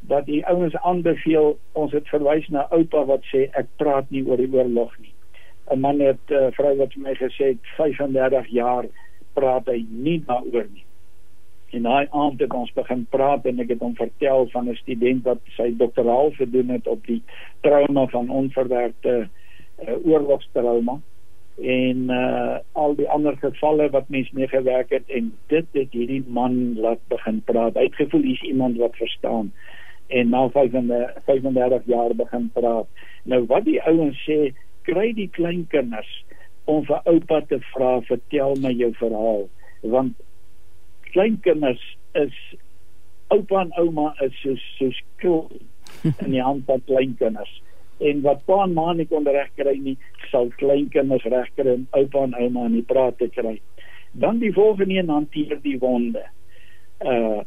dat 0.01 0.26
die 0.26 0.46
ouens 0.46 0.76
aanbeveel 0.76 1.59
ons 1.72 1.92
het 1.92 2.09
verwys 2.12 2.48
na 2.48 2.66
oupa 2.76 3.05
wat 3.09 3.24
sê 3.32 3.46
ek 3.60 3.68
praat 3.80 4.10
nie 4.12 4.24
oor 4.28 4.40
die 4.40 4.51
oorlog 4.52 4.92
nie. 5.01 5.12
'n 5.72 5.80
Man 5.80 6.01
het 6.01 6.24
'n 6.30 6.34
uh, 6.34 6.51
vrou 6.56 6.76
wat 6.76 6.96
my 6.96 7.14
gesê 7.14 7.52
het 7.52 7.70
35 7.76 8.48
jaar 8.48 8.84
praat 9.32 9.66
hy 9.66 9.84
nie 9.88 10.20
daaroor 10.26 10.68
nie. 10.72 10.84
En 11.70 11.82
daai 11.82 12.06
aand 12.10 12.40
het 12.40 12.52
ons 12.52 12.72
begin 12.72 13.06
praat 13.10 13.46
en 13.46 13.60
ek 13.60 13.68
het 13.68 13.80
hom 13.80 13.94
vertel 13.94 14.46
van 14.52 14.68
'n 14.68 14.76
student 14.76 15.24
wat 15.24 15.40
sy 15.56 15.72
doktoraal 15.76 16.30
gedoen 16.30 16.68
het 16.68 16.86
op 16.86 17.06
die 17.06 17.22
trauma 17.60 18.06
van 18.06 18.28
onverwerkte 18.30 19.28
uh, 19.88 20.06
oorlogstrauma 20.06 21.01
en 21.62 22.10
uh, 22.10 22.59
al 22.72 22.97
die 22.98 23.09
ander 23.09 23.36
gevalle 23.39 23.89
wat 23.94 24.09
mens 24.09 24.31
mee 24.35 24.48
gewerk 24.51 24.90
het 24.90 25.09
en 25.09 25.31
dit 25.52 25.66
het 25.78 25.93
hierdie 25.94 26.22
man 26.26 26.74
laat 26.81 27.02
begin 27.09 27.40
praat. 27.47 27.78
Hy 27.78 27.86
het 27.89 27.98
gevoel 28.01 28.26
hy's 28.26 28.43
iemand 28.43 28.78
wat 28.82 28.97
verstaan 28.98 29.52
en 30.09 30.28
na 30.28 30.48
35 30.52 31.86
jaar 31.89 32.14
begin 32.14 32.51
praat. 32.52 32.89
Nou 33.24 33.44
wat 33.48 33.64
die 33.64 33.81
ouens 33.82 34.18
sê, 34.26 34.52
kry 34.85 35.12
die 35.16 35.31
kleinkinders 35.32 36.10
om 36.68 36.85
vir 36.85 37.01
oupa 37.09 37.40
te 37.48 37.60
vra, 37.72 37.98
vertel 38.09 38.56
my 38.60 38.72
jou 38.74 38.93
verhaal 38.98 39.47
want 39.85 40.16
kleinkinders 41.12 41.82
is 42.12 42.36
oupa 43.28 43.60
en 43.60 43.72
ouma 43.81 44.14
is 44.24 44.35
so 44.43 44.56
so 44.78 44.90
skool 44.90 45.51
in 46.24 46.32
die 46.32 46.43
hand 46.43 46.64
van 46.68 46.82
kleinkinders 46.89 47.52
en 48.10 48.20
wat 48.26 48.44
pa 48.48 48.60
en 48.64 48.74
ma 48.76 48.93
nie 48.93 49.06
kon 49.10 49.26
regkry 49.26 49.74
nie 49.81 49.97
sal 50.31 50.51
kleinkinders 50.60 51.26
regkry 51.32 51.76
om 51.78 51.86
oupa 51.98 52.24
en 52.28 52.36
ouma 52.40 52.68
in 52.70 52.78
die 52.78 52.86
praat 52.93 53.18
te 53.18 53.31
kry. 53.32 53.56
Dan 54.12 54.39
die 54.43 54.52
volgende 54.55 55.01
een 55.01 55.12
hanteer 55.12 55.59
die 55.62 55.78
wonde. 55.82 56.24
Uh 57.01 57.43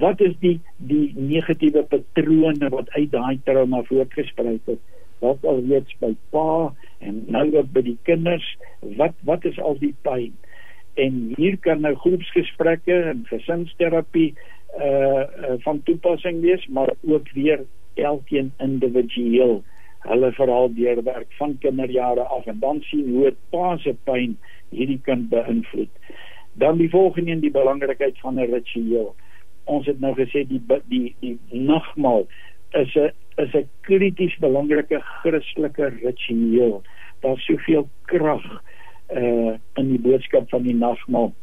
wat 0.00 0.22
is 0.24 0.32
die 0.40 0.56
die 0.88 1.12
negatiewe 1.14 1.82
patrone 1.90 2.68
wat 2.72 2.88
uit 2.94 3.10
daai 3.12 3.36
trauma 3.44 3.82
voortgesprei 3.84 4.54
het? 4.64 4.80
Wat 5.20 5.44
al 5.44 5.60
reeds 5.68 5.92
by 6.00 6.14
pa 6.32 6.72
en 7.04 7.24
nou 7.28 7.44
ook 7.58 7.68
by 7.74 7.82
die 7.84 7.98
kinders? 8.08 8.46
Wat 8.96 9.12
wat 9.28 9.44
is 9.44 9.60
al 9.60 9.76
die 9.82 9.92
pyn 10.06 10.32
en 10.96 11.16
hier 11.36 11.56
kan 11.60 11.82
nou 11.84 11.94
groepsgesprekke 12.00 12.96
en 13.12 13.24
gesinsterapie 13.28 14.30
uh, 14.32 14.84
uh 14.84 15.56
van 15.64 15.82
toepassing 15.88 16.40
wees 16.40 16.66
maar 16.66 16.92
ook 17.04 17.32
weer 17.36 17.64
elkeen 17.94 18.52
individueel 18.58 19.62
hulle 20.08 20.32
verhaal 20.32 20.72
deurwerk 20.74 21.32
van 21.38 21.58
kinderjare 21.58 22.24
af 22.36 22.46
en 22.46 22.58
dan 22.60 22.80
sien 22.80 23.08
hoe 23.12 23.24
dit 23.28 23.38
pa 23.50 23.76
se 23.82 23.94
pyn 24.08 24.36
hierdie 24.70 25.00
kind 25.02 25.28
beïnvloed. 25.28 25.92
Dan 26.52 26.78
die 26.78 26.90
volgende 26.90 27.30
een 27.30 27.40
die 27.40 27.50
belangrikheid 27.50 28.18
van 28.20 28.40
'n 28.40 28.50
ritueel. 28.52 29.14
Ons 29.64 29.86
het 29.86 30.00
nou 30.00 30.14
gesê 30.14 30.46
die 30.48 30.62
die 30.88 31.16
die 31.20 31.38
nagmaal 31.50 32.26
is 32.72 32.94
'n 32.94 33.10
is 33.36 33.54
'n 33.54 33.68
krities 33.80 34.36
belangrike 34.38 35.00
Christelike 35.00 35.88
ritueel. 36.02 36.82
Daar's 37.20 37.44
soveel 37.44 37.88
krag 38.04 38.62
uh 39.10 39.54
in 39.74 39.88
die 39.88 40.00
boodskap 40.00 40.48
van 40.48 40.62
die 40.62 40.74
nagmaal. 40.74 41.34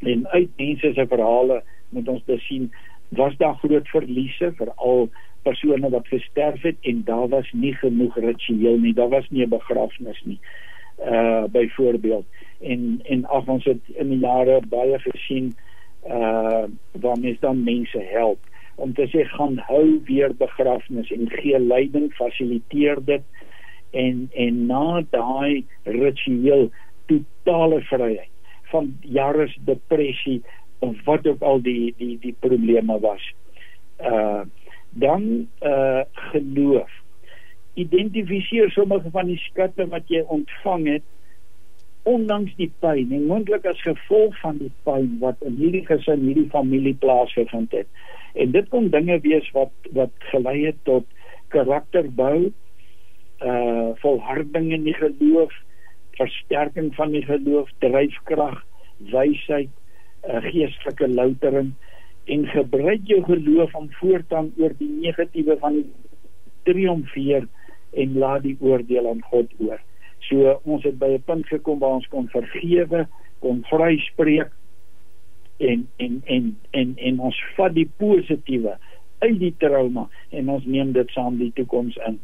En 0.00 0.28
uit 0.28 0.48
mense 0.56 0.92
se 0.94 1.06
verhale 1.06 1.62
moet 1.88 2.08
ons 2.08 2.24
dus 2.24 2.46
sien 2.46 2.72
was 3.08 3.36
daar 3.36 3.54
groot 3.54 3.88
verliese 3.88 4.52
veral 4.56 5.08
persone 5.42 5.90
wat 5.90 6.06
gesterf 6.08 6.62
het 6.62 6.76
en 6.80 7.02
daar 7.04 7.28
was 7.28 7.52
nie 7.52 7.74
genoeg 7.74 8.16
ritueel 8.16 8.78
nie 8.78 8.94
daar 8.94 9.08
was 9.08 9.28
nie 9.30 9.44
'n 9.44 9.48
begrafnis 9.48 10.22
nie 10.24 10.40
uh 11.04 11.44
byvoorbeeld. 11.44 12.26
En 12.60 13.00
en 13.02 13.24
af 13.24 13.48
ons 13.48 13.64
het 13.64 13.80
in 13.86 14.08
die 14.08 14.18
jare 14.18 14.60
baie 14.68 14.98
gesien 14.98 15.56
uh 16.06 16.64
waar 16.92 17.18
mense 17.20 17.40
dan 17.40 17.64
mense 17.64 17.98
help 17.98 18.38
om 18.74 18.94
te 18.94 19.06
sê 19.12 19.24
gaan 19.24 19.58
hou 19.58 20.00
weer 20.04 20.34
begrafnis 20.36 21.10
en 21.10 21.30
gee 21.30 21.58
leiding 21.58 22.12
fasiliteer 22.12 23.04
dit. 23.04 23.22
En 23.90 24.30
en 24.34 24.66
na 24.66 25.04
daai 25.10 25.64
ritueel 25.82 26.70
totale 27.06 27.80
vryheid 27.80 28.32
van 28.62 28.96
jare 29.00 29.48
se 29.48 29.60
depressie 29.64 30.42
of 30.78 31.04
wat 31.04 31.26
ook 31.26 31.42
al 31.42 31.60
die 31.62 31.94
die 31.98 32.18
die 32.20 32.36
probleme 32.40 33.00
was. 33.00 33.32
Uh 34.00 34.44
dan 34.90 35.48
uh 35.62 36.00
geloof. 36.12 36.90
Identifiseer 37.74 38.70
sommige 38.70 39.10
van 39.10 39.26
die 39.26 39.38
skatte 39.38 39.88
wat 39.88 40.08
jy 40.08 40.24
ontvang 40.26 40.86
het 40.88 41.02
ondanks 42.06 42.54
die 42.56 42.70
pyn 42.80 43.10
en 43.12 43.26
moontlik 43.26 43.66
as 43.66 43.82
gevolg 43.82 44.36
van 44.40 44.60
die 44.62 44.70
pyn 44.86 45.16
wat 45.20 45.40
in 45.48 45.56
hierdie 45.58 45.84
gesin, 45.88 46.22
hierdie 46.22 46.48
familie 46.52 46.94
plaasgevind 47.02 47.74
het. 47.74 47.88
En 48.38 48.52
dit 48.54 48.68
kon 48.72 48.88
dinge 48.94 49.18
wees 49.24 49.48
wat 49.56 49.90
wat 49.96 50.28
gelei 50.30 50.58
het 50.68 50.78
tot 50.88 51.06
karakterbou, 51.54 52.52
uh 53.42 53.88
volharding 54.02 54.70
in 54.72 54.86
die 54.86 54.96
geloof, 54.96 55.52
versterking 56.20 56.92
van 56.94 57.12
die 57.16 57.24
geloof, 57.26 57.70
dryfkrag, 57.84 58.62
wysheid, 59.12 59.72
uh, 60.28 60.42
geestelike 60.50 61.08
loutering 61.08 61.72
en 62.26 62.46
gebruik 62.46 63.06
jou 63.06 63.22
geloof 63.24 63.74
om 63.74 63.86
voortaan 64.00 64.52
oor 64.58 64.74
die 64.78 64.90
negatiewe 65.00 65.56
van 65.62 65.78
die 65.80 65.86
triomfeer 66.66 67.46
en 67.94 68.18
laat 68.18 68.42
die 68.42 68.56
oordeel 68.60 69.08
aan 69.08 69.22
God 69.30 69.52
oor. 69.62 69.80
So 70.26 70.58
ons 70.64 70.84
het 70.84 70.98
by 70.98 71.14
'n 71.14 71.22
punt 71.26 71.46
gekom 71.46 71.78
waar 71.78 71.98
ons 72.00 72.08
kon 72.08 72.28
vergewe, 72.28 73.06
kon 73.38 73.62
vryspreek 73.70 74.50
en 75.56 75.88
en 75.96 76.22
en 76.24 76.56
en 76.70 76.96
en 76.96 77.20
ons 77.20 77.44
vat 77.56 77.74
die 77.74 77.90
positiewe 77.96 78.76
uit 79.18 79.38
die 79.38 79.54
trauma 79.58 80.08
en 80.30 80.48
ons 80.48 80.64
neem 80.64 80.92
dit 80.92 81.10
saam 81.10 81.38
die 81.38 81.52
toekoms 81.54 81.96
in. 82.06 82.18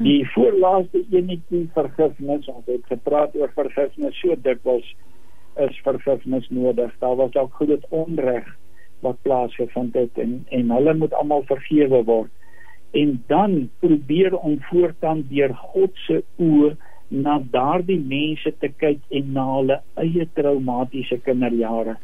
Die 0.00 0.24
voorlaaste 0.32 1.04
enetjie 1.10 1.68
vergifnis, 1.74 2.48
ons 2.48 2.66
het 2.66 2.84
gepraat 2.88 3.34
oor 3.36 3.50
vergifnis 3.54 4.20
so 4.20 4.36
dikwels 4.42 4.94
is 5.68 5.80
vergifnis 5.84 6.48
nodig. 6.50 6.92
Daar 6.98 7.16
was 7.16 7.32
dalk 7.36 7.54
groot 7.58 7.86
onreg 7.88 8.46
wat 9.04 9.22
plaasgevind 9.22 9.94
het 9.96 10.18
en 10.20 10.44
en 10.48 10.70
hulle 10.76 10.94
moet 10.94 11.14
almal 11.16 11.42
vergewe 11.48 12.02
word. 12.04 12.30
En 12.90 13.22
dan 13.26 13.70
probeer 13.78 14.36
om 14.36 14.58
voortaan 14.70 15.24
deur 15.30 15.54
God 15.54 15.90
se 16.06 16.22
oë 16.36 16.74
na 17.08 17.38
daardie 17.52 18.00
mense 18.00 18.52
te 18.62 18.68
kyk 18.82 19.00
en 19.10 19.32
na 19.36 19.46
hulle 19.54 19.78
eie 20.04 20.26
traumatiese 20.34 21.18
kinderjare. 21.26 21.96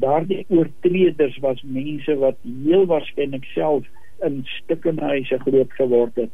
Daardie 0.00 0.44
oortreders 0.48 1.38
was 1.44 1.62
mense 1.62 2.14
wat 2.22 2.38
heel 2.44 2.86
waarskynlik 2.86 3.44
self 3.54 3.88
in 4.24 4.42
stukkende 4.60 5.08
huise 5.14 5.38
groot 5.46 5.72
geword 5.80 6.16
het 6.20 6.30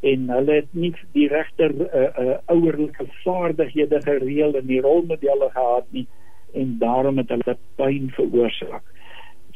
en 0.00 0.28
hulle 0.30 0.60
het 0.60 0.68
nie 0.72 0.92
die 1.12 1.28
regte 1.28 1.70
uh, 1.74 2.02
uh, 2.22 2.36
ouerlike 2.46 3.06
vaardighede 3.24 4.00
gereël 4.04 4.54
en 4.54 4.66
die 4.66 4.80
rolmodelle 4.80 5.50
gehad 5.54 5.86
nie 5.90 6.06
en 6.54 6.78
daarom 6.78 7.18
het 7.18 7.28
hulle 7.28 7.56
pyn 7.76 8.10
veroorsaak. 8.16 8.84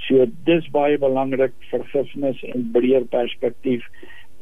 So 0.08 0.26
dis 0.46 0.66
baie 0.74 0.98
belangrik 0.98 1.54
vergifnis 1.70 2.42
en 2.50 2.70
breër 2.74 3.06
perspektief 3.12 3.86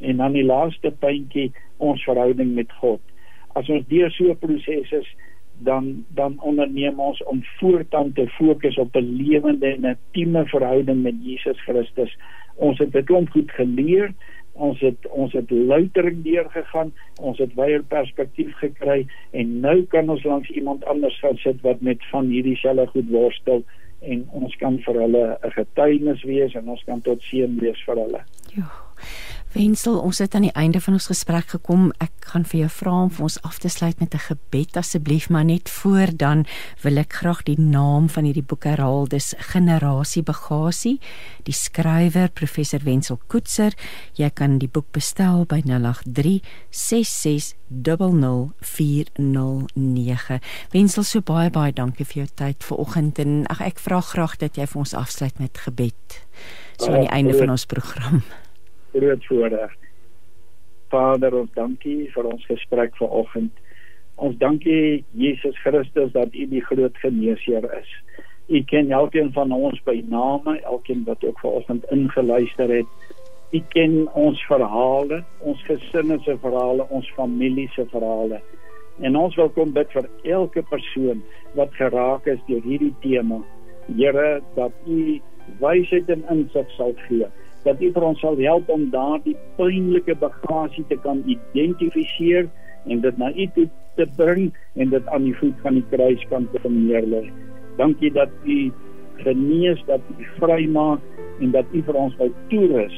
en 0.01 0.17
dan 0.17 0.33
die 0.33 0.45
laaste 0.45 0.91
puntjie 1.03 1.51
ons 1.77 2.03
verhouding 2.03 2.55
met 2.57 2.71
God. 2.81 3.01
As 3.55 3.69
ons 3.69 3.85
deur 3.87 4.09
so 4.11 4.31
'n 4.31 4.39
proses 4.41 4.91
is 4.91 5.09
dan 5.63 6.05
dan 6.09 6.39
onderneem 6.41 6.99
ons 6.99 7.23
om 7.23 7.43
voortaan 7.59 8.13
te 8.13 8.27
fokus 8.27 8.77
op 8.77 8.95
'n 8.95 9.15
lewende 9.21 9.67
en 9.67 9.85
intieme 9.85 10.45
verhouding 10.45 11.03
met 11.03 11.15
Jesus 11.21 11.61
Christus. 11.61 12.17
Ons 12.55 12.77
het 12.77 12.91
dit 12.91 13.05
klomp 13.05 13.29
goed 13.29 13.51
geleer 13.51 14.13
ons 14.53 14.79
het 14.79 15.07
ons 15.09 15.33
het 15.33 15.51
luitering 15.51 16.23
deurgegaan 16.23 16.91
ons 17.19 17.37
het 17.37 17.53
wyeer 17.55 17.83
perspektief 17.83 18.53
gekry 18.59 19.05
en 19.31 19.59
nou 19.59 19.77
kan 19.93 20.09
ons 20.09 20.23
langs 20.23 20.49
iemand 20.49 20.85
anders 20.85 21.19
gaan 21.19 21.37
sit 21.37 21.61
wat 21.61 21.81
met 21.81 22.03
van 22.11 22.27
hierdie 22.33 22.57
selfe 22.59 22.87
goed 22.95 23.09
worstel 23.09 23.63
en 24.01 24.25
ons 24.31 24.55
kan 24.55 24.79
vir 24.85 25.01
hulle 25.05 25.25
'n 25.43 25.51
getuienis 25.57 26.23
wees 26.23 26.55
en 26.55 26.69
ons 26.69 26.83
kan 26.83 27.01
tot 27.01 27.21
seën 27.21 27.59
wees 27.59 27.83
vir 27.85 27.95
hulle. 27.95 28.21
Ja 28.55 28.67
Wensel, 29.51 29.97
ons 29.99 30.15
het 30.23 30.31
aan 30.35 30.45
die 30.45 30.53
einde 30.55 30.79
van 30.79 30.93
ons 30.95 31.09
gesprek 31.11 31.49
gekom. 31.51 31.89
Ek 31.99 32.13
gaan 32.31 32.45
vir 32.47 32.61
jou 32.61 32.69
vra 32.71 32.91
om 33.03 33.09
vir 33.11 33.25
ons 33.27 33.35
af 33.43 33.59
te 33.59 33.67
sluit 33.67 33.99
met 33.99 34.15
'n 34.15 34.31
gebed 34.31 34.77
asseblief, 34.77 35.29
maar 35.29 35.45
net 35.45 35.69
voor 35.69 36.07
dan 36.15 36.45
wil 36.81 36.97
ek 36.97 37.13
graag 37.13 37.43
die 37.43 37.59
naam 37.59 38.09
van 38.09 38.23
hierdie 38.23 38.47
boek 38.47 38.63
herhaal. 38.63 39.07
Dis 39.07 39.33
Generasie 39.37 40.23
Bagasie. 40.23 40.99
Die 41.43 41.53
skrywer 41.53 42.29
Professor 42.29 42.79
Wensel 42.83 43.19
Koetser. 43.27 43.73
Jy 44.13 44.29
kan 44.29 44.57
die 44.57 44.69
boek 44.69 44.91
bestel 44.91 45.45
by 45.45 45.61
083 45.65 46.41
66 46.69 47.55
00409. 47.67 50.39
Wensel, 50.71 51.03
so 51.03 51.21
baie 51.21 51.49
baie 51.49 51.73
dankie 51.73 52.05
vir 52.05 52.23
jou 52.23 52.27
tyd 52.35 52.63
vanoggend 52.63 53.19
en 53.19 53.47
ag 53.47 53.61
ek 53.61 53.79
vra 53.79 54.01
graag 54.01 54.37
dat 54.37 54.55
jy 54.55 54.65
vir 54.65 54.79
ons 54.79 54.93
afsluit 54.93 55.39
met 55.39 55.57
gebed. 55.57 56.25
So 56.77 56.93
aan 56.93 56.99
die 56.99 57.09
einde 57.09 57.37
van 57.37 57.49
ons 57.49 57.65
program 57.65 58.23
groot 58.91 59.25
voorreg. 59.25 59.73
Vader, 60.91 61.35
ons 61.39 61.51
dankie 61.55 62.09
vir 62.11 62.27
ons 62.27 62.47
gesprek 62.49 62.95
vanoggend. 62.99 63.51
Ons 64.21 64.37
dankie 64.41 65.03
Jesus 65.17 65.57
Christus 65.63 66.11
dat 66.15 66.35
U 66.35 66.47
die 66.51 66.63
groot 66.65 66.97
geneesheer 67.03 67.65
is. 67.79 67.91
U 68.51 68.59
ken 68.67 68.91
elkeen 68.91 69.31
van 69.33 69.53
ons 69.55 69.79
by 69.87 70.01
name, 70.11 70.57
elkeen 70.67 71.05
wat 71.07 71.23
ook 71.23 71.39
vanoggend 71.39 71.87
ingeluister 71.95 72.73
het. 72.81 72.89
U 73.51 73.61
ken 73.71 73.95
ons 74.19 74.39
verhale, 74.47 75.23
ons 75.39 75.63
gesinne 75.67 76.19
se 76.25 76.35
verhale, 76.43 76.87
ons 76.89 77.07
familie 77.15 77.69
se 77.75 77.87
verhale. 77.91 78.41
En 79.01 79.15
ons 79.15 79.35
wil 79.39 79.49
kom 79.55 79.71
bid 79.75 79.91
vir 79.95 80.07
elke 80.35 80.63
persoon 80.69 81.23
wat 81.55 81.73
geraak 81.79 82.27
is 82.31 82.39
deur 82.47 82.63
hierdie 82.67 82.93
tema. 83.03 83.39
Here, 83.87 84.41
dat 84.55 84.75
U 84.87 85.19
wysheid 85.63 86.11
en 86.11 86.27
insig 86.31 86.67
sal 86.75 86.93
gee 87.07 87.27
dat 87.65 87.81
U 87.81 87.91
vir 87.93 88.07
ons 88.07 88.19
sal 88.23 88.39
help 88.41 88.69
om 88.73 88.89
daardie 88.93 89.35
pynlike 89.57 90.15
bagasie 90.21 90.85
te 90.89 90.97
kan 91.03 91.21
identifiseer 91.29 92.49
en 92.89 93.01
dit 93.03 93.17
na 93.21 93.29
U 93.31 93.47
toe 93.55 93.67
te 93.99 94.07
bring 94.17 94.49
en 94.75 94.89
dit 94.89 95.07
aan 95.13 95.27
die 95.27 95.35
voet 95.39 95.57
van 95.65 95.77
die 95.77 95.85
kruis 95.91 96.25
kan 96.29 96.47
neerlê. 96.63 97.27
Dankie 97.77 98.11
dat 98.11 98.33
U 98.45 98.71
genees, 99.21 99.81
dat 99.85 100.01
U 100.17 100.27
vrymaak 100.39 101.01
en 101.39 101.51
dat 101.51 101.65
U 101.73 101.83
vir 101.85 101.97
ons 102.07 102.17
wil 102.17 102.33
toerus, 102.49 102.97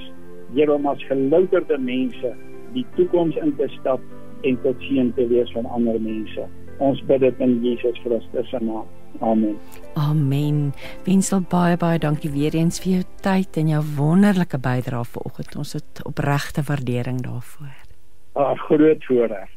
Here 0.53 0.73
om 0.73 0.85
as 0.85 1.01
gelouterde 1.09 1.79
mense 1.81 2.29
die 2.75 2.85
toekoms 2.95 3.37
in 3.41 3.55
te 3.57 3.65
stap 3.79 4.01
en 4.45 4.57
tot 4.61 4.81
seën 4.85 5.09
te 5.17 5.25
wees 5.31 5.49
van 5.55 5.65
ander 5.73 5.97
mense. 6.01 6.45
Ons 6.77 7.01
bid 7.09 7.23
dit 7.25 7.41
in 7.41 7.55
Jesus 7.63 7.97
Christus 8.03 8.51
se 8.53 8.61
naam. 8.61 8.85
Amen. 9.19 9.57
Amen. 9.93 10.73
Wensel 11.05 11.43
baie 11.49 11.77
baie 11.77 11.99
dankie 11.99 12.31
weer 12.33 12.55
eens 12.55 12.79
vir 12.83 12.91
jou 12.91 13.03
tyd 13.21 13.57
en 13.57 13.67
jou 13.75 13.81
wonderlike 13.97 14.57
bydrae 14.57 15.05
vanoggend. 15.05 15.55
Ons 15.55 15.73
het 15.77 16.03
opregte 16.07 16.63
waardering 16.65 17.21
daarvoor. 17.21 17.75
Ag, 18.33 18.57
groot 18.67 19.05
voorreg. 19.05 19.49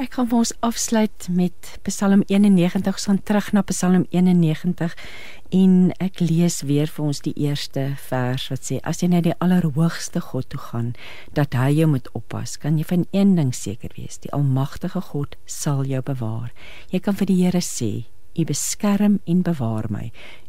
Ek 0.00 0.14
gaan 0.16 0.30
ons 0.32 0.52
afsluit 0.64 1.26
met 1.34 1.72
Psalm 1.84 2.22
91. 2.26 2.86
Ons 2.86 3.06
gaan 3.10 3.22
terug 3.22 3.50
na 3.52 3.62
Psalm 3.68 4.06
91 4.14 4.94
en 5.52 5.74
ek 6.00 6.22
lees 6.22 6.60
weer 6.64 6.88
vir 6.88 7.04
ons 7.04 7.20
die 7.26 7.34
eerste 7.36 7.84
vers 8.08 8.46
wat 8.52 8.64
sê: 8.64 8.78
As 8.86 9.02
jy 9.02 9.10
na 9.10 9.20
die 9.20 9.34
Allerhoogste 9.42 10.22
God 10.30 10.48
toe 10.54 10.62
gaan, 10.70 10.94
dat 11.36 11.58
hy 11.58 11.72
jou 11.82 11.90
moet 11.90 12.08
oppas, 12.16 12.56
kan 12.56 12.78
jy 12.78 12.86
van 12.86 13.04
een 13.10 13.34
ding 13.36 13.52
seker 13.54 13.92
wees: 13.98 14.18
die 14.22 14.32
Almagtige 14.32 15.02
God 15.10 15.36
sal 15.44 15.84
jou 15.84 16.00
bewaar. 16.06 16.54
Jy 16.94 17.02
kan 17.04 17.18
vir 17.18 17.28
die 17.28 17.40
Here 17.42 17.60
sê: 17.60 17.92
U 18.40 18.44
beskerm 18.44 19.18
en 19.28 19.42
bewaar 19.44 19.90
my. 19.92 20.06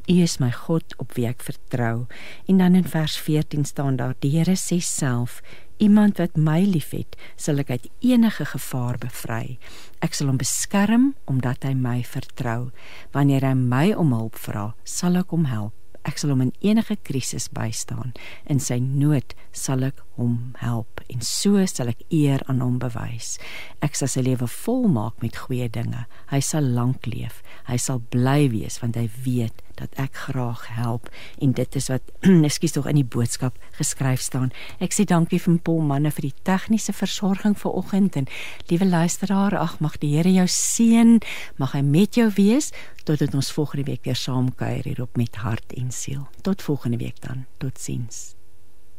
U 0.08 0.14
is 0.24 0.38
my 0.40 0.52
God 0.52 0.94
op 1.02 1.18
wie 1.18 1.26
ek 1.28 1.44
vertrou. 1.44 2.06
En 2.48 2.62
dan 2.62 2.78
in 2.80 2.88
vers 2.88 3.18
14 3.20 3.66
staan 3.66 3.98
daar: 4.00 4.16
Die 4.24 4.32
Here 4.32 4.56
sê 4.56 4.80
self: 4.80 5.42
Iemand 5.78 6.18
wat 6.22 6.38
my 6.38 6.62
liefhet, 6.64 7.18
sal 7.36 7.60
ek 7.60 7.74
uit 7.74 7.90
enige 8.00 8.46
gevaar 8.46 9.00
bevry. 9.02 9.58
Ek 10.00 10.16
sal 10.16 10.30
hom 10.32 10.40
beskerm 10.40 11.12
omdat 11.28 11.66
hy 11.68 11.74
my 11.76 12.00
vertrou. 12.06 12.70
Wanneer 13.12 13.50
hy 13.50 13.56
my 13.58 13.88
om 13.98 14.14
hulp 14.16 14.40
vra, 14.40 14.72
sal 14.86 15.20
ek 15.20 15.36
hom 15.36 15.50
help. 15.52 15.76
Ek 16.08 16.18
sal 16.18 16.32
hom 16.32 16.46
in 16.48 16.56
enige 16.64 16.96
krisis 17.04 17.50
bystaan. 17.54 18.16
In 18.48 18.64
sy 18.64 18.80
nood 18.80 19.36
sal 19.52 19.84
ek 19.90 20.00
hom 20.22 20.38
help 20.62 21.02
en 21.12 21.24
so 21.26 21.60
sal 21.68 21.92
ek 21.92 22.06
eer 22.14 22.44
aan 22.48 22.62
hom 22.64 22.78
bewys. 22.82 23.36
Ek 23.84 23.98
sal 23.98 24.10
sy 24.12 24.24
lewe 24.26 24.48
volmaak 24.50 25.20
met 25.24 25.40
goeie 25.46 25.68
dinge. 25.72 26.06
Hy 26.32 26.40
sal 26.46 26.68
lank 26.78 27.10
leef. 27.10 27.42
Hy 27.68 27.78
sal 27.82 28.02
bly 28.14 28.48
wees 28.54 28.80
want 28.82 29.00
hy 29.00 29.08
weet 29.26 29.60
dat 29.82 29.94
ek 30.00 30.18
graag 30.28 30.68
help 30.76 31.10
en 31.42 31.56
dit 31.58 31.78
is 31.80 31.90
wat 31.92 32.12
ekskuus 32.50 32.76
tog 32.78 32.90
in 32.92 33.00
die 33.02 33.08
boodskap 33.08 33.58
geskryf 33.80 34.22
staan. 34.24 34.52
Ek 34.84 34.94
sê 34.96 35.08
dankie 35.10 35.42
vir 35.42 35.58
Paul 35.66 35.82
manne 35.90 36.14
vir 36.14 36.30
die 36.30 36.36
tegniese 36.48 36.94
versorging 36.96 37.58
vir 37.58 37.78
oggend 37.82 38.20
en 38.20 38.30
liewe 38.70 38.88
luisteraar, 38.88 39.58
ag 39.58 39.80
mag 39.84 39.98
die 40.04 40.12
Here 40.12 40.32
jou 40.34 40.48
seën, 40.52 41.18
mag 41.58 41.72
hy 41.78 41.82
met 41.88 42.20
jou 42.20 42.28
wees 42.38 42.70
totdat 43.08 43.34
ons 43.38 43.54
volgende 43.56 43.88
week 43.90 44.06
weer 44.06 44.20
saam 44.20 44.52
kuier 44.60 44.86
hier 44.86 45.02
op 45.02 45.18
met 45.18 45.42
hart 45.42 45.74
en 45.80 45.90
siel. 45.96 46.28
Tot 46.46 46.62
volgende 46.62 47.02
week 47.02 47.24
dan. 47.26 47.48
Totsiens. 47.58 48.36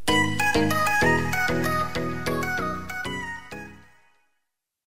thank 0.05 0.73
you 0.73 0.82